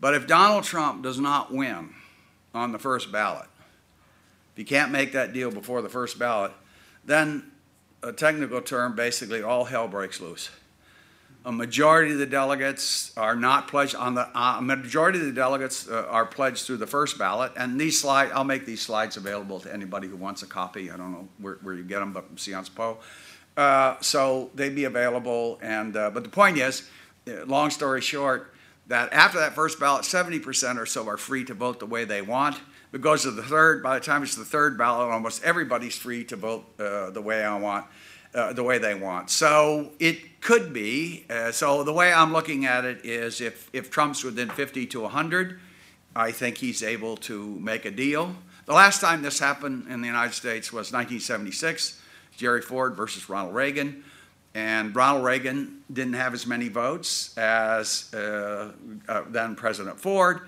But 0.00 0.14
if 0.14 0.26
Donald 0.26 0.64
Trump 0.64 1.02
does 1.02 1.20
not 1.20 1.52
win 1.52 1.90
on 2.54 2.72
the 2.72 2.78
first 2.78 3.12
ballot, 3.12 3.46
if 4.52 4.56
he 4.56 4.64
can't 4.64 4.90
make 4.90 5.12
that 5.12 5.32
deal 5.32 5.50
before 5.50 5.82
the 5.82 5.88
first 5.88 6.18
ballot, 6.18 6.52
then 7.04 7.50
a 8.02 8.12
technical 8.12 8.60
term, 8.62 8.96
basically 8.96 9.42
all 9.42 9.64
hell 9.64 9.86
breaks 9.86 10.20
loose. 10.20 10.50
A 11.44 11.52
majority 11.52 12.12
of 12.12 12.18
the 12.18 12.26
delegates 12.26 13.16
are 13.16 13.34
not 13.34 13.66
pledged 13.66 13.94
on 13.94 14.14
the, 14.14 14.28
uh, 14.38 14.60
majority 14.60 15.18
of 15.18 15.24
the 15.24 15.32
delegates 15.32 15.88
uh, 15.88 16.06
are 16.10 16.26
pledged 16.26 16.66
through 16.66 16.76
the 16.76 16.86
first 16.86 17.18
ballot. 17.18 17.52
And 17.56 17.80
these 17.80 17.98
slide, 17.98 18.30
I'll 18.32 18.44
make 18.44 18.66
these 18.66 18.82
slides 18.82 19.16
available 19.16 19.58
to 19.60 19.72
anybody 19.72 20.06
who 20.06 20.16
wants 20.16 20.42
a 20.42 20.46
copy. 20.46 20.90
I 20.90 20.98
don't 20.98 21.12
know 21.12 21.28
where, 21.38 21.54
where 21.62 21.74
you 21.74 21.82
get 21.82 22.00
them, 22.00 22.12
but 22.12 22.26
from 22.26 22.36
Sciences 22.36 22.68
Po. 22.68 22.98
Uh, 23.56 23.96
so 24.00 24.50
they'd 24.54 24.74
be 24.74 24.84
available. 24.84 25.58
And, 25.62 25.96
uh, 25.96 26.10
but 26.10 26.24
the 26.24 26.30
point 26.30 26.58
is, 26.58 26.88
uh, 27.26 27.46
long 27.46 27.70
story 27.70 28.02
short, 28.02 28.52
that 28.88 29.12
after 29.12 29.38
that 29.38 29.54
first 29.54 29.80
ballot, 29.80 30.02
70% 30.02 30.76
or 30.76 30.84
so 30.84 31.08
are 31.08 31.16
free 31.16 31.44
to 31.44 31.54
vote 31.54 31.78
the 31.78 31.86
way 31.86 32.04
they 32.04 32.22
want. 32.22 32.60
Goes 33.00 33.22
to 33.22 33.30
the 33.30 33.44
third, 33.44 33.84
by 33.84 33.98
the 33.98 34.04
time 34.04 34.24
it's 34.24 34.34
the 34.34 34.44
third 34.44 34.76
ballot, 34.76 35.12
almost 35.12 35.44
everybody's 35.44 35.96
free 35.96 36.24
to 36.24 36.36
vote 36.36 36.64
uh, 36.80 37.10
the 37.10 37.22
way 37.22 37.44
I 37.44 37.56
want, 37.56 37.86
uh, 38.34 38.52
the 38.52 38.62
way 38.62 38.78
they 38.78 38.94
want. 38.94 39.30
So 39.30 39.90
it 39.98 40.40
could 40.40 40.72
be. 40.72 41.24
Uh, 41.28 41.52
so 41.52 41.82
the 41.82 41.92
way 41.92 42.12
I'm 42.12 42.32
looking 42.32 42.64
at 42.64 42.84
it 42.84 43.04
is, 43.04 43.40
if 43.40 43.68
if 43.72 43.90
Trump's 43.90 44.24
within 44.24 44.48
50 44.48 44.86
to 44.86 45.00
100, 45.00 45.60
I 46.14 46.32
think 46.32 46.58
he's 46.58 46.82
able 46.82 47.16
to 47.18 47.58
make 47.60 47.84
a 47.84 47.90
deal. 47.90 48.34
The 48.66 48.74
last 48.74 49.00
time 49.00 49.22
this 49.22 49.38
happened 49.38 49.86
in 49.88 50.00
the 50.00 50.06
United 50.06 50.34
States 50.34 50.72
was 50.72 50.92
1976, 50.92 52.00
Jerry 52.36 52.62
Ford 52.62 52.94
versus 52.94 53.28
Ronald 53.28 53.54
Reagan. 53.54 54.04
And 54.54 54.94
Ronald 54.94 55.24
Reagan 55.24 55.82
didn't 55.92 56.14
have 56.14 56.34
as 56.34 56.46
many 56.46 56.68
votes 56.68 57.36
as 57.38 58.12
uh, 58.12 58.72
uh, 59.08 59.22
then 59.28 59.54
President 59.54 60.00
Ford. 60.00 60.40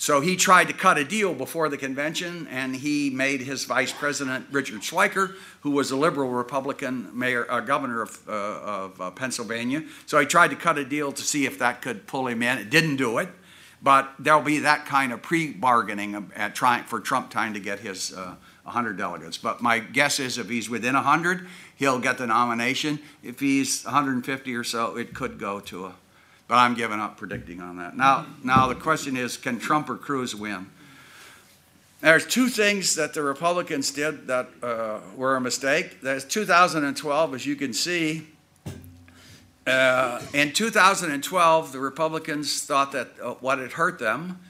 So 0.00 0.20
he 0.20 0.36
tried 0.36 0.68
to 0.68 0.72
cut 0.72 0.96
a 0.96 1.04
deal 1.04 1.34
before 1.34 1.68
the 1.68 1.76
convention, 1.76 2.46
and 2.52 2.74
he 2.74 3.10
made 3.10 3.40
his 3.40 3.64
vice 3.64 3.92
president 3.92 4.46
Richard 4.52 4.80
Schweiker, 4.80 5.34
who 5.62 5.72
was 5.72 5.90
a 5.90 5.96
liberal 5.96 6.30
Republican 6.30 7.10
mayor, 7.18 7.50
uh, 7.50 7.58
governor 7.60 8.02
of, 8.02 8.28
uh, 8.28 8.32
of 8.32 9.00
uh, 9.00 9.10
Pennsylvania. 9.10 9.82
So 10.06 10.20
he 10.20 10.26
tried 10.26 10.48
to 10.48 10.56
cut 10.56 10.78
a 10.78 10.84
deal 10.84 11.10
to 11.10 11.22
see 11.22 11.46
if 11.46 11.58
that 11.58 11.82
could 11.82 12.06
pull 12.06 12.28
him 12.28 12.44
in. 12.44 12.58
It 12.58 12.70
didn't 12.70 12.94
do 12.94 13.18
it, 13.18 13.28
but 13.82 14.14
there'll 14.20 14.40
be 14.40 14.60
that 14.60 14.86
kind 14.86 15.12
of 15.12 15.20
pre-bargaining 15.20 16.30
at 16.36 16.54
trying 16.54 16.84
for 16.84 17.00
Trump 17.00 17.28
trying 17.28 17.54
to 17.54 17.60
get 17.60 17.80
his 17.80 18.12
uh, 18.12 18.36
100 18.62 18.96
delegates. 18.96 19.36
But 19.36 19.62
my 19.62 19.80
guess 19.80 20.20
is 20.20 20.38
if 20.38 20.48
he's 20.48 20.70
within 20.70 20.94
100, 20.94 21.48
he'll 21.74 21.98
get 21.98 22.18
the 22.18 22.26
nomination. 22.28 23.00
If 23.24 23.40
he's 23.40 23.84
150 23.84 24.54
or 24.54 24.62
so, 24.62 24.96
it 24.96 25.12
could 25.12 25.40
go 25.40 25.58
to 25.58 25.86
a 25.86 25.94
but 26.48 26.56
I'm 26.56 26.74
giving 26.74 26.98
up 26.98 27.18
predicting 27.18 27.60
on 27.60 27.76
that. 27.76 27.96
Now, 27.96 28.26
now 28.42 28.66
the 28.66 28.74
question 28.74 29.16
is, 29.16 29.36
can 29.36 29.58
Trump 29.58 29.88
or 29.90 29.96
Cruz 29.96 30.34
win? 30.34 30.70
There's 32.00 32.26
two 32.26 32.48
things 32.48 32.94
that 32.94 33.12
the 33.12 33.22
Republicans 33.22 33.90
did 33.90 34.28
that 34.28 34.48
uh, 34.62 35.00
were 35.16 35.36
a 35.36 35.40
mistake. 35.40 36.00
There's 36.00 36.24
2012, 36.24 37.34
as 37.34 37.44
you 37.44 37.56
can 37.56 37.72
see. 37.72 38.26
Uh, 39.66 40.22
in 40.32 40.52
2012, 40.52 41.72
the 41.72 41.80
Republicans 41.80 42.62
thought 42.62 42.92
that 42.92 43.08
uh, 43.22 43.32
what 43.34 43.58
had 43.58 43.72
hurt 43.72 43.98
them 43.98 44.40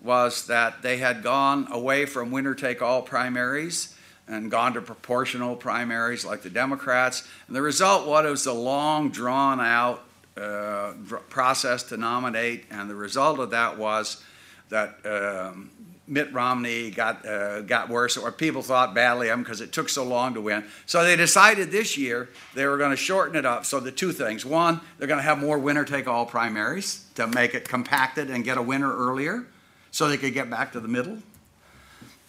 was 0.00 0.46
that 0.48 0.82
they 0.82 0.96
had 0.96 1.22
gone 1.22 1.68
away 1.70 2.04
from 2.06 2.30
winner 2.30 2.54
take 2.54 2.82
all 2.82 3.00
primaries 3.00 3.94
and 4.26 4.50
gone 4.50 4.72
to 4.72 4.80
proportional 4.80 5.54
primaries 5.54 6.24
like 6.24 6.42
the 6.42 6.50
Democrats. 6.50 7.28
And 7.46 7.54
the 7.54 7.62
result 7.62 8.08
was 8.08 8.24
was 8.24 8.46
a 8.46 8.52
long, 8.52 9.10
drawn 9.10 9.60
out 9.60 10.04
uh, 10.36 10.92
process 11.28 11.82
to 11.84 11.96
nominate, 11.96 12.64
and 12.70 12.90
the 12.90 12.94
result 12.94 13.38
of 13.38 13.50
that 13.50 13.78
was 13.78 14.22
that 14.68 14.98
um, 15.04 15.70
Mitt 16.06 16.32
Romney 16.32 16.90
got 16.90 17.24
uh, 17.24 17.60
got 17.62 17.88
worse, 17.88 18.16
or 18.16 18.30
people 18.32 18.60
thought 18.60 18.94
badly 18.94 19.28
of 19.28 19.34
him 19.34 19.44
because 19.44 19.60
it 19.60 19.72
took 19.72 19.88
so 19.88 20.04
long 20.04 20.34
to 20.34 20.40
win. 20.40 20.64
So 20.86 21.04
they 21.04 21.16
decided 21.16 21.70
this 21.70 21.96
year 21.96 22.28
they 22.54 22.66
were 22.66 22.76
going 22.76 22.90
to 22.90 22.96
shorten 22.96 23.36
it 23.36 23.46
up. 23.46 23.64
So 23.64 23.80
the 23.80 23.92
two 23.92 24.12
things: 24.12 24.44
one, 24.44 24.80
they're 24.98 25.08
going 25.08 25.18
to 25.18 25.24
have 25.24 25.38
more 25.38 25.58
winner-take-all 25.58 26.26
primaries 26.26 27.06
to 27.14 27.26
make 27.26 27.54
it 27.54 27.68
compacted 27.68 28.28
and 28.28 28.44
get 28.44 28.58
a 28.58 28.62
winner 28.62 28.92
earlier, 28.92 29.46
so 29.90 30.08
they 30.08 30.16
could 30.16 30.34
get 30.34 30.50
back 30.50 30.72
to 30.72 30.80
the 30.80 30.88
middle. 30.88 31.18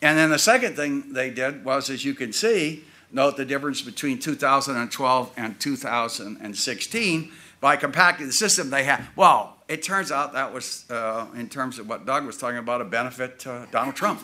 And 0.02 0.18
then 0.18 0.30
the 0.30 0.40
second 0.40 0.76
thing 0.76 1.14
they 1.14 1.32
did 1.32 1.66
was, 1.66 1.90
as 1.90 2.06
you 2.06 2.14
can 2.14 2.32
see, 2.32 2.84
note 3.12 3.38
the 3.38 3.46
difference 3.46 3.82
between 3.82 4.20
2012 4.20 5.32
and 5.36 5.60
2016 5.60 7.32
by 7.66 7.76
compacting 7.76 8.28
the 8.28 8.32
system 8.32 8.70
they 8.70 8.84
had. 8.84 9.04
Well, 9.16 9.58
it 9.68 9.82
turns 9.82 10.12
out 10.12 10.34
that 10.34 10.54
was, 10.54 10.86
uh, 10.92 11.26
in 11.36 11.50
terms 11.50 11.80
of 11.80 11.90
what 11.90 12.06
Doug 12.06 12.24
was 12.24 12.38
talking 12.38 12.60
about, 12.60 12.80
a 12.80 12.86
benefit 12.86 13.40
to 13.40 13.68
Donald 13.72 13.96
Trump. 13.96 14.22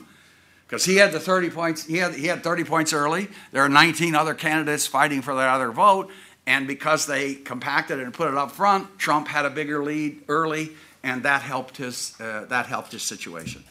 Because 0.67 0.85
he 0.85 0.97
had 0.97 1.11
the 1.11 1.19
30 1.19 1.49
points, 1.49 1.83
he 1.83 1.97
had, 1.97 2.13
he 2.13 2.27
had 2.27 2.43
30 2.43 2.65
points 2.65 2.93
early. 2.93 3.29
There 3.51 3.63
are 3.63 3.67
19 3.67 4.13
other 4.13 4.35
candidates 4.35 4.85
fighting 4.85 5.23
for 5.23 5.33
that 5.33 5.49
other 5.49 5.71
vote. 5.71 6.11
And 6.45 6.67
because 6.67 7.07
they 7.07 7.33
compacted 7.33 7.97
it 7.97 8.03
and 8.03 8.13
put 8.13 8.27
it 8.27 8.37
up 8.37 8.51
front, 8.51 8.99
Trump 8.99 9.27
had 9.27 9.45
a 9.45 9.49
bigger 9.49 9.83
lead 9.83 10.21
early, 10.27 10.73
and 11.01 11.23
that 11.23 11.41
helped 11.41 11.77
his, 11.77 12.13
uh, 12.21 12.45
that 12.49 12.67
helped 12.67 12.91
his 12.91 13.01
situation. 13.01 13.63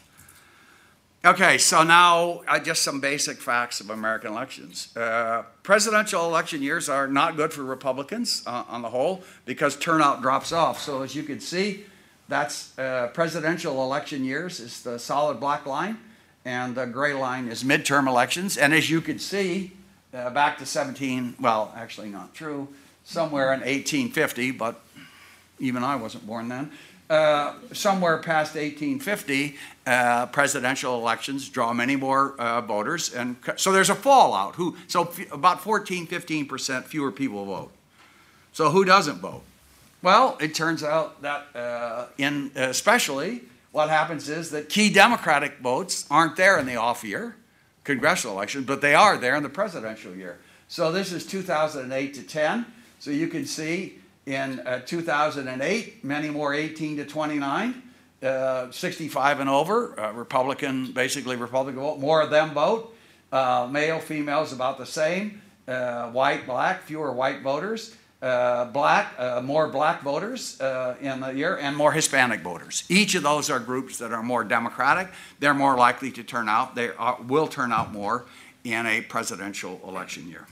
Okay, 1.23 1.59
so 1.59 1.83
now 1.83 2.41
uh, 2.47 2.57
just 2.57 2.81
some 2.81 2.99
basic 2.99 3.37
facts 3.37 3.79
of 3.79 3.91
American 3.91 4.31
elections. 4.31 4.95
Uh, 4.97 5.43
presidential 5.61 6.25
election 6.25 6.63
years 6.63 6.89
are 6.89 7.07
not 7.07 7.35
good 7.35 7.53
for 7.53 7.63
Republicans 7.63 8.41
uh, 8.47 8.63
on 8.67 8.81
the 8.81 8.89
whole 8.89 9.21
because 9.45 9.75
turnout 9.75 10.23
drops 10.23 10.51
off. 10.51 10.81
So 10.81 11.03
as 11.03 11.13
you 11.13 11.21
can 11.21 11.39
see, 11.39 11.85
that's 12.27 12.75
uh, 12.79 13.09
presidential 13.13 13.83
election 13.83 14.25
years 14.25 14.59
is 14.59 14.81
the 14.81 14.97
solid 14.97 15.39
black 15.39 15.67
line, 15.67 15.99
and 16.43 16.73
the 16.73 16.87
gray 16.87 17.13
line 17.13 17.47
is 17.49 17.63
midterm 17.63 18.07
elections. 18.07 18.57
And 18.57 18.73
as 18.73 18.89
you 18.89 18.99
can 18.99 19.19
see, 19.19 19.73
uh, 20.15 20.31
back 20.31 20.57
to 20.57 20.65
17, 20.65 21.35
well, 21.39 21.71
actually 21.77 22.09
not 22.09 22.33
true, 22.33 22.67
somewhere 23.03 23.53
in 23.53 23.59
1850, 23.59 24.51
but 24.51 24.81
even 25.59 25.83
I 25.83 25.97
wasn't 25.97 26.25
born 26.25 26.49
then. 26.49 26.71
Uh, 27.11 27.55
somewhere 27.73 28.17
past 28.19 28.55
1850, 28.55 29.57
uh, 29.85 30.27
presidential 30.27 30.95
elections 30.95 31.49
draw 31.49 31.73
many 31.73 31.97
more 31.97 32.39
uh, 32.39 32.61
voters, 32.61 33.13
and 33.13 33.35
so 33.57 33.73
there's 33.73 33.89
a 33.89 33.95
fallout. 33.95 34.55
Who 34.55 34.77
so 34.87 35.11
about 35.29 35.59
14, 35.59 36.07
15 36.07 36.47
percent 36.47 36.85
fewer 36.85 37.11
people 37.11 37.43
vote. 37.43 37.71
So 38.53 38.69
who 38.69 38.85
doesn't 38.85 39.17
vote? 39.17 39.43
Well, 40.01 40.37
it 40.39 40.55
turns 40.55 40.83
out 40.83 41.21
that 41.21 41.53
uh, 41.53 42.05
in 42.17 42.51
especially 42.55 43.41
what 43.73 43.89
happens 43.89 44.29
is 44.29 44.51
that 44.51 44.69
key 44.69 44.89
Democratic 44.89 45.59
votes 45.59 46.05
aren't 46.09 46.37
there 46.37 46.57
in 46.59 46.65
the 46.65 46.77
off 46.77 47.03
year, 47.03 47.35
congressional 47.83 48.37
election, 48.37 48.63
but 48.63 48.79
they 48.79 48.95
are 48.95 49.17
there 49.17 49.35
in 49.35 49.43
the 49.43 49.49
presidential 49.49 50.15
year. 50.15 50.39
So 50.69 50.93
this 50.93 51.11
is 51.11 51.25
2008 51.25 52.13
to 52.13 52.23
10. 52.23 52.65
So 52.99 53.11
you 53.11 53.27
can 53.27 53.45
see 53.45 54.00
in 54.25 54.59
uh, 54.61 54.81
2008, 54.85 56.03
many 56.03 56.29
more 56.29 56.53
18 56.53 56.97
to 56.97 57.05
29, 57.05 57.81
uh, 58.21 58.71
65 58.71 59.39
and 59.39 59.49
over, 59.49 59.99
uh, 59.99 60.11
Republican, 60.13 60.91
basically 60.91 61.35
Republican 61.35 61.81
vote. 61.81 61.99
More 61.99 62.21
of 62.21 62.29
them 62.29 62.51
vote. 62.51 62.95
Uh, 63.31 63.67
male, 63.71 63.99
females 63.99 64.53
about 64.53 64.77
the 64.77 64.85
same. 64.85 65.41
Uh, 65.67 66.09
white, 66.09 66.45
black, 66.45 66.83
fewer 66.83 67.11
white 67.11 67.41
voters. 67.41 67.95
Uh, 68.21 68.65
black, 68.65 69.43
more 69.43 69.67
black 69.67 70.03
voters 70.03 70.59
in 71.01 71.21
the 71.21 71.31
year, 71.33 71.57
and 71.57 71.75
more 71.75 71.91
Hispanic 71.91 72.41
voters. 72.41 72.83
Each 72.87 73.15
of 73.15 73.23
those 73.23 73.49
are 73.49 73.57
groups 73.57 73.97
that 73.97 74.11
are 74.11 74.21
more 74.21 74.43
Democratic. 74.43 75.07
They're 75.39 75.55
more 75.55 75.75
likely 75.75 76.11
to 76.11 76.23
turn 76.23 76.47
out. 76.47 76.75
They 76.75 76.89
are, 76.89 77.17
will 77.23 77.47
turn 77.47 77.71
out 77.71 77.91
more 77.91 78.25
in 78.63 78.85
a 78.85 79.01
presidential 79.01 79.81
election 79.87 80.29
year. 80.29 80.45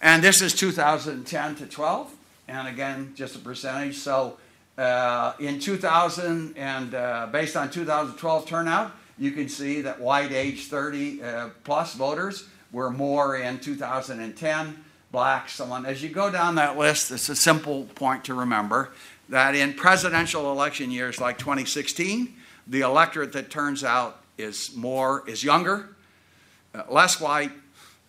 And 0.00 0.22
this 0.22 0.42
is 0.42 0.54
2010 0.54 1.56
to 1.56 1.66
12, 1.66 2.14
and 2.48 2.68
again, 2.68 3.12
just 3.14 3.36
a 3.36 3.38
percentage. 3.38 3.96
So 3.96 4.38
uh, 4.76 5.34
in 5.38 5.60
2000, 5.60 6.56
and 6.56 6.94
uh, 6.94 7.28
based 7.30 7.56
on 7.56 7.70
2012 7.70 8.46
turnout, 8.46 8.92
you 9.18 9.30
can 9.30 9.48
see 9.48 9.82
that 9.82 10.00
white 10.00 10.32
age 10.32 10.66
30 10.66 11.22
uh, 11.22 11.48
plus 11.62 11.94
voters 11.94 12.48
were 12.72 12.90
more 12.90 13.36
in 13.36 13.60
2010 13.60 14.84
black, 15.12 15.48
so 15.48 15.64
on. 15.66 15.86
As 15.86 16.02
you 16.02 16.08
go 16.08 16.30
down 16.30 16.56
that 16.56 16.76
list, 16.76 17.12
it's 17.12 17.28
a 17.28 17.36
simple 17.36 17.84
point 17.94 18.24
to 18.24 18.34
remember 18.34 18.90
that 19.28 19.54
in 19.54 19.72
presidential 19.72 20.50
election 20.50 20.90
years 20.90 21.20
like 21.20 21.38
2016, 21.38 22.34
the 22.66 22.80
electorate 22.80 23.32
that 23.32 23.50
turns 23.50 23.84
out 23.84 24.20
is 24.36 24.74
more 24.74 25.22
is 25.28 25.44
younger, 25.44 25.88
uh, 26.74 26.82
less 26.88 27.20
white, 27.20 27.52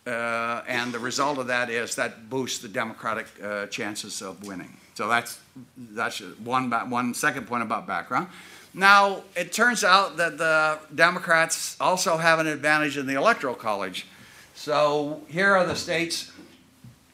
uh, 0.08 0.62
and 0.68 0.94
the 0.94 1.00
result 1.00 1.40
of 1.40 1.48
that 1.48 1.70
is 1.70 1.96
that 1.96 2.30
boosts 2.30 2.60
the 2.60 2.68
Democratic 2.68 3.26
uh, 3.44 3.66
chances 3.68 4.22
of 4.22 4.46
winning. 4.46 4.78
So 4.94 5.08
that's 5.08 5.40
that's 5.78 6.20
one 6.44 6.70
one 6.90 7.14
second 7.14 7.48
point 7.48 7.64
about 7.64 7.88
background. 7.88 8.28
Now 8.74 9.24
it 9.36 9.52
turns 9.52 9.84
out 9.84 10.18
that 10.18 10.38
the 10.38 10.80
Democrats 10.94 11.76
also 11.80 12.18
have 12.18 12.40
an 12.40 12.48
advantage 12.48 12.98
in 12.98 13.08
the 13.08 13.16
electoral 13.16 13.56
college. 13.56 14.06
So 14.54 15.22
here 15.28 15.56
are 15.56 15.66
the 15.66 15.76
states 15.76 16.32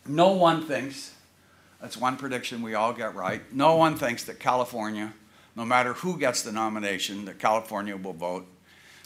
no 0.05 0.33
one 0.33 0.65
thinks, 0.65 1.13
that's 1.79 1.95
one 1.95 2.17
prediction 2.17 2.61
we 2.61 2.73
all 2.73 2.93
get 2.93 3.15
right, 3.15 3.41
no 3.53 3.75
one 3.75 3.95
thinks 3.95 4.23
that 4.25 4.39
California, 4.39 5.13
no 5.55 5.63
matter 5.63 5.93
who 5.93 6.17
gets 6.17 6.41
the 6.41 6.51
nomination, 6.51 7.25
that 7.25 7.39
California 7.39 7.95
will 7.95 8.13
vote 8.13 8.47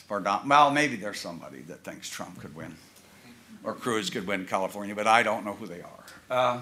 for 0.08 0.20
Don. 0.20 0.48
Well, 0.48 0.72
maybe 0.72 0.96
there's 0.96 1.20
somebody 1.20 1.60
that 1.64 1.84
thinks 1.84 2.10
Trump 2.10 2.40
could 2.40 2.56
win 2.56 2.76
or 3.66 3.74
Cruz 3.74 4.10
could 4.10 4.26
win 4.28 4.46
California, 4.46 4.96
but 4.96 5.08
I 5.08 5.24
don't 5.24 5.44
know 5.46 5.54
who 5.54 5.66
they 5.68 5.82
are. 5.82 6.04
Uh, 6.30 6.62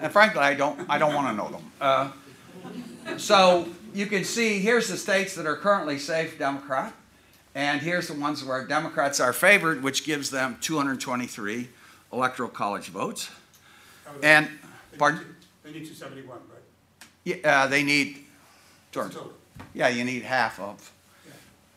and 0.00 0.12
frankly, 0.12 0.40
I 0.40 0.54
don't, 0.54 0.78
I 0.90 0.98
don't 0.98 1.14
want 1.14 1.28
to 1.28 1.34
know 1.34 1.50
them. 1.50 1.72
Uh, 1.80 3.16
so 3.16 3.66
you 3.94 4.06
can 4.06 4.24
see 4.24 4.58
here's 4.60 4.88
the 4.88 4.96
states 4.96 5.34
that 5.34 5.46
are 5.46 5.56
currently 5.56 5.98
safe 5.98 6.38
Democrat, 6.38 6.92
and 7.54 7.80
here's 7.80 8.08
the 8.08 8.14
ones 8.14 8.44
where 8.44 8.66
Democrats 8.66 9.18
are 9.20 9.32
favored, 9.32 9.82
which 9.82 10.04
gives 10.04 10.30
them 10.30 10.58
223 10.60 11.68
electoral 12.12 12.48
college 12.50 12.88
votes. 12.88 13.30
And, 14.22 14.48
They 14.90 14.98
pardon? 14.98 15.20
need- 15.20 15.26
They 15.72 15.78
need 15.80 15.86
two 15.86 15.94
seventy-one, 15.94 16.38
right? 16.52 17.08
Yeah, 17.24 17.62
uh, 17.62 17.66
they 17.68 17.82
need, 17.82 18.26
sure. 18.92 19.04
Total. 19.08 19.32
yeah, 19.72 19.88
you 19.88 20.04
need 20.04 20.22
half 20.22 20.60
of 20.60 20.92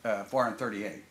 uh, 0.03 0.23
438. 0.25 1.03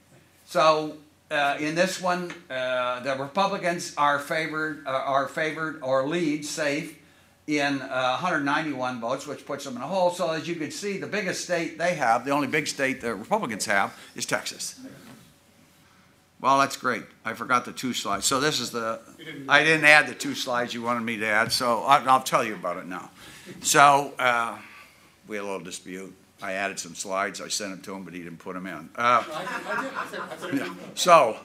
So 0.47 0.97
uh, 1.33 1.57
in 1.59 1.75
this 1.75 2.01
one, 2.01 2.33
uh, 2.51 3.01
the 3.01 3.17
Republicans 3.17 3.95
are 3.97 4.19
favored, 4.19 4.85
uh, 4.87 4.91
are 4.91 5.27
favored 5.29 5.81
or 5.83 6.07
lead 6.07 6.45
safe 6.45 6.99
in 7.47 7.81
uh, 7.83 8.19
191 8.21 9.01
votes, 9.01 9.27
which 9.27 9.45
puts 9.47 9.65
them 9.65 9.77
in 9.77 9.83
a 9.83 9.87
hole. 9.87 10.11
So 10.11 10.31
as 10.31 10.47
you 10.47 10.55
can 10.55 10.71
see, 10.71 10.99
the 10.99 11.07
biggest 11.07 11.43
state 11.45 11.79
they 11.79 11.95
have, 11.95 12.25
the 12.25 12.31
only 12.31 12.47
big 12.49 12.67
state 12.69 13.01
the 13.01 13.15
Republicans 13.15 13.65
have, 13.67 13.97
is 14.15 14.27
Texas. 14.27 14.79
Well, 16.41 16.59
that's 16.59 16.77
great. 16.77 17.05
I 17.25 17.35
forgot 17.35 17.65
the 17.65 17.73
two 17.73 17.93
slides. 17.95 18.27
So 18.27 18.41
this 18.41 18.61
is 18.61 18.71
the, 18.71 19.01
didn't- 19.17 19.49
I 19.49 19.63
didn't 19.65 19.85
add 19.85 20.09
the 20.09 20.15
two 20.15 20.35
slides 20.35 20.75
you 20.75 20.83
wanted 20.83 21.03
me 21.05 21.17
to 21.19 21.27
add, 21.27 21.53
so 21.53 21.83
I- 21.85 22.05
I'll 22.05 22.23
tell 22.23 22.45
you 22.45 22.55
about 22.55 22.77
it 22.79 22.87
now. 22.87 23.11
So 23.61 24.13
uh, 24.19 24.59
we 25.29 25.37
had 25.37 25.43
a 25.43 25.47
little 25.47 25.61
dispute. 25.61 26.15
I 26.43 26.53
added 26.55 26.79
some 26.79 26.95
slides. 26.95 27.41
I 27.41 27.49
sent 27.49 27.71
them 27.71 27.81
to 27.83 27.95
him, 27.95 28.05
but 28.05 28.15
he 28.15 28.23
didn't 28.23 28.39
put 28.39 28.55
them 28.55 28.67
in. 28.67 28.89
Uh, 28.97 29.23
No, 29.29 29.35
I 29.35 29.41
did, 29.41 29.49
I 29.49 29.83
did, 29.83 29.93
I 29.95 30.07
said, 30.07 30.21
I 30.21 30.37
said, 30.37 30.67
it. 30.67 30.99
so, 30.99 31.37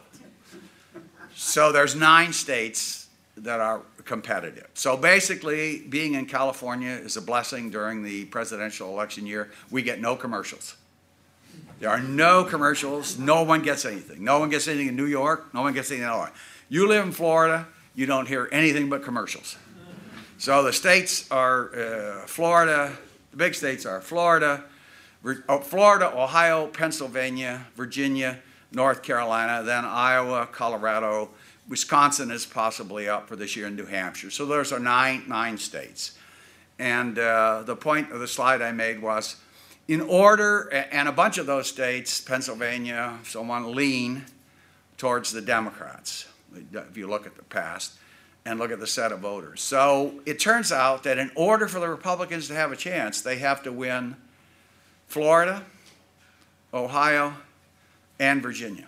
so 1.36 1.72
there's 1.72 1.95
nine 1.95 2.34
states 2.34 3.08
that 3.38 3.60
are 3.60 3.82
competitive. 4.06 4.68
So 4.74 4.98
basically, 4.98 5.80
being 5.82 6.16
in 6.16 6.26
California 6.26 6.89
is 6.91 7.18
a 7.18 7.22
blessing 7.22 7.70
during 7.70 8.04
the 8.04 8.26
presidential 8.26 8.89
election 8.89 9.28
year. 9.28 9.52
We 9.70 9.84
get 9.84 10.02
no 10.02 10.16
commercials. 10.16 10.76
There 11.80 11.89
are 11.91 12.00
no 12.02 12.43
commercials. 12.43 13.20
No 13.20 13.43
one 13.43 13.62
gets 13.62 13.86
anything. 13.86 14.24
No 14.24 14.39
one 14.39 14.50
gets 14.50 14.68
anything 14.68 14.88
in 14.88 14.95
New 14.95 15.06
York. 15.06 15.54
No 15.54 15.62
one 15.62 15.74
gets 15.74 15.91
anything 15.91 16.08
in 16.08 16.10
Illinois. 16.12 16.32
You 16.70 16.88
live 16.88 17.06
in 17.06 17.12
Florida, 17.12 17.68
you 17.93 18.08
don't 18.08 18.28
hear 18.28 18.50
anything 18.52 18.89
but 18.89 19.04
commercials. 19.04 19.56
So 20.39 20.64
the 20.64 20.74
states 20.74 21.30
are 21.32 21.74
uh, 21.76 22.28
Florida, 22.28 22.98
the 23.32 23.38
big 23.38 23.56
states 23.56 23.86
are 23.86 24.02
Florida, 24.02 24.64
Florida, 25.63 26.11
Ohio, 26.15 26.67
Pennsylvania, 26.67 27.65
Virginia, 27.75 28.39
North 28.71 29.01
Carolina, 29.03 29.63
then 29.63 29.86
Iowa, 29.86 30.47
Colorado, 30.51 31.30
Wisconsin 31.69 32.32
is 32.32 32.45
possibly 32.45 33.09
up 33.09 33.28
for 33.28 33.36
this 33.36 33.55
year, 33.55 33.67
and 33.67 33.75
New 33.75 33.86
Hampshire. 33.86 34.30
So 34.30 34.45
those 34.45 34.71
are 34.71 34.80
nine, 34.80 35.23
nine 35.28 35.57
states. 35.57 36.17
And 36.80 37.17
uh, 37.17 37.63
the 37.65 37.75
point 37.75 38.11
of 38.11 38.19
the 38.19 38.28
slide 38.28 38.61
I 38.61 38.71
made 38.71 39.01
was 39.01 39.38
in 39.88 40.01
order, 40.01 40.69
and 40.91 41.07
a 41.07 41.11
bunch 41.11 41.38
of 41.38 41.45
those 41.45 41.67
states, 41.67 42.21
Pennsylvania, 42.21 43.19
so 43.23 43.41
on, 43.49 43.73
lean 43.73 44.25
towards 44.97 45.32
the 45.32 45.41
Democrats, 45.41 46.28
if 46.73 46.97
you 46.97 47.07
look 47.07 47.25
at 47.25 47.36
the 47.36 47.43
past 47.43 47.93
and 48.45 48.59
look 48.59 48.71
at 48.71 48.80
the 48.80 48.88
set 48.88 49.11
of 49.11 49.19
voters. 49.19 49.61
So 49.61 50.21
it 50.25 50.39
turns 50.39 50.71
out 50.71 51.03
that 51.03 51.17
in 51.17 51.32
order 51.36 51.67
for 51.67 51.80
the 51.80 51.89
Republicans 51.89 52.47
to 52.47 52.53
have 52.53 52.71
a 52.71 52.75
chance, 52.75 53.21
they 53.21 53.38
have 53.39 53.63
to 53.63 53.71
win 53.71 54.15
Florida, 55.08 55.64
Ohio, 56.74 57.34
and 58.20 58.41
Virginia. 58.41 58.88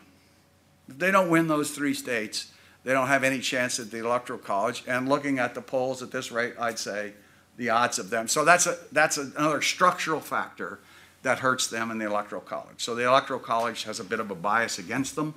If 0.88 0.98
they 0.98 1.12
don't 1.12 1.30
win 1.30 1.48
those 1.48 1.72
three 1.72 1.94
states, 1.94 2.52
they 2.84 2.94
don't 2.94 3.08
have 3.08 3.24
any 3.24 3.40
chance 3.40 3.80
at 3.80 3.92
the 3.92 4.00
Electoral 4.00 4.40
College. 4.40 4.84
And 4.88 5.10
looking 5.10 5.40
at 5.40 5.56
the 5.56 5.62
polls 5.62 6.02
at 6.02 6.12
this 6.12 6.32
rate, 6.32 6.54
I'd 6.60 6.80
say 6.80 7.14
the 7.58 7.70
odds 7.70 8.00
of 8.00 8.10
them. 8.10 8.28
So 8.28 8.46
that's, 8.46 8.66
a, 8.68 8.78
that's 8.92 9.18
another 9.18 9.62
structural 9.62 10.20
factor 10.20 10.80
that 11.24 11.40
hurts 11.40 11.68
them 11.68 11.92
in 11.92 11.98
the 11.98 12.06
Electoral 12.06 12.42
College. 12.42 12.84
So 12.84 12.96
the 12.96 13.06
Electoral 13.06 13.40
College 13.40 13.84
has 13.84 14.00
a 14.00 14.04
bit 14.04 14.20
of 14.20 14.32
a 14.32 14.36
bias 14.36 14.80
against 14.80 15.16
them, 15.16 15.34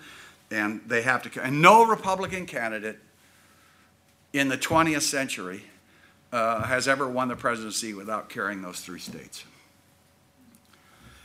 and 0.51 0.80
they 0.87 1.03
have 1.03 1.22
to. 1.22 1.43
And 1.43 1.61
no 1.61 1.85
Republican 1.85 2.47
candidate 2.47 2.99
in 4.33 4.49
the 4.49 4.57
20th 4.59 5.03
century 5.03 5.64
uh, 6.33 6.62
has 6.62 6.87
ever 6.89 7.09
won 7.09 7.28
the 7.28 7.37
presidency 7.37 7.93
without 7.93 8.28
carrying 8.28 8.62
those 8.62 8.80
three 8.80 9.01
states. 9.01 9.45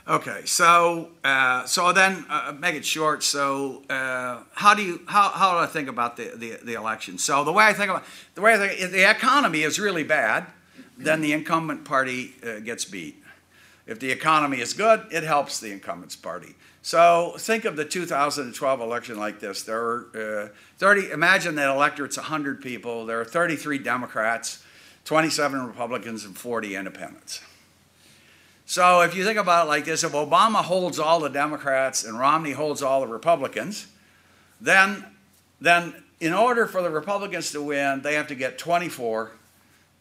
Okay, 0.09 0.43
so 0.45 1.09
uh, 1.25 1.65
so 1.65 1.91
then 1.91 2.25
uh, 2.29 2.53
make 2.57 2.75
it 2.75 2.85
short. 2.85 3.23
So 3.23 3.83
uh, 3.89 4.43
how 4.53 4.73
do 4.73 4.81
you 4.81 5.01
how, 5.05 5.27
how 5.29 5.51
do 5.51 5.57
I 5.57 5.65
think 5.65 5.89
about 5.89 6.15
the, 6.15 6.31
the, 6.33 6.59
the 6.63 6.73
election? 6.75 7.17
So 7.17 7.43
the 7.43 7.51
way 7.51 7.65
I 7.65 7.73
think 7.73 7.89
about 7.89 8.05
the 8.33 8.39
way 8.39 8.53
I 8.53 8.57
think 8.57 8.79
if 8.79 8.93
the 8.93 9.09
economy 9.09 9.63
is 9.63 9.79
really 9.79 10.05
bad, 10.05 10.45
then 10.97 11.19
the 11.19 11.33
incumbent 11.33 11.83
party 11.83 12.35
uh, 12.41 12.59
gets 12.59 12.85
beat. 12.85 13.21
If 13.85 13.99
the 13.99 14.09
economy 14.09 14.61
is 14.61 14.71
good, 14.71 15.05
it 15.11 15.23
helps 15.23 15.59
the 15.59 15.73
incumbent's 15.73 16.15
party. 16.15 16.55
So 16.81 17.33
think 17.37 17.65
of 17.65 17.75
the 17.75 17.83
2012 17.83 18.79
election 18.79 19.19
like 19.19 19.41
this. 19.41 19.63
There 19.63 19.81
are 19.81 20.45
uh, 20.45 20.47
30. 20.77 21.11
Imagine 21.11 21.55
that 21.55 21.69
electorate's 21.69 22.15
100 22.15 22.61
people. 22.61 23.05
There 23.05 23.19
are 23.19 23.25
33 23.25 23.79
Democrats, 23.79 24.63
27 25.03 25.67
Republicans, 25.67 26.23
and 26.23 26.37
40 26.37 26.75
Independents. 26.77 27.41
So 28.69 28.99
if 28.99 29.15
you 29.15 29.23
think 29.23 29.39
about 29.39 29.65
it 29.65 29.69
like 29.69 29.85
this, 29.85 30.03
if 30.03 30.11
Obama 30.11 30.61
holds 30.61 30.99
all 30.99 31.21
the 31.21 31.29
Democrats 31.29 32.03
and 32.03 32.19
Romney 32.19 32.51
holds 32.51 32.83
all 32.83 32.99
the 32.99 33.07
Republicans, 33.07 33.87
then, 34.59 35.05
then 35.61 35.95
in 36.19 36.33
order 36.33 36.67
for 36.67 36.81
the 36.81 36.89
Republicans 36.89 37.49
to 37.53 37.61
win, 37.61 38.01
they 38.01 38.15
have 38.15 38.27
to 38.27 38.35
get 38.35 38.57
24 38.57 39.31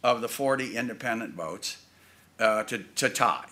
of 0.03 0.21
the 0.21 0.29
40 0.29 0.77
independent 0.77 1.35
votes 1.35 1.77
uh, 2.41 2.65
to, 2.65 2.79
to 2.79 3.09
tie. 3.09 3.47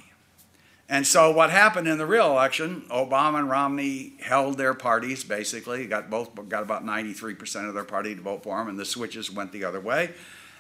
And 0.89 1.07
so 1.07 1.31
what 1.31 1.51
happened 1.51 1.87
in 1.87 1.97
the 1.97 2.07
real 2.07 2.33
election, 2.33 2.83
Obama 2.91 3.39
and 3.39 3.49
Romney 3.49 4.15
held 4.21 4.59
their 4.59 4.75
parties 4.75 5.23
basically, 5.23 5.87
got 5.87 6.11
both 6.11 6.35
got 6.49 6.65
about 6.65 6.85
93% 6.85 7.69
of 7.69 7.75
their 7.75 7.85
party 7.85 8.17
to 8.17 8.21
vote 8.21 8.43
for 8.43 8.59
them 8.59 8.67
and 8.67 8.77
the 8.77 8.85
switches 8.85 9.31
went 9.31 9.53
the 9.53 9.65
other 9.65 9.81
way. 9.81 10.11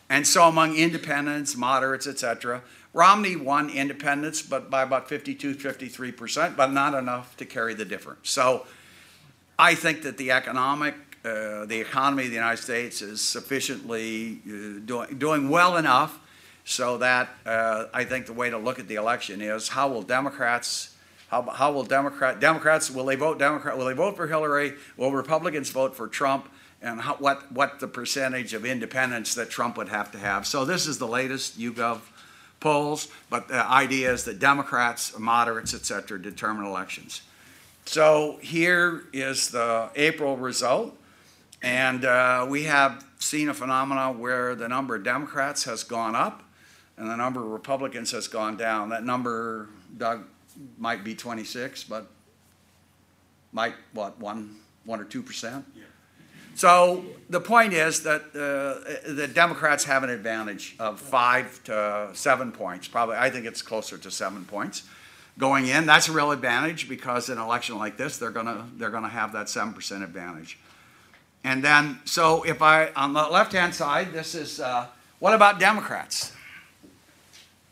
And 0.09 0.27
so 0.27 0.45
among 0.45 0.77
independents, 0.77 1.57
moderates, 1.57 2.07
etc., 2.07 2.63
Romney 2.93 3.35
won 3.35 3.71
independents 3.71 4.41
but 4.41 4.71
by 4.71 4.83
about 4.83 5.09
52, 5.09 5.57
53%, 5.57 6.57
but 6.57 6.73
not 6.73 6.95
enough 6.95 7.37
to 7.39 7.45
carry 7.45 7.75
the 7.75 7.85
difference. 7.85 8.31
So 8.31 8.67
I 9.59 9.75
think 9.75 10.03
that 10.03 10.17
the 10.17 10.31
economic 10.31 10.95
uh, 11.25 11.65
the 11.65 11.81
economy 11.81 12.25
of 12.25 12.29
the 12.29 12.35
United 12.35 12.63
States 12.63 13.01
is 13.01 13.23
sufficiently 13.23 14.43
uh, 14.47 14.81
doing, 14.85 15.17
doing 15.17 15.49
well 15.49 15.79
enough 15.79 16.21
so 16.67 16.99
that 16.99 17.31
uh, 17.47 17.87
I 17.95 18.05
think 18.05 18.27
the 18.27 18.35
way 18.35 18.51
to 18.51 18.59
look 18.59 18.79
at 18.79 18.89
the 18.89 18.97
election 18.97 19.41
is 19.41 19.69
how 19.69 19.89
will 19.89 20.03
Democrats, 20.03 20.95
how, 21.29 21.41
how 21.43 21.73
will 21.73 21.85
Democrat, 21.85 22.41
Democrats, 22.41 22.91
will 22.91 23.07
they 23.07 23.17
vote 23.17 23.39
Democrat, 23.39 23.79
will 23.79 23.87
they 23.87 23.95
vote 23.95 24.17
for 24.17 24.27
Hillary? 24.27 24.75
Will 24.99 25.13
Republicans 25.13 25.71
vote 25.71 25.97
for 25.97 26.09
Trump? 26.09 26.47
And 26.85 27.01
how, 27.01 27.15
what, 27.15 27.51
what 27.51 27.81
the 27.81 27.89
percentage 27.89 28.53
of 28.53 28.67
independents 28.67 29.35
that 29.37 29.49
Trump 29.49 29.79
would 29.79 29.89
have 29.89 30.13
to 30.13 30.19
have. 30.19 30.47
So 30.47 30.67
this 30.67 30.87
is 30.87 30.99
the 30.99 31.09
latest 31.09 31.59
YouGov 31.59 32.01
polls, 32.61 33.09
but 33.31 33.49
the 33.49 33.65
idea 33.67 34.13
is 34.13 34.25
that 34.25 34.39
Democrats, 34.39 35.19
moderates, 35.19 35.73
et 35.73 35.87
cetera, 35.87 36.21
determine 36.21 36.67
elections. 36.67 37.23
So 37.87 38.39
here 38.43 39.05
is 39.15 39.49
the 39.49 39.89
April 39.97 40.37
result. 40.37 40.95
And 41.63 42.05
uh, 42.05 42.47
we 42.51 42.65
have 42.65 43.03
seen 43.19 43.49
a 43.49 43.55
phenomenon 43.55 44.19
where 44.19 44.55
the 44.55 44.69
number 44.69 44.95
of 44.95 45.05
Democrats 45.05 45.65
has 45.65 45.85
gone 45.85 46.15
up 46.15 46.43
and 46.99 47.09
the 47.09 47.17
number 47.17 47.41
of 47.41 47.47
Republicans 47.47 48.11
has 48.11 48.29
gone 48.29 48.59
down. 48.59 48.91
That 48.91 49.05
number, 49.05 49.71
Doug, 49.97 50.25
might 50.77 51.03
be 51.03 51.15
26, 51.15 51.85
but 51.85 52.07
might, 53.53 53.75
what, 53.95 54.21
one, 54.21 54.57
one 54.85 55.01
or 55.01 55.07
2%? 55.07 55.65
So 56.55 57.05
the 57.29 57.41
point 57.41 57.73
is 57.73 58.03
that 58.05 58.23
uh, 58.35 59.13
the 59.13 59.29
Democrats 59.29 59.85
have 59.85 60.05
an 60.05 60.11
advantage 60.11 60.77
of 60.79 61.01
five 61.01 61.63
to 61.65 62.11
seven 62.15 62.53
points. 62.53 62.89
Probably, 62.89 63.17
I 63.17 63.31
think 63.31 63.47
it's 63.47 63.63
closer 63.63 63.99
to 63.99 64.11
seven 64.11 64.45
points 64.45 64.85
going 65.37 65.67
in. 65.67 65.87
That's 65.87 66.09
a 66.09 66.13
real 66.13 66.31
advantage 66.31 66.89
because 66.89 67.29
in 67.29 67.39
an 67.39 67.45
election 67.45 67.77
like 67.77 67.97
this, 67.97 68.19
they're 68.19 68.31
gonna 68.31 68.69
they're 68.77 68.91
gonna 68.91 69.09
have 69.09 69.33
that 69.33 69.49
seven 69.49 69.73
percent 69.75 70.05
advantage. 70.05 70.59
And 71.45 71.63
then, 71.63 71.99
so 72.07 72.43
if 72.45 72.63
I, 72.63 72.91
on 72.97 73.13
the 73.13 73.23
left-hand 73.23 73.75
side, 73.75 74.15
this 74.15 74.35
is, 74.35 74.61
uh, 74.61 74.87
what 75.19 75.35
about 75.35 75.61
Democrats? 75.61 76.33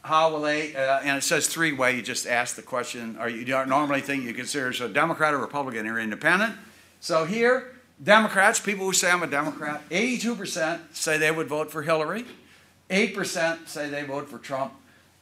How 0.02 0.30
will 0.30 0.42
they, 0.42 0.76
uh, 0.76 1.00
and 1.00 1.16
it 1.16 1.22
says 1.22 1.48
three-way, 1.48 1.96
you 1.96 2.02
just 2.02 2.26
ask 2.26 2.54
the 2.54 2.62
question, 2.62 3.16
Are 3.18 3.30
you 3.30 3.46
normally 3.64 4.02
think 4.02 4.24
you 4.24 4.34
consider 4.34 4.68
a 4.84 4.88
Democrat 4.88 5.32
or 5.32 5.38
Republican 5.38 5.86
or 5.86 5.98
independent. 5.98 6.54
So 7.00 7.24
here, 7.24 7.72
Democrats, 8.02 8.58
people 8.58 8.86
who 8.86 8.92
say 8.92 9.10
I'm 9.10 9.22
a 9.22 9.26
Democrat, 9.28 9.88
82% 9.90 10.80
say 10.92 11.18
they 11.18 11.30
would 11.30 11.48
vote 11.48 11.70
for 11.70 11.82
Hillary, 11.82 12.24
8% 12.90 13.68
say 13.68 13.88
they 13.88 14.02
vote 14.02 14.28
for 14.28 14.38
Trump, 14.38 14.72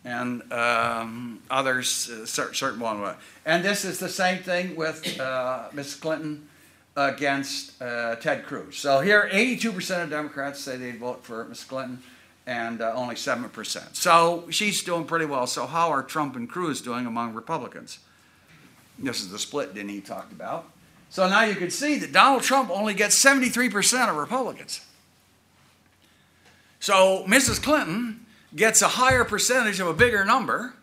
and 0.05 0.51
um, 0.51 1.43
others, 1.51 2.09
uh, 2.09 2.25
certain 2.25 2.81
one 2.81 3.03
way. 3.03 3.15
And 3.45 3.63
this 3.63 3.85
is 3.85 3.99
the 3.99 4.09
same 4.09 4.43
thing 4.43 4.77
with 4.77 5.21
uh, 5.21 5.69
Ms. 5.75 5.97
Clinton 5.97 6.49
against 6.97 7.81
uh, 7.83 8.17
Ted 8.17 8.47
Cruz. 8.47 8.79
So 8.79 9.01
here, 9.01 9.29
82% 9.31 10.05
of 10.05 10.11
Democrats 10.11 10.61
say 10.61 10.77
they'd 10.79 10.99
vote 10.99 11.23
for 11.23 11.45
Ms. 11.45 11.65
Clinton, 11.65 12.03
and 12.47 12.81
uh, 12.81 12.93
only 12.95 13.15
7%. 13.15 13.95
So 13.95 14.47
she's 14.51 14.83
doing 14.83 15.05
pretty 15.05 15.27
well. 15.27 15.47
So 15.47 15.67
how 15.67 15.91
are 15.91 16.03
Trump 16.03 16.35
and 16.35 16.49
Cruz 16.49 16.81
doing 16.81 17.05
among 17.07 17.35
Republicans? 17.35 17.99
This 18.99 19.21
is 19.21 19.31
the 19.31 19.39
split 19.39 19.75
Denis 19.75 20.07
talked 20.07 20.33
about. 20.33 20.67
So 21.11 21.29
now 21.29 21.43
you 21.43 21.57
can 21.57 21.71
see 21.71 21.99
that 21.99 22.13
Donald 22.13 22.43
Trump 22.43 22.71
only 22.71 22.95
gets 22.95 23.23
73% 23.23 24.09
of 24.09 24.17
Republicans. 24.17 24.81
So 26.79 27.25
Mrs. 27.27 27.61
Clinton 27.63 28.25
gets 28.55 28.81
a 28.81 28.89
higher 28.89 29.25
percentage 29.25 29.81
of 29.81 29.89
a 29.89 29.93
bigger 29.93 30.25
number, 30.25 30.75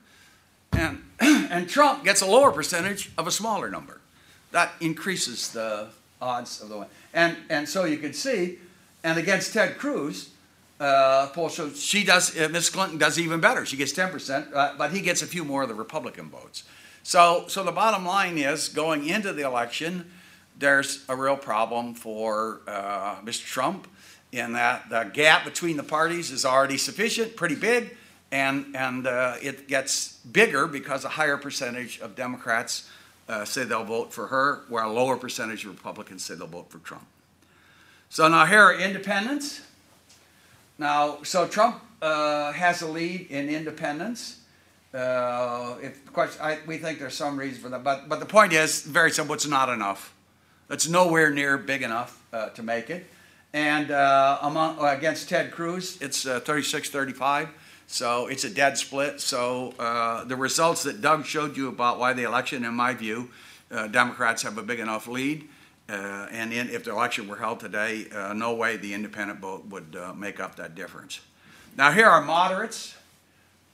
and, 0.74 1.02
and 1.20 1.68
Trump 1.70 2.04
gets 2.04 2.22
a 2.22 2.26
lower 2.26 2.52
percentage 2.52 3.10
of 3.18 3.26
a 3.26 3.32
smaller 3.32 3.70
number. 3.70 4.02
That 4.52 4.72
increases 4.80 5.52
the 5.52 5.88
odds 6.22 6.62
of 6.62 6.70
the 6.70 6.78
win. 6.80 6.88
And, 7.14 7.38
and 7.50 7.68
so 7.68 7.86
you 7.86 7.98
can 7.98 8.14
see, 8.14 8.60
and 9.04 9.18
against 9.18 9.54
Ted 9.54 9.78
Cruz, 9.78 10.30
uh, 10.80 11.28
poll 11.34 11.50
shows 11.50 11.82
she 11.82 12.04
does, 12.04 12.38
uh. 12.38 12.50
Clinton 12.72 12.98
does 12.98 13.18
even 13.18 13.40
better. 13.40 13.66
She 13.66 13.78
gets 13.78 13.94
10%, 13.94 14.54
uh, 14.54 14.76
but 14.78 14.92
he 14.92 15.02
gets 15.02 15.22
a 15.22 15.28
few 15.28 15.44
more 15.44 15.64
of 15.64 15.70
the 15.70 15.76
Republican 15.76 16.30
votes. 16.30 16.64
So, 17.04 17.46
so 17.48 17.64
the 17.64 17.72
bottom 17.72 18.06
line 18.06 18.38
is 18.38 18.68
going 18.68 19.08
into 19.08 19.34
the 19.34 19.44
election, 19.44 20.12
there's 20.60 21.06
a 21.08 21.16
real 21.16 21.38
problem 21.38 21.94
for 21.94 22.62
uh, 22.68 23.16
Mr. 23.24 23.46
Trump 23.46 23.88
in 24.32 24.54
that 24.54 24.90
the 24.90 25.04
gap 25.14 25.46
between 25.46 25.78
the 25.78 25.84
parties 25.84 26.32
is 26.32 26.46
already 26.46 26.78
sufficient, 26.78 27.36
pretty 27.36 27.56
big, 27.56 27.96
and, 28.32 28.76
and 28.76 29.08
uh, 29.08 29.36
it 29.42 29.68
gets 29.68 30.18
bigger 30.18 30.68
because 30.68 31.06
a 31.06 31.10
higher 31.10 31.38
percentage 31.38 32.00
of 32.00 32.16
Democrats 32.16 32.90
uh, 33.30 33.46
say 33.46 33.64
they'll 33.64 33.84
vote 33.84 34.14
for 34.14 34.28
her, 34.28 34.62
where 34.70 34.84
a 34.84 34.92
lower 34.92 35.18
percentage 35.18 35.66
of 35.66 35.72
Republicans 35.72 36.24
say 36.24 36.36
they'll 36.36 36.48
vote 36.48 36.70
for 36.70 36.80
Trump. 36.80 37.06
So 38.10 38.28
now 38.28 38.46
here 38.46 38.62
are 38.62 38.74
independents. 38.74 39.62
Now, 40.78 41.20
so 41.24 41.48
Trump 41.48 41.82
uh, 42.02 42.52
has 42.52 42.82
a 42.82 42.88
lead 42.88 43.28
in 43.30 43.50
independents. 43.50 44.40
Uh, 44.94 45.76
if 45.82 46.06
question, 46.14 46.42
I, 46.42 46.60
we 46.66 46.78
think 46.78 47.00
there's 47.00 47.16
some 47.16 47.38
reason 47.38 47.62
for 47.62 47.70
that, 47.70 47.84
but 47.84 48.08
but 48.08 48.20
the 48.20 48.26
point 48.26 48.54
is 48.54 48.84
very 48.84 49.12
simple. 49.12 49.36
It's 49.36 49.48
not 49.48 49.70
enough. 49.70 50.14
It's 50.70 50.88
nowhere 50.88 51.32
near 51.32 51.58
big 51.58 51.82
enough 51.82 52.22
uh, 52.34 52.50
to 52.50 52.64
make 52.64 52.90
it. 52.90 53.08
And 53.54 53.90
uh, 53.90 54.40
among 54.42 54.80
against 54.80 55.30
Ted 55.30 55.52
Cruz, 55.52 55.98
it's 56.02 56.26
36-35. 56.26 57.22
Uh, 57.22 57.48
so 57.88 58.28
it's 58.28 58.44
a 58.44 58.50
dead 58.50 58.78
split. 58.78 59.22
So 59.22 59.74
uh, 59.80 60.26
the 60.26 60.36
results 60.36 60.84
that 60.84 61.02
Doug 61.02 61.26
showed 61.26 61.56
you 61.56 61.70
about 61.70 62.00
why 62.00 62.12
the 62.14 62.24
election, 62.24 62.66
in 62.66 62.74
my 62.74 62.94
view, 62.94 63.30
uh, 63.72 63.88
Democrats 63.88 64.44
have 64.44 64.58
a 64.58 64.64
big 64.64 64.80
enough 64.80 65.08
lead. 65.08 65.48
Uh, 65.90 66.28
and 66.32 66.52
in, 66.52 66.70
if 66.70 66.84
the 66.84 66.92
election 66.92 67.30
were 67.30 67.38
held 67.38 67.62
today, 67.62 68.08
uh, 68.14 68.34
no 68.34 68.54
way 68.54 68.76
the 68.76 68.94
independent 68.94 69.40
vote 69.40 69.66
would 69.68 69.96
uh, 69.96 70.14
make 70.14 70.42
up 70.42 70.58
that 70.58 70.76
difference. 70.76 71.22
Now, 71.78 71.92
here 71.92 72.08
are 72.08 72.22
moderates, 72.22 72.96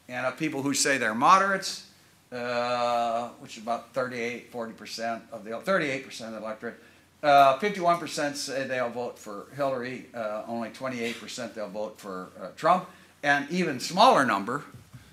and 0.07 0.37
people 0.37 0.61
who 0.61 0.75
say 0.75 0.99
they're 0.99 1.15
moderates, 1.15 1.82
uh, 2.33 3.29
which 3.39 3.57
is 3.57 3.63
about 3.63 3.93
38, 3.93 4.51
40% 4.51 5.21
of 5.31 5.43
the 5.43 5.51
38% 5.51 6.21
of 6.21 6.31
the 6.31 6.37
electorate. 6.37 6.75
51% 7.23 8.35
say 8.35 8.67
they'll 8.67 8.89
vote 8.89 9.17
for 9.17 9.45
Hillary, 9.55 10.07
only 10.47 10.69
28% 10.69 11.53
they'll 11.53 11.69
vote 11.69 11.97
for 11.97 12.29
Trump 12.57 12.89
and 13.23 13.49
even 13.49 13.79
smaller 13.79 14.25
number 14.25 14.65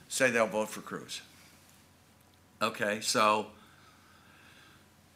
say 0.09 0.31
they'll 0.31 0.47
vote 0.47 0.69
for 0.69 0.81
Cruz. 0.81 1.23
Okay, 2.61 3.01
so 3.01 3.47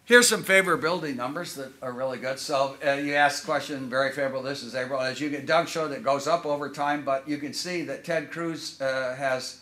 here's 0.04 0.28
some 0.28 0.44
favorability 0.44 1.14
numbers 1.14 1.54
that 1.56 1.72
are 1.82 1.92
really 1.92 2.18
good. 2.18 2.38
So 2.38 2.76
uh, 2.86 2.92
you 2.92 3.14
asked 3.14 3.42
the 3.42 3.46
question, 3.46 3.90
very 3.90 4.12
favorable. 4.12 4.42
This 4.42 4.62
is 4.62 4.74
April. 4.74 5.00
As 5.00 5.20
you 5.20 5.28
get, 5.28 5.44
Doug 5.44 5.68
showed 5.68 5.90
it 5.90 6.02
goes 6.02 6.26
up 6.26 6.46
over 6.46 6.70
time, 6.70 7.04
but 7.04 7.28
you 7.28 7.36
can 7.36 7.52
see 7.52 7.82
that 7.82 8.04
Ted 8.04 8.30
Cruz 8.30 8.80
uh, 8.80 9.14
has 9.16 9.60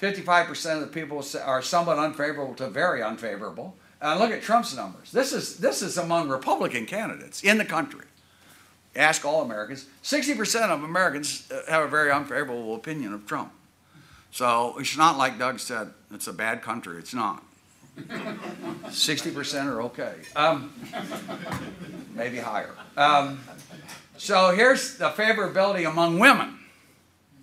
55% 0.00 0.74
of 0.74 0.80
the 0.80 0.86
people 0.86 1.24
are 1.44 1.62
somewhat 1.62 1.98
unfavorable 1.98 2.54
to 2.54 2.68
very 2.68 3.02
unfavorable. 3.02 3.76
And 4.00 4.18
look 4.18 4.30
at 4.30 4.42
Trump's 4.42 4.74
numbers. 4.74 5.12
This 5.12 5.34
is 5.34 5.58
this 5.58 5.82
is 5.82 5.98
among 5.98 6.30
Republican 6.30 6.86
candidates 6.86 7.42
in 7.42 7.58
the 7.58 7.66
country 7.66 8.06
ask 8.96 9.24
all 9.24 9.42
Americans, 9.42 9.86
60% 10.02 10.70
of 10.70 10.82
Americans 10.82 11.50
uh, 11.50 11.70
have 11.70 11.84
a 11.84 11.88
very 11.88 12.10
unfavorable 12.10 12.74
opinion 12.74 13.12
of 13.12 13.26
Trump. 13.26 13.52
So 14.30 14.76
it's 14.78 14.96
not 14.96 15.18
like 15.18 15.38
Doug 15.38 15.58
said, 15.58 15.92
it's 16.12 16.26
a 16.26 16.32
bad 16.32 16.62
country. 16.62 16.98
It's 16.98 17.14
not. 17.14 17.44
60% 17.98 19.66
are 19.66 19.82
okay. 19.82 20.14
Um, 20.36 20.72
maybe 22.14 22.38
higher. 22.38 22.74
Um, 22.96 23.40
so 24.16 24.54
here's 24.54 24.96
the 24.96 25.10
favorability 25.10 25.88
among 25.88 26.18
women. 26.18 26.59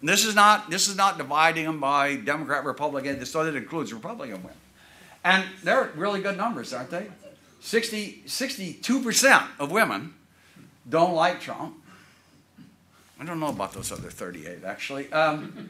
This 0.02 0.26
is 0.26 0.36
not 0.36 0.70
this 0.70 0.88
is 0.88 0.96
not 0.96 1.18
dividing 1.18 1.66
them 1.66 1.80
by 1.80 2.16
Democrat, 2.16 2.64
Republican. 2.64 3.26
So 3.26 3.44
that 3.44 3.56
includes 3.56 3.94
Republican 3.94 4.44
women, 4.44 4.58
and 5.24 5.46
they're 5.64 5.92
really 5.96 6.22
good 6.22 6.38
numbers, 6.38 6.74
aren't 6.74 6.92
they? 6.92 7.08
60, 7.60 8.24
62% 8.28 9.48
of 9.60 9.72
women 9.72 10.14
don't 10.88 11.14
like 11.14 11.42
Trump. 11.42 11.76
I 13.20 13.26
don't 13.26 13.40
know 13.40 13.48
about 13.48 13.74
those 13.74 13.92
other 13.92 14.10
38, 14.10 14.64
actually. 14.64 15.12
Um, 15.12 15.70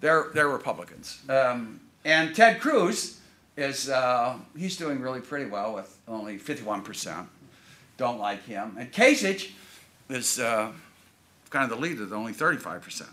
they're, 0.00 0.30
they're 0.34 0.48
Republicans. 0.48 1.20
Um, 1.28 1.80
and 2.04 2.34
Ted 2.34 2.60
Cruz 2.60 3.20
is, 3.56 3.88
uh, 3.88 4.38
he's 4.56 4.76
doing 4.76 5.00
really 5.00 5.20
pretty 5.20 5.48
well 5.50 5.74
with 5.74 5.96
only 6.08 6.38
51% 6.38 7.26
don't 7.96 8.18
like 8.18 8.44
him. 8.44 8.76
And 8.78 8.92
Kasich 8.92 9.52
is 10.08 10.38
uh, 10.38 10.72
kind 11.50 11.70
of 11.70 11.70
the 11.70 11.82
leader 11.82 12.12
only 12.14 12.32
35%. 12.32 13.06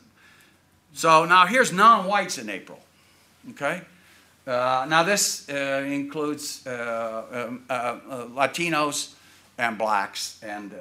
So 0.93 1.25
now 1.25 1.45
here's 1.45 1.71
non 1.71 2.05
whites 2.05 2.37
in 2.37 2.49
April. 2.49 2.79
Okay? 3.51 3.81
Uh, 4.45 4.85
now, 4.89 5.03
this 5.03 5.47
uh, 5.49 5.85
includes 5.87 6.67
uh, 6.67 7.47
um, 7.47 7.63
uh, 7.69 7.73
uh, 7.73 8.25
Latinos 8.27 9.13
and 9.57 9.77
blacks, 9.77 10.39
and 10.43 10.71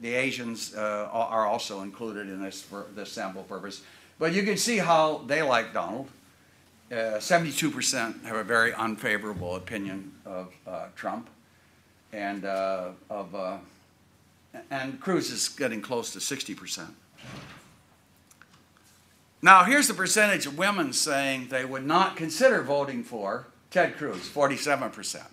the 0.00 0.14
Asians 0.14 0.74
are 0.74 1.46
also 1.46 1.82
included 1.82 2.28
in 2.28 2.42
this 2.42 2.62
for 2.62 2.86
this 2.96 3.12
sample 3.12 3.44
purpose. 3.44 3.82
But 4.18 4.32
you 4.32 4.42
can 4.42 4.56
see 4.56 4.78
how 4.78 5.22
they 5.26 5.42
like 5.42 5.72
Donald. 5.72 6.08
Uh, 6.90 7.20
Seventy-two 7.20 7.70
percent 7.70 8.24
have 8.24 8.36
a 8.36 8.44
very 8.44 8.74
unfavorable 8.74 9.54
opinion 9.56 10.12
of 10.26 10.52
Trump, 10.96 11.28
and 12.12 12.44
of 12.44 13.60
and 14.70 15.00
Cruz 15.00 15.30
is 15.30 15.48
getting 15.48 15.80
close 15.80 16.10
to 16.12 16.20
sixty 16.20 16.54
percent. 16.54 16.90
Now, 19.44 19.64
here's 19.64 19.88
the 19.88 19.94
percentage 19.94 20.46
of 20.46 20.56
women 20.56 20.92
saying 20.92 21.48
they 21.48 21.64
would 21.64 21.84
not 21.84 22.16
consider 22.16 22.62
voting 22.62 23.02
for 23.02 23.48
Ted 23.72 23.96
Cruz, 23.96 24.28
47%. 24.28 25.26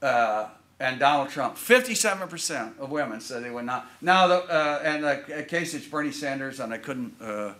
Uh, 0.00 0.48
and 0.78 1.00
Donald 1.00 1.28
Trump, 1.28 1.56
57% 1.56 2.78
of 2.78 2.90
women 2.90 3.20
said 3.20 3.42
they 3.42 3.50
would 3.50 3.64
not. 3.64 3.88
Now, 4.00 4.28
the, 4.28 4.42
uh, 4.42 4.80
and 4.84 5.02
the 5.02 5.44
case 5.48 5.74
it's 5.74 5.86
Bernie 5.86 6.12
Sanders, 6.12 6.60
and 6.60 6.72
I 6.72 6.78
couldn't, 6.78 7.14
uh, 7.20 7.54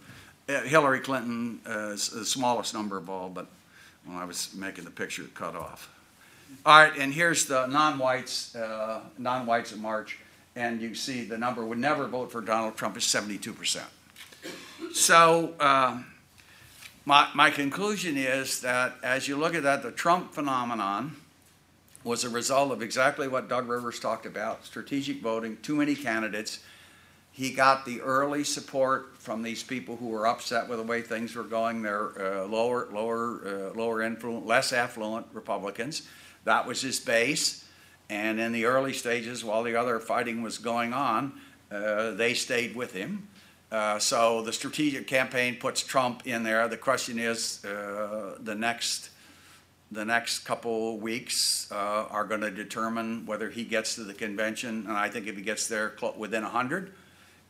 Hillary 0.46 1.00
Clinton 1.00 1.60
uh, 1.68 1.90
is 1.90 2.10
the 2.10 2.24
smallest 2.24 2.72
number 2.72 2.96
of 2.96 3.10
all, 3.10 3.28
but 3.28 3.46
when 4.04 4.16
I 4.16 4.24
was 4.24 4.54
making 4.54 4.84
the 4.84 4.90
picture, 4.90 5.22
it 5.22 5.34
cut 5.34 5.56
off. 5.56 5.88
All 6.64 6.78
right, 6.78 6.92
and 6.96 7.12
here's 7.12 7.46
the 7.46 7.66
non-whites, 7.66 8.54
uh, 8.54 9.00
non-whites 9.18 9.72
in 9.72 9.80
March, 9.80 10.18
and 10.54 10.80
you 10.80 10.94
see 10.94 11.24
the 11.24 11.38
number 11.38 11.64
would 11.64 11.78
never 11.78 12.06
vote 12.06 12.30
for 12.30 12.40
Donald 12.40 12.76
Trump 12.76 12.96
is 12.96 13.04
72%. 13.04 13.82
So, 14.92 15.54
uh, 15.58 16.02
my, 17.04 17.28
my 17.34 17.50
conclusion 17.50 18.16
is 18.16 18.60
that 18.60 18.94
as 19.02 19.26
you 19.26 19.36
look 19.36 19.54
at 19.54 19.62
that, 19.64 19.82
the 19.82 19.90
Trump 19.90 20.34
phenomenon 20.34 21.16
was 22.04 22.24
a 22.24 22.28
result 22.28 22.72
of 22.72 22.82
exactly 22.82 23.28
what 23.28 23.48
Doug 23.48 23.68
Rivers 23.68 23.98
talked 23.98 24.26
about 24.26 24.64
strategic 24.64 25.20
voting, 25.20 25.56
too 25.62 25.76
many 25.76 25.94
candidates. 25.94 26.60
He 27.32 27.52
got 27.52 27.86
the 27.86 28.00
early 28.02 28.44
support 28.44 29.16
from 29.18 29.42
these 29.42 29.62
people 29.62 29.96
who 29.96 30.08
were 30.08 30.26
upset 30.26 30.68
with 30.68 30.78
the 30.78 30.84
way 30.84 31.00
things 31.00 31.34
were 31.34 31.44
going. 31.44 31.82
They're 31.82 32.42
uh, 32.42 32.46
lower, 32.46 32.88
lower, 32.92 33.40
uh, 33.46 33.78
lower 33.78 34.02
influent, 34.02 34.46
less 34.46 34.72
affluent 34.72 35.26
Republicans. 35.32 36.02
That 36.44 36.66
was 36.66 36.82
his 36.82 37.00
base. 37.00 37.64
And 38.10 38.38
in 38.38 38.52
the 38.52 38.66
early 38.66 38.92
stages, 38.92 39.44
while 39.44 39.62
the 39.62 39.76
other 39.76 39.98
fighting 39.98 40.42
was 40.42 40.58
going 40.58 40.92
on, 40.92 41.32
uh, 41.70 42.10
they 42.10 42.34
stayed 42.34 42.76
with 42.76 42.92
him. 42.92 43.28
Uh, 43.72 43.98
so 43.98 44.42
the 44.42 44.52
strategic 44.52 45.06
campaign 45.06 45.56
puts 45.56 45.82
Trump 45.82 46.26
in 46.26 46.42
there. 46.42 46.68
The 46.68 46.76
question 46.76 47.18
is, 47.18 47.64
uh, 47.64 48.36
the 48.38 48.54
next, 48.54 49.08
the 49.90 50.04
next 50.04 50.40
couple 50.40 50.98
weeks 50.98 51.72
uh, 51.72 52.04
are 52.10 52.24
going 52.24 52.42
to 52.42 52.50
determine 52.50 53.24
whether 53.24 53.48
he 53.48 53.64
gets 53.64 53.94
to 53.94 54.04
the 54.04 54.12
convention. 54.12 54.84
And 54.86 54.92
I 54.92 55.08
think 55.08 55.26
if 55.26 55.36
he 55.36 55.42
gets 55.42 55.68
there 55.68 55.94
within 56.18 56.42
100, 56.42 56.92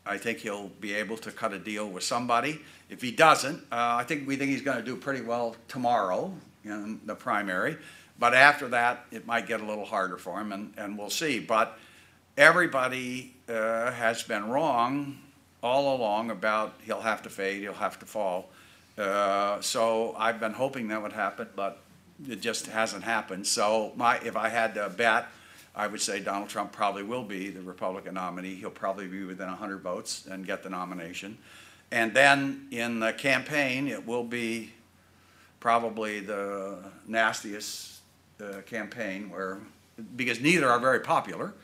I 0.06 0.16
think 0.16 0.38
he'll 0.38 0.68
be 0.68 0.94
able 0.94 1.16
to 1.18 1.32
cut 1.32 1.52
a 1.52 1.58
deal 1.58 1.88
with 1.88 2.04
somebody. 2.04 2.60
If 2.88 3.02
he 3.02 3.10
doesn't, 3.10 3.58
uh, 3.72 3.96
I 3.98 4.04
think 4.04 4.28
we 4.28 4.36
think 4.36 4.52
he's 4.52 4.62
going 4.62 4.78
to 4.78 4.84
do 4.84 4.94
pretty 4.94 5.22
well 5.22 5.56
tomorrow 5.66 6.32
in 6.64 7.00
the 7.04 7.16
primary. 7.16 7.78
But 8.16 8.34
after 8.34 8.68
that, 8.68 9.06
it 9.10 9.26
might 9.26 9.48
get 9.48 9.60
a 9.60 9.64
little 9.64 9.84
harder 9.84 10.18
for 10.18 10.40
him, 10.40 10.52
and, 10.52 10.72
and 10.76 10.96
we'll 10.96 11.10
see. 11.10 11.40
But 11.40 11.76
everybody 12.36 13.34
uh, 13.48 13.90
has 13.90 14.22
been 14.22 14.48
wrong 14.48 15.18
all 15.62 15.96
along 15.96 16.30
about 16.30 16.74
he'll 16.84 17.00
have 17.00 17.22
to 17.22 17.30
fade, 17.30 17.62
he'll 17.62 17.72
have 17.72 17.98
to 18.00 18.06
fall. 18.06 18.50
Uh, 18.98 19.60
so 19.60 20.14
I've 20.18 20.40
been 20.40 20.52
hoping 20.52 20.88
that 20.88 21.02
would 21.02 21.12
happen, 21.12 21.48
but 21.56 21.78
it 22.28 22.40
just 22.40 22.66
hasn't 22.66 23.04
happened. 23.04 23.46
So 23.46 23.92
my, 23.96 24.18
if 24.18 24.36
I 24.36 24.48
had 24.48 24.74
to 24.74 24.88
bet, 24.90 25.28
I 25.74 25.86
would 25.86 26.00
say 26.00 26.20
Donald 26.20 26.50
Trump 26.50 26.72
probably 26.72 27.02
will 27.02 27.24
be 27.24 27.48
the 27.48 27.62
Republican 27.62 28.14
nominee. 28.14 28.54
He'll 28.56 28.70
probably 28.70 29.06
be 29.06 29.24
within 29.24 29.48
100 29.48 29.78
votes 29.78 30.26
and 30.30 30.46
get 30.46 30.62
the 30.62 30.68
nomination. 30.68 31.38
And 31.90 32.12
then 32.12 32.68
in 32.70 33.00
the 33.00 33.12
campaign, 33.12 33.88
it 33.88 34.06
will 34.06 34.24
be 34.24 34.72
probably 35.60 36.20
the 36.20 36.78
nastiest 37.06 38.00
uh, 38.42 38.60
campaign 38.62 39.30
where, 39.30 39.60
because 40.16 40.40
neither 40.40 40.68
are 40.68 40.78
very 40.78 41.00
popular, 41.00 41.54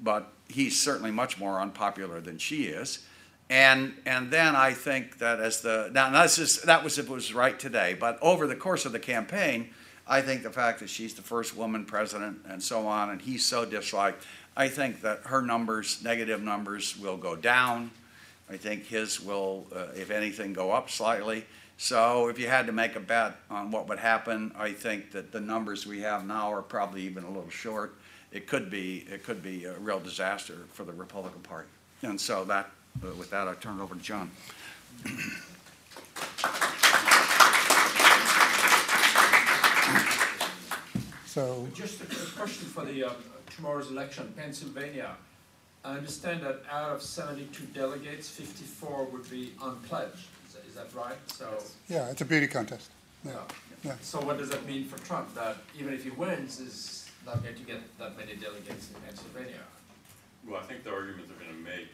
but 0.00 0.32
he's 0.48 0.80
certainly 0.80 1.10
much 1.10 1.38
more 1.38 1.60
unpopular 1.60 2.20
than 2.20 2.38
she 2.38 2.64
is. 2.64 3.06
And, 3.50 3.94
and 4.06 4.30
then 4.30 4.56
I 4.56 4.72
think 4.72 5.18
that 5.18 5.38
as 5.38 5.60
the, 5.60 5.90
now 5.92 6.10
that's 6.10 6.36
just, 6.36 6.64
that 6.66 6.82
was 6.82 6.98
it 6.98 7.08
was 7.08 7.34
right 7.34 7.58
today, 7.58 7.94
but 7.98 8.18
over 8.22 8.46
the 8.46 8.56
course 8.56 8.86
of 8.86 8.92
the 8.92 8.98
campaign, 8.98 9.70
I 10.06 10.22
think 10.22 10.42
the 10.42 10.50
fact 10.50 10.80
that 10.80 10.88
she's 10.88 11.14
the 11.14 11.22
first 11.22 11.56
woman 11.56 11.84
president 11.84 12.38
and 12.48 12.62
so 12.62 12.86
on, 12.86 13.10
and 13.10 13.20
he's 13.20 13.44
so 13.44 13.64
disliked, 13.64 14.24
I 14.56 14.68
think 14.68 15.02
that 15.02 15.20
her 15.24 15.42
numbers, 15.42 16.02
negative 16.02 16.42
numbers, 16.42 16.96
will 16.98 17.16
go 17.16 17.36
down. 17.36 17.90
I 18.48 18.56
think 18.56 18.86
his 18.86 19.20
will, 19.20 19.66
uh, 19.74 19.86
if 19.96 20.10
anything, 20.10 20.52
go 20.52 20.70
up 20.70 20.90
slightly. 20.90 21.44
So 21.76 22.28
if 22.28 22.38
you 22.38 22.46
had 22.46 22.66
to 22.66 22.72
make 22.72 22.96
a 22.96 23.00
bet 23.00 23.36
on 23.50 23.70
what 23.70 23.88
would 23.88 23.98
happen, 23.98 24.52
I 24.56 24.72
think 24.72 25.10
that 25.12 25.32
the 25.32 25.40
numbers 25.40 25.86
we 25.86 26.00
have 26.00 26.26
now 26.26 26.52
are 26.52 26.62
probably 26.62 27.02
even 27.02 27.24
a 27.24 27.28
little 27.28 27.50
short. 27.50 27.94
It 28.30 28.46
could 28.46 28.70
be, 28.70 29.06
it 29.10 29.24
could 29.24 29.42
be 29.42 29.64
a 29.64 29.74
real 29.78 30.00
disaster 30.00 30.58
for 30.72 30.84
the 30.84 30.92
Republican 30.92 31.40
Party. 31.40 31.68
And 32.02 32.20
so 32.20 32.44
that, 32.44 32.70
uh, 33.02 33.14
with 33.14 33.30
that, 33.30 33.48
I 33.48 33.54
turn 33.54 33.78
it 33.78 33.82
over 33.82 33.94
to 33.94 34.00
John. 34.00 34.30
So, 41.26 41.66
Just 41.74 42.00
a 42.00 42.04
a 42.04 42.26
question 42.36 42.66
for 42.68 42.84
the, 42.84 43.04
uh, 43.04 43.12
tomorrow's 43.56 43.90
election, 43.90 44.32
Pennsylvania. 44.36 45.16
I 45.84 45.96
understand 45.96 46.42
that 46.44 46.62
out 46.70 46.90
of 46.92 47.02
seventy-two 47.02 47.64
delegates, 47.66 48.28
fifty-four 48.28 49.04
would 49.06 49.28
be 49.30 49.52
unpledged. 49.62 50.26
Is 50.46 50.54
that- 50.54 50.64
Is 50.68 50.74
that 50.76 50.94
right? 50.94 51.18
So, 51.30 51.58
yeah, 51.88 52.08
it's 52.10 52.20
a 52.20 52.24
beauty 52.24 52.46
contest. 52.46 52.90
Yeah, 53.24 53.32
yeah. 53.82 53.96
so 54.00 54.20
what 54.20 54.38
does 54.38 54.50
that 54.50 54.64
mean 54.66 54.86
for 54.86 54.98
Trump? 55.04 55.34
That 55.34 55.56
even 55.78 55.92
if 55.92 56.04
he 56.04 56.10
wins, 56.10 56.60
is 56.60 57.08
not 57.26 57.42
going 57.42 57.56
to 57.56 57.62
get 57.62 57.80
that 57.98 58.16
many 58.16 58.36
delegates 58.36 58.88
in 58.90 58.94
Pennsylvania? 59.06 59.64
Well, 60.46 60.60
I 60.60 60.64
think 60.64 60.84
the 60.84 60.92
argument 60.92 61.28
they're 61.28 61.38
gonna 61.46 61.58
make. 61.58 61.88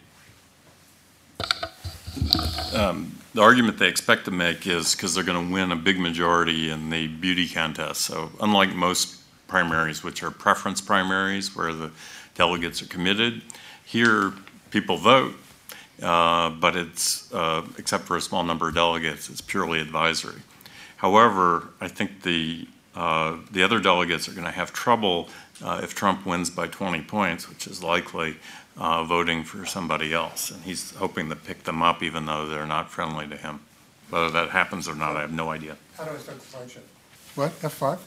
Um, 2.75 3.19
the 3.35 3.43
argument 3.43 3.79
they 3.79 3.89
expect 3.89 4.25
to 4.25 4.31
make 4.31 4.67
is 4.67 4.95
because 4.95 5.15
they're 5.15 5.25
gonna 5.25 5.51
win 5.51 5.73
a 5.73 5.77
big 5.77 5.99
majority 5.99 6.71
in 6.71 6.91
the 6.91 7.07
beauty 7.07 7.49
contest. 7.49 8.03
So 8.03 8.31
unlike 8.41 8.75
most 8.75 9.17
primaries, 9.47 10.03
which 10.03 10.23
are 10.23 10.31
preference 10.31 10.81
primaries 10.81 11.55
where 11.55 11.73
the 11.73 11.91
delegates 12.35 12.83
are 12.83 12.87
committed, 12.87 13.43
here 13.85 14.33
people 14.71 14.97
vote, 14.97 15.35
uh, 16.03 16.51
but 16.51 16.77
it's, 16.77 17.33
uh, 17.33 17.63
except 17.77 18.05
for 18.05 18.17
a 18.17 18.21
small 18.21 18.43
number 18.45 18.69
of 18.69 18.75
delegates, 18.75 19.29
it's 19.29 19.41
purely 19.41 19.81
advisory. 19.81 20.41
However, 20.97 21.69
I 21.81 21.89
think 21.89 22.23
the, 22.23 22.67
uh, 22.95 23.37
the 23.51 23.63
other 23.63 23.81
delegates 23.81 24.29
are 24.29 24.33
going 24.33 24.45
to 24.45 24.53
have 24.53 24.73
trouble 24.73 25.29
uh, 25.63 25.81
if 25.83 25.95
Trump 25.95 26.25
wins 26.25 26.51
by 26.51 26.67
20 26.67 27.03
points, 27.03 27.49
which 27.49 27.67
is 27.67 27.83
likely, 27.83 28.37
uh, 28.77 29.05
voting 29.05 29.45
for 29.45 29.67
somebody 29.67 30.13
else. 30.13 30.51
And 30.51 30.63
he's 30.63 30.95
hoping 30.97 31.29
to 31.31 31.37
pick 31.37 31.65
them 31.65 31.83
up 31.83 32.03
even 32.03 32.27
though 32.27 32.47
they're 32.47 32.67
not 32.67 32.91
friendly 32.91 33.27
to 33.29 33.37
him. 33.37 33.61
Whether 34.11 34.31
that 34.31 34.51
happens 34.51 34.89
or 34.89 34.95
not, 34.95 35.17
I 35.17 35.21
have 35.23 35.33
no 35.33 35.51
idea. 35.51 35.77
How 35.97 36.05
do 36.05 36.11
I 36.13 36.17
start 36.19 36.41
the 36.41 36.57
slideshow? 36.57 36.81
What, 37.37 37.53
F5? 37.61 37.99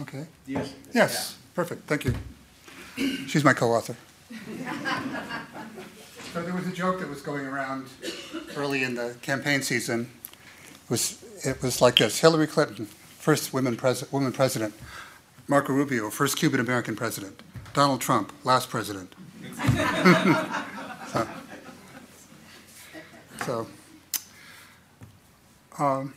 Okay, 0.00 0.26
Yes. 0.46 0.74
yes, 0.92 1.38
perfect, 1.54 1.86
thank 1.88 2.04
you. 2.04 2.14
She's 3.26 3.44
my 3.44 3.52
co-author. 3.54 3.96
So 6.32 6.42
there 6.42 6.52
was 6.54 6.66
a 6.66 6.72
joke 6.72 6.98
that 7.00 7.08
was 7.08 7.22
going 7.22 7.46
around 7.46 7.86
early 8.56 8.82
in 8.82 8.94
the 8.94 9.14
campaign 9.22 9.62
season. 9.62 10.10
It 10.84 10.90
was, 10.90 11.24
it 11.44 11.62
was 11.62 11.80
like 11.80 11.96
this, 11.96 12.18
Hillary 12.20 12.46
Clinton, 12.46 12.86
first 13.18 13.52
women 13.54 13.76
pres, 13.76 14.10
woman 14.12 14.32
president. 14.32 14.74
Marco 15.48 15.72
Rubio, 15.72 16.10
first 16.10 16.36
Cuban-American 16.36 16.96
president. 16.96 17.40
Donald 17.76 18.00
Trump, 18.00 18.32
last 18.42 18.70
president. 18.70 19.14
So- 21.12 21.28
So, 23.44 23.66
um, 25.78 26.14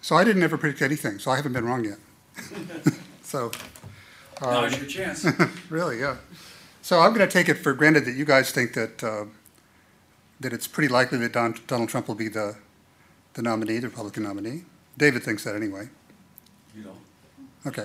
so 0.00 0.14
I 0.16 0.22
didn't 0.24 0.42
ever 0.44 0.56
predict 0.56 0.80
anything, 0.80 1.18
so 1.18 1.32
I 1.32 1.36
haven't 1.36 1.52
been 1.52 1.64
wrong 1.66 1.84
yet. 1.84 1.98
So, 3.22 3.50
Now's 4.40 4.78
your 4.78 4.86
chance. 4.86 5.26
really, 5.68 6.00
yeah. 6.00 6.16
So 6.80 7.00
I'm 7.00 7.12
going 7.12 7.28
to 7.28 7.30
take 7.30 7.50
it 7.50 7.58
for 7.58 7.74
granted 7.74 8.06
that 8.06 8.14
you 8.14 8.24
guys 8.24 8.52
think 8.52 8.72
that, 8.72 9.04
uh, 9.04 9.24
that 10.40 10.54
it's 10.54 10.66
pretty 10.66 10.88
likely 10.88 11.18
that 11.18 11.32
Don, 11.34 11.58
Donald 11.66 11.90
Trump 11.90 12.08
will 12.08 12.14
be 12.14 12.28
the, 12.28 12.56
the 13.34 13.42
nominee, 13.42 13.80
the 13.80 13.88
Republican 13.88 14.22
nominee. 14.22 14.62
David 14.96 15.24
thinks 15.24 15.44
that 15.44 15.54
anyway. 15.54 15.90
You 16.74 16.84
don't. 16.84 16.96
Okay. 17.66 17.84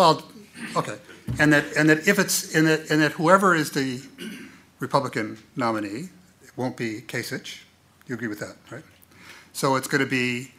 Well, 0.00 0.22
okay. 0.76 0.96
And 1.38 1.52
that, 1.52 1.76
and 1.76 1.90
that 1.90 2.08
if 2.08 2.18
it's, 2.18 2.54
and 2.54 2.66
that, 2.66 2.90
and 2.90 3.02
that 3.02 3.12
whoever 3.12 3.54
is 3.54 3.70
the 3.72 4.00
Republican 4.78 5.36
nominee, 5.56 6.08
it 6.42 6.56
won't 6.56 6.74
be 6.74 7.02
Kasich. 7.02 7.58
You 8.06 8.14
agree 8.14 8.28
with 8.28 8.40
that, 8.40 8.56
right? 8.70 8.82
So 9.52 9.76
it's 9.76 9.86
going 9.86 10.02
to 10.02 10.08
be 10.08 10.52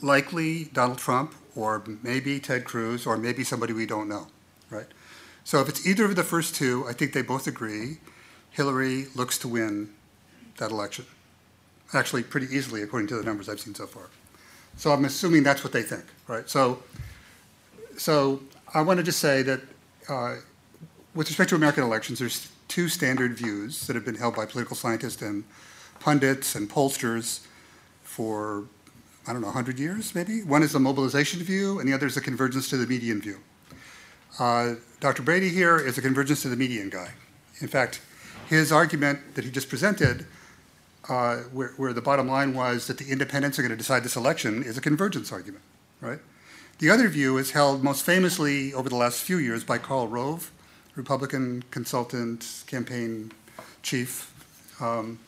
likely 0.00 0.66
Donald 0.66 0.98
Trump, 0.98 1.34
or 1.56 1.82
maybe 2.04 2.38
Ted 2.38 2.64
Cruz, 2.64 3.04
or 3.04 3.16
maybe 3.16 3.42
somebody 3.42 3.72
we 3.72 3.84
don't 3.84 4.08
know, 4.08 4.28
right? 4.70 4.86
So 5.42 5.60
if 5.60 5.68
it's 5.68 5.84
either 5.84 6.04
of 6.04 6.14
the 6.14 6.22
first 6.22 6.54
two, 6.54 6.84
I 6.88 6.92
think 6.92 7.14
they 7.14 7.22
both 7.22 7.48
agree 7.48 7.98
Hillary 8.52 9.06
looks 9.16 9.38
to 9.38 9.48
win 9.48 9.92
that 10.58 10.70
election. 10.70 11.06
Actually, 11.92 12.22
pretty 12.22 12.46
easily, 12.54 12.80
according 12.80 13.08
to 13.08 13.16
the 13.16 13.24
numbers 13.24 13.48
I've 13.48 13.58
seen 13.58 13.74
so 13.74 13.88
far. 13.88 14.04
So 14.76 14.92
I'm 14.92 15.04
assuming 15.04 15.42
that's 15.42 15.64
what 15.64 15.72
they 15.72 15.82
think, 15.82 16.04
right? 16.28 16.48
So, 16.48 16.80
so 17.96 18.40
I 18.72 18.82
want 18.82 18.98
to 18.98 19.04
just 19.04 19.20
say 19.20 19.42
that 19.42 19.60
uh, 20.08 20.36
with 21.14 21.28
respect 21.28 21.50
to 21.50 21.56
American 21.56 21.84
elections, 21.84 22.18
there's 22.18 22.50
two 22.68 22.88
standard 22.88 23.36
views 23.36 23.86
that 23.86 23.94
have 23.94 24.04
been 24.04 24.16
held 24.16 24.34
by 24.34 24.46
political 24.46 24.76
scientists 24.76 25.22
and 25.22 25.44
pundits 26.00 26.54
and 26.54 26.68
pollsters 26.68 27.46
for, 28.02 28.64
I 29.26 29.32
don't 29.32 29.40
know, 29.40 29.48
100 29.48 29.78
years 29.78 30.14
maybe. 30.14 30.42
One 30.42 30.62
is 30.62 30.72
the 30.72 30.80
mobilization 30.80 31.40
view, 31.40 31.78
and 31.78 31.88
the 31.88 31.92
other 31.92 32.06
is 32.06 32.14
the 32.14 32.20
convergence 32.20 32.68
to 32.70 32.76
the 32.76 32.86
median 32.86 33.20
view. 33.20 33.38
Uh, 34.38 34.74
Dr. 35.00 35.22
Brady 35.22 35.48
here 35.48 35.78
is 35.78 35.96
a 35.98 36.02
convergence 36.02 36.42
to 36.42 36.48
the 36.48 36.56
median 36.56 36.90
guy. 36.90 37.10
In 37.60 37.68
fact, 37.68 38.00
his 38.48 38.72
argument 38.72 39.20
that 39.34 39.44
he 39.44 39.50
just 39.50 39.68
presented, 39.68 40.26
uh, 41.08 41.36
where, 41.52 41.68
where 41.76 41.92
the 41.92 42.02
bottom 42.02 42.26
line 42.26 42.54
was 42.54 42.86
that 42.88 42.98
the 42.98 43.10
independents 43.10 43.58
are 43.58 43.62
going 43.62 43.70
to 43.70 43.76
decide 43.76 44.02
this 44.02 44.16
election, 44.16 44.62
is 44.62 44.76
a 44.76 44.80
convergence 44.80 45.30
argument, 45.32 45.62
right? 46.00 46.18
The 46.80 46.90
other 46.90 47.08
view 47.08 47.38
is 47.38 47.52
held 47.52 47.84
most 47.84 48.02
famously 48.02 48.74
over 48.74 48.88
the 48.88 48.96
last 48.96 49.22
few 49.22 49.38
years 49.38 49.62
by 49.62 49.78
Karl 49.78 50.08
Rove, 50.08 50.50
Republican 50.96 51.62
consultant, 51.70 52.64
campaign 52.66 53.30
chief, 53.82 54.32
um, 54.80 55.20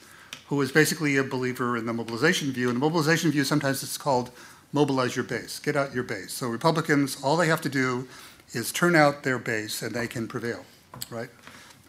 who 0.49 0.61
is 0.61 0.72
basically 0.72 1.16
a 1.16 1.22
believer 1.22 1.76
in 1.76 1.86
the 1.86 1.92
mobilization 1.92 2.51
view. 2.51 2.68
And 2.68 2.76
the 2.76 2.80
mobilization 2.80 3.30
view, 3.30 3.44
sometimes 3.44 3.84
it's 3.84 3.97
called 3.97 4.32
mobilize 4.72 5.14
your 5.14 5.24
base, 5.24 5.61
get 5.61 5.76
out 5.76 5.94
your 5.94 6.03
base. 6.03 6.32
So 6.32 6.49
Republicans, 6.49 7.16
all 7.22 7.36
they 7.36 7.47
have 7.47 7.61
to 7.61 7.68
do 7.68 8.09
is 8.53 8.72
turn 8.72 8.97
out 8.97 9.22
their 9.22 9.38
base 9.38 9.82
and 9.82 9.94
they 9.94 10.09
can 10.09 10.26
prevail, 10.26 10.64
right? 11.11 11.30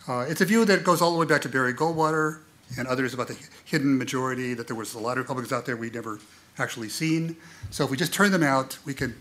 Uh, 0.08 0.26
it's 0.30 0.42
a 0.42 0.46
view 0.46 0.66
that 0.66 0.84
goes 0.84 1.02
all 1.02 1.12
the 1.12 1.18
way 1.18 1.26
back 1.26 1.42
to 1.42 1.50
Barry 1.50 1.74
Goldwater 1.74 2.42
and 2.78 2.88
others 2.88 3.16
about 3.16 3.28
the 3.28 3.38
hidden 3.66 3.98
majority, 3.98 4.54
that 4.54 4.68
there 4.68 4.76
was 4.76 4.94
a 4.94 5.00
lot 5.00 5.14
of 5.14 5.24
Republicans 5.24 5.52
out 5.52 5.66
there 5.66 5.76
we'd 5.76 5.96
never 5.96 6.20
actually 6.60 6.90
seen. 6.90 7.36
So 7.72 7.86
if 7.86 7.90
we 7.90 7.98
just 7.98 8.14
turn 8.14 8.32
them 8.32 8.44
out, 8.44 8.78
we 8.86 8.94
could 8.94 9.16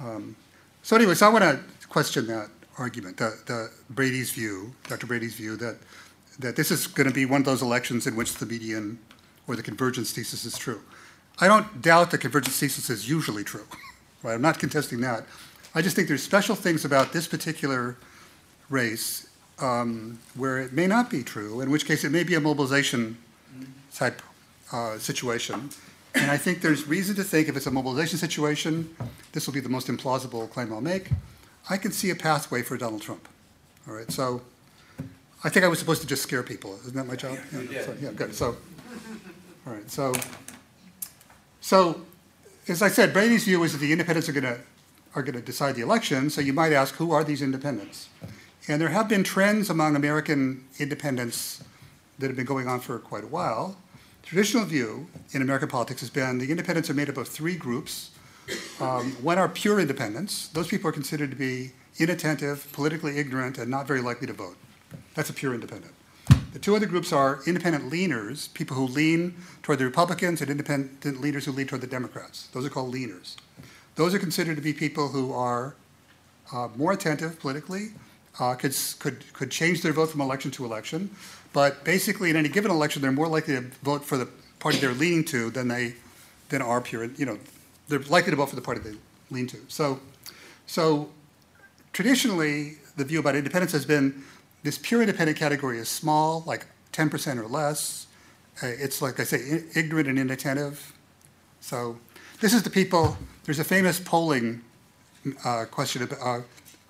Um, 0.00 0.36
so 0.82 0.96
anyway, 0.96 1.14
so 1.14 1.26
I 1.26 1.28
want 1.30 1.44
to 1.44 1.88
question 1.88 2.26
that 2.26 2.48
argument, 2.78 3.16
the, 3.16 3.38
the 3.46 3.70
Brady's 3.90 4.30
view, 4.30 4.74
Dr. 4.88 5.06
Brady's 5.06 5.34
view 5.34 5.56
that 5.56 5.76
that 6.38 6.56
this 6.56 6.70
is 6.70 6.86
going 6.86 7.08
to 7.08 7.14
be 7.14 7.24
one 7.24 7.40
of 7.40 7.46
those 7.46 7.62
elections 7.62 8.06
in 8.06 8.14
which 8.14 8.34
the 8.34 8.46
median 8.46 8.98
or 9.46 9.56
the 9.56 9.62
convergence 9.62 10.12
thesis 10.12 10.44
is 10.44 10.58
true. 10.58 10.82
I 11.38 11.48
don't 11.48 11.80
doubt 11.80 12.10
the 12.10 12.18
convergence 12.18 12.58
thesis 12.58 12.90
is 12.90 13.08
usually 13.08 13.44
true. 13.44 13.66
Right? 14.22 14.32
I'm 14.32 14.42
not 14.42 14.58
contesting 14.58 15.02
that. 15.02 15.24
I 15.74 15.82
just 15.82 15.94
think 15.94 16.08
there's 16.08 16.22
special 16.22 16.56
things 16.56 16.84
about 16.84 17.12
this 17.12 17.28
particular 17.28 17.96
race 18.70 19.28
um, 19.60 20.18
where 20.34 20.58
it 20.58 20.72
may 20.72 20.86
not 20.86 21.10
be 21.10 21.22
true, 21.22 21.60
in 21.60 21.70
which 21.70 21.86
case 21.86 22.02
it 22.02 22.10
may 22.10 22.24
be 22.24 22.34
a 22.34 22.40
mobilization 22.40 23.18
type 23.94 24.22
uh, 24.72 24.98
situation. 24.98 25.70
And 26.16 26.30
I 26.30 26.36
think 26.36 26.62
there's 26.62 26.86
reason 26.88 27.14
to 27.16 27.24
think 27.24 27.48
if 27.48 27.56
it's 27.56 27.66
a 27.66 27.70
mobilization 27.70 28.18
situation, 28.18 28.94
this 29.32 29.46
will 29.46 29.54
be 29.54 29.60
the 29.60 29.68
most 29.68 29.88
implausible 29.88 30.50
claim 30.50 30.72
I'll 30.72 30.80
make. 30.80 31.10
I 31.68 31.76
can 31.76 31.92
see 31.92 32.10
a 32.10 32.14
pathway 32.14 32.62
for 32.62 32.76
Donald 32.76 33.02
Trump. 33.02 33.28
All 33.86 33.94
right, 33.94 34.10
so 34.10 34.42
I 35.44 35.48
think 35.48 35.64
I 35.64 35.68
was 35.68 35.78
supposed 35.78 36.00
to 36.00 36.06
just 36.06 36.22
scare 36.22 36.42
people. 36.42 36.74
Isn't 36.80 36.94
that 36.96 37.06
my 37.06 37.16
job? 37.16 37.38
Yeah, 37.70 37.82
so, 37.82 37.96
yeah 38.00 38.10
good. 38.12 38.34
So, 38.34 38.56
all 39.66 39.72
right, 39.72 39.90
so, 39.90 40.14
so 41.60 42.00
as 42.68 42.82
I 42.82 42.88
said, 42.88 43.12
Brady's 43.12 43.44
view 43.44 43.62
is 43.62 43.72
that 43.72 43.78
the 43.78 43.92
independents 43.92 44.28
are 44.28 44.32
going 44.32 44.44
to 44.44 44.58
are 45.14 45.22
going 45.22 45.34
to 45.34 45.40
decide 45.40 45.74
the 45.74 45.80
election. 45.80 46.28
So 46.28 46.42
you 46.42 46.52
might 46.52 46.72
ask, 46.72 46.94
who 46.96 47.10
are 47.10 47.24
these 47.24 47.40
independents? 47.40 48.10
And 48.68 48.80
there 48.80 48.90
have 48.90 49.08
been 49.08 49.24
trends 49.24 49.70
among 49.70 49.96
American 49.96 50.66
independents 50.78 51.64
that 52.18 52.26
have 52.26 52.36
been 52.36 52.46
going 52.46 52.68
on 52.68 52.80
for 52.80 52.98
quite 52.98 53.24
a 53.24 53.28
while. 53.28 53.76
Traditional 54.26 54.64
view 54.64 55.06
in 55.30 55.40
American 55.40 55.68
politics 55.68 56.00
has 56.00 56.10
been 56.10 56.38
the 56.38 56.50
independents 56.50 56.90
are 56.90 56.94
made 56.94 57.08
up 57.08 57.16
of 57.16 57.28
three 57.28 57.54
groups. 57.54 58.10
Um, 58.80 59.12
one 59.22 59.38
are 59.38 59.48
pure 59.48 59.78
independents. 59.78 60.48
Those 60.48 60.66
people 60.66 60.90
are 60.90 60.92
considered 60.92 61.30
to 61.30 61.36
be 61.36 61.70
inattentive, 61.98 62.66
politically 62.72 63.18
ignorant, 63.18 63.56
and 63.56 63.70
not 63.70 63.86
very 63.86 64.00
likely 64.00 64.26
to 64.26 64.32
vote. 64.32 64.56
That's 65.14 65.30
a 65.30 65.32
pure 65.32 65.54
independent. 65.54 65.94
The 66.52 66.58
two 66.58 66.74
other 66.74 66.86
groups 66.86 67.12
are 67.12 67.38
independent 67.46 67.88
leaners, 67.88 68.52
people 68.52 68.76
who 68.76 68.88
lean 68.88 69.36
toward 69.62 69.78
the 69.78 69.84
Republicans, 69.84 70.40
and 70.40 70.50
independent 70.50 71.20
leaders 71.20 71.44
who 71.44 71.52
lean 71.52 71.68
toward 71.68 71.82
the 71.82 71.86
Democrats. 71.86 72.48
Those 72.52 72.66
are 72.66 72.70
called 72.70 72.92
leaners. 72.92 73.36
Those 73.94 74.12
are 74.12 74.18
considered 74.18 74.56
to 74.56 74.62
be 74.62 74.72
people 74.72 75.06
who 75.06 75.32
are 75.32 75.76
uh, 76.52 76.66
more 76.74 76.90
attentive 76.90 77.38
politically, 77.38 77.90
uh, 78.40 78.54
could, 78.56 78.76
could, 78.98 79.32
could 79.32 79.52
change 79.52 79.82
their 79.82 79.92
vote 79.92 80.10
from 80.10 80.20
election 80.20 80.50
to 80.50 80.64
election, 80.64 81.10
but 81.56 81.84
basically 81.84 82.28
in 82.28 82.36
any 82.36 82.50
given 82.50 82.70
election, 82.70 83.00
they're 83.00 83.10
more 83.10 83.28
likely 83.28 83.54
to 83.54 83.62
vote 83.82 84.04
for 84.04 84.18
the 84.18 84.28
party 84.58 84.76
they're 84.76 84.92
leaning 84.92 85.24
to 85.24 85.48
than 85.48 85.68
they 85.68 85.94
than 86.50 86.60
are 86.60 86.82
pure, 86.82 87.04
you 87.04 87.24
know, 87.24 87.38
they're 87.88 88.00
likely 88.00 88.30
to 88.30 88.36
vote 88.36 88.50
for 88.50 88.56
the 88.56 88.60
party 88.60 88.78
they 88.78 88.94
lean 89.30 89.46
to. 89.46 89.56
So, 89.66 89.98
so 90.66 91.08
traditionally, 91.94 92.76
the 92.98 93.06
view 93.06 93.20
about 93.20 93.36
independence 93.36 93.72
has 93.72 93.86
been 93.86 94.22
this 94.64 94.76
pure 94.76 95.00
independent 95.00 95.38
category 95.38 95.78
is 95.78 95.88
small, 95.88 96.44
like 96.46 96.66
10% 96.92 97.38
or 97.38 97.48
less. 97.48 98.06
Uh, 98.62 98.66
it's 98.66 99.00
like 99.00 99.18
I 99.18 99.24
say, 99.24 99.64
ignorant 99.74 100.08
and 100.08 100.18
inattentive. 100.18 100.92
So 101.60 101.98
this 102.42 102.52
is 102.52 102.64
the 102.64 102.70
people. 102.70 103.16
There's 103.44 103.60
a 103.60 103.64
famous 103.64 103.98
polling 103.98 104.60
uh, 105.42 105.64
question, 105.70 106.06
uh, 106.22 106.40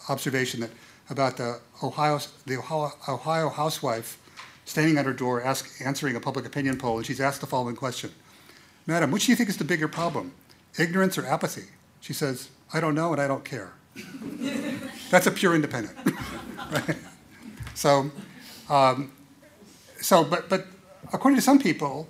observation 0.08 0.58
that 0.62 0.70
about 1.08 1.36
the 1.36 1.60
Ohio, 1.84 2.18
the 2.46 2.56
Ohio, 2.56 2.90
Ohio 3.08 3.48
housewife 3.48 4.18
standing 4.66 4.98
at 4.98 5.06
her 5.06 5.14
door 5.14 5.42
ask, 5.42 5.80
answering 5.82 6.14
a 6.16 6.20
public 6.20 6.44
opinion 6.44 6.76
poll, 6.76 6.98
and 6.98 7.06
she's 7.06 7.20
asked 7.20 7.40
the 7.40 7.46
following 7.46 7.74
question: 7.74 8.10
"Madam, 8.86 9.10
which 9.10 9.24
do 9.24 9.32
you 9.32 9.36
think 9.36 9.48
is 9.48 9.56
the 9.56 9.64
bigger 9.64 9.88
problem, 9.88 10.32
ignorance 10.78 11.16
or 11.16 11.24
apathy?" 11.24 11.64
She 12.00 12.12
says, 12.12 12.50
"I 12.74 12.80
don't 12.80 12.94
know, 12.94 13.12
and 13.12 13.20
I 13.20 13.26
don't 13.26 13.44
care." 13.44 13.72
That's 15.10 15.26
a 15.26 15.30
pure 15.30 15.54
independent, 15.54 15.96
right? 16.70 16.96
So, 17.74 18.10
um, 18.68 19.12
so, 20.00 20.24
but, 20.24 20.48
but 20.48 20.66
according 21.12 21.36
to 21.36 21.42
some 21.42 21.58
people, 21.58 22.08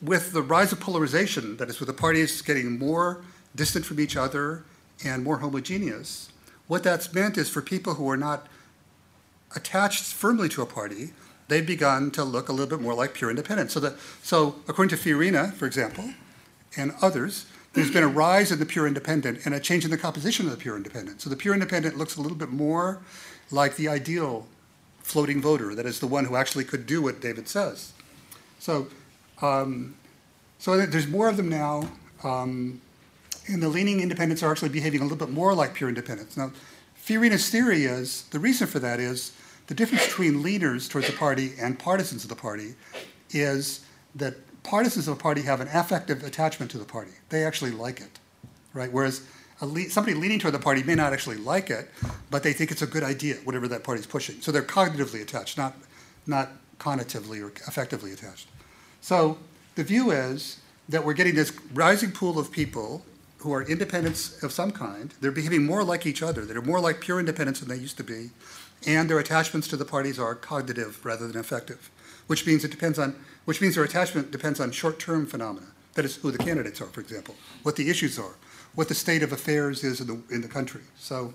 with 0.00 0.32
the 0.32 0.42
rise 0.42 0.72
of 0.72 0.80
polarization, 0.80 1.56
that 1.56 1.68
is, 1.68 1.80
with 1.80 1.88
the 1.88 1.94
parties 1.94 2.42
getting 2.42 2.78
more 2.78 3.22
distant 3.54 3.84
from 3.84 4.00
each 4.00 4.16
other 4.16 4.64
and 5.04 5.24
more 5.24 5.38
homogeneous, 5.38 6.30
what 6.66 6.82
that's 6.82 7.12
meant 7.12 7.36
is 7.36 7.48
for 7.48 7.62
people 7.62 7.94
who 7.94 8.08
are 8.08 8.16
not 8.16 8.46
attached 9.54 10.04
firmly 10.04 10.48
to 10.50 10.62
a 10.62 10.66
party, 10.66 11.12
they've 11.48 11.66
begun 11.66 12.10
to 12.12 12.24
look 12.24 12.48
a 12.48 12.52
little 12.52 12.66
bit 12.66 12.80
more 12.80 12.94
like 12.94 13.14
pure 13.14 13.30
independents. 13.30 13.74
So, 13.74 13.94
so 14.22 14.56
according 14.68 14.96
to 14.96 15.02
Fiorina, 15.02 15.52
for 15.54 15.66
example, 15.66 16.10
and 16.76 16.92
others, 17.02 17.46
there's 17.74 17.90
been 17.90 18.04
a 18.04 18.08
rise 18.08 18.52
in 18.52 18.58
the 18.58 18.66
pure 18.66 18.86
independent 18.86 19.44
and 19.44 19.54
a 19.54 19.60
change 19.60 19.84
in 19.84 19.90
the 19.90 19.98
composition 19.98 20.46
of 20.46 20.52
the 20.52 20.56
pure 20.56 20.76
independent. 20.76 21.20
So 21.20 21.28
the 21.28 21.36
pure 21.36 21.54
independent 21.54 21.96
looks 21.98 22.16
a 22.16 22.20
little 22.20 22.38
bit 22.38 22.50
more 22.50 23.00
like 23.50 23.76
the 23.76 23.88
ideal 23.88 24.46
floating 25.02 25.42
voter, 25.42 25.74
that 25.74 25.84
is 25.84 26.00
the 26.00 26.06
one 26.06 26.24
who 26.24 26.36
actually 26.36 26.64
could 26.64 26.86
do 26.86 27.02
what 27.02 27.20
David 27.20 27.48
says. 27.48 27.92
So, 28.58 28.86
um, 29.42 29.94
so 30.58 30.86
there's 30.86 31.06
more 31.06 31.28
of 31.28 31.36
them 31.36 31.48
now, 31.48 31.90
um, 32.22 32.80
and 33.48 33.62
the 33.62 33.68
leaning 33.68 34.00
independents 34.00 34.42
are 34.42 34.50
actually 34.50 34.70
behaving 34.70 35.00
a 35.00 35.02
little 35.02 35.18
bit 35.18 35.28
more 35.28 35.52
like 35.52 35.74
pure 35.74 35.88
independents. 35.88 36.36
Now, 36.36 36.52
Fiorina's 37.04 37.50
theory 37.50 37.84
is 37.84 38.22
the 38.30 38.38
reason 38.38 38.66
for 38.66 38.78
that 38.78 38.98
is 38.98 39.32
the 39.66 39.74
difference 39.74 40.06
between 40.06 40.42
leaders 40.42 40.88
towards 40.88 41.06
the 41.06 41.12
party 41.12 41.52
and 41.60 41.78
partisans 41.78 42.24
of 42.24 42.28
the 42.28 42.36
party 42.36 42.74
is 43.30 43.84
that 44.14 44.34
partisans 44.62 45.08
of 45.08 45.14
a 45.14 45.20
party 45.20 45.42
have 45.42 45.60
an 45.60 45.68
affective 45.72 46.22
attachment 46.22 46.70
to 46.72 46.78
the 46.78 46.84
party. 46.84 47.12
They 47.30 47.44
actually 47.44 47.70
like 47.70 48.00
it, 48.00 48.18
right? 48.72 48.92
Whereas 48.92 49.22
le- 49.60 49.88
somebody 49.90 50.16
leaning 50.16 50.38
toward 50.38 50.54
the 50.54 50.58
party 50.58 50.82
may 50.82 50.94
not 50.94 51.12
actually 51.12 51.36
like 51.36 51.70
it, 51.70 51.90
but 52.30 52.42
they 52.42 52.52
think 52.52 52.70
it's 52.70 52.82
a 52.82 52.86
good 52.86 53.02
idea, 53.02 53.36
whatever 53.44 53.68
that 53.68 53.84
party's 53.84 54.06
pushing. 54.06 54.40
So 54.40 54.52
they're 54.52 54.62
cognitively 54.62 55.22
attached, 55.22 55.56
not, 55.56 55.74
not 56.26 56.50
cognitively 56.78 57.42
or 57.42 57.48
effectively 57.68 58.12
attached. 58.12 58.48
So 59.00 59.38
the 59.74 59.84
view 59.84 60.10
is 60.10 60.60
that 60.88 61.04
we're 61.04 61.14
getting 61.14 61.34
this 61.34 61.52
rising 61.72 62.12
pool 62.12 62.38
of 62.38 62.52
people 62.52 63.04
who 63.38 63.52
are 63.52 63.62
independents 63.62 64.42
of 64.42 64.52
some 64.52 64.70
kind. 64.70 65.14
They're 65.20 65.30
behaving 65.30 65.64
more 65.64 65.84
like 65.84 66.06
each 66.06 66.22
other. 66.22 66.44
They're 66.44 66.62
more 66.62 66.80
like 66.80 67.00
pure 67.00 67.20
independents 67.20 67.60
than 67.60 67.68
they 67.68 67.76
used 67.76 67.98
to 67.98 68.04
be. 68.04 68.30
And 68.86 69.08
their 69.08 69.18
attachments 69.18 69.68
to 69.68 69.76
the 69.76 69.84
parties 69.84 70.18
are 70.18 70.34
cognitive 70.34 71.04
rather 71.04 71.26
than 71.26 71.38
affective, 71.38 71.90
which 72.26 72.46
means 72.46 72.64
it 72.64 72.70
depends 72.70 72.98
on, 72.98 73.16
which 73.44 73.60
means 73.60 73.74
their 73.74 73.84
attachment 73.84 74.30
depends 74.30 74.60
on 74.60 74.70
short-term 74.70 75.26
phenomena. 75.26 75.66
That 75.94 76.04
is 76.04 76.16
who 76.16 76.30
the 76.30 76.38
candidates 76.38 76.80
are, 76.80 76.86
for 76.86 77.00
example, 77.00 77.36
what 77.62 77.76
the 77.76 77.88
issues 77.88 78.18
are, 78.18 78.34
what 78.74 78.88
the 78.88 78.94
state 78.94 79.22
of 79.22 79.32
affairs 79.32 79.84
is 79.84 80.00
in 80.00 80.06
the, 80.06 80.34
in 80.34 80.40
the 80.40 80.48
country. 80.48 80.82
So, 80.98 81.32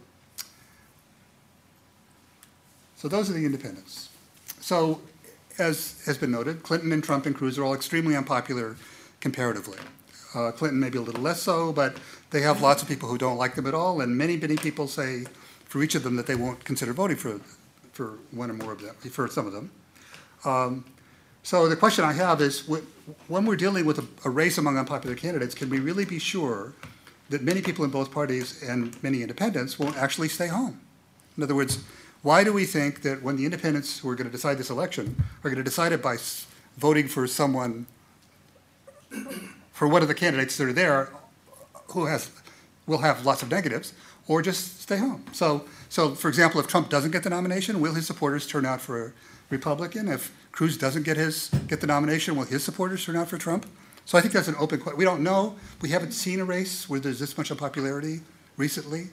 so 2.98 3.08
those 3.08 3.30
are 3.30 3.34
the 3.34 3.46
independents. 3.46 4.10
So 4.60 5.02
as 5.58 6.02
has 6.06 6.18
been 6.18 6.32
noted, 6.32 6.64
Clinton 6.64 6.92
and 6.92 7.04
Trump 7.04 7.26
and 7.26 7.36
Cruz 7.36 7.58
are 7.58 7.64
all 7.64 7.74
extremely 7.74 8.16
unpopular 8.16 8.76
comparatively. 9.20 9.80
Uh, 10.36 10.52
Clinton 10.52 10.80
maybe 10.80 10.98
a 10.98 11.02
little 11.02 11.22
less 11.22 11.42
so, 11.42 11.74
but 11.74 11.98
they 12.30 12.42
have 12.42 12.62
lots 12.62 12.82
of 12.82 12.88
people 12.88 13.10
who 13.10 13.18
don't 13.18 13.38
like 13.38 13.56
them 13.56 13.66
at 13.66 13.74
all, 13.74 14.02
and 14.02 14.16
many, 14.16 14.38
many 14.38 14.56
people 14.56 14.88
say 14.88 15.26
for 15.70 15.82
each 15.84 15.96
of 15.96 16.04
them 16.04 16.16
that 16.18 16.26
they 16.26 16.36
won't 16.36 16.66
consider 16.66 16.92
voting 16.92 17.16
for, 17.16 17.40
for 17.94 18.18
one 18.32 18.50
or 18.50 18.54
more 18.54 18.74
of 18.74 18.82
them, 18.82 18.96
for 18.96 19.28
some 19.28 19.46
of 19.48 19.54
them. 19.54 19.72
Um, 20.44 20.84
so 21.44 21.70
the 21.70 21.76
question 21.76 22.04
I 22.04 22.14
have 22.14 22.42
is, 22.42 22.68
when 23.28 23.46
we're 23.46 23.56
dealing 23.56 23.86
with 23.86 24.00
a, 24.00 24.28
a 24.28 24.30
race 24.30 24.58
among 24.58 24.78
unpopular 24.78 25.16
candidates, 25.16 25.56
can 25.56 25.70
we 25.70 25.80
really 25.80 26.06
be 26.06 26.20
sure 26.20 26.74
that 27.30 27.44
many 27.44 27.62
people 27.62 27.86
in 27.86 27.92
both 27.92 28.12
parties 28.12 28.62
and 28.64 29.02
many 29.04 29.22
independents 29.22 29.78
won't 29.78 29.96
actually 29.96 30.28
stay 30.28 30.48
home? 30.48 30.82
In 31.38 31.44
other 31.44 31.56
words, 31.56 31.84
why 32.24 32.44
do 32.44 32.52
we 32.52 32.66
think 32.66 33.04
that 33.04 33.22
when 33.22 33.38
the 33.38 33.46
independents 33.46 34.00
who 34.00 34.10
are 34.10 34.16
going 34.16 34.28
to 34.28 34.32
decide 34.32 34.58
this 34.58 34.70
election 34.70 35.16
are 35.44 35.50
going 35.50 35.64
to 35.64 35.64
decide 35.64 35.92
it 35.92 36.02
by 36.02 36.18
voting 36.78 37.08
for 37.08 37.28
someone, 37.28 37.86
for 39.72 39.88
one 39.88 40.02
of 40.02 40.08
the 40.08 40.16
candidates 40.16 40.58
that 40.58 40.68
are 40.68 40.74
there, 40.74 41.14
who 41.90 42.06
has, 42.08 42.32
will 42.88 42.98
have 42.98 43.26
lots 43.26 43.44
of 43.44 43.50
negatives, 43.50 43.94
or 44.30 44.42
just 44.42 44.82
stay 44.82 44.96
home? 44.96 45.26
So, 45.34 45.66
so 45.90 46.16
for 46.16 46.30
example, 46.30 46.62
if 46.62 46.68
Trump 46.68 46.90
doesn't 46.90 47.12
get 47.12 47.24
the 47.24 47.30
nomination, 47.30 47.82
will 47.82 47.94
his 47.94 48.08
supporters 48.08 48.48
turn 48.48 48.66
out 48.66 48.80
for 48.80 49.08
a 49.08 49.12
Republican? 49.50 50.08
If 50.08 50.34
Cruz 50.54 50.78
doesn't 50.78 51.04
get 51.04 51.18
his, 51.18 51.50
get 51.68 51.82
the 51.82 51.88
nomination, 51.88 52.38
will 52.38 52.46
his 52.46 52.64
supporters 52.64 53.04
turn 53.04 53.18
out 53.18 53.28
for 53.28 53.38
Trump? 53.38 53.66
So 54.06 54.18
I 54.18 54.22
think 54.22 54.34
that's 54.34 54.48
an 54.48 54.56
open 54.58 54.80
question. 54.80 54.98
We 54.98 55.04
don't 55.04 55.22
know. 55.22 55.56
We 55.82 55.90
haven't 55.90 56.14
seen 56.14 56.40
a 56.40 56.46
race 56.46 56.88
where 56.88 57.02
there's 57.02 57.20
this 57.20 57.38
much 57.38 57.52
unpopularity 57.52 58.22
recently. 58.56 59.10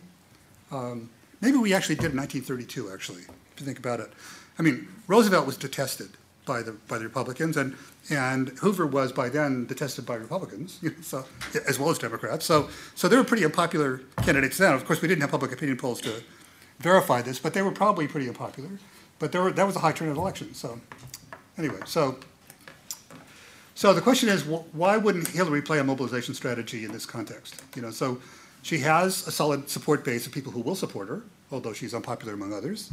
Um, 0.71 1.11
Maybe 1.41 1.59
we 1.59 1.75
actually 1.75 1.97
did 1.97 2.13
in 2.13 2.17
1932, 2.17 2.91
actually, 2.93 3.23
if 3.23 3.61
you 3.61 3.67
think 3.67 3.79
about 3.79 4.01
it. 4.01 4.11
I 4.59 4.63
mean, 4.63 4.89
Roosevelt 5.07 5.47
was 5.47 5.57
detested 5.57 6.11
by 6.47 6.63
the, 6.63 6.73
by 6.89 6.99
the 6.99 7.05
Republicans, 7.05 7.57
and, 7.57 7.77
and 8.11 8.51
Hoover 8.61 8.87
was 8.87 9.13
by 9.13 9.29
then 9.29 9.67
detested 9.67 10.07
by 10.07 10.15
Republicans, 10.15 10.79
you 10.83 10.91
know, 10.91 10.97
so, 11.01 11.25
as 11.67 11.79
well 11.79 11.91
as 11.91 11.99
Democrats. 11.99 12.45
So, 12.45 12.69
so 12.95 13.09
they 13.09 13.17
were 13.17 13.25
pretty 13.25 13.45
unpopular 13.45 14.03
candidates 14.23 14.59
then. 14.59 14.75
Of 14.75 14.85
course, 14.85 15.03
we 15.03 15.09
didn't 15.09 15.23
have 15.23 15.31
public 15.31 15.53
opinion 15.53 15.79
polls 15.79 16.01
to 16.03 16.23
verify 16.79 17.23
this, 17.23 17.39
but 17.39 17.55
they 17.55 17.63
were 17.63 17.73
probably 17.73 18.07
pretty 18.07 18.29
unpopular. 18.29 18.71
But 19.19 19.33
there 19.33 19.43
were, 19.43 19.53
that 19.53 19.67
was 19.67 19.77
a 19.77 19.81
high 19.81 19.93
turnout 19.93 20.17
election, 20.17 20.55
so, 20.55 20.81
anyway, 21.57 21.81
so, 21.87 22.19
so 23.75 23.93
the 23.95 24.01
question 24.01 24.29
is, 24.29 24.43
wh- 24.43 24.75
why 24.75 24.97
wouldn't 24.97 25.29
Hillary 25.29 25.63
play 25.63 25.79
a 25.79 25.85
mobilization 25.85 26.35
strategy 26.35 26.85
in 26.85 26.93
this 26.93 27.07
context? 27.07 27.63
You 27.75 27.83
know, 27.83 27.91
so 27.91 28.21
she 28.63 28.79
has 28.79 29.27
a 29.27 29.31
solid 29.31 29.71
support 29.71 30.05
base 30.05 30.27
of 30.27 30.33
people 30.33 30.53
who 30.53 30.61
will 30.61 30.75
support 30.75 31.09
her, 31.09 31.23
although 31.51 31.73
she's 31.73 31.95
unpopular 31.95 32.35
among 32.35 32.53
others. 32.53 32.93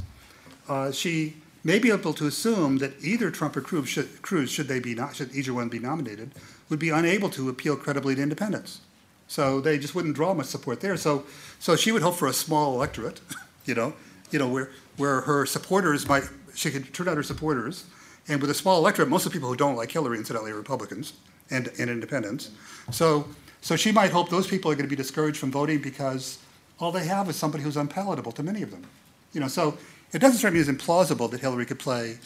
Uh, 0.70 0.91
she 0.91 1.36
may 1.64 1.80
be 1.80 1.91
able 1.91 2.14
to 2.14 2.28
assume 2.28 2.78
that 2.78 2.93
either 3.01 3.32
Trump 3.32 3.55
or 3.55 3.61
Cruz, 3.61 3.88
should, 3.88 4.22
Cruz, 4.22 4.51
should 4.51 4.68
they 4.68 4.80
be 4.80 4.95
not, 4.95 5.16
should 5.16 5.34
either 5.34 5.53
one 5.53 5.70
be 5.70 5.80
nominated, 5.80 6.32
would 6.70 6.80
be 6.80 6.89
unable 6.89 7.30
to 7.30 7.49
appeal 7.49 7.76
credibly 7.76 8.16
to 8.16 8.22
independents. 8.22 8.82
So 9.28 9.61
they 9.61 9.78
just 9.78 9.95
wouldn't 9.95 10.16
draw 10.16 10.34
much 10.34 10.47
support 10.47 10.82
there. 10.82 10.97
So, 10.97 11.24
so 11.59 11.76
she 11.76 11.91
would 11.91 12.01
hope 12.01 12.16
for 12.16 12.28
a 12.28 12.34
small 12.34 12.76
electorate, 12.76 13.22
you 13.66 13.74
know, 13.74 13.93
you 14.32 14.39
know, 14.39 14.47
where 14.47 14.72
where 14.97 15.22
her 15.22 15.45
supporters 15.45 16.07
might 16.07 16.24
she 16.53 16.70
could 16.70 16.93
turn 16.93 17.07
out 17.07 17.18
her 17.18 17.24
supporters, 17.24 17.86
and 18.28 18.39
with 18.41 18.49
a 18.49 18.53
small 18.53 18.78
electorate, 18.78 19.09
most 19.09 19.26
of 19.26 19.32
the 19.32 19.36
people 19.36 19.49
who 19.49 19.55
don't 19.55 19.76
like 19.76 19.91
Hillary, 19.91 20.18
incidentally, 20.18 20.51
are 20.51 20.55
Republicans 20.55 21.14
and 21.49 21.70
and 21.80 21.89
independents. 21.89 22.51
So 22.91 23.28
so 23.61 23.76
she 23.76 23.91
might 23.91 24.11
hope 24.11 24.30
those 24.30 24.47
people 24.47 24.70
are 24.72 24.76
going 24.76 24.86
to 24.86 24.89
be 24.89 24.95
discouraged 24.95 25.38
from 25.38 25.51
voting 25.51 25.80
because 25.80 26.39
all 26.80 26.91
they 26.91 27.05
have 27.05 27.30
is 27.30 27.36
somebody 27.36 27.64
who's 27.64 27.78
unpalatable 27.78 28.32
to 28.34 28.43
many 28.43 28.61
of 28.61 28.72
them. 28.72 28.86
You 29.32 29.39
know, 29.39 29.47
so 29.47 29.78
it 30.14 30.20
doesn't 30.20 30.38
strike 30.38 30.53
me 30.53 30.59
as 30.59 30.70
implausible 30.70 31.30
that 31.32 31.41
Hillary 31.41 31.66
could 31.66 31.80
play 31.80 32.20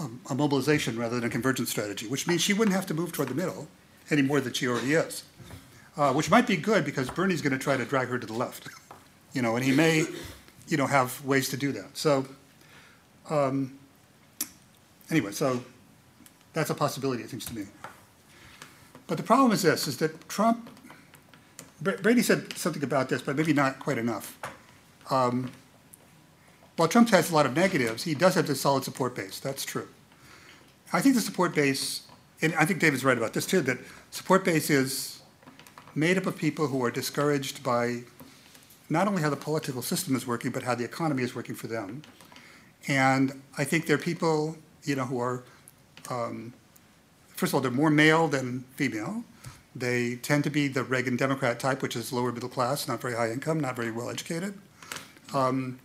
um, 0.00 0.20
a 0.28 0.34
mobilization 0.34 0.98
rather 0.98 1.16
than 1.16 1.24
a 1.24 1.30
convergence 1.30 1.70
strategy, 1.70 2.06
which 2.06 2.26
means 2.26 2.40
she 2.40 2.52
wouldn't 2.52 2.74
have 2.74 2.86
to 2.86 2.94
move 2.94 3.12
toward 3.12 3.28
the 3.28 3.34
middle 3.34 3.68
any 4.10 4.22
more 4.22 4.40
than 4.40 4.52
she 4.52 4.66
already 4.66 4.94
is. 4.94 5.24
Uh, 5.96 6.12
which 6.12 6.30
might 6.30 6.46
be 6.46 6.56
good 6.56 6.86
because 6.86 7.10
Bernie's 7.10 7.42
going 7.42 7.52
to 7.52 7.58
try 7.58 7.76
to 7.76 7.84
drag 7.84 8.08
her 8.08 8.18
to 8.18 8.26
the 8.26 8.32
left, 8.32 8.68
you 9.34 9.42
know, 9.42 9.56
and 9.56 9.64
he 9.64 9.72
may, 9.72 10.06
you 10.66 10.76
know, 10.78 10.86
have 10.86 11.22
ways 11.24 11.50
to 11.50 11.56
do 11.58 11.70
that. 11.72 11.96
So, 11.96 12.26
um, 13.28 13.78
anyway, 15.10 15.32
so 15.32 15.62
that's 16.54 16.70
a 16.70 16.74
possibility, 16.74 17.22
it 17.22 17.28
seems 17.28 17.44
to 17.44 17.54
me. 17.54 17.66
But 19.06 19.18
the 19.18 19.22
problem 19.22 19.52
is 19.52 19.62
this: 19.62 19.86
is 19.86 19.98
that 19.98 20.28
Trump. 20.28 20.70
Brady 21.82 22.22
said 22.22 22.56
something 22.56 22.82
about 22.82 23.08
this, 23.08 23.20
but 23.20 23.36
maybe 23.36 23.52
not 23.52 23.80
quite 23.80 23.98
enough. 23.98 24.38
Um, 25.10 25.50
while 26.82 26.88
Trump 26.88 27.10
has 27.10 27.30
a 27.30 27.34
lot 27.34 27.46
of 27.46 27.54
negatives, 27.54 28.02
he 28.02 28.12
does 28.12 28.34
have 28.34 28.50
a 28.50 28.56
solid 28.56 28.82
support 28.82 29.14
base. 29.14 29.38
That's 29.38 29.64
true. 29.64 29.86
I 30.92 31.00
think 31.00 31.14
the 31.14 31.20
support 31.20 31.54
base, 31.54 32.08
and 32.42 32.52
I 32.56 32.64
think 32.64 32.80
David's 32.80 33.04
right 33.04 33.16
about 33.16 33.34
this 33.34 33.46
too, 33.46 33.60
that 33.60 33.78
support 34.10 34.44
base 34.44 34.68
is 34.68 35.22
made 35.94 36.18
up 36.18 36.26
of 36.26 36.36
people 36.36 36.66
who 36.66 36.84
are 36.84 36.90
discouraged 36.90 37.62
by 37.62 38.00
not 38.90 39.06
only 39.06 39.22
how 39.22 39.30
the 39.30 39.36
political 39.36 39.80
system 39.80 40.16
is 40.16 40.26
working, 40.26 40.50
but 40.50 40.64
how 40.64 40.74
the 40.74 40.82
economy 40.82 41.22
is 41.22 41.36
working 41.36 41.54
for 41.54 41.68
them. 41.68 42.02
And 42.88 43.40
I 43.56 43.62
think 43.62 43.86
they're 43.86 43.96
people, 43.96 44.56
you 44.82 44.96
know, 44.96 45.04
who 45.04 45.20
are, 45.20 45.44
um, 46.10 46.52
first 47.28 47.50
of 47.50 47.54
all, 47.54 47.60
they're 47.60 47.70
more 47.70 47.90
male 47.90 48.26
than 48.26 48.64
female. 48.74 49.22
They 49.76 50.16
tend 50.16 50.42
to 50.42 50.50
be 50.50 50.66
the 50.66 50.82
Reagan 50.82 51.14
Democrat 51.14 51.60
type, 51.60 51.80
which 51.80 51.94
is 51.94 52.12
lower 52.12 52.32
middle 52.32 52.48
class, 52.48 52.88
not 52.88 53.00
very 53.00 53.14
high 53.14 53.30
income, 53.30 53.60
not 53.60 53.76
very 53.76 53.92
well 53.92 54.10
educated. 54.10 54.58
Um, 55.32 55.78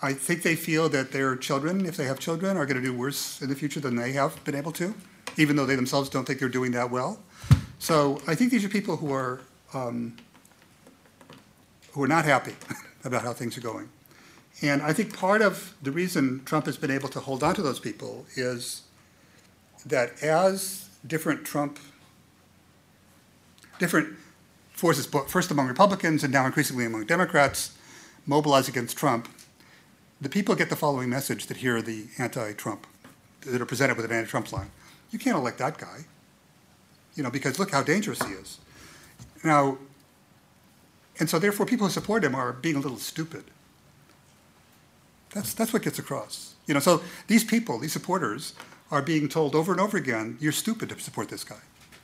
I 0.00 0.12
think 0.12 0.42
they 0.42 0.54
feel 0.54 0.88
that 0.90 1.10
their 1.10 1.34
children, 1.36 1.84
if 1.84 1.96
they 1.96 2.04
have 2.04 2.20
children, 2.20 2.56
are 2.56 2.66
going 2.66 2.76
to 2.76 2.82
do 2.82 2.94
worse 2.94 3.42
in 3.42 3.48
the 3.48 3.56
future 3.56 3.80
than 3.80 3.96
they 3.96 4.12
have 4.12 4.42
been 4.44 4.54
able 4.54 4.72
to, 4.72 4.94
even 5.36 5.56
though 5.56 5.66
they 5.66 5.74
themselves 5.74 6.08
don't 6.08 6.24
think 6.24 6.38
they're 6.38 6.48
doing 6.48 6.70
that 6.72 6.90
well. 6.90 7.18
So 7.78 8.20
I 8.26 8.34
think 8.34 8.50
these 8.50 8.64
are 8.64 8.68
people 8.68 8.96
who 8.96 9.12
are 9.12 9.40
um, 9.74 10.16
who 11.92 12.02
are 12.02 12.08
not 12.08 12.24
happy 12.24 12.54
about 13.04 13.22
how 13.22 13.32
things 13.32 13.58
are 13.58 13.60
going. 13.60 13.88
And 14.62 14.82
I 14.82 14.92
think 14.92 15.16
part 15.16 15.42
of 15.42 15.74
the 15.82 15.92
reason 15.92 16.42
Trump 16.44 16.66
has 16.66 16.76
been 16.76 16.90
able 16.90 17.08
to 17.10 17.20
hold 17.20 17.42
on 17.42 17.54
to 17.54 17.62
those 17.62 17.78
people 17.78 18.26
is 18.34 18.82
that 19.86 20.20
as 20.22 20.88
different 21.06 21.44
Trump, 21.44 21.78
different 23.78 24.16
forces, 24.72 25.06
first 25.06 25.50
among 25.50 25.68
Republicans 25.68 26.24
and 26.24 26.32
now 26.32 26.44
increasingly 26.46 26.84
among 26.84 27.06
Democrats, 27.06 27.76
mobilize 28.26 28.68
against 28.68 28.96
Trump, 28.96 29.28
the 30.20 30.28
people 30.28 30.54
get 30.54 30.70
the 30.70 30.76
following 30.76 31.08
message 31.08 31.46
that 31.46 31.58
hear 31.58 31.80
the 31.80 32.06
anti-Trump, 32.18 32.86
that 33.42 33.60
are 33.60 33.66
presented 33.66 33.96
with 33.96 34.04
an 34.04 34.12
anti-Trump 34.12 34.52
line. 34.52 34.70
You 35.10 35.18
can't 35.18 35.36
elect 35.36 35.58
that 35.58 35.78
guy, 35.78 36.04
you 37.14 37.22
know, 37.22 37.30
because 37.30 37.58
look 37.58 37.70
how 37.70 37.82
dangerous 37.82 38.22
he 38.22 38.32
is. 38.32 38.58
Now, 39.44 39.78
and 41.20 41.30
so 41.30 41.38
therefore 41.38 41.66
people 41.66 41.86
who 41.86 41.92
support 41.92 42.24
him 42.24 42.34
are 42.34 42.52
being 42.52 42.76
a 42.76 42.80
little 42.80 42.98
stupid. 42.98 43.44
That's, 45.34 45.54
that's 45.54 45.72
what 45.72 45.82
gets 45.82 45.98
across. 45.98 46.54
You 46.66 46.74
know, 46.74 46.80
so 46.80 47.02
these 47.26 47.44
people, 47.44 47.78
these 47.78 47.92
supporters, 47.92 48.54
are 48.90 49.02
being 49.02 49.28
told 49.28 49.54
over 49.54 49.72
and 49.72 49.80
over 49.80 49.96
again, 49.96 50.36
you're 50.40 50.52
stupid 50.52 50.88
to 50.88 50.98
support 50.98 51.28
this 51.28 51.44
guy. 51.44 51.60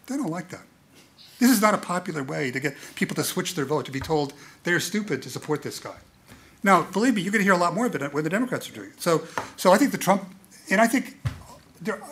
They 0.06 0.16
don't 0.16 0.30
like 0.30 0.51
that. 0.51 0.64
This 1.39 1.51
is 1.51 1.60
not 1.60 1.74
a 1.74 1.78
popular 1.78 2.22
way 2.22 2.51
to 2.51 2.60
get 2.60 2.76
people 2.94 3.16
to 3.16 3.24
switch 3.24 3.55
their 3.55 3.64
vote, 3.64 3.86
to 3.86 3.90
be 3.90 4.01
told 4.01 4.34
they're 4.62 4.80
stupid 4.80 5.22
to 5.22 5.30
support 5.30 5.62
this 5.62 5.78
guy. 5.78 5.97
Now, 6.65 6.82
believe 6.82 7.15
me, 7.15 7.23
you're 7.23 7.31
going 7.31 7.41
to 7.41 7.45
hear 7.45 7.53
a 7.53 7.59
lot 7.59 7.74
more 7.74 7.86
it 7.86 8.12
when 8.12 8.24
the 8.24 8.31
Democrats 8.31 8.69
are 8.69 8.73
doing. 8.73 8.91
So, 8.97 9.23
so 9.57 9.73
I 9.73 9.77
think 9.77 9.93
the 9.93 9.99
Trump, 9.99 10.24
and 10.70 10.81
I 10.81 10.89
think 10.89 11.20
there, 11.81 12.03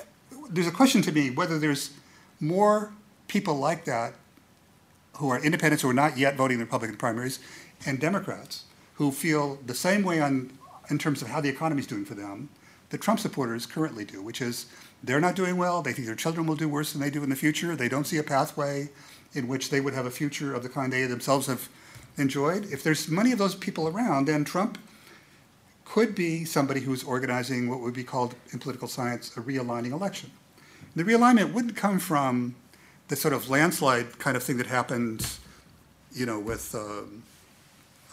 there's 0.50 0.68
a 0.68 0.72
question 0.72 1.02
to 1.02 1.10
me 1.10 1.30
whether 1.30 1.58
there's 1.58 1.90
more 2.38 2.92
people 3.28 3.54
like 3.54 3.86
that 3.86 4.12
who 5.16 5.30
are 5.30 5.42
independents 5.42 5.82
who 5.82 5.88
are 5.88 5.94
not 5.94 6.18
yet 6.18 6.36
voting 6.36 6.56
in 6.56 6.58
the 6.60 6.64
Republican 6.66 6.96
primaries, 6.96 7.38
and 7.86 7.98
Democrats 7.98 8.64
who 8.94 9.10
feel 9.10 9.58
the 9.66 9.74
same 9.74 10.02
way 10.02 10.20
on 10.20 10.50
in 10.90 10.98
terms 10.98 11.22
of 11.22 11.28
how 11.28 11.40
the 11.40 11.48
economy 11.48 11.80
is 11.80 11.86
doing 11.86 12.04
for 12.04 12.14
them 12.14 12.48
that 12.90 13.00
Trump 13.00 13.18
supporters 13.18 13.64
currently 13.64 14.04
do, 14.04 14.22
which 14.22 14.42
is 14.42 14.66
they're 15.02 15.20
not 15.20 15.34
doing 15.34 15.56
well. 15.56 15.80
They 15.80 15.92
think 15.92 16.06
their 16.06 16.14
children 16.14 16.46
will 16.46 16.56
do 16.56 16.68
worse 16.68 16.92
than 16.92 17.00
they 17.00 17.08
do 17.08 17.22
in 17.22 17.30
the 17.30 17.36
future. 17.36 17.74
They 17.74 17.88
don't 17.88 18.06
see 18.06 18.18
a 18.18 18.22
pathway 18.22 18.90
in 19.32 19.48
which 19.48 19.70
they 19.70 19.80
would 19.80 19.94
have 19.94 20.04
a 20.04 20.10
future 20.10 20.54
of 20.54 20.62
the 20.62 20.68
kind 20.68 20.92
they 20.92 21.06
themselves 21.06 21.46
have 21.46 21.68
enjoyed. 22.16 22.70
If 22.72 22.82
there's 22.82 23.08
many 23.08 23.32
of 23.32 23.38
those 23.38 23.54
people 23.54 23.88
around, 23.88 24.26
then 24.26 24.44
Trump 24.44 24.78
could 25.84 26.14
be 26.14 26.44
somebody 26.44 26.80
who's 26.80 27.04
organizing 27.04 27.68
what 27.68 27.80
would 27.80 27.94
be 27.94 28.04
called 28.04 28.34
in 28.52 28.58
political 28.58 28.88
science 28.88 29.36
a 29.36 29.40
realigning 29.40 29.92
election. 29.92 30.30
The 30.96 31.04
realignment 31.04 31.52
wouldn't 31.52 31.76
come 31.76 31.98
from 31.98 32.54
the 33.08 33.16
sort 33.16 33.34
of 33.34 33.50
landslide 33.50 34.18
kind 34.18 34.36
of 34.36 34.42
thing 34.42 34.56
that 34.58 34.66
happened, 34.66 35.26
you 36.12 36.26
know, 36.26 36.38
with 36.38 36.74
um, 36.74 37.22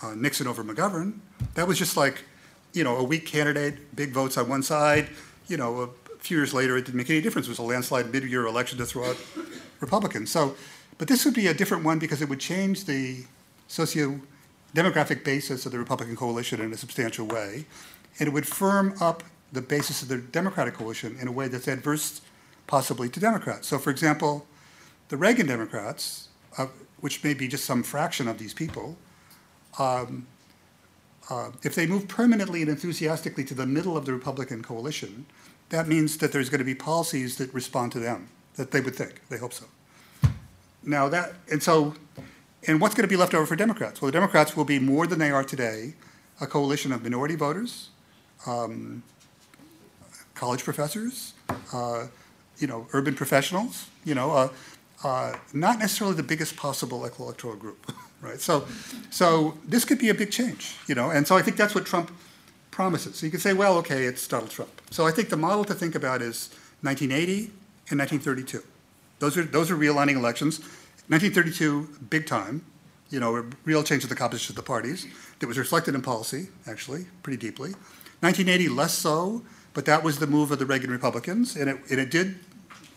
uh, 0.01 0.13
Nixon 0.15 0.47
over 0.47 0.63
McGovern. 0.63 1.19
That 1.55 1.67
was 1.67 1.77
just 1.77 1.95
like, 1.95 2.23
you 2.73 2.83
know, 2.83 2.97
a 2.97 3.03
weak 3.03 3.25
candidate, 3.25 3.95
big 3.95 4.11
votes 4.11 4.37
on 4.37 4.49
one 4.49 4.63
side. 4.63 5.07
You 5.47 5.57
know, 5.57 5.81
a 5.81 6.17
few 6.19 6.37
years 6.37 6.53
later, 6.53 6.77
it 6.77 6.85
didn't 6.85 6.97
make 6.97 7.09
any 7.09 7.21
difference. 7.21 7.47
It 7.47 7.51
was 7.51 7.59
a 7.59 7.63
landslide 7.63 8.11
mid-year 8.11 8.45
election 8.45 8.77
to 8.77 8.85
throw 8.85 9.05
out 9.09 9.17
Republicans. 9.79 10.31
So, 10.31 10.55
but 10.97 11.07
this 11.07 11.25
would 11.25 11.33
be 11.33 11.47
a 11.47 11.53
different 11.53 11.83
one 11.83 11.97
because 11.97 12.21
it 12.21 12.29
would 12.29 12.39
change 12.39 12.85
the 12.85 13.23
socio-demographic 13.69 15.23
basis 15.23 15.65
of 15.65 15.71
the 15.71 15.79
Republican 15.79 16.17
coalition 16.17 16.59
in 16.59 16.73
a 16.73 16.77
substantial 16.77 17.25
way, 17.25 17.65
and 18.19 18.27
it 18.27 18.31
would 18.31 18.45
firm 18.45 18.93
up 18.99 19.23
the 19.53 19.61
basis 19.61 20.01
of 20.01 20.09
the 20.09 20.17
Democratic 20.17 20.73
coalition 20.73 21.17
in 21.21 21.27
a 21.27 21.31
way 21.31 21.47
that's 21.47 21.67
adverse 21.67 22.21
possibly 22.67 23.07
to 23.09 23.19
Democrats. 23.19 23.67
So, 23.67 23.79
for 23.79 23.89
example, 23.89 24.45
the 25.07 25.17
Reagan 25.17 25.47
Democrats, 25.47 26.27
uh, 26.57 26.67
which 26.99 27.23
may 27.23 27.33
be 27.33 27.47
just 27.47 27.65
some 27.65 27.81
fraction 27.81 28.27
of 28.27 28.37
these 28.37 28.53
people, 28.53 28.97
um, 29.79 30.27
uh, 31.29 31.51
if 31.63 31.75
they 31.75 31.87
move 31.87 32.07
permanently 32.07 32.61
and 32.61 32.69
enthusiastically 32.69 33.43
to 33.45 33.53
the 33.53 33.65
middle 33.65 33.95
of 33.95 34.05
the 34.05 34.13
Republican 34.13 34.61
coalition, 34.61 35.25
that 35.69 35.87
means 35.87 36.17
that 36.17 36.31
there's 36.31 36.49
going 36.49 36.59
to 36.59 36.65
be 36.65 36.75
policies 36.75 37.37
that 37.37 37.53
respond 37.53 37.91
to 37.91 37.99
them, 37.99 38.29
that 38.55 38.71
they 38.71 38.81
would 38.81 38.95
think. 38.95 39.21
They 39.29 39.37
hope 39.37 39.53
so. 39.53 39.65
Now 40.83 41.09
that, 41.09 41.33
and 41.51 41.61
so, 41.61 41.93
and 42.67 42.81
what's 42.81 42.95
going 42.95 43.07
to 43.07 43.09
be 43.09 43.15
left 43.15 43.33
over 43.33 43.45
for 43.45 43.55
Democrats? 43.55 44.01
Well, 44.01 44.07
the 44.07 44.17
Democrats 44.17 44.55
will 44.55 44.65
be 44.65 44.79
more 44.79 45.07
than 45.07 45.19
they 45.19 45.31
are 45.31 45.43
today, 45.43 45.93
a 46.41 46.47
coalition 46.47 46.91
of 46.91 47.03
minority 47.03 47.35
voters, 47.35 47.89
um, 48.45 49.03
college 50.35 50.63
professors, 50.63 51.33
uh, 51.73 52.07
you 52.57 52.67
know, 52.67 52.87
urban 52.93 53.15
professionals, 53.15 53.87
you 54.03 54.15
know, 54.15 54.31
uh, 54.31 54.49
uh, 55.03 55.35
not 55.53 55.79
necessarily 55.79 56.15
the 56.15 56.23
biggest 56.23 56.55
possible 56.55 57.05
electoral 57.05 57.55
group, 57.55 57.91
right? 58.21 58.41
So, 58.41 58.67
so 59.09 59.57
this 59.65 59.85
could 59.85 59.99
be 59.99 60.09
a 60.09 60.13
big 60.13 60.31
change, 60.31 60.75
you 60.87 60.95
know, 60.95 61.09
and 61.09 61.25
so 61.27 61.37
I 61.37 61.41
think 61.41 61.57
that's 61.57 61.73
what 61.73 61.85
Trump 61.85 62.11
promises. 62.71 63.17
So 63.17 63.25
you 63.25 63.31
could 63.31 63.41
say, 63.41 63.53
well, 63.53 63.77
okay, 63.77 64.05
it's 64.05 64.27
Donald 64.27 64.51
Trump. 64.51 64.81
So 64.91 65.05
I 65.05 65.11
think 65.11 65.29
the 65.29 65.37
model 65.37 65.65
to 65.65 65.73
think 65.73 65.95
about 65.95 66.21
is 66.21 66.49
1980 66.81 67.51
and 67.89 67.99
1932. 67.99 68.63
Those 69.19 69.37
are 69.37 69.43
those 69.43 69.69
are 69.69 69.75
realigning 69.75 70.15
elections. 70.15 70.61
1932, 71.09 72.05
big 72.09 72.27
time, 72.27 72.63
you 73.09 73.19
know, 73.19 73.35
a 73.35 73.43
real 73.65 73.83
change 73.83 74.03
of 74.03 74.09
the 74.09 74.15
composition 74.15 74.53
of 74.53 74.55
the 74.57 74.63
parties 74.63 75.07
that 75.39 75.47
was 75.47 75.57
reflected 75.57 75.95
in 75.95 76.01
policy, 76.01 76.47
actually, 76.67 77.05
pretty 77.23 77.37
deeply. 77.37 77.71
1980, 78.21 78.69
less 78.69 78.93
so, 78.93 79.41
but 79.73 79.85
that 79.85 80.03
was 80.03 80.19
the 80.19 80.27
move 80.27 80.51
of 80.51 80.59
the 80.59 80.65
Reagan 80.65 80.91
Republicans, 80.91 81.55
and 81.55 81.69
it, 81.69 81.79
and 81.89 81.99
it 81.99 82.11
did 82.11 82.37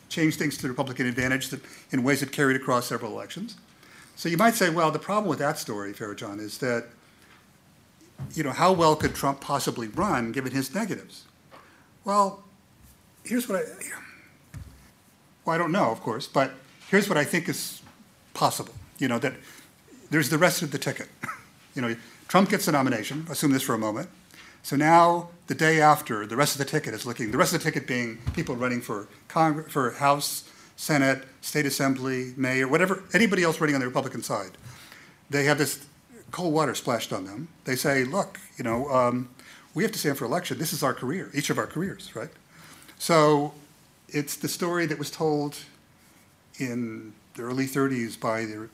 change 0.09 0.37
things 0.37 0.57
to 0.57 0.63
the 0.63 0.69
Republican 0.69 1.07
advantage 1.07 1.49
that, 1.49 1.61
in 1.91 2.03
ways 2.03 2.21
that 2.21 2.33
carried 2.33 2.57
across 2.57 2.87
several 2.87 3.13
elections. 3.13 3.57
So 4.17 4.29
you 4.29 4.37
might 4.37 4.55
say, 4.55 4.69
well, 4.69 4.91
the 4.91 4.99
problem 4.99 5.29
with 5.29 5.39
that 5.39 5.59
story, 5.59 5.93
Farah 5.95 6.39
is 6.39 6.59
that, 6.59 6.87
you 8.35 8.43
know, 8.43 8.51
how 8.51 8.73
well 8.73 8.95
could 8.95 9.15
Trump 9.15 9.41
possibly 9.41 9.89
run 9.89 10.33
given 10.33 10.53
his 10.53 10.75
negatives? 10.75 11.25
Well, 12.05 12.45
here's 13.25 13.49
what 13.49 13.61
I, 13.61 13.65
well, 15.45 15.55
I 15.55 15.59
don't 15.59 15.73
know, 15.73 15.91
of 15.91 16.01
course, 16.01 16.27
but 16.27 16.53
here's 16.89 17.09
what 17.09 17.17
I 17.17 17.25
think 17.25 17.49
is 17.49 17.82
possible. 18.35 18.75
You 18.99 19.09
know, 19.09 19.19
that 19.19 19.35
there's 20.11 20.29
the 20.29 20.39
rest 20.39 20.63
of 20.63 20.71
the 20.71 20.79
ticket. 20.79 21.09
you 21.75 21.83
know, 21.83 21.97
Trump 22.29 22.51
gets 22.51 22.67
the 22.67 22.73
nomination, 22.73 23.27
assume 23.31 23.53
this 23.53 23.63
for 23.63 23.75
a 23.75 23.79
moment. 23.79 24.09
So 24.63 24.77
now, 24.77 25.31
the 25.49 25.55
day 25.55 25.81
after, 25.81 26.25
the 26.25 26.37
rest 26.37 26.55
of 26.55 26.59
the 26.59 26.65
ticket 26.65 26.95
is 26.95 27.05
looking, 27.05 27.31
the 27.31 27.39
rest 27.39 27.53
of 27.53 27.63
the 27.63 27.71
ticket 27.71 27.87
being 27.87 28.19
people 28.33 28.55
running 28.55 28.81
for 28.81 29.09
Congress, 29.29 29.73
for 29.73 29.91
House, 29.93 30.49
Senate, 30.77 31.25
State 31.41 31.67
Assembly, 31.67 32.33
Mayor, 32.37 32.69
whatever, 32.69 33.03
anybody 33.13 33.43
else 33.43 33.61
running 33.61 33.75
on 33.75 33.81
the 33.81 33.87
Republican 33.87 34.23
side. 34.23 34.53
They 35.31 35.45
have 35.45 35.59
this 35.59 35.85
cold 36.31 36.55
water 36.55 36.75
splashed 36.75 37.13
on 37.13 37.25
them. 37.25 37.49
They 37.65 37.77
say, 37.77 38.05
look, 38.05 38.39
you 38.57 38.65
know, 38.65 38.89
um, 38.91 39.29
we 39.75 39.83
have 39.83 39.93
to 39.93 39.99
stand 39.99 40.19
for 40.19 40.25
election. 40.25 40.59
This 40.59 40.73
is 40.73 40.83
our 40.83 40.95
career, 40.95 41.31
each 41.35 41.51
of 41.51 41.59
our 41.59 41.67
careers, 41.67 42.15
right? 42.15 42.31
So 42.99 43.53
it's 44.09 44.37
the 44.37 44.49
story 44.49 44.87
that 44.87 44.99
was 44.99 45.11
told 45.11 45.57
in 46.59 47.13
the 47.35 47.43
early 47.43 47.67
30s 47.67 48.19
by 48.19 48.45
the, 48.45 48.69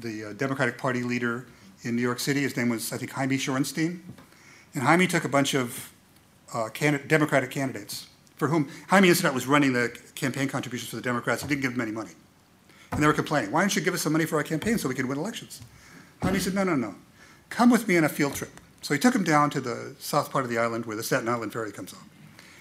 the 0.00 0.30
uh, 0.30 0.32
Democratic 0.34 0.78
Party 0.78 1.02
leader 1.02 1.46
in 1.82 1.96
New 1.96 2.02
York 2.02 2.20
City. 2.20 2.42
His 2.42 2.56
name 2.56 2.68
was, 2.68 2.92
I 2.92 2.96
think, 2.96 3.12
Hymie 3.12 3.38
Shorenstein. 3.38 4.00
And 4.74 4.82
Hymie 4.82 5.08
took 5.08 5.24
a 5.24 5.28
bunch 5.28 5.54
of 5.54 5.92
uh, 6.54 6.68
Democratic 7.06 7.50
candidates 7.50 8.08
for 8.36 8.48
whom 8.48 8.68
Hymie 8.88 9.08
Shorenstein 9.08 9.34
was 9.34 9.46
running 9.46 9.72
the 9.72 9.96
campaign 10.14 10.48
contributions 10.48 10.90
for 10.90 10.96
the 10.96 11.02
Democrats. 11.02 11.42
He 11.42 11.48
didn't 11.48 11.62
give 11.62 11.72
them 11.72 11.80
any 11.80 11.92
money. 11.92 12.12
And 12.92 13.02
they 13.02 13.06
were 13.06 13.12
complaining, 13.12 13.50
why 13.50 13.60
don't 13.60 13.74
you 13.74 13.82
give 13.82 13.94
us 13.94 14.02
some 14.02 14.12
money 14.12 14.24
for 14.24 14.36
our 14.36 14.42
campaign 14.42 14.78
so 14.78 14.88
we 14.88 14.94
can 14.94 15.08
win 15.08 15.18
elections? 15.18 15.60
Hymie 16.22 16.40
said, 16.40 16.54
no, 16.54 16.64
no, 16.64 16.74
no. 16.74 16.94
Come 17.50 17.70
with 17.70 17.88
me 17.88 17.96
on 17.96 18.04
a 18.04 18.08
field 18.08 18.34
trip. 18.34 18.50
So 18.80 18.94
he 18.94 19.00
took 19.00 19.14
him 19.14 19.24
down 19.24 19.50
to 19.50 19.60
the 19.60 19.94
south 19.98 20.30
part 20.30 20.44
of 20.44 20.50
the 20.50 20.58
island 20.58 20.86
where 20.86 20.96
the 20.96 21.02
Staten 21.02 21.28
Island 21.28 21.52
ferry 21.52 21.72
comes 21.72 21.92
on. 21.92 22.00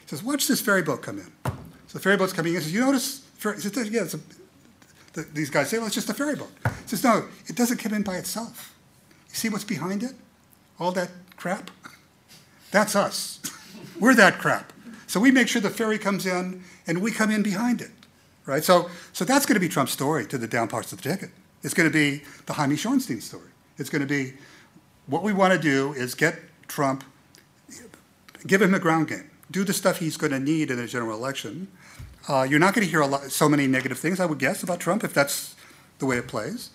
He 0.02 0.08
says, 0.08 0.24
watch 0.24 0.48
this 0.48 0.62
ferry 0.62 0.82
boat 0.82 1.02
come 1.02 1.20
in. 1.20 1.32
So 1.88 1.94
the 1.94 2.00
ferry 2.00 2.18
boat's 2.18 2.34
coming 2.34 2.54
in. 2.54 2.60
He 2.60 2.64
says, 2.64 2.74
you 2.74 2.82
notice? 2.82 3.26
He 3.42 3.60
says, 3.60 3.90
yeah, 3.90 4.02
a, 4.02 4.20
the, 5.14 5.24
these 5.24 5.50
guys 5.50 5.70
say, 5.70 5.78
well, 5.78 5.88
it's 5.88 5.96
just 5.96 6.10
a 6.10 6.14
ferry 6.14 6.36
boat. 6.36 6.52
He 6.64 6.88
says, 6.88 7.04
no, 7.04 7.28
it 7.48 7.56
doesn't 7.56 7.78
come 7.78 7.94
in 7.94 8.04
by 8.04 8.18
itself. 8.18 8.76
You 9.30 9.36
see 9.36 9.50
what's 9.50 9.64
behind 9.64 10.04
it? 10.04 10.14
All 10.80 10.92
that 10.94 11.10
crap? 11.36 11.72
That's 12.72 12.96
us. 12.96 13.40
We're 14.00 14.16
that 14.16 14.38
crap. 14.40 14.74
So 15.08 15.20
we 15.20 15.32
make 15.32 15.48
sure 15.48 15.62
the 15.62 15.70
ferry 15.70 15.98
comes 15.98 16.26
in 16.26 16.64
and 16.86 17.02
we 17.02 17.12
come 17.12 17.32
in 17.32 17.42
behind 17.42 17.82
it, 17.82 17.92
right? 18.46 18.64
So, 18.64 18.90
so 19.14 19.26
that's 19.26 19.46
going 19.46 19.56
to 19.56 19.60
be 19.60 19.70
Trump's 19.70 19.94
story 19.94 20.26
to 20.28 20.38
the 20.38 20.48
down 20.48 20.68
parts 20.68 20.92
of 20.92 21.02
the 21.02 21.10
ticket. 21.10 21.30
It's 21.64 21.74
going 21.74 21.90
to 21.90 21.94
be 21.94 22.24
the 22.46 22.54
Hymie 22.54 22.76
Shorenstein 22.76 23.22
story. 23.22 23.50
It's 23.78 23.90
going 23.90 24.02
to 24.02 24.08
be 24.08 24.34
what 25.08 25.24
we 25.24 25.34
want 25.34 25.54
to 25.54 25.60
do 25.60 25.94
is 25.94 26.14
get 26.14 26.40
Trump, 26.68 27.04
give 28.46 28.62
him 28.62 28.74
a 28.74 28.80
ground 28.80 29.08
game, 29.08 29.30
do 29.50 29.64
the 29.64 29.74
stuff 29.74 30.00
he's 30.00 30.18
going 30.18 30.32
to 30.32 30.40
need 30.40 30.70
in 30.70 30.80
a 30.80 30.88
general 30.88 31.18
election. 31.18 31.70
Uh, 32.28 32.46
you're 32.50 32.60
not 32.60 32.74
going 32.74 32.86
to 32.86 32.92
hear 32.92 33.02
a 33.02 33.08
lot, 33.08 33.32
so 33.32 33.48
many 33.48 33.68
negative 33.68 33.98
things, 33.98 34.20
I 34.20 34.26
would 34.26 34.40
guess, 34.40 34.64
about 34.64 34.80
Trump 34.80 35.04
if 35.04 35.14
that's 35.14 35.56
the 36.00 36.06
way 36.06 36.18
it 36.18 36.28
plays. 36.28 36.72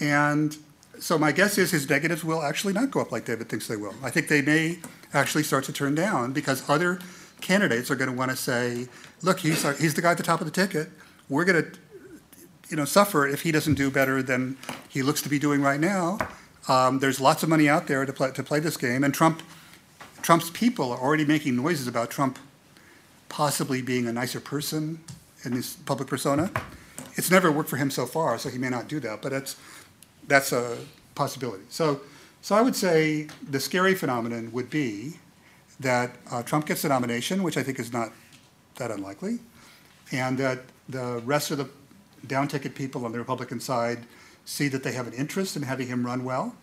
And 0.00 0.56
so 0.98 1.18
my 1.18 1.32
guess 1.32 1.58
is 1.58 1.70
his 1.70 1.88
negatives 1.88 2.24
will 2.24 2.42
actually 2.42 2.72
not 2.72 2.90
go 2.90 3.00
up 3.00 3.12
like 3.12 3.24
David 3.24 3.48
thinks 3.48 3.68
they 3.68 3.76
will. 3.76 3.94
I 4.02 4.10
think 4.10 4.28
they 4.28 4.42
may 4.42 4.78
actually 5.14 5.44
start 5.44 5.64
to 5.64 5.72
turn 5.72 5.94
down 5.94 6.32
because 6.32 6.68
other 6.68 6.98
candidates 7.40 7.90
are 7.90 7.96
going 7.96 8.10
to 8.10 8.16
want 8.16 8.30
to 8.30 8.36
say, 8.36 8.88
look, 9.22 9.40
he's, 9.40 9.64
our, 9.64 9.74
he's 9.74 9.94
the 9.94 10.02
guy 10.02 10.10
at 10.10 10.16
the 10.16 10.22
top 10.22 10.40
of 10.40 10.46
the 10.46 10.52
ticket. 10.52 10.88
We're 11.28 11.44
going 11.44 11.62
to 11.62 11.78
you 12.68 12.76
know, 12.76 12.84
suffer 12.84 13.26
if 13.26 13.42
he 13.42 13.52
doesn't 13.52 13.74
do 13.74 13.90
better 13.90 14.22
than 14.22 14.56
he 14.88 15.02
looks 15.02 15.22
to 15.22 15.28
be 15.28 15.38
doing 15.38 15.62
right 15.62 15.78
now. 15.78 16.18
Um, 16.68 16.98
there's 16.98 17.20
lots 17.20 17.42
of 17.42 17.48
money 17.48 17.68
out 17.68 17.86
there 17.86 18.04
to 18.04 18.12
play, 18.12 18.32
to 18.32 18.42
play 18.42 18.58
this 18.58 18.76
game, 18.76 19.04
and 19.04 19.14
Trump, 19.14 19.42
Trump's 20.22 20.50
people 20.50 20.90
are 20.90 20.98
already 20.98 21.24
making 21.24 21.54
noises 21.54 21.86
about 21.86 22.10
Trump 22.10 22.40
possibly 23.28 23.82
being 23.82 24.06
a 24.06 24.12
nicer 24.12 24.40
person 24.40 25.00
in 25.44 25.52
his 25.52 25.76
public 25.86 26.08
persona. 26.08 26.50
It's 27.14 27.30
never 27.30 27.50
worked 27.50 27.68
for 27.68 27.76
him 27.76 27.90
so 27.90 28.06
far, 28.06 28.38
so 28.38 28.48
he 28.48 28.58
may 28.58 28.68
not 28.68 28.88
do 28.88 29.00
that, 29.00 29.22
but 29.22 29.32
it's, 29.32 29.56
that's 30.28 30.52
a 30.52 30.76
possibility. 31.14 31.64
So, 31.68 32.00
so 32.42 32.54
I 32.54 32.62
would 32.62 32.76
say 32.76 33.28
the 33.50 33.60
scary 33.60 33.94
phenomenon 33.94 34.52
would 34.52 34.70
be 34.70 35.16
that 35.80 36.16
uh, 36.30 36.42
Trump 36.42 36.66
gets 36.66 36.82
the 36.82 36.88
nomination, 36.88 37.42
which 37.42 37.56
I 37.56 37.62
think 37.62 37.78
is 37.78 37.92
not 37.92 38.12
that 38.76 38.90
unlikely, 38.90 39.38
and 40.12 40.38
that 40.38 40.60
the 40.88 41.20
rest 41.24 41.50
of 41.50 41.58
the 41.58 41.68
down 42.26 42.48
ticket 42.48 42.74
people 42.74 43.04
on 43.04 43.12
the 43.12 43.18
Republican 43.18 43.60
side 43.60 44.06
see 44.44 44.68
that 44.68 44.82
they 44.82 44.92
have 44.92 45.06
an 45.06 45.12
interest 45.12 45.56
in 45.56 45.62
having 45.62 45.88
him 45.88 46.04
run 46.06 46.24
well, 46.24 46.54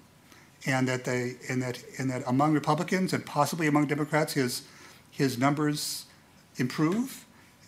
and 0.66 0.88
that 0.88 1.04
they 1.04 1.36
and 1.50 1.62
that 1.62 1.84
and 2.00 2.10
that 2.10 2.24
among 2.26 2.54
Republicans 2.54 3.14
and 3.14 3.26
possibly 3.26 3.68
among 3.68 3.88
Democrats, 3.88 4.34
his 4.34 4.64
his 5.12 5.38
numbers 5.38 6.06
improve, 6.58 7.26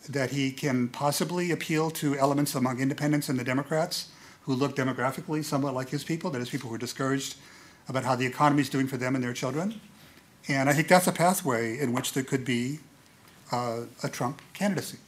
that 0.08 0.32
he 0.32 0.52
can 0.52 0.88
possibly 0.88 1.52
appeal 1.52 1.90
to 1.92 2.18
elements 2.18 2.56
among 2.56 2.80
independents 2.80 3.30
and 3.30 3.40
the 3.40 3.44
Democrats 3.44 4.10
who 4.44 4.54
look 4.54 4.76
demographically 4.76 5.44
somewhat 5.44 5.74
like 5.74 5.90
his 5.90 6.04
people, 6.04 6.30
that 6.30 6.42
is, 6.42 6.50
people 6.50 6.70
who 6.70 6.76
are 6.76 6.80
discouraged 6.80 7.36
about 7.88 8.04
how 8.04 8.16
the 8.16 8.26
economy 8.26 8.62
is 8.62 8.70
doing 8.70 8.88
for 8.88 8.98
them 8.98 9.16
and 9.16 9.24
their 9.24 9.34
children. 9.34 9.82
And 10.48 10.70
I 10.70 10.74
think 10.74 10.88
that's 10.88 11.08
a 11.08 11.12
pathway 11.12 11.80
in 11.80 11.94
which 11.94 12.14
there 12.14 12.24
could 12.24 12.46
be 12.46 12.80
uh, 13.52 13.82
a 14.04 14.10
Trump 14.10 14.42
candidacy. 14.54 15.00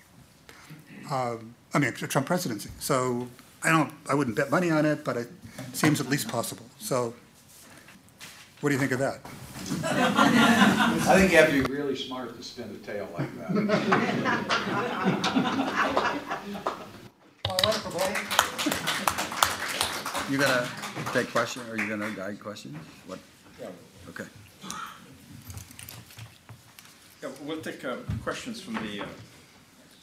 Uh, 1.10 1.38
I 1.74 1.80
mean, 1.80 1.90
a 1.90 2.08
Trump 2.08 2.26
presidency. 2.26 2.70
So 2.80 3.28
I 3.64 3.70
don't, 3.70 3.94
I 4.10 4.16
wouldn't 4.16 4.36
bet 4.36 4.50
money 4.50 4.72
on 4.72 4.86
it, 4.86 5.04
but 5.04 5.18
it 5.18 5.30
seems 5.74 6.02
at 6.02 6.10
least 6.10 6.28
possible. 6.28 6.66
So 6.80 7.14
what 8.62 8.70
do 8.70 8.76
you 8.76 8.80
think 8.80 8.92
of 8.92 9.00
that? 9.00 9.20
I 9.84 11.18
think 11.18 11.32
you 11.32 11.38
have 11.38 11.50
to 11.50 11.64
be 11.64 11.74
really 11.74 11.96
smart 11.96 12.36
to 12.38 12.44
spin 12.44 12.70
a 12.70 12.86
tale 12.86 13.10
like 13.18 13.30
that. 13.38 13.52
You 20.30 20.38
gonna 20.38 20.68
take 21.14 21.32
question, 21.32 21.62
are 21.72 21.78
you 21.78 21.88
gonna 21.88 22.12
guide 22.12 22.40
questions? 22.42 22.76
What? 23.06 23.20
Yeah. 23.62 23.68
Okay. 24.10 24.26
Yeah, 27.24 27.30
we'll 27.44 27.62
take 27.62 27.84
uh, 27.86 27.96
questions 28.24 28.62
from 28.62 28.76
the, 28.76 29.02
uh, 29.02 29.06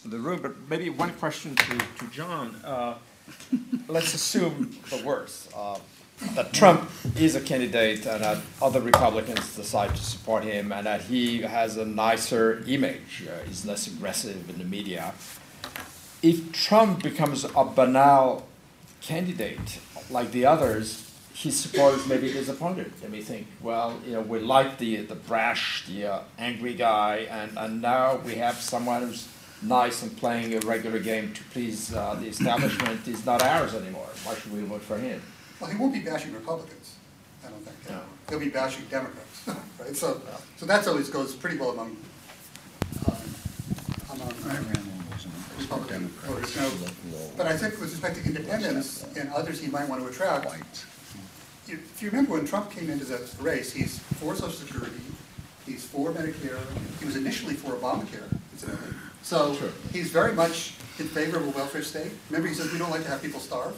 the 0.06 0.18
room, 0.18 0.40
but 0.42 0.52
maybe 0.68 0.88
one 0.90 1.12
question 1.14 1.54
to, 1.54 1.78
to 1.98 2.06
John. 2.10 2.56
Uh, 2.64 2.94
let's 3.86 4.14
assume 4.14 4.74
the 4.90 5.02
worst, 5.04 5.50
uh, 5.54 5.78
that 6.34 6.52
Trump 6.52 6.90
is 7.16 7.34
a 7.34 7.40
candidate 7.40 8.06
and 8.06 8.22
that 8.22 8.38
other 8.62 8.80
Republicans 8.80 9.56
decide 9.56 9.94
to 9.94 10.02
support 10.02 10.44
him 10.44 10.72
and 10.72 10.86
that 10.86 11.02
he 11.02 11.42
has 11.42 11.76
a 11.76 11.84
nicer 11.84 12.62
image, 12.66 13.24
uh, 13.28 13.44
he's 13.46 13.66
less 13.66 13.86
aggressive 13.86 14.48
in 14.48 14.58
the 14.58 14.64
media. 14.64 15.14
If 16.22 16.52
Trump 16.52 17.02
becomes 17.02 17.44
a 17.44 17.64
banal 17.64 18.46
candidate 19.00 19.78
like 20.10 20.32
the 20.32 20.46
others, 20.46 21.10
his 21.34 21.58
supporters 21.58 22.06
may 22.06 22.16
be 22.16 22.32
disappointed. 22.32 22.92
They 23.02 23.08
may 23.08 23.20
think, 23.20 23.48
well, 23.60 23.98
you 24.06 24.12
know, 24.12 24.20
we 24.20 24.38
like 24.38 24.78
the 24.78 24.96
the 25.02 25.16
brash, 25.16 25.84
the 25.86 26.06
uh, 26.06 26.20
angry 26.38 26.74
guy, 26.74 27.26
and, 27.28 27.58
and 27.58 27.82
now 27.82 28.16
we 28.24 28.36
have 28.36 28.54
someone 28.54 29.02
who's 29.02 29.28
nice 29.60 30.02
and 30.02 30.16
playing 30.16 30.54
a 30.54 30.60
regular 30.60 31.00
game 31.00 31.32
to 31.32 31.42
please 31.44 31.92
uh, 31.92 32.14
the 32.14 32.28
establishment. 32.28 33.06
is 33.08 33.26
not 33.26 33.42
ours 33.42 33.74
anymore. 33.74 34.08
Why 34.24 34.34
should 34.36 34.52
we 34.52 34.60
vote 34.60 34.82
for 34.82 34.96
him? 34.96 35.20
Well, 35.64 35.72
he 35.72 35.78
won't 35.78 35.94
be 35.94 36.00
bashing 36.00 36.34
Republicans, 36.34 36.96
I 37.42 37.48
don't 37.48 37.64
think. 37.64 37.90
No. 37.90 38.02
He'll 38.28 38.38
be 38.38 38.50
bashing 38.50 38.84
Democrats, 38.90 39.48
right? 39.80 39.96
So, 39.96 40.20
so 40.58 40.66
that's 40.66 40.86
always 40.86 41.08
goes 41.08 41.34
pretty 41.34 41.56
well 41.56 41.70
among, 41.70 41.96
um, 43.08 43.16
among 44.12 44.28
Republican 45.58 46.08
voters. 46.26 46.54
Now, 46.56 46.70
But 47.38 47.46
I 47.46 47.56
think 47.56 47.80
with 47.80 47.92
respect 47.92 48.16
to 48.16 48.24
independents 48.26 49.06
and 49.18 49.30
others 49.32 49.58
he 49.58 49.68
might 49.68 49.88
want 49.88 50.02
to 50.02 50.08
attract, 50.08 50.44
you- 51.66 51.78
if 51.94 52.02
you 52.02 52.10
remember 52.10 52.32
when 52.32 52.46
Trump 52.46 52.70
came 52.70 52.90
into 52.90 53.06
the 53.06 53.26
race, 53.40 53.72
he's 53.72 54.00
for 54.20 54.36
Social 54.36 54.50
Security, 54.52 55.00
he's 55.64 55.82
for 55.82 56.10
Medicare, 56.10 56.58
he 57.00 57.06
was 57.06 57.16
initially 57.16 57.54
for 57.54 57.72
Obamacare, 57.72 58.28
incidentally. 58.52 58.92
So 59.22 59.56
he's 59.94 60.10
very 60.10 60.34
much 60.34 60.74
in 60.98 61.08
favor 61.08 61.38
of 61.38 61.46
a 61.46 61.50
welfare 61.52 61.80
state. 61.82 62.12
Remember, 62.28 62.48
he 62.48 62.54
says, 62.54 62.70
we 62.70 62.78
don't 62.78 62.90
like 62.90 63.02
to 63.04 63.08
have 63.08 63.22
people 63.22 63.40
starve. 63.40 63.74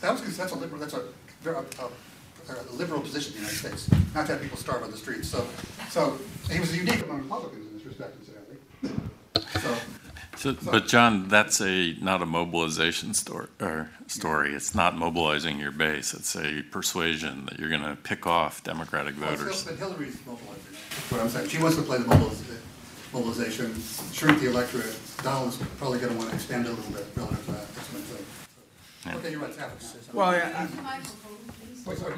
That 0.00 0.12
was 0.12 0.36
that's 0.36 0.52
a 0.52 0.56
liberal, 0.56 0.80
that's 0.80 0.94
a, 0.94 1.02
very- 1.42 1.56
a, 1.56 2.52
a 2.52 2.72
liberal 2.74 3.00
position 3.00 3.34
in 3.34 3.44
the 3.44 3.50
United 3.50 3.78
States, 3.78 4.14
not 4.14 4.26
to 4.26 4.32
have 4.32 4.42
people 4.42 4.56
starve 4.56 4.82
on 4.82 4.90
the 4.90 4.96
streets. 4.96 5.28
So, 5.28 5.46
so 5.90 6.18
he 6.50 6.60
was 6.60 6.76
unique 6.76 7.02
among 7.02 7.22
Republicans 7.22 7.66
in 7.66 7.76
this 7.78 7.86
respect, 7.86 8.16
incidentally. 8.20 8.58
So, 9.60 9.76
So, 10.36 10.70
but 10.70 10.86
John, 10.86 11.28
that's 11.28 11.60
a, 11.60 11.94
not 12.00 12.22
a 12.22 12.26
mobilization 12.26 13.12
story, 13.12 13.48
or 13.60 13.90
story. 14.06 14.54
It's 14.54 14.72
not 14.74 14.96
mobilizing 14.96 15.58
your 15.58 15.72
base. 15.72 16.14
It's 16.14 16.36
a 16.36 16.62
persuasion 16.70 17.44
that 17.46 17.58
you're 17.58 17.70
gonna 17.70 17.96
pick 17.96 18.24
off 18.26 18.62
Democratic 18.62 19.14
voters. 19.14 19.56
still, 19.58 19.72
but 19.74 19.78
Hillary's 19.80 20.16
mobilizing. 20.24 20.62
That's 20.72 21.10
what 21.12 21.20
I'm 21.22 21.28
saying. 21.28 21.48
She 21.48 21.58
wants 21.58 21.76
to 21.76 21.82
play 21.82 21.98
the 21.98 22.06
mobilization, 23.12 23.74
shrink 24.12 24.40
the 24.40 24.48
electorate. 24.48 24.96
Donald's 25.24 25.56
probably 25.76 25.98
gonna 25.98 26.14
want 26.14 26.28
to 26.30 26.36
expand 26.36 26.66
a 26.66 26.70
little 26.70 26.92
bit 26.92 27.04
relative 27.16 27.44
to 27.46 27.52
that. 27.52 27.66
Okay, 29.06 29.30
you're 29.30 29.40
right, 29.40 29.48
it's 29.50 29.58
half. 29.58 30.14
Well, 30.14 30.32
yeah, 30.32 30.66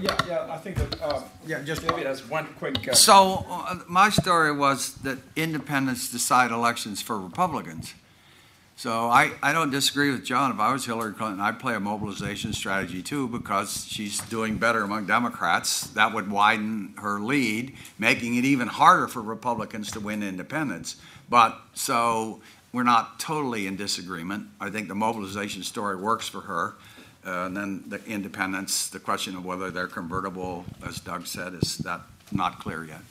yeah, 0.01 0.17
yeah. 0.27 0.47
I 0.53 0.57
think 0.57 0.77
that 0.77 1.01
uh, 1.03 1.23
Yeah, 1.47 1.63
just- 1.63 1.87
David 1.87 2.07
has 2.07 2.27
one 2.29 2.47
quick. 2.59 2.89
Uh, 2.89 2.95
So, 2.95 3.45
uh, 3.49 3.79
my 3.87 4.09
story 4.11 4.53
was 4.53 4.95
that 5.03 5.19
independents 5.37 6.11
decide 6.11 6.51
elections 6.51 7.01
for 7.03 7.19
Republicans. 7.19 7.95
So 8.77 9.09
I, 9.11 9.33
I 9.43 9.53
don't 9.53 9.71
disagree 9.71 10.11
with 10.11 10.25
John. 10.25 10.51
If 10.53 10.59
I 10.59 10.73
was 10.73 10.87
Hillary 10.87 11.13
Clinton, 11.13 11.39
I'd 11.39 11.61
play 11.61 11.75
a 11.75 11.81
mobilization 11.81 12.55
strategy 12.55 13.03
too, 13.03 13.29
because 13.29 13.85
she's 13.87 14.19
doing 14.23 14.57
better 14.57 14.83
among 14.83 15.05
Democrats. 15.07 15.89
That 15.89 16.15
would 16.15 16.31
widen 16.31 16.95
her 16.97 17.21
lead, 17.21 17.77
making 17.99 18.37
it 18.37 18.47
even 18.47 18.69
harder 18.69 19.07
for 19.07 19.21
Republicans 19.21 19.91
to 19.93 20.01
win 20.01 20.23
independents. 20.23 20.97
But, 21.29 21.61
so, 21.75 22.41
we're 22.73 22.85
not 22.85 23.19
totally 23.19 23.67
in 23.67 23.77
disagreement. 23.77 24.49
I 24.61 24.71
think 24.71 24.89
the 24.89 24.95
mobilization 24.95 25.63
story 25.63 25.97
works 25.97 26.29
for 26.29 26.41
her. 26.43 26.75
Uh, 27.27 27.47
And 27.47 27.57
then 27.57 27.85
the 27.89 28.03
independents, 28.07 28.89
the 28.89 29.01
question 29.01 29.37
of 29.37 29.45
whether 29.45 29.71
they're 29.71 29.89
convertible, 29.89 30.65
as 30.87 31.01
Doug 31.01 31.27
said, 31.27 31.55
is 31.55 31.79
that 31.79 32.01
not 32.33 32.61
clear 32.61 32.85
yet. 32.85 33.03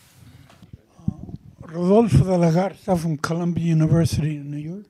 Rodolfo 1.61 2.23
de 2.23 2.38
la 2.38 2.52
Garza 2.52 2.95
from 2.95 3.18
Columbia 3.18 3.65
University 3.65 4.38
in 4.38 4.49
New 4.49 4.57
York. 4.57 4.86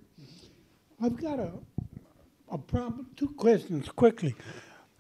I've 1.01 1.17
got 1.17 1.39
a, 1.39 1.51
a 2.49 2.57
problem, 2.57 3.07
two 3.17 3.29
questions 3.29 3.89
quickly. 3.89 4.35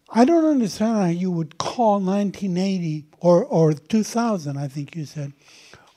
I 0.09 0.25
don't 0.25 0.45
understand 0.45 0.97
how 0.97 1.05
you 1.05 1.31
would 1.31 1.57
call 1.57 2.01
1980 2.01 3.05
or, 3.19 3.45
or 3.45 3.73
2000, 3.73 4.57
I 4.57 4.67
think 4.67 4.95
you 4.95 5.05
said, 5.05 5.31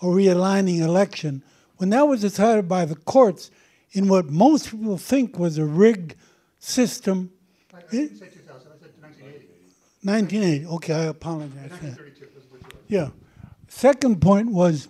a 0.00 0.04
realigning 0.04 0.80
election 0.80 1.42
when 1.78 1.90
that 1.90 2.06
was 2.06 2.20
decided 2.20 2.68
by 2.68 2.84
the 2.84 2.94
courts 2.94 3.50
in 3.92 4.08
what 4.08 4.30
most 4.30 4.70
people 4.70 4.96
think 4.98 5.38
was 5.38 5.58
a 5.58 5.64
rigged 5.64 6.14
system. 6.58 7.30
I 7.74 7.80
didn't 7.90 8.18
say 8.18 8.26
2000, 8.26 8.52
I 8.52 8.78
said 8.80 8.90
1980. 9.00 9.46
1980, 10.02 10.66
okay, 10.76 10.94
I 10.94 11.04
apologize. 11.04 11.54
yeah. 11.56 11.68
1932 11.70 12.26
was 12.34 12.72
Yeah. 12.88 13.08
Second 13.68 14.20
point 14.20 14.50
was 14.50 14.88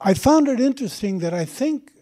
I 0.00 0.14
found 0.14 0.48
it 0.48 0.60
interesting 0.60 1.18
that 1.18 1.34
I 1.34 1.44
think, 1.44 1.92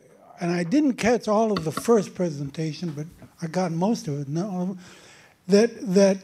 and 0.41 0.53
I 0.53 0.63
didn't 0.63 0.95
catch 0.95 1.27
all 1.27 1.51
of 1.51 1.65
the 1.65 1.73
first 1.73 2.15
presentation, 2.15 2.91
but 2.91 3.07
I 3.43 3.49
got 3.49 3.73
most 3.73 4.07
of 4.07 4.21
it. 4.21 4.29
No, 4.29 4.79
that 5.49 5.71
that 5.95 6.19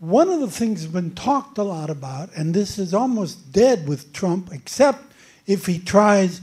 one 0.00 0.28
of 0.28 0.40
the 0.40 0.50
things 0.50 0.82
that's 0.82 0.92
been 0.92 1.14
talked 1.14 1.56
a 1.58 1.62
lot 1.62 1.88
about, 1.88 2.28
and 2.36 2.52
this 2.52 2.78
is 2.78 2.92
almost 2.92 3.52
dead 3.52 3.88
with 3.88 4.12
Trump, 4.12 4.52
except 4.52 5.00
if 5.46 5.64
he 5.66 5.78
tries 5.78 6.42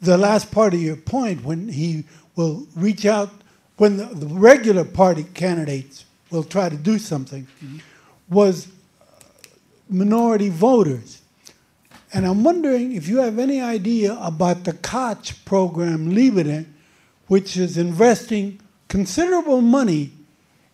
the 0.00 0.16
last 0.16 0.50
part 0.50 0.74
of 0.74 0.80
your 0.80 0.96
point 0.96 1.44
when 1.44 1.68
he 1.68 2.04
will 2.36 2.66
reach 2.76 3.04
out 3.04 3.30
when 3.76 3.96
the, 3.96 4.06
the 4.06 4.26
regular 4.26 4.84
party 4.84 5.24
candidates 5.34 6.04
will 6.30 6.44
try 6.44 6.68
to 6.68 6.76
do 6.76 6.98
something 6.98 7.46
mm-hmm. 7.64 7.78
was 8.28 8.68
uh, 9.00 9.04
minority 9.88 10.48
voters. 10.48 11.22
And 12.12 12.26
I'm 12.26 12.42
wondering 12.42 12.92
if 12.92 13.06
you 13.06 13.18
have 13.18 13.38
any 13.38 13.60
idea 13.60 14.16
about 14.20 14.64
the 14.64 14.72
Koch 14.72 15.44
program, 15.44 16.14
Libre, 16.14 16.64
which 17.26 17.56
is 17.56 17.76
investing 17.76 18.60
considerable 18.88 19.60
money 19.60 20.12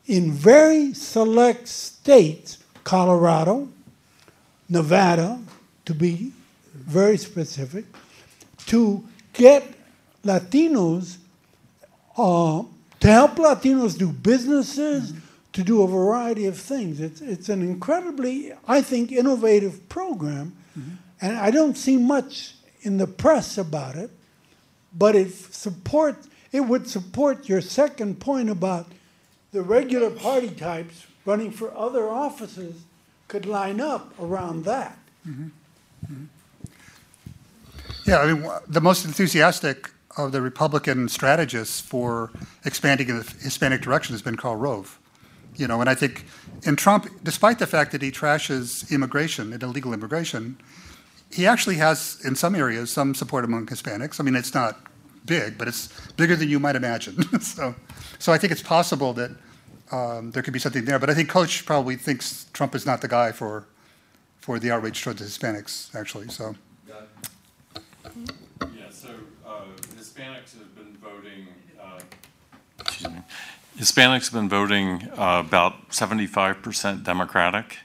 in 0.07 0.33
very 0.33 0.95
select 0.95 1.67
states, 1.67 2.59
Colorado, 2.85 3.69
Nevada, 4.69 5.41
to 5.87 5.95
be 5.95 6.33
very 6.75 7.17
specific, 7.17 7.85
to 8.67 9.05
get 9.35 9.75
Latinos, 10.25 11.19
uh, 12.17 12.63
to 13.01 13.09
help 13.09 13.37
Latinos 13.37 13.99
do 13.99 14.09
businesses, 14.11 15.13
to 15.53 15.63
do 15.63 15.83
a 15.83 15.87
variety 15.87 16.47
of 16.47 16.59
things. 16.59 17.01
It's, 17.01 17.21
it's 17.21 17.49
an 17.49 17.63
incredibly, 17.63 18.53
I 18.67 18.81
think, 18.83 19.13
innovative 19.13 19.89
program, 19.89 20.57
and 21.21 21.37
I 21.37 21.51
don't 21.51 21.77
see 21.77 21.97
much 21.97 22.55
in 22.83 22.97
the 22.99 23.07
press 23.07 23.59
about 23.59 23.95
it, 23.97 24.11
but 24.93 25.15
it 25.15 25.33
support, 25.33 26.17
it 26.53 26.61
would 26.61 26.89
support 26.89 27.49
your 27.49 27.61
second 27.61 28.21
point 28.21 28.51
about 28.51 28.87
the 29.53 29.63
regular 29.63 30.11
party 30.11 30.51
types 30.51 31.07
running 31.25 31.51
for 31.51 31.77
other 31.77 32.09
offices 32.11 32.83
could 33.29 33.47
line 33.47 33.81
up 33.81 34.13
around 34.21 34.65
that. 34.65 34.99
Yeah, 38.07 38.19
I 38.19 38.33
mean, 38.33 38.51
the 38.69 38.81
most 38.81 39.05
enthusiastic 39.05 39.91
of 40.17 40.33
the 40.33 40.41
Republican 40.43 41.09
strategists 41.09 41.81
for 41.81 42.31
expanding 42.65 43.09
in 43.09 43.19
the 43.19 43.35
Hispanic 43.41 43.81
direction 43.81 44.15
has 44.15 44.23
been 44.23 44.37
Karl 44.37 44.57
Rove. 44.57 44.99
You 45.57 45.69
know, 45.69 45.81
and 45.81 45.89
I 45.89 45.95
think 45.95 46.27
in 46.65 46.77
Trump, 46.77 47.09
despite 47.23 47.59
the 47.59 47.67
fact 47.67 47.93
that 47.93 48.03
he 48.03 48.11
trashes 48.11 48.91
immigration 48.91 49.53
and 49.53 49.63
illegal 49.63 49.93
immigration, 49.93 50.59
he 51.31 51.47
actually 51.47 51.77
has, 51.77 52.21
in 52.25 52.35
some 52.35 52.55
areas, 52.55 52.91
some 52.91 53.15
support 53.15 53.45
among 53.45 53.67
Hispanics. 53.67 54.21
I 54.21 54.25
mean, 54.25 54.37
it's 54.37 54.55
not 54.55 54.81
big, 55.25 55.57
but 55.57 55.69
it's 55.69 55.89
bigger 56.13 56.37
than 56.37 56.49
you 56.49 56.59
might 56.59 56.77
imagine. 56.77 57.41
so, 57.41 57.75
so 58.19 58.33
I 58.33 58.39
think 58.39 58.53
it's 58.53 58.63
possible 58.63 59.13
that 59.15 59.31
um, 59.93 60.33
there 60.33 60.43
could 60.43 60.53
be 60.53 60.59
something 60.59 60.85
there. 60.85 60.99
But 60.99 61.11
I 61.11 61.15
think 61.15 61.29
Koch 61.29 61.65
probably 61.65 61.97
thinks 61.97 62.47
Trump 62.53 62.75
is 62.75 62.85
not 62.85 63.01
the 63.01 63.09
guy 63.09 63.33
for 63.33 63.67
for 64.41 64.59
the 64.59 64.71
outrage 64.71 65.03
towards 65.03 65.21
the 65.21 65.25
Hispanics, 65.25 65.95
actually. 65.95 66.29
So. 66.29 66.55
Yeah, 68.61 68.91
so 68.91 69.09
uh, 69.47 69.63
Hispanics 69.97 70.59
have 70.59 70.75
been 70.75 70.97
voting, 71.15 71.47
uh, 71.81 72.01
excuse 72.81 73.13
me, 73.13 73.21
Hispanics 73.79 74.31
have 74.31 74.33
been 74.33 74.49
voting 74.49 75.09
uh, 75.17 75.43
about 75.45 75.91
75% 75.91 77.05
Democratic. 77.05 77.79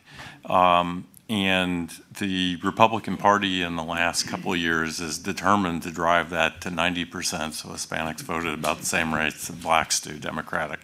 Um, 0.45 1.05
And 1.31 1.91
the 2.17 2.55
Republican 2.63 3.15
Party 3.15 3.61
in 3.61 3.75
the 3.75 3.83
last 3.83 4.27
couple 4.27 4.51
of 4.51 4.57
years 4.57 4.99
is 4.99 5.19
determined 5.19 5.83
to 5.83 5.91
drive 5.91 6.31
that 6.31 6.59
to 6.61 6.71
90%. 6.71 7.53
So 7.53 7.69
Hispanics 7.69 8.21
voted 8.21 8.55
about 8.55 8.79
the 8.79 8.87
same 8.87 9.13
rates 9.13 9.47
that 9.47 9.61
blacks 9.61 9.99
do 9.99 10.17
Democratic. 10.17 10.79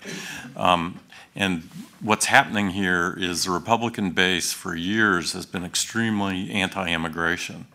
Um, 0.56 1.00
And 1.36 1.64
what's 2.00 2.26
happening 2.26 2.70
here 2.70 3.16
is 3.18 3.46
the 3.46 3.52
Republican 3.52 4.12
base 4.12 4.54
for 4.54 4.76
years 4.76 5.34
has 5.34 5.48
been 5.48 5.66
extremely 5.66 6.52
anti-immigration 6.52 7.66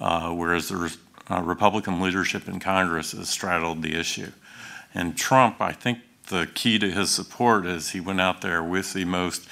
uh, 0.00 0.30
whereas 0.30 0.68
the 0.68 0.96
uh, 1.30 1.42
Republican 1.42 2.00
leadership 2.00 2.48
in 2.48 2.60
Congress 2.60 3.12
has 3.12 3.28
straddled 3.28 3.82
the 3.82 3.98
issue. 3.98 4.32
And 4.94 5.16
Trump, 5.16 5.60
I 5.60 5.72
think 5.72 5.98
the 6.28 6.48
key 6.54 6.78
to 6.78 6.90
his 6.90 7.10
support 7.10 7.66
is 7.66 7.90
he 7.90 8.00
went 8.00 8.20
out 8.20 8.40
there 8.40 8.62
with 8.62 8.92
the 8.92 9.04
most 9.04 9.46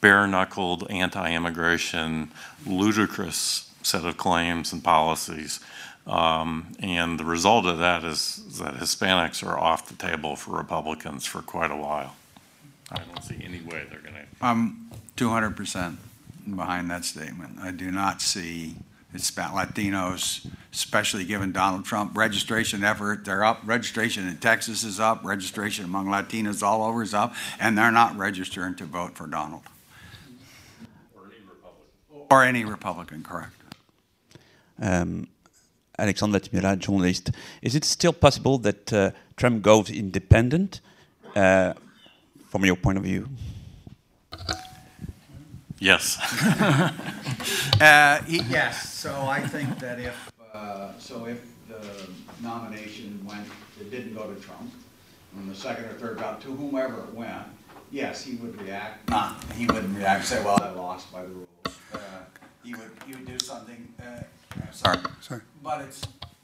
bare 0.00 0.26
knuckled 0.26 0.86
anti 0.90 1.32
immigration, 1.32 2.30
ludicrous 2.66 3.70
set 3.82 4.04
of 4.04 4.16
claims 4.16 4.72
and 4.72 4.82
policies. 4.82 5.60
Um, 6.06 6.72
and 6.80 7.18
the 7.20 7.24
result 7.24 7.66
of 7.66 7.78
that 7.78 8.04
is 8.04 8.58
that 8.58 8.74
Hispanics 8.74 9.46
are 9.46 9.58
off 9.58 9.88
the 9.88 9.94
table 9.94 10.34
for 10.36 10.56
Republicans 10.56 11.26
for 11.26 11.42
quite 11.42 11.70
a 11.70 11.76
while. 11.76 12.16
I 12.90 12.98
don't 12.98 13.22
see 13.22 13.40
any 13.44 13.60
way 13.60 13.84
they're 13.88 14.00
going 14.00 14.14
to. 14.14 14.26
I'm 14.40 14.90
200% 15.16 15.96
behind 16.56 16.90
that 16.90 17.04
statement. 17.04 17.58
I 17.60 17.70
do 17.70 17.90
not 17.90 18.20
see 18.20 18.76
Hispan 19.14 19.50
Latinos, 19.50 20.46
especially 20.72 21.24
given 21.24 21.50
Donald 21.52 21.84
Trump, 21.84 22.16
registration 22.16 22.84
effort, 22.84 23.24
they're 23.24 23.44
up. 23.44 23.60
Registration 23.64 24.28
in 24.28 24.36
Texas 24.38 24.84
is 24.84 25.00
up. 25.00 25.24
Registration 25.24 25.84
among 25.84 26.06
Latinos 26.06 26.62
all 26.62 26.82
over 26.82 27.02
is 27.02 27.12
up. 27.12 27.34
And 27.58 27.76
they're 27.76 27.90
not 27.90 28.16
registering 28.16 28.76
to 28.76 28.84
vote 28.84 29.16
for 29.16 29.26
Donald. 29.26 29.62
Or 32.30 32.44
any 32.44 32.64
Republican, 32.64 33.24
correct. 33.24 33.54
Um, 34.80 35.26
Alexandre 35.98 36.38
Latimera, 36.38 36.78
journalist. 36.78 37.30
Is 37.60 37.74
it 37.74 37.84
still 37.84 38.12
possible 38.12 38.58
that 38.58 38.92
uh, 38.92 39.10
Trump 39.36 39.62
goes 39.62 39.90
independent 39.90 40.80
uh, 41.34 41.74
from 42.48 42.64
your 42.64 42.76
point 42.76 42.98
of 42.98 43.04
view? 43.04 43.28
Yes. 45.80 46.18
Uh, 47.80 48.20
he- 48.24 48.42
Yes, 48.50 48.92
so 48.92 49.22
I 49.26 49.40
think 49.40 49.78
that 49.78 49.98
if, 49.98 50.30
uh, 50.52 50.90
so 50.98 51.24
if 51.26 51.40
the 51.68 51.80
nomination 52.42 53.24
went, 53.26 53.46
it 53.80 53.90
didn't 53.90 54.14
go 54.14 54.30
to 54.30 54.38
Trump, 54.38 54.70
on 55.34 55.48
the 55.48 55.54
second 55.54 55.86
or 55.86 55.94
third 55.94 56.18
ballot, 56.18 56.42
to 56.42 56.48
whomever 56.54 57.04
it 57.04 57.14
went, 57.14 57.46
yes, 57.90 58.22
he 58.22 58.36
would 58.36 58.60
react. 58.60 59.08
Not, 59.08 59.42
he 59.56 59.64
wouldn't 59.66 59.96
react, 59.96 60.26
say, 60.26 60.44
well, 60.44 60.62
I 60.62 60.68
lost 60.70 61.10
by 61.10 61.22
the 61.22 61.28
rules. 61.28 61.48
Uh, 61.94 61.98
He 62.62 62.74
would, 62.74 62.90
he 63.06 63.12
would 63.14 63.24
do 63.26 63.38
something, 63.38 63.88
uh, 63.98 64.24
sorry. 64.72 64.98
Sorry. 65.22 65.40
But 65.62 65.80
it's 65.82 66.02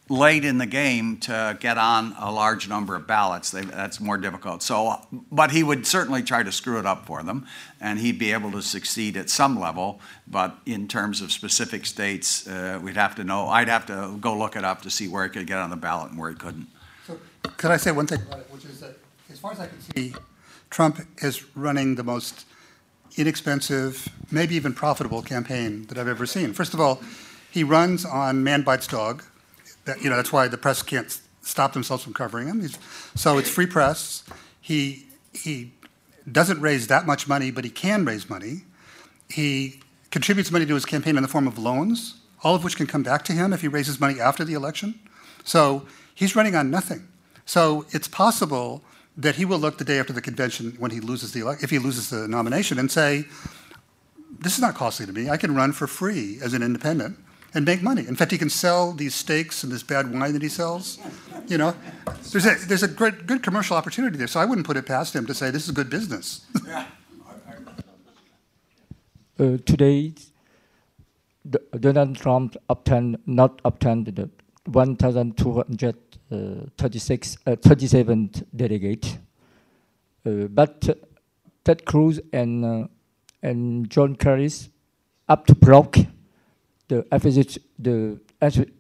late 0.09 0.45
in 0.45 0.59
the 0.59 0.67
game 0.67 1.19
to 1.19 1.57
get 1.61 1.79
on 1.79 2.15
a 2.19 2.31
large 2.31 2.69
number 2.69 2.95
of 2.95 3.07
ballots. 3.07 3.51
They, 3.51 3.63
that's 3.63 4.01
more 4.01 4.17
difficult. 4.17 4.63
So, 4.63 5.01
but 5.33 5.51
he 5.51 5.63
would 5.63 5.87
certainly 5.87 6.23
try 6.23 6.43
to 6.43 6.53
screw 6.53 6.79
it 6.79 6.87
up 6.87 7.07
for 7.07 7.23
them, 7.23 7.47
and 7.81 7.99
he'd 7.99 8.19
be 8.19 8.33
able 8.33 8.53
to 8.53 8.63
succeed 8.63 9.17
at 9.17 9.29
some 9.31 9.59
level. 9.59 10.01
But 10.27 10.57
in 10.65 10.87
terms 10.87 11.21
of 11.21 11.33
specific 11.33 11.87
states, 11.87 12.47
uh, 12.47 12.79
we'd 12.83 12.97
have 12.97 13.17
to 13.17 13.25
know. 13.25 13.49
I'd 13.49 13.69
have 13.69 13.87
to 13.87 14.17
go 14.21 14.37
look 14.37 14.57
it 14.57 14.65
up 14.65 14.83
to 14.83 14.91
see 14.91 15.09
where 15.09 15.25
he 15.25 15.31
could 15.31 15.47
get 15.47 15.59
on 15.59 15.71
the 15.71 15.77
ballot 15.77 16.11
and 16.11 16.21
where 16.21 16.31
he 16.31 16.37
couldn't. 16.37 16.69
So, 17.07 17.19
could 17.57 17.71
I 17.71 17.77
say 17.77 17.91
one 17.91 18.07
thing 18.07 18.23
about 18.23 18.41
it, 18.41 18.47
which 18.51 18.65
is 18.65 18.81
that, 18.81 18.97
as 19.31 19.39
far 19.39 19.53
as 19.53 19.61
I 19.61 19.67
can 19.67 19.81
see, 19.81 20.15
Trump 20.71 21.01
is 21.19 21.45
running 21.57 21.97
the 21.97 22.05
most 22.05 22.47
inexpensive, 23.17 24.09
maybe 24.31 24.55
even 24.55 24.73
profitable 24.73 25.23
campaign 25.23 25.87
that 25.87 25.99
I've 25.99 26.09
ever 26.09 26.27
seen. 26.27 26.53
First 26.53 26.75
of 26.75 26.81
all, 26.81 27.01
he 27.51 27.65
runs 27.65 28.05
on 28.05 28.45
man 28.45 28.63
bites 28.63 28.87
dog. 28.87 29.25
That, 29.87 30.03
you 30.03 30.11
know, 30.11 30.17
that's 30.17 30.33
why 30.33 30.49
the 30.49 30.59
press 30.59 30.83
can't 30.83 31.19
stop 31.43 31.73
themselves 31.73 32.03
from 32.05 32.13
covering 32.13 32.49
him. 32.49 32.61
He's, 32.61 32.79
so 33.15 33.39
it's 33.39 33.49
free 33.49 33.67
press. 33.67 34.25
He 34.61 35.07
he 35.33 35.73
doesn't 36.31 36.61
raise 36.61 36.89
that 36.89 37.07
much 37.07 37.29
money, 37.29 37.51
but 37.51 37.65
he 37.65 37.71
can 37.71 38.05
raise 38.05 38.29
money. 38.29 38.63
He 39.29 39.81
contributes 40.11 40.51
money 40.51 40.67
to 40.67 40.75
his 40.75 40.85
campaign 40.85 41.17
in 41.17 41.23
the 41.23 41.29
form 41.29 41.47
of 41.47 41.59
loans, 41.59 42.21
all 42.43 42.55
of 42.55 42.65
which 42.65 42.77
can 42.77 42.87
come 42.87 43.03
back 43.03 43.25
to 43.25 43.33
him 43.33 43.53
if 43.53 43.61
he 43.61 43.69
raises 43.69 44.01
money 44.01 44.21
after 44.21 44.45
the 44.45 44.55
election. 44.55 44.99
So 45.45 45.87
he's 46.15 46.35
running 46.35 46.57
on 46.57 46.71
nothing. 46.71 47.07
So 47.45 47.87
it's 47.91 48.09
possible 48.09 48.83
that 49.17 49.37
he 49.37 49.45
will 49.45 49.59
look 49.59 49.79
the 49.79 49.85
day 49.85 49.99
after 49.99 50.13
the 50.13 50.21
convention 50.21 50.75
when 50.79 50.91
he 50.91 51.01
loses 51.01 51.33
the 51.33 51.41
elec 51.41 51.63
if 51.63 51.71
he 51.71 51.79
loses 51.79 52.11
the 52.11 52.27
nomination 52.27 52.79
and 52.79 52.91
say, 52.91 53.27
"This 54.41 54.55
is 54.55 54.61
not 54.61 54.75
costly 54.75 55.07
to 55.07 55.13
me. 55.13 55.31
I 55.31 55.37
can 55.37 55.55
run 55.55 55.73
for 55.73 55.87
free 55.87 56.39
as 56.43 56.55
an 56.55 56.63
independent 56.63 57.19
and 57.57 57.65
make 57.65 57.83
money. 57.83 58.07
In 58.07 58.15
fact, 58.15 58.31
he 58.31 58.39
can 58.39 58.51
sell 58.51 58.93
these 58.93 59.15
steaks 59.15 59.65
and 59.65 59.73
this 59.73 59.83
bad 59.83 60.13
wine 60.13 60.35
that 60.35 60.43
he 60.43 60.49
sells. 60.49 60.99
You 61.49 61.57
know, 61.57 61.75
there's 62.31 62.45
a 62.45 62.55
there's 62.69 62.83
a 62.83 62.89
great 62.89 63.27
good 63.27 63.43
commercial 63.43 63.79
opportunity 63.79 64.19
there. 64.19 64.27
So 64.27 64.41
I 64.41 64.45
wouldn't 64.45 64.67
put 64.67 64.77
it 64.77 64.85
past 64.85 65.17
him 65.17 65.25
to 65.27 65.33
say 65.35 65.51
this 65.51 65.65
is 65.65 65.71
good 65.73 65.91
business. 65.91 66.45
Uh, 69.39 69.59
today, 69.67 70.15
D- 71.51 71.59
Donald 71.79 72.17
Trump 72.17 72.57
obtained 72.71 73.19
not 73.27 73.61
obtained 73.67 74.07
the 74.07 74.31
1,236 74.65 77.37
uh, 77.47 77.57
37 77.57 78.31
delegate, 78.57 79.19
uh, 80.25 80.31
but 80.49 80.89
Ted 81.65 81.85
Cruz 81.85 82.19
and 82.33 82.65
uh, 82.65 82.87
and 83.43 83.91
John 83.91 84.17
Kerry 84.17 84.51
up 85.29 85.45
to 85.49 85.55
block 85.55 85.99
the 86.89 87.05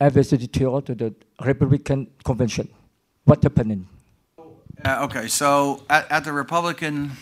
investiture 0.00 0.80
to 0.82 0.94
the 0.94 1.14
Republican 1.40 2.08
convention. 2.24 2.68
What 3.24 3.42
happening? 3.42 3.88
Uh, 4.84 5.04
okay, 5.04 5.26
so 5.26 5.82
at, 5.88 6.10
at 6.10 6.24
the 6.24 6.32
Republican, 6.32 7.12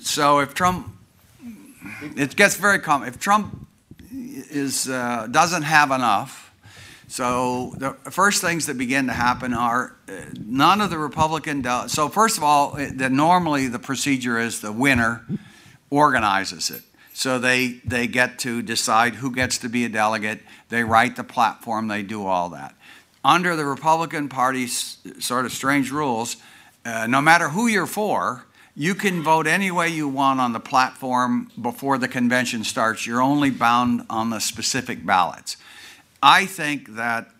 so 0.00 0.40
if 0.40 0.52
Trump, 0.52 0.88
it 2.16 2.36
gets 2.36 2.56
very 2.56 2.78
common. 2.78 3.08
If 3.08 3.18
Trump 3.18 3.66
is 4.12 4.88
uh, 4.88 5.28
doesn't 5.30 5.62
have 5.62 5.90
enough, 5.90 6.52
so 7.06 7.74
the 7.78 7.92
first 8.10 8.42
things 8.42 8.66
that 8.66 8.76
begin 8.76 9.06
to 9.06 9.12
happen 9.12 9.54
are 9.54 9.96
uh, 10.08 10.12
none 10.38 10.80
of 10.80 10.90
the 10.90 10.98
Republican. 10.98 11.62
Del- 11.62 11.88
so 11.88 12.08
first 12.08 12.36
of 12.36 12.42
all, 12.42 12.76
normally 12.76 13.68
the 13.68 13.78
procedure 13.78 14.38
is 14.38 14.60
the 14.60 14.72
winner 14.72 15.24
organizes 15.88 16.70
it. 16.70 16.82
So 17.22 17.38
they 17.38 17.80
they 17.84 18.06
get 18.06 18.38
to 18.40 18.62
decide 18.62 19.14
who 19.16 19.30
gets 19.30 19.58
to 19.58 19.68
be 19.68 19.84
a 19.84 19.88
delegate. 19.88 20.40
They 20.68 20.84
write 20.84 21.16
the 21.16 21.24
platform. 21.24 21.88
They 21.88 22.02
do 22.02 22.26
all 22.26 22.48
that 22.50 22.74
under 23.24 23.54
the 23.56 23.64
Republican 23.64 24.28
Party's 24.28 24.98
sort 25.20 25.46
of 25.46 25.52
strange 25.52 25.90
rules, 25.90 26.36
uh, 26.84 27.06
no 27.06 27.20
matter 27.20 27.50
who 27.50 27.66
you're 27.66 27.86
for, 27.86 28.44
you 28.74 28.94
can 28.94 29.22
vote 29.22 29.46
any 29.46 29.70
way 29.70 29.88
you 29.88 30.08
want 30.08 30.40
on 30.40 30.52
the 30.52 30.60
platform 30.60 31.50
before 31.60 31.98
the 31.98 32.08
convention 32.08 32.64
starts. 32.64 33.06
You're 33.06 33.22
only 33.22 33.50
bound 33.50 34.06
on 34.08 34.30
the 34.30 34.40
specific 34.40 35.04
ballots. 35.04 35.56
I 36.22 36.46
think 36.46 36.94
that 36.96 37.30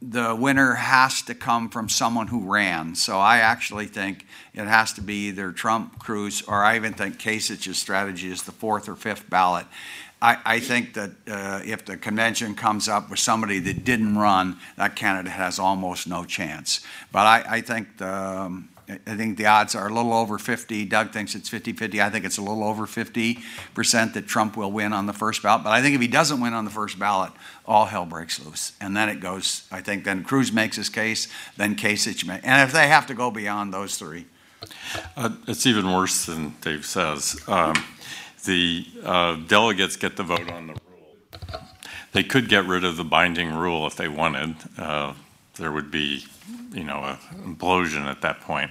the 0.00 0.34
winner 0.34 0.74
has 0.74 1.20
to 1.22 1.34
come 1.34 1.68
from 1.68 1.88
someone 1.88 2.28
who 2.28 2.50
ran. 2.50 2.94
So 2.94 3.18
I 3.18 3.38
actually 3.38 3.86
think 3.86 4.26
it 4.54 4.66
has 4.66 4.92
to 4.94 5.00
be 5.00 5.28
either 5.28 5.52
Trump, 5.52 5.98
Cruz, 5.98 6.42
or 6.42 6.64
I 6.64 6.76
even 6.76 6.92
think 6.92 7.18
Kasich's 7.18 7.78
strategy 7.78 8.30
is 8.30 8.42
the 8.42 8.52
fourth 8.52 8.88
or 8.88 8.96
fifth 8.96 9.30
ballot. 9.30 9.66
I, 10.22 10.38
I 10.44 10.60
think 10.60 10.94
that 10.94 11.10
uh, 11.28 11.60
if 11.64 11.84
the 11.84 11.96
convention 11.96 12.54
comes 12.54 12.88
up 12.88 13.08
with 13.08 13.18
somebody 13.18 13.58
that 13.60 13.84
didn't 13.84 14.18
run, 14.18 14.58
that 14.76 14.96
candidate 14.96 15.32
has 15.32 15.58
almost 15.58 16.06
no 16.06 16.24
chance. 16.24 16.80
But 17.10 17.26
I, 17.26 17.44
I 17.56 17.60
think 17.62 17.96
the, 17.96 18.12
um, 18.12 18.68
I 19.06 19.16
think 19.16 19.38
the 19.38 19.46
odds 19.46 19.74
are 19.74 19.88
a 19.88 19.92
little 19.92 20.12
over 20.12 20.36
50. 20.36 20.84
Doug 20.86 21.12
thinks 21.12 21.34
it's 21.34 21.48
50-50. 21.48 22.02
I 22.02 22.10
think 22.10 22.24
it's 22.24 22.38
a 22.38 22.42
little 22.42 22.64
over 22.64 22.86
50% 22.86 24.12
that 24.14 24.26
Trump 24.26 24.56
will 24.56 24.72
win 24.72 24.92
on 24.92 25.06
the 25.06 25.12
first 25.12 25.42
ballot. 25.42 25.64
But 25.64 25.70
I 25.70 25.80
think 25.80 25.94
if 25.94 26.00
he 26.00 26.08
doesn't 26.08 26.40
win 26.40 26.52
on 26.52 26.64
the 26.64 26.70
first 26.70 26.98
ballot, 26.98 27.32
all 27.64 27.86
hell 27.86 28.04
breaks 28.04 28.44
loose. 28.44 28.72
And 28.80 28.96
then 28.96 29.08
it 29.08 29.20
goes, 29.20 29.66
I 29.70 29.80
think 29.80 30.04
then 30.04 30.24
Cruz 30.24 30.52
makes 30.52 30.76
his 30.76 30.88
case, 30.88 31.28
then 31.56 31.76
Kasich 31.76 32.26
makes, 32.26 32.44
and 32.44 32.66
if 32.68 32.74
they 32.74 32.88
have 32.88 33.06
to 33.06 33.14
go 33.14 33.30
beyond 33.30 33.72
those 33.72 33.96
three. 33.96 34.26
Uh, 35.16 35.30
It's 35.46 35.66
even 35.66 35.92
worse 35.92 36.26
than 36.26 36.54
Dave 36.60 36.84
says. 36.86 37.40
Um, 37.48 37.74
The 38.44 38.86
uh, 39.04 39.34
delegates 39.46 39.96
get 39.96 40.16
the 40.16 40.22
vote 40.22 40.50
on 40.50 40.68
the 40.68 40.72
rule. 40.72 41.60
They 42.12 42.22
could 42.22 42.48
get 42.48 42.64
rid 42.66 42.84
of 42.84 42.96
the 42.96 43.04
binding 43.04 43.52
rule 43.54 43.86
if 43.86 43.96
they 43.96 44.08
wanted. 44.08 44.56
Uh, 44.78 45.12
There 45.56 45.70
would 45.72 45.90
be, 45.90 46.24
you 46.72 46.84
know, 46.84 47.04
an 47.04 47.18
implosion 47.56 48.06
at 48.06 48.20
that 48.22 48.40
point. 48.40 48.70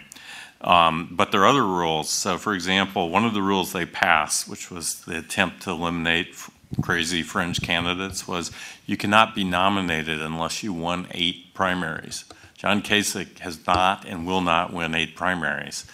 Um, 0.61 1.09
But 1.11 1.31
there 1.31 1.41
are 1.41 1.47
other 1.47 1.65
rules. 1.65 2.09
So, 2.09 2.37
for 2.37 2.53
example, 2.53 3.09
one 3.09 3.25
of 3.25 3.33
the 3.33 3.41
rules 3.41 3.71
they 3.71 3.85
passed, 3.85 4.47
which 4.49 4.71
was 4.71 5.01
the 5.05 5.17
attempt 5.19 5.61
to 5.63 5.71
eliminate 5.71 6.29
f- 6.31 6.49
crazy 6.81 7.23
fringe 7.23 7.61
candidates, 7.61 8.27
was 8.27 8.51
you 8.85 8.97
cannot 8.97 9.35
be 9.35 9.43
nominated 9.43 10.21
unless 10.21 10.63
you 10.63 10.73
won 10.73 11.07
eight 11.11 11.53
primaries. 11.53 12.25
John 12.59 12.81
Kasich 12.81 13.39
has 13.39 13.65
not 13.65 14.05
and 14.05 14.27
will 14.27 14.41
not 14.41 14.73
win 14.73 14.93
eight 14.93 15.15
primaries. 15.15 15.85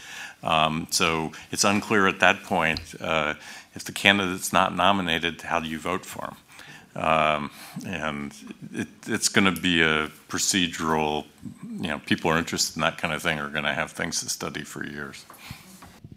Um, 0.41 0.87
So 0.89 1.31
it's 1.51 1.63
unclear 1.63 2.07
at 2.07 2.19
that 2.19 2.37
point, 2.43 2.81
uh, 2.99 3.35
if 3.75 3.83
the 3.83 3.91
candidate's 3.91 4.51
not 4.51 4.75
nominated, 4.75 5.41
how 5.43 5.59
do 5.59 5.67
you 5.67 5.79
vote 5.79 6.05
for 6.05 6.25
him? 6.25 6.37
Um, 7.03 7.51
And 7.85 8.33
it, 8.73 8.87
it's 9.05 9.29
going 9.29 9.53
to 9.53 9.61
be 9.61 9.83
a 9.83 10.09
procedural, 10.27 11.25
you 11.83 11.89
know, 11.91 11.99
people 11.99 12.31
are 12.31 12.39
interested 12.39 12.77
in 12.77 12.81
that 12.81 12.97
kind 12.97 13.13
of 13.13 13.21
thing 13.21 13.39
are 13.39 13.49
going 13.49 13.65
to 13.65 13.77
have 13.81 13.91
things 13.91 14.19
to 14.21 14.29
study 14.29 14.63
for 14.63 14.83
years. 14.83 15.25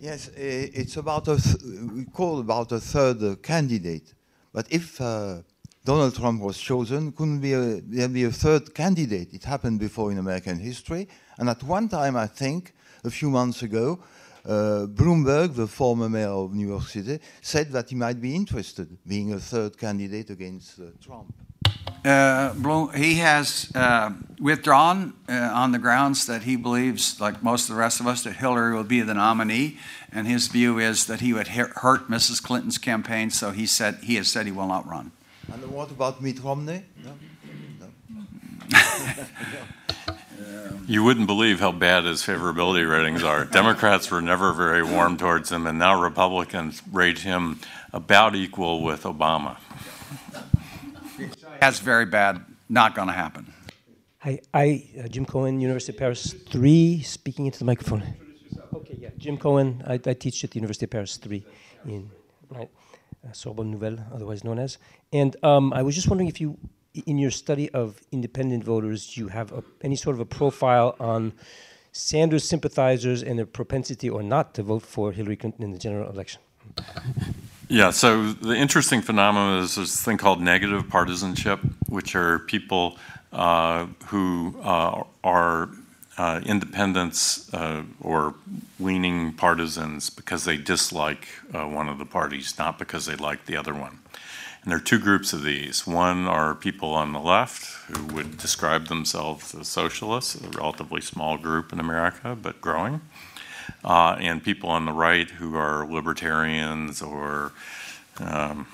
Yes, 0.01 0.31
it's 0.37 0.97
about 0.97 1.29
a 1.29 1.37
th- 1.37 1.62
we 1.97 2.05
call 2.05 2.39
about 2.39 2.73
a 2.73 2.81
third 2.81 3.43
candidate. 3.43 4.15
But 4.53 4.66
if 4.70 5.01
uh, 5.01 5.43
Donald 5.89 6.15
Trump 6.15 6.43
was 6.43 6.59
chosen, 6.59 7.12
couldn't 7.12 7.40
be 7.40 7.55
a, 7.55 7.81
there 7.81 8.10
be 8.10 8.24
a 8.24 8.31
third 8.31 8.74
candidate? 8.74 9.32
It 9.32 9.44
happened 9.44 9.81
before 9.81 10.12
in 10.12 10.19
American 10.19 10.59
history. 10.59 11.09
And 11.39 11.48
at 11.48 11.62
one 11.62 11.89
time, 11.89 12.15
I 12.15 12.27
think, 12.27 12.74
a 13.05 13.10
few 13.10 13.31
months 13.31 13.62
ago, 13.62 13.98
uh, 14.44 14.85
Bloomberg, 14.86 15.55
the 15.55 15.66
former 15.66 16.10
mayor 16.10 16.28
of 16.44 16.52
New 16.52 16.69
York 16.69 16.82
City, 16.82 17.19
said 17.40 17.73
that 17.73 17.89
he 17.89 17.94
might 17.94 18.20
be 18.20 18.36
interested 18.36 18.98
being 19.06 19.32
a 19.32 19.39
third 19.39 19.78
candidate 19.78 20.28
against 20.28 20.78
uh, 20.78 20.90
Trump. 21.02 21.32
uh, 22.05 22.52
Bloom, 22.52 22.93
he 22.93 23.15
has 23.15 23.73
uh, 23.74 24.10
withdrawn 24.39 25.15
uh, 25.27 25.32
on 25.55 25.73
the 25.73 25.78
grounds 25.78 26.27
that 26.27 26.43
he 26.43 26.56
believes, 26.56 27.19
like 27.19 27.43
most 27.43 27.70
of 27.70 27.77
the 27.77 27.81
rest 27.81 27.98
of 27.98 28.06
us, 28.06 28.24
that 28.24 28.36
Hillary 28.36 28.74
will 28.74 28.85
be 28.85 29.01
the 29.01 29.15
nominee, 29.15 29.78
and 30.12 30.27
his 30.27 30.48
view 30.48 30.78
is 30.78 31.06
that 31.06 31.20
he 31.20 31.32
would 31.32 31.48
hurt 31.48 32.10
Mrs. 32.10 32.43
Clinton's 32.43 32.77
campaign. 32.77 33.31
So 33.31 33.52
he 33.52 33.65
said 33.65 34.01
he 34.02 34.16
has 34.16 34.28
said 34.28 34.44
he 34.44 34.52
will 34.52 34.69
not 34.69 34.86
run. 34.86 35.12
And 35.53 35.70
what 35.70 35.91
about 35.91 36.23
Mitt 36.23 36.43
Romney? 36.43 36.85
No? 37.05 37.12
You 40.87 41.05
wouldn't 41.05 41.27
believe 41.27 41.61
how 41.61 41.73
bad 41.73 42.05
his 42.05 42.23
favorability 42.23 42.89
ratings 42.91 43.23
are. 43.23 43.45
Democrats 43.45 44.11
were 44.11 44.23
never 44.23 44.55
very 44.55 44.83
warm 44.83 45.19
towards 45.19 45.53
him, 45.53 45.66
and 45.66 45.79
now 45.79 46.01
Republicans 46.01 46.81
rate 46.91 47.19
him 47.19 47.61
about 47.93 48.35
equal 48.35 48.83
with 48.83 49.03
Obama. 49.03 49.59
That's 51.61 51.81
very 51.81 52.07
bad. 52.07 52.43
Not 52.70 52.95
going 52.95 53.09
to 53.09 53.15
happen. 53.15 53.53
Hi, 54.20 54.41
I, 54.55 54.85
uh, 54.99 55.09
Jim 55.09 55.27
Cohen, 55.27 55.61
University 55.61 55.93
of 55.93 55.99
Paris 55.99 56.33
3, 56.33 57.03
speaking 57.03 57.45
into 57.45 57.59
the 57.59 57.66
microphone. 57.66 58.03
Okay, 58.73 58.97
yeah, 58.99 59.11
Jim 59.19 59.37
Cohen, 59.37 59.83
I, 59.87 59.95
I 59.95 60.15
teach 60.15 60.43
at 60.43 60.53
the 60.53 60.57
University 60.59 60.87
of 60.87 60.91
Paris 60.91 61.19
3 61.19 61.45
in 61.85 62.11
right, 62.49 62.70
Sorbonne 63.33 63.71
Nouvelle, 63.71 63.99
otherwise 64.13 64.45
known 64.45 64.59
as. 64.59 64.79
And 65.13 65.37
um, 65.43 65.73
I 65.73 65.83
was 65.83 65.95
just 65.95 66.09
wondering 66.09 66.29
if 66.29 66.41
you, 66.41 66.59
in 67.07 67.19
your 67.19 67.31
study 67.31 67.71
of 67.71 68.01
independent 68.13 68.65
voters, 68.65 69.17
you 69.17 69.29
have 69.29 69.53
a, 69.53 69.63
any 69.83 69.97
sort 69.97 70.15
of 70.15 70.21
a 70.21 70.27
profile 70.27 70.97
on 71.01 71.33
Sanders 71.93 72.45
sympathizers 72.45 73.23
and 73.23 73.39
their 73.39 73.47
propensity 73.47 74.09
or 74.09 74.23
not 74.23 74.55
to 74.55 74.63
vote 74.63 74.83
for 74.83 75.13
Hillary 75.13 75.37
Clinton 75.37 75.65
in 75.65 75.73
the 75.73 75.79
general 75.79 76.11
election. 76.11 76.41
Yeah, 77.69 77.91
so 77.91 78.33
the 78.33 78.55
interesting 78.55 79.03
phenomenon 79.03 79.63
is 79.63 79.75
this 79.75 80.01
thing 80.01 80.17
called 80.17 80.41
negative 80.41 80.89
partisanship, 80.89 81.61
which 81.89 82.15
are 82.15 82.39
people 82.41 82.97
uh, 83.33 83.87
who 84.07 84.55
uh, 84.63 85.03
are 85.23 85.69
uh, 86.19 86.40
independents 86.45 87.53
uh, 87.55 87.85
or 88.01 88.35
leaning 88.78 89.32
partisans 89.32 90.11
because 90.11 90.45
they 90.45 90.57
dislike 90.57 91.28
uh, 91.55 91.65
one 91.65 91.89
of 91.89 91.99
the 91.99 92.05
parties, 92.05 92.59
not 92.59 92.78
because 92.78 93.07
they 93.07 93.16
like 93.16 93.47
the 93.47 93.57
other 93.57 93.73
one. 93.73 94.01
And 94.62 94.73
there 94.73 94.78
are 94.78 94.82
two 94.82 94.99
groups 94.99 95.32
of 95.32 95.43
these. 95.43 95.86
One 95.86 96.27
are 96.27 96.55
people 96.55 96.93
on 96.93 97.12
the 97.12 97.20
left 97.20 97.65
who 97.89 98.15
would 98.15 98.36
describe 98.36 98.89
themselves 98.89 99.55
as 99.55 99.69
socialists, 99.69 100.35
a 100.35 100.49
relatively 100.49 101.01
small 101.01 101.39
group 101.39 101.73
in 101.73 101.81
America, 101.81 102.36
but 102.40 102.61
growing 102.61 103.01
uh, 103.85 104.16
and 104.20 104.43
people 104.43 104.69
on 104.70 104.85
the 104.85 104.93
right 104.93 105.31
who 105.31 105.57
are 105.57 105.86
libertarians 105.86 107.03
or 107.03 107.53
um, 108.20 108.66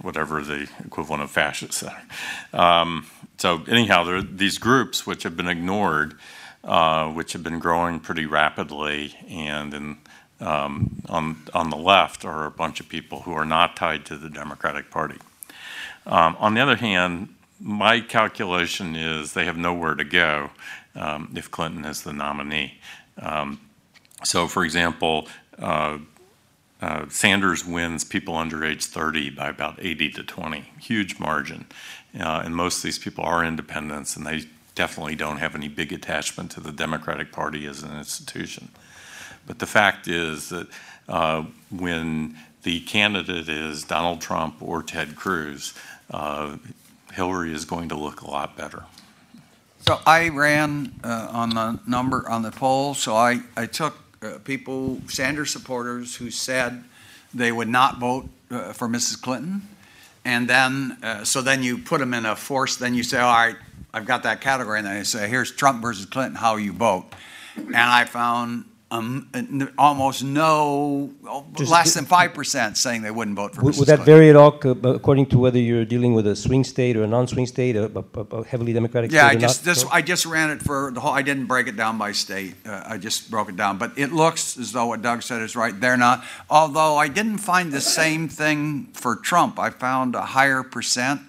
whatever 0.00 0.42
the 0.42 0.68
equivalent 0.84 1.22
of 1.22 1.30
fascists 1.30 1.82
are. 1.82 2.02
Um, 2.52 3.06
so 3.38 3.64
anyhow, 3.68 4.04
there 4.04 4.16
are 4.16 4.22
these 4.22 4.58
groups 4.58 5.06
which 5.06 5.22
have 5.22 5.36
been 5.36 5.48
ignored, 5.48 6.14
which 7.14 7.32
have 7.32 7.42
been 7.42 7.58
growing 7.58 8.00
pretty 8.00 8.26
rapidly, 8.26 9.14
and 9.28 9.98
um, 10.40 11.02
on 11.08 11.70
the 11.70 11.76
left 11.76 12.24
are 12.24 12.46
a 12.46 12.50
bunch 12.50 12.80
of 12.80 12.88
people 12.88 13.20
who 13.20 13.32
are 13.32 13.44
not 13.44 13.76
tied 13.76 14.04
to 14.06 14.16
the 14.16 14.28
Democratic 14.28 14.90
Party. 14.90 15.18
Um, 16.06 16.36
on 16.38 16.54
the 16.54 16.60
other 16.60 16.76
hand, 16.76 17.34
my 17.60 18.00
calculation 18.00 18.96
is 18.96 19.32
they 19.34 19.44
have 19.44 19.56
nowhere 19.56 19.94
to 19.94 20.04
go 20.04 20.50
um, 20.96 21.32
if 21.36 21.50
Clinton 21.50 21.84
is 21.84 22.02
the 22.02 22.12
nominee. 22.12 22.80
So, 24.24 24.46
for 24.48 24.64
example, 24.64 25.28
uh, 25.58 25.98
uh, 26.80 27.08
Sanders 27.08 27.64
wins 27.64 28.04
people 28.04 28.36
under 28.36 28.64
age 28.64 28.84
30 28.86 29.30
by 29.30 29.48
about 29.48 29.78
80 29.80 30.10
to 30.10 30.22
20, 30.22 30.64
huge 30.80 31.18
margin. 31.18 31.66
Uh, 32.18 32.42
and 32.44 32.56
most 32.56 32.78
of 32.78 32.82
these 32.82 32.98
people 32.98 33.24
are 33.24 33.44
independents, 33.44 34.16
and 34.16 34.26
they 34.26 34.44
definitely 34.82 35.14
don't 35.14 35.36
have 35.36 35.54
any 35.54 35.68
big 35.68 35.92
attachment 35.92 36.50
to 36.50 36.58
the 36.58 36.72
Democratic 36.72 37.30
Party 37.30 37.66
as 37.66 37.84
an 37.84 37.96
institution. 37.96 38.68
But 39.46 39.60
the 39.60 39.66
fact 39.66 40.08
is 40.08 40.48
that 40.48 40.66
uh, 41.08 41.44
when 41.70 42.36
the 42.64 42.80
candidate 42.80 43.48
is 43.48 43.84
Donald 43.84 44.20
Trump 44.20 44.56
or 44.60 44.82
Ted 44.82 45.14
Cruz, 45.14 45.72
uh, 46.10 46.56
Hillary 47.12 47.52
is 47.52 47.64
going 47.64 47.90
to 47.90 47.94
look 47.94 48.22
a 48.22 48.28
lot 48.28 48.56
better. 48.56 48.82
So 49.86 50.00
I 50.04 50.30
ran 50.30 50.92
uh, 51.04 51.28
on 51.30 51.50
the 51.50 51.78
number 51.86 52.28
on 52.28 52.42
the 52.42 52.50
poll. 52.50 52.94
So 52.94 53.14
I, 53.14 53.38
I 53.56 53.66
took 53.66 53.94
uh, 54.20 54.38
people, 54.42 55.00
Sanders 55.06 55.52
supporters, 55.52 56.16
who 56.16 56.28
said 56.32 56.82
they 57.32 57.52
would 57.52 57.68
not 57.68 58.00
vote 58.00 58.28
uh, 58.50 58.72
for 58.72 58.88
Mrs. 58.88 59.22
Clinton. 59.22 59.62
And 60.24 60.48
then, 60.48 60.98
uh, 61.04 61.22
so 61.22 61.40
then 61.40 61.62
you 61.62 61.78
put 61.78 62.00
them 62.00 62.14
in 62.14 62.26
a 62.26 62.34
force, 62.34 62.76
then 62.76 62.94
you 62.94 63.04
say, 63.04 63.20
all 63.20 63.32
right, 63.32 63.56
I've 63.94 64.06
got 64.06 64.22
that 64.22 64.40
category. 64.40 64.78
And 64.78 64.86
then 64.86 64.96
you 64.96 65.04
say, 65.04 65.28
here's 65.28 65.50
Trump 65.52 65.82
versus 65.82 66.06
Clinton, 66.06 66.36
how 66.36 66.56
you 66.56 66.72
vote. 66.72 67.04
And 67.56 67.76
I 67.76 68.04
found 68.06 68.64
um, 68.90 69.30
almost 69.78 70.22
no, 70.22 71.10
Just- 71.54 71.70
less 71.70 71.94
than 71.94 72.04
5% 72.04 72.76
saying 72.76 73.00
they 73.02 73.10
wouldn't 73.10 73.36
vote 73.36 73.54
for 73.54 73.62
Would, 73.62 73.74
Mrs. 73.74 73.78
would 73.78 73.88
that 73.88 73.96
Clinton. 74.04 74.14
vary 74.14 74.30
at 74.30 74.36
all 74.36 74.48
according 74.84 75.26
to 75.26 75.38
whether 75.38 75.58
you're 75.58 75.86
dealing 75.86 76.12
with 76.12 76.26
a 76.26 76.36
swing 76.36 76.62
state 76.62 76.94
or 76.96 77.02
a 77.02 77.06
non-swing 77.06 77.46
state, 77.46 77.74
a, 77.74 77.84
a, 78.14 78.20
a 78.20 78.44
heavily 78.44 78.74
Democratic 78.74 79.10
Yeah, 79.10 79.26
I 79.26 79.30
state 79.30 79.36
or 79.36 79.40
just 79.40 79.64
this 79.64 79.84
I 79.90 80.02
just 80.02 80.26
ran 80.26 80.50
it 80.50 80.60
for 80.62 80.90
the 80.92 81.00
whole. 81.00 81.12
I 81.12 81.22
didn't 81.22 81.46
break 81.46 81.68
it 81.68 81.76
down 81.76 81.96
by 81.96 82.12
state. 82.12 82.54
Uh, 82.66 82.82
I 82.86 82.98
just 82.98 83.30
broke 83.30 83.48
it 83.48 83.56
down, 83.56 83.78
but 83.78 83.92
it 83.96 84.12
looks 84.12 84.58
as 84.58 84.72
though 84.72 84.86
what 84.86 85.00
Doug 85.00 85.22
said 85.22 85.40
is 85.40 85.56
right. 85.56 85.78
They're 85.78 85.96
not. 85.96 86.22
Although 86.50 86.96
I 86.98 87.08
didn't 87.08 87.38
find 87.38 87.72
the 87.72 87.80
same 87.80 88.28
thing 88.28 88.88
for 88.92 89.16
Trump. 89.16 89.58
I 89.58 89.70
found 89.70 90.14
a 90.14 90.22
higher 90.22 90.62
percent 90.62 91.22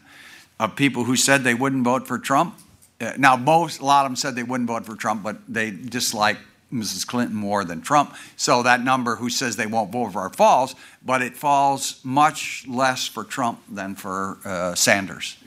of 0.59 0.75
people 0.75 1.03
who 1.03 1.15
said 1.15 1.43
they 1.43 1.53
wouldn't 1.53 1.83
vote 1.83 2.07
for 2.07 2.17
Trump. 2.17 2.59
Uh, 3.01 3.13
now, 3.17 3.35
most 3.35 3.79
a 3.79 3.85
lot 3.85 4.05
of 4.05 4.11
them 4.11 4.15
said 4.15 4.35
they 4.35 4.43
wouldn't 4.43 4.67
vote 4.67 4.85
for 4.85 4.95
Trump, 4.95 5.23
but 5.23 5.37
they 5.47 5.71
dislike 5.71 6.37
Mrs. 6.73 7.05
Clinton 7.05 7.35
more 7.35 7.63
than 7.63 7.81
Trump. 7.81 8.15
So 8.35 8.63
that 8.63 8.83
number 8.83 9.15
who 9.15 9.29
says 9.29 9.55
they 9.55 9.67
won't 9.67 9.91
vote 9.91 10.13
for 10.13 10.23
her 10.23 10.29
falls, 10.29 10.75
but 11.05 11.21
it 11.21 11.35
falls 11.35 11.99
much 12.03 12.65
less 12.67 13.07
for 13.07 13.23
Trump 13.23 13.61
than 13.69 13.95
for 13.95 14.39
uh, 14.43 14.75
Sanders. 14.75 15.37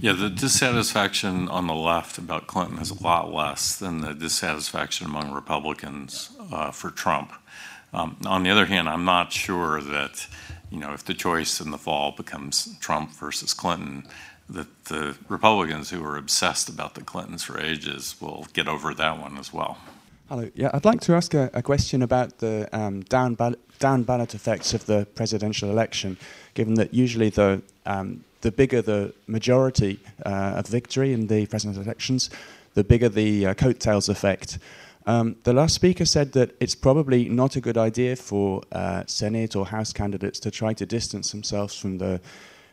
Yeah, 0.00 0.12
the 0.12 0.28
dissatisfaction 0.28 1.48
on 1.48 1.66
the 1.66 1.74
left 1.74 2.18
about 2.18 2.46
Clinton 2.46 2.78
is 2.78 2.90
a 2.90 3.02
lot 3.02 3.32
less 3.32 3.76
than 3.76 4.00
the 4.00 4.12
dissatisfaction 4.12 5.06
among 5.06 5.32
Republicans 5.32 6.30
uh, 6.50 6.70
for 6.70 6.90
Trump. 6.90 7.32
Um, 7.92 8.16
on 8.24 8.42
the 8.42 8.50
other 8.50 8.66
hand, 8.66 8.88
I'm 8.88 9.04
not 9.04 9.32
sure 9.32 9.80
that, 9.80 10.26
you 10.70 10.78
know, 10.78 10.92
if 10.92 11.04
the 11.04 11.14
choice 11.14 11.60
in 11.60 11.70
the 11.70 11.78
fall 11.78 12.12
becomes 12.12 12.76
Trump 12.78 13.10
versus 13.12 13.54
Clinton, 13.54 14.06
that 14.48 14.84
the 14.86 15.16
Republicans 15.28 15.90
who 15.90 16.04
are 16.04 16.16
obsessed 16.16 16.68
about 16.68 16.94
the 16.94 17.02
Clintons 17.02 17.42
for 17.44 17.60
ages 17.60 18.16
will 18.20 18.46
get 18.52 18.68
over 18.68 18.94
that 18.94 19.18
one 19.18 19.38
as 19.38 19.52
well. 19.52 19.78
Hello. 20.28 20.48
Yeah, 20.54 20.70
I'd 20.72 20.84
like 20.84 21.00
to 21.02 21.14
ask 21.14 21.34
a, 21.34 21.50
a 21.52 21.62
question 21.62 22.02
about 22.02 22.38
the 22.38 22.68
um, 22.72 23.00
down, 23.02 23.34
ball- 23.34 23.56
down 23.80 24.04
ballot 24.04 24.34
effects 24.34 24.72
of 24.74 24.86
the 24.86 25.06
presidential 25.14 25.70
election, 25.70 26.16
given 26.54 26.74
that 26.74 26.94
usually 26.94 27.30
the 27.30 27.62
um, 27.86 28.24
the 28.40 28.50
bigger 28.50 28.80
the 28.80 29.12
majority 29.26 29.98
uh, 30.24 30.54
of 30.56 30.66
victory 30.66 31.12
in 31.12 31.26
the 31.26 31.46
presidential 31.46 31.82
elections, 31.82 32.30
the 32.74 32.84
bigger 32.84 33.08
the 33.08 33.46
uh, 33.46 33.54
coattails 33.54 34.08
effect. 34.08 34.58
Um, 35.10 35.34
the 35.42 35.52
last 35.52 35.74
speaker 35.74 36.04
said 36.04 36.34
that 36.34 36.54
it's 36.60 36.76
probably 36.76 37.28
not 37.28 37.56
a 37.56 37.60
good 37.60 37.76
idea 37.76 38.14
for 38.14 38.62
uh, 38.70 39.02
Senate 39.08 39.56
or 39.56 39.66
House 39.66 39.92
candidates 39.92 40.38
to 40.38 40.52
try 40.52 40.72
to 40.74 40.86
distance 40.86 41.32
themselves 41.32 41.76
from 41.76 41.98
the 41.98 42.20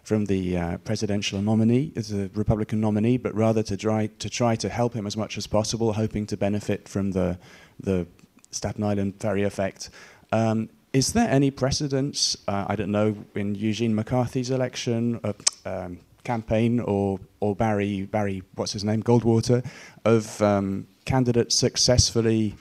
from 0.03 0.25
the 0.25 0.55
uh, 0.55 0.77
presidential 0.77 1.41
nominee 1.41 1.91
the 1.95 2.29
Republican 2.35 2.79
nominee, 2.79 3.17
but 3.17 3.33
rather 3.33 3.63
to 3.63 3.75
try 3.75 4.05
to 4.19 4.29
try 4.29 4.55
to 4.55 4.69
help 4.69 4.93
him 4.93 5.07
as 5.07 5.17
much 5.17 5.35
as 5.35 5.47
possible, 5.47 5.93
hoping 5.93 6.27
to 6.27 6.37
benefit 6.37 6.87
from 6.87 7.11
the 7.11 7.39
the 7.79 8.05
Staten 8.51 8.83
Island 8.83 9.15
ferry 9.19 9.41
effect. 9.41 9.89
Um, 10.31 10.69
is 10.93 11.13
there 11.13 11.29
any 11.29 11.49
precedence? 11.49 12.37
Uh, 12.47 12.65
I 12.67 12.75
don't 12.75 12.91
know 12.91 13.15
in 13.33 13.55
Eugene 13.55 13.95
McCarthy's 13.95 14.51
election 14.51 15.19
uh, 15.23 15.33
um, 15.65 15.99
campaign 16.33 16.79
or 16.79 17.19
or 17.39 17.55
Barry 17.55 17.93
Barry 18.15 18.43
what's 18.55 18.73
his 18.73 18.83
name 18.83 19.01
Goldwater 19.09 19.59
of 20.05 20.41
um, 20.41 20.87
candidates 21.05 21.55
successfully 21.57 22.55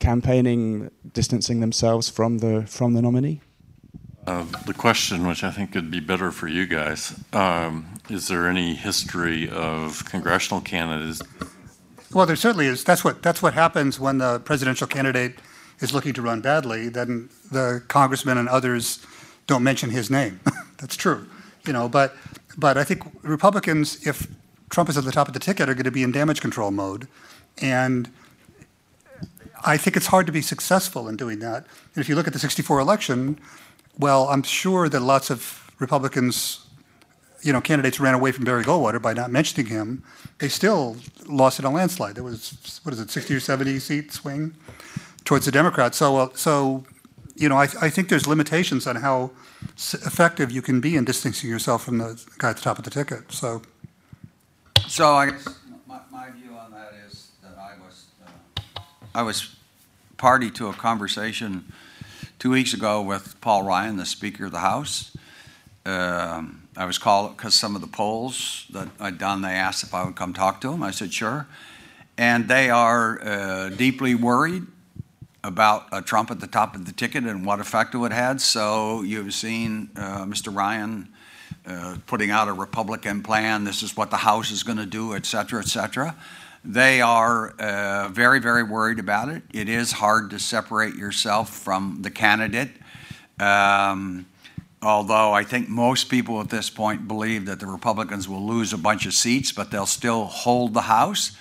campaigning, 0.00 0.90
distancing 1.12 1.60
themselves 1.60 2.08
from 2.08 2.38
the 2.38 2.64
from 2.66 2.94
the 2.94 3.02
nominee. 3.02 3.40
Uh, 4.26 4.44
the 4.66 4.74
question, 4.74 5.26
which 5.26 5.42
I 5.44 5.50
think 5.50 5.72
could 5.72 5.90
be 5.90 6.00
better 6.00 6.30
for 6.30 6.46
you 6.46 6.66
guys, 6.66 7.18
um, 7.32 7.86
is 8.10 8.28
there 8.28 8.46
any 8.48 8.74
history 8.74 9.48
of 9.48 10.04
congressional 10.04 10.60
candidates? 10.60 11.22
Well, 12.12 12.26
there 12.26 12.36
certainly 12.36 12.66
is. 12.66 12.84
That's 12.84 13.04
what 13.04 13.22
that's 13.22 13.42
what 13.42 13.54
happens 13.54 14.00
when 14.00 14.18
the 14.18 14.40
presidential 14.40 14.86
candidate 14.86 15.34
is 15.80 15.92
looking 15.94 16.12
to 16.14 16.22
run 16.22 16.40
badly. 16.40 16.88
Then 16.88 17.30
the 17.50 17.82
congressman 17.88 18.36
and 18.36 18.48
others 18.48 19.04
don't 19.46 19.62
mention 19.62 19.90
his 19.90 20.10
name. 20.10 20.40
that's 20.78 20.96
true, 20.96 21.26
you 21.66 21.72
know. 21.72 21.88
But 21.88 22.14
but 22.56 22.76
I 22.76 22.84
think 22.84 23.02
Republicans, 23.22 24.06
if 24.06 24.26
Trump 24.70 24.88
is 24.88 24.96
at 24.96 25.04
the 25.04 25.12
top 25.12 25.28
of 25.28 25.34
the 25.34 25.40
ticket, 25.40 25.68
are 25.68 25.74
going 25.74 25.84
to 25.84 25.90
be 25.90 26.02
in 26.02 26.12
damage 26.12 26.40
control 26.40 26.70
mode, 26.70 27.08
and 27.58 28.10
I 29.64 29.76
think 29.76 29.96
it's 29.96 30.06
hard 30.06 30.26
to 30.26 30.32
be 30.32 30.42
successful 30.42 31.08
in 31.08 31.16
doing 31.16 31.38
that. 31.40 31.66
And 31.94 32.02
if 32.02 32.08
you 32.08 32.14
look 32.14 32.26
at 32.26 32.32
the 32.32 32.38
'64 32.38 32.78
election, 32.80 33.38
well, 33.98 34.28
I'm 34.28 34.42
sure 34.42 34.88
that 34.88 35.00
lots 35.00 35.30
of 35.30 35.70
Republicans 35.78 36.66
you 37.42 37.52
know, 37.52 37.60
candidates 37.60 38.00
ran 38.00 38.14
away 38.14 38.32
from 38.32 38.44
Barry 38.44 38.64
Goldwater 38.64 39.00
by 39.00 39.14
not 39.14 39.30
mentioning 39.30 39.66
him, 39.66 40.02
they 40.38 40.48
still 40.48 40.96
lost 41.26 41.58
in 41.58 41.64
a 41.64 41.70
landslide. 41.70 42.14
There 42.14 42.24
was, 42.24 42.80
what 42.82 42.92
is 42.92 43.00
it, 43.00 43.10
60 43.10 43.34
or 43.34 43.40
70 43.40 43.78
seat 43.78 44.12
swing 44.12 44.54
towards 45.24 45.46
the 45.46 45.52
Democrats. 45.52 45.98
So, 45.98 46.16
uh, 46.16 46.28
so 46.34 46.84
you 47.34 47.48
know, 47.48 47.56
I, 47.56 47.68
I 47.80 47.90
think 47.90 48.08
there's 48.08 48.26
limitations 48.26 48.86
on 48.86 48.96
how 48.96 49.30
effective 49.94 50.50
you 50.50 50.62
can 50.62 50.80
be 50.80 50.96
in 50.96 51.04
distancing 51.04 51.50
yourself 51.50 51.84
from 51.84 51.98
the 51.98 52.20
guy 52.38 52.50
at 52.50 52.56
the 52.56 52.62
top 52.62 52.78
of 52.78 52.84
the 52.84 52.90
ticket. 52.90 53.32
So, 53.32 53.62
So 54.86 55.14
I 55.14 55.30
guess 55.30 55.48
my, 55.86 56.00
my 56.10 56.30
view 56.30 56.52
on 56.54 56.72
that 56.72 56.92
is 57.06 57.30
that 57.42 57.56
I 57.58 57.72
was, 57.84 58.06
uh, 58.24 58.80
I 59.14 59.22
was 59.22 59.54
party 60.16 60.50
to 60.50 60.68
a 60.68 60.72
conversation 60.72 61.72
two 62.38 62.50
weeks 62.50 62.74
ago 62.74 63.00
with 63.02 63.40
Paul 63.40 63.62
Ryan, 63.62 63.96
the 63.96 64.06
Speaker 64.06 64.46
of 64.46 64.52
the 64.52 64.58
House. 64.58 65.16
Um, 65.86 66.68
I 66.76 66.84
was 66.84 66.98
called 66.98 67.36
because 67.36 67.54
some 67.54 67.74
of 67.74 67.80
the 67.80 67.86
polls 67.86 68.66
that 68.70 68.88
I'd 68.98 69.18
done, 69.18 69.42
they 69.42 69.52
asked 69.52 69.82
if 69.82 69.94
I 69.94 70.04
would 70.04 70.16
come 70.16 70.32
talk 70.32 70.60
to 70.62 70.70
them. 70.70 70.82
I 70.82 70.90
said, 70.90 71.12
sure. 71.12 71.46
And 72.18 72.48
they 72.48 72.68
are 72.68 73.20
uh, 73.22 73.68
deeply 73.70 74.14
worried 74.14 74.66
about 75.42 75.86
uh, 75.92 76.00
Trump 76.00 76.30
at 76.30 76.40
the 76.40 76.46
top 76.46 76.74
of 76.74 76.84
the 76.84 76.92
ticket 76.92 77.24
and 77.24 77.44
what 77.46 77.60
effect 77.60 77.94
it 77.94 77.98
would 77.98 78.12
have. 78.12 78.40
So 78.40 79.02
you've 79.02 79.32
seen 79.34 79.90
uh, 79.96 80.24
Mr. 80.24 80.54
Ryan 80.54 81.08
uh, 81.66 81.96
putting 82.06 82.30
out 82.30 82.48
a 82.48 82.52
Republican 82.52 83.22
plan. 83.22 83.64
This 83.64 83.82
is 83.82 83.96
what 83.96 84.10
the 84.10 84.18
House 84.18 84.50
is 84.50 84.62
going 84.62 84.78
to 84.78 84.86
do, 84.86 85.14
et 85.14 85.26
cetera, 85.26 85.60
et 85.60 85.68
cetera. 85.68 86.16
They 86.64 87.00
are 87.00 87.50
uh, 87.58 88.08
very, 88.08 88.38
very 88.38 88.62
worried 88.62 88.98
about 88.98 89.30
it. 89.30 89.42
It 89.52 89.68
is 89.68 89.92
hard 89.92 90.30
to 90.30 90.38
separate 90.38 90.94
yourself 90.94 91.48
from 91.50 92.02
the 92.02 92.10
candidate. 92.10 92.70
Um, 93.38 94.26
although 94.82 95.32
I 95.32 95.42
think 95.42 95.68
most 95.68 96.10
people 96.10 96.40
at 96.40 96.50
this 96.50 96.68
point 96.68 97.08
believe 97.08 97.46
that 97.46 97.60
the 97.60 97.66
Republicans 97.66 98.28
will 98.28 98.46
lose 98.46 98.74
a 98.74 98.78
bunch 98.78 99.06
of 99.06 99.14
seats, 99.14 99.52
but 99.52 99.70
they'll 99.70 99.86
still 99.86 100.24
hold 100.24 100.74
the 100.74 100.82
House. 100.82 101.32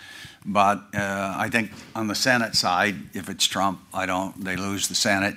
But 0.46 0.84
uh, 0.94 1.36
I 1.38 1.50
think 1.50 1.72
on 1.96 2.08
the 2.08 2.16
Senate 2.16 2.56
side, 2.56 2.96
if 3.14 3.30
it's 3.30 3.46
Trump, 3.46 3.82
I 3.94 4.06
don't. 4.06 4.44
They 4.44 4.56
lose 4.56 4.88
the 4.88 4.96
Senate, 4.96 5.36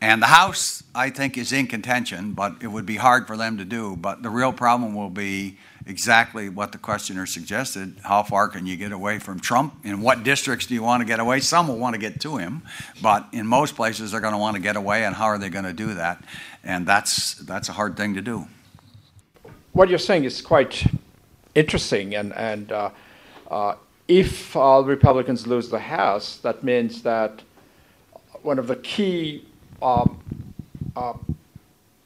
and 0.00 0.20
the 0.20 0.26
House, 0.26 0.82
I 0.94 1.10
think, 1.10 1.38
is 1.38 1.52
in 1.52 1.66
contention. 1.66 2.32
But 2.32 2.56
it 2.60 2.68
would 2.68 2.86
be 2.86 2.96
hard 2.96 3.26
for 3.26 3.36
them 3.36 3.58
to 3.58 3.64
do. 3.64 3.96
But 3.96 4.22
the 4.22 4.30
real 4.30 4.52
problem 4.52 4.94
will 4.94 5.10
be 5.10 5.58
exactly 5.86 6.48
what 6.48 6.70
the 6.72 6.78
questioner 6.78 7.26
suggested. 7.26 7.96
How 8.02 8.22
far 8.22 8.48
can 8.48 8.66
you 8.66 8.76
get 8.76 8.92
away 8.92 9.18
from 9.18 9.40
Trump? 9.40 9.74
In 9.84 10.00
what 10.00 10.22
districts 10.22 10.66
do 10.66 10.74
you 10.74 10.82
want 10.82 11.00
to 11.00 11.06
get 11.06 11.18
away? 11.18 11.40
Some 11.40 11.66
will 11.68 11.78
want 11.78 11.94
to 11.94 11.98
get 12.00 12.20
to 12.20 12.36
him, 12.36 12.62
but 13.00 13.26
in 13.32 13.46
most 13.46 13.74
places 13.74 14.12
they're 14.12 14.20
going 14.20 14.34
to 14.34 14.38
want 14.38 14.54
to 14.56 14.62
get 14.62 14.76
away. 14.76 15.04
And 15.04 15.14
how 15.14 15.24
are 15.26 15.38
they 15.38 15.48
going 15.48 15.64
to 15.64 15.72
do 15.72 15.94
that? 15.94 16.22
And 16.62 16.86
that's 16.86 17.34
that's 17.34 17.68
a 17.68 17.72
hard 17.72 17.96
thing 17.96 18.14
to 18.14 18.22
do. 18.22 18.46
what 19.72 19.88
you're 19.88 19.98
saying 19.98 20.24
is 20.24 20.40
quite 20.40 20.84
interesting, 21.54 22.14
and 22.14 22.32
and 22.34 22.70
uh, 22.72 22.90
uh, 23.50 23.74
if 24.08 24.56
uh, 24.56 24.82
Republicans 24.84 25.46
lose 25.46 25.68
the 25.70 25.78
House, 25.78 26.36
that 26.38 26.62
means 26.62 27.02
that 27.02 27.42
one 28.42 28.58
of 28.58 28.66
the 28.66 28.76
key 28.76 29.46
um, 29.80 30.20
uh, 30.96 31.14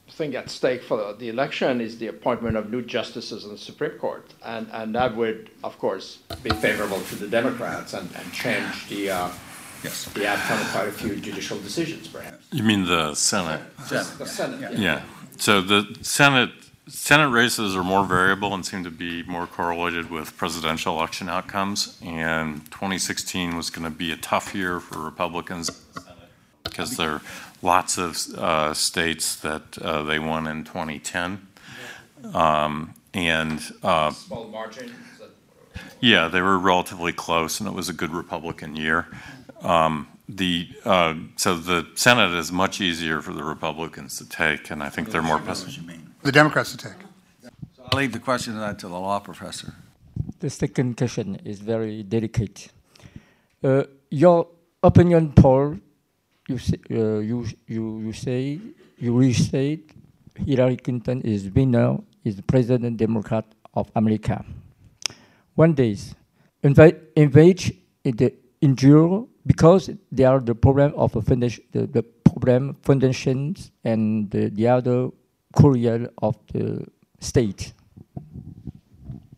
thing 0.09 0.35
at 0.35 0.49
stake 0.49 0.83
for 0.83 0.97
the, 0.97 1.13
the 1.17 1.29
election 1.29 1.81
is 1.81 1.97
the 1.97 2.07
appointment 2.07 2.57
of 2.57 2.71
new 2.71 2.81
justices 2.81 3.43
in 3.45 3.51
the 3.51 3.57
Supreme 3.57 3.91
Court, 3.91 4.33
and 4.43 4.67
and 4.71 4.95
that 4.95 5.15
would, 5.15 5.49
of 5.63 5.77
course, 5.79 6.19
be 6.43 6.49
favorable 6.49 7.01
to 7.01 7.15
the 7.15 7.27
Democrats 7.27 7.93
and, 7.93 8.09
and 8.15 8.33
change 8.33 8.87
the. 8.89 9.11
Uh, 9.11 9.29
Yes. 9.83 10.05
The 10.05 10.27
outcome 10.27 10.59
of 10.59 10.67
quite 10.71 10.87
a 10.87 10.91
few 10.91 11.15
judicial 11.17 11.59
decisions, 11.59 12.07
perhaps. 12.07 12.47
You 12.51 12.63
mean 12.63 12.85
the 12.85 13.13
Senate? 13.13 13.61
The 13.89 14.03
Senate. 14.25 14.79
Yeah. 14.79 15.03
So 15.37 15.61
the 15.61 15.95
Senate 16.01 16.49
Senate 16.87 17.29
races 17.29 17.75
are 17.75 17.83
more 17.83 18.05
variable 18.05 18.53
and 18.53 18.65
seem 18.65 18.83
to 18.83 18.91
be 18.91 19.21
more 19.23 19.45
correlated 19.45 20.09
with 20.09 20.37
presidential 20.37 20.97
election 20.97 21.27
outcomes. 21.27 21.99
And 22.01 22.65
2016 22.71 23.57
was 23.57 23.69
going 23.69 23.83
to 23.83 23.95
be 23.95 24.11
a 24.11 24.17
tough 24.17 24.55
year 24.55 24.79
for 24.79 24.99
Republicans 24.99 25.69
because 26.63 26.95
there 26.95 27.11
are 27.11 27.21
lots 27.61 27.97
of 27.97 28.17
uh, 28.35 28.73
states 28.73 29.35
that 29.37 29.77
uh, 29.79 30.03
they 30.03 30.17
won 30.17 30.47
in 30.47 30.63
2010. 30.63 31.47
Um, 32.33 32.93
and 33.13 33.61
uh, 33.83 34.11
Small 34.11 34.47
margin. 34.47 34.93
yeah, 35.99 36.27
they 36.27 36.41
were 36.41 36.57
relatively 36.57 37.11
close, 37.11 37.59
and 37.59 37.67
it 37.67 37.73
was 37.73 37.89
a 37.89 37.93
good 37.93 38.11
Republican 38.11 38.75
year. 38.75 39.07
Um, 39.61 40.07
the 40.29 40.69
uh, 40.85 41.15
so 41.35 41.55
the 41.55 41.87
Senate 41.95 42.33
is 42.33 42.51
much 42.51 42.81
easier 42.81 43.21
for 43.21 43.33
the 43.33 43.43
Republicans 43.43 44.17
to 44.17 44.27
take, 44.27 44.69
and 44.69 44.83
I 44.83 44.89
think 44.89 45.11
they're 45.11 45.21
more 45.21 45.39
pessimistic. 45.39 46.06
The 46.23 46.31
Democrats 46.31 46.71
to 46.71 46.77
take. 46.77 46.99
So 47.75 47.83
I'll 47.91 47.99
leave 47.99 48.11
the 48.11 48.19
question 48.19 48.53
of 48.53 48.59
that 48.59 48.79
to 48.79 48.87
the 48.87 48.99
law 48.99 49.19
professor. 49.19 49.73
The 50.39 50.49
second 50.49 50.97
question 50.97 51.35
is 51.45 51.59
very 51.59 52.03
delicate. 52.03 52.69
Uh, 53.63 53.83
your 54.09 54.47
opinion 54.83 55.33
poll, 55.33 55.77
you 56.47 56.57
say, 56.57 56.79
uh, 56.91 57.19
you, 57.19 57.45
you, 57.67 57.99
you 57.99 58.13
say, 58.13 58.59
you 58.97 59.17
restate 59.17 59.91
Hillary 60.45 60.77
Clinton 60.77 61.21
is 61.21 61.49
winner, 61.49 61.97
is 62.23 62.35
the 62.35 62.43
president 62.43 62.97
Democrat 62.97 63.45
of 63.73 63.91
America. 63.95 64.43
One 65.55 65.73
day, 65.73 65.97
invade, 66.63 66.97
invade 67.15 67.77
the 68.03 68.33
injure 68.61 69.23
because 69.45 69.89
they 70.11 70.23
are 70.23 70.39
the 70.39 70.55
problem 70.55 70.93
of 70.95 71.13
the, 71.13 71.21
foundation, 71.21 71.63
the, 71.71 71.87
the 71.87 72.03
problem 72.03 72.75
foundations 72.83 73.71
and 73.83 74.29
the, 74.29 74.49
the 74.49 74.67
other 74.67 75.09
courier 75.61 76.09
of 76.21 76.35
the 76.53 76.85
state. 77.19 77.73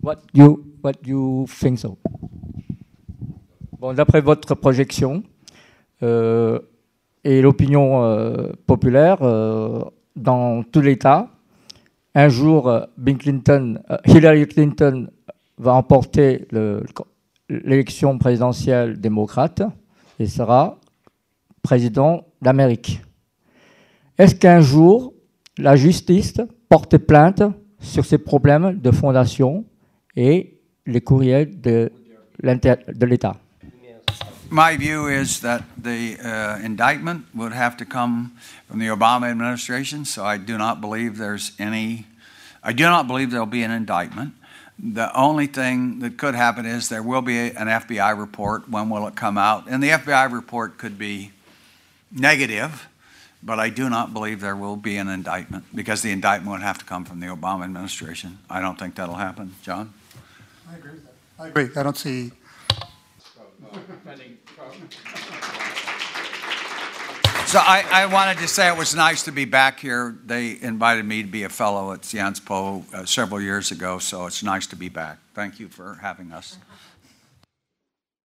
What 0.02 0.18
you 0.34 0.64
what 0.84 0.94
you 1.06 1.46
think 1.48 1.80
so? 1.80 1.98
Bon, 3.80 3.94
d'après 3.94 4.22
votre 4.22 4.56
projection 4.56 5.24
euh, 6.04 6.60
et 7.24 7.42
l'opinion 7.42 8.04
euh, 8.04 8.52
populaire 8.68 9.18
euh, 9.22 9.82
dans 10.16 10.64
tout 10.64 10.82
l'État, 10.82 11.30
un 12.16 12.28
jour, 12.30 12.70
Clinton, 13.20 13.80
Hillary 14.06 14.48
Clinton 14.48 15.08
va 15.58 15.74
emporter 15.76 16.48
le- 16.52 16.84
l'élection 17.50 18.18
présidentielle 18.18 19.00
démocrate 19.00 19.62
et 20.20 20.28
sera 20.28 20.78
président 21.62 22.26
d'Amérique. 22.42 23.02
Est-ce 24.18 24.36
qu'un 24.36 24.60
jour, 24.62 25.14
la 25.60 25.76
justice 25.76 26.42
porte 26.68 26.98
plainte 26.98 27.44
sur 27.80 28.06
ces 28.06 28.18
problèmes 28.18 28.80
de 28.80 28.92
fondation 28.92 29.66
et 30.16 30.58
les 30.86 31.02
courriels 31.02 31.60
de 31.62 31.92
l'État 32.42 33.36
My 34.52 34.76
view 34.76 35.08
is 35.08 35.42
that 35.42 35.62
the 35.78 36.18
uh, 36.24 36.58
indictment 36.64 37.26
would 37.36 37.54
have 37.54 37.78
to 37.78 37.86
come 37.86 38.32
from 38.68 38.80
the 38.80 38.88
Obama 38.88 39.30
administration, 39.30 40.06
so 40.06 40.26
I 40.26 40.38
do 40.38 40.58
not 40.58 40.82
believe 40.82 41.20
there's 41.20 41.52
any, 41.60 42.08
I 42.64 42.74
do 42.74 42.86
not 42.86 43.06
believe 43.06 43.30
there'll 43.30 43.46
be 43.46 43.62
an 43.62 43.70
indictment. 43.70 44.34
The 44.80 45.16
only 45.16 45.46
thing 45.46 46.00
that 46.00 46.18
could 46.18 46.34
happen 46.34 46.66
is 46.66 46.90
there 46.90 47.04
will 47.04 47.22
be 47.22 47.38
an 47.38 47.68
FBI 47.68 48.18
report. 48.18 48.68
When 48.68 48.90
will 48.90 49.06
it 49.06 49.16
come 49.16 49.38
out? 49.38 49.66
And 49.70 49.84
the 49.84 49.90
FBI 49.90 50.32
report 50.32 50.80
could 50.80 50.98
be 50.98 51.32
negative, 52.12 52.89
but 53.42 53.60
I 53.60 53.70
do 53.70 53.90
not 53.90 54.14
believe 54.14 54.42
there 54.42 54.56
will 54.56 54.76
be 54.76 54.98
an 54.98 55.08
indictment 55.08 55.66
because 55.74 56.02
the 56.02 56.12
indictment 56.12 56.52
would 56.52 56.62
have 56.62 56.78
to 56.80 56.86
come 56.86 57.06
from 57.06 57.20
the 57.20 57.28
Obama 57.28 57.64
administration. 57.64 58.40
I 58.50 58.62
don't 58.62 58.78
think 58.78 58.96
that'll 58.96 59.16
happen. 59.16 59.56
John? 59.62 59.94
I 60.70 60.76
agree 60.76 60.92
with 60.92 61.06
that. 61.06 61.14
I 61.40 61.48
agree. 61.48 61.70
I 61.76 61.84
don't 61.84 61.98
see. 61.98 62.32
So 67.50 67.58
I, 67.58 67.84
I 67.92 68.06
wanted 68.06 68.38
to 68.42 68.48
say 68.48 68.68
it 68.68 68.78
was 68.78 68.94
nice 68.94 69.24
to 69.24 69.32
be 69.32 69.46
back 69.46 69.80
here. 69.80 70.16
They 70.24 70.62
invited 70.62 71.04
me 71.04 71.24
to 71.24 71.28
be 71.28 71.44
a 71.44 71.50
fellow 71.50 71.94
at 71.94 72.06
Sciences 72.06 72.46
Po 72.46 72.86
uh, 72.94 73.06
several 73.06 73.42
years 73.42 73.72
ago, 73.72 73.98
so 73.98 74.28
it's 74.28 74.44
nice 74.44 74.68
to 74.68 74.76
be 74.76 74.88
back. 74.88 75.18
Thank 75.34 75.60
you 75.60 75.68
for 75.68 75.96
having 75.96 76.32
us. 76.32 76.60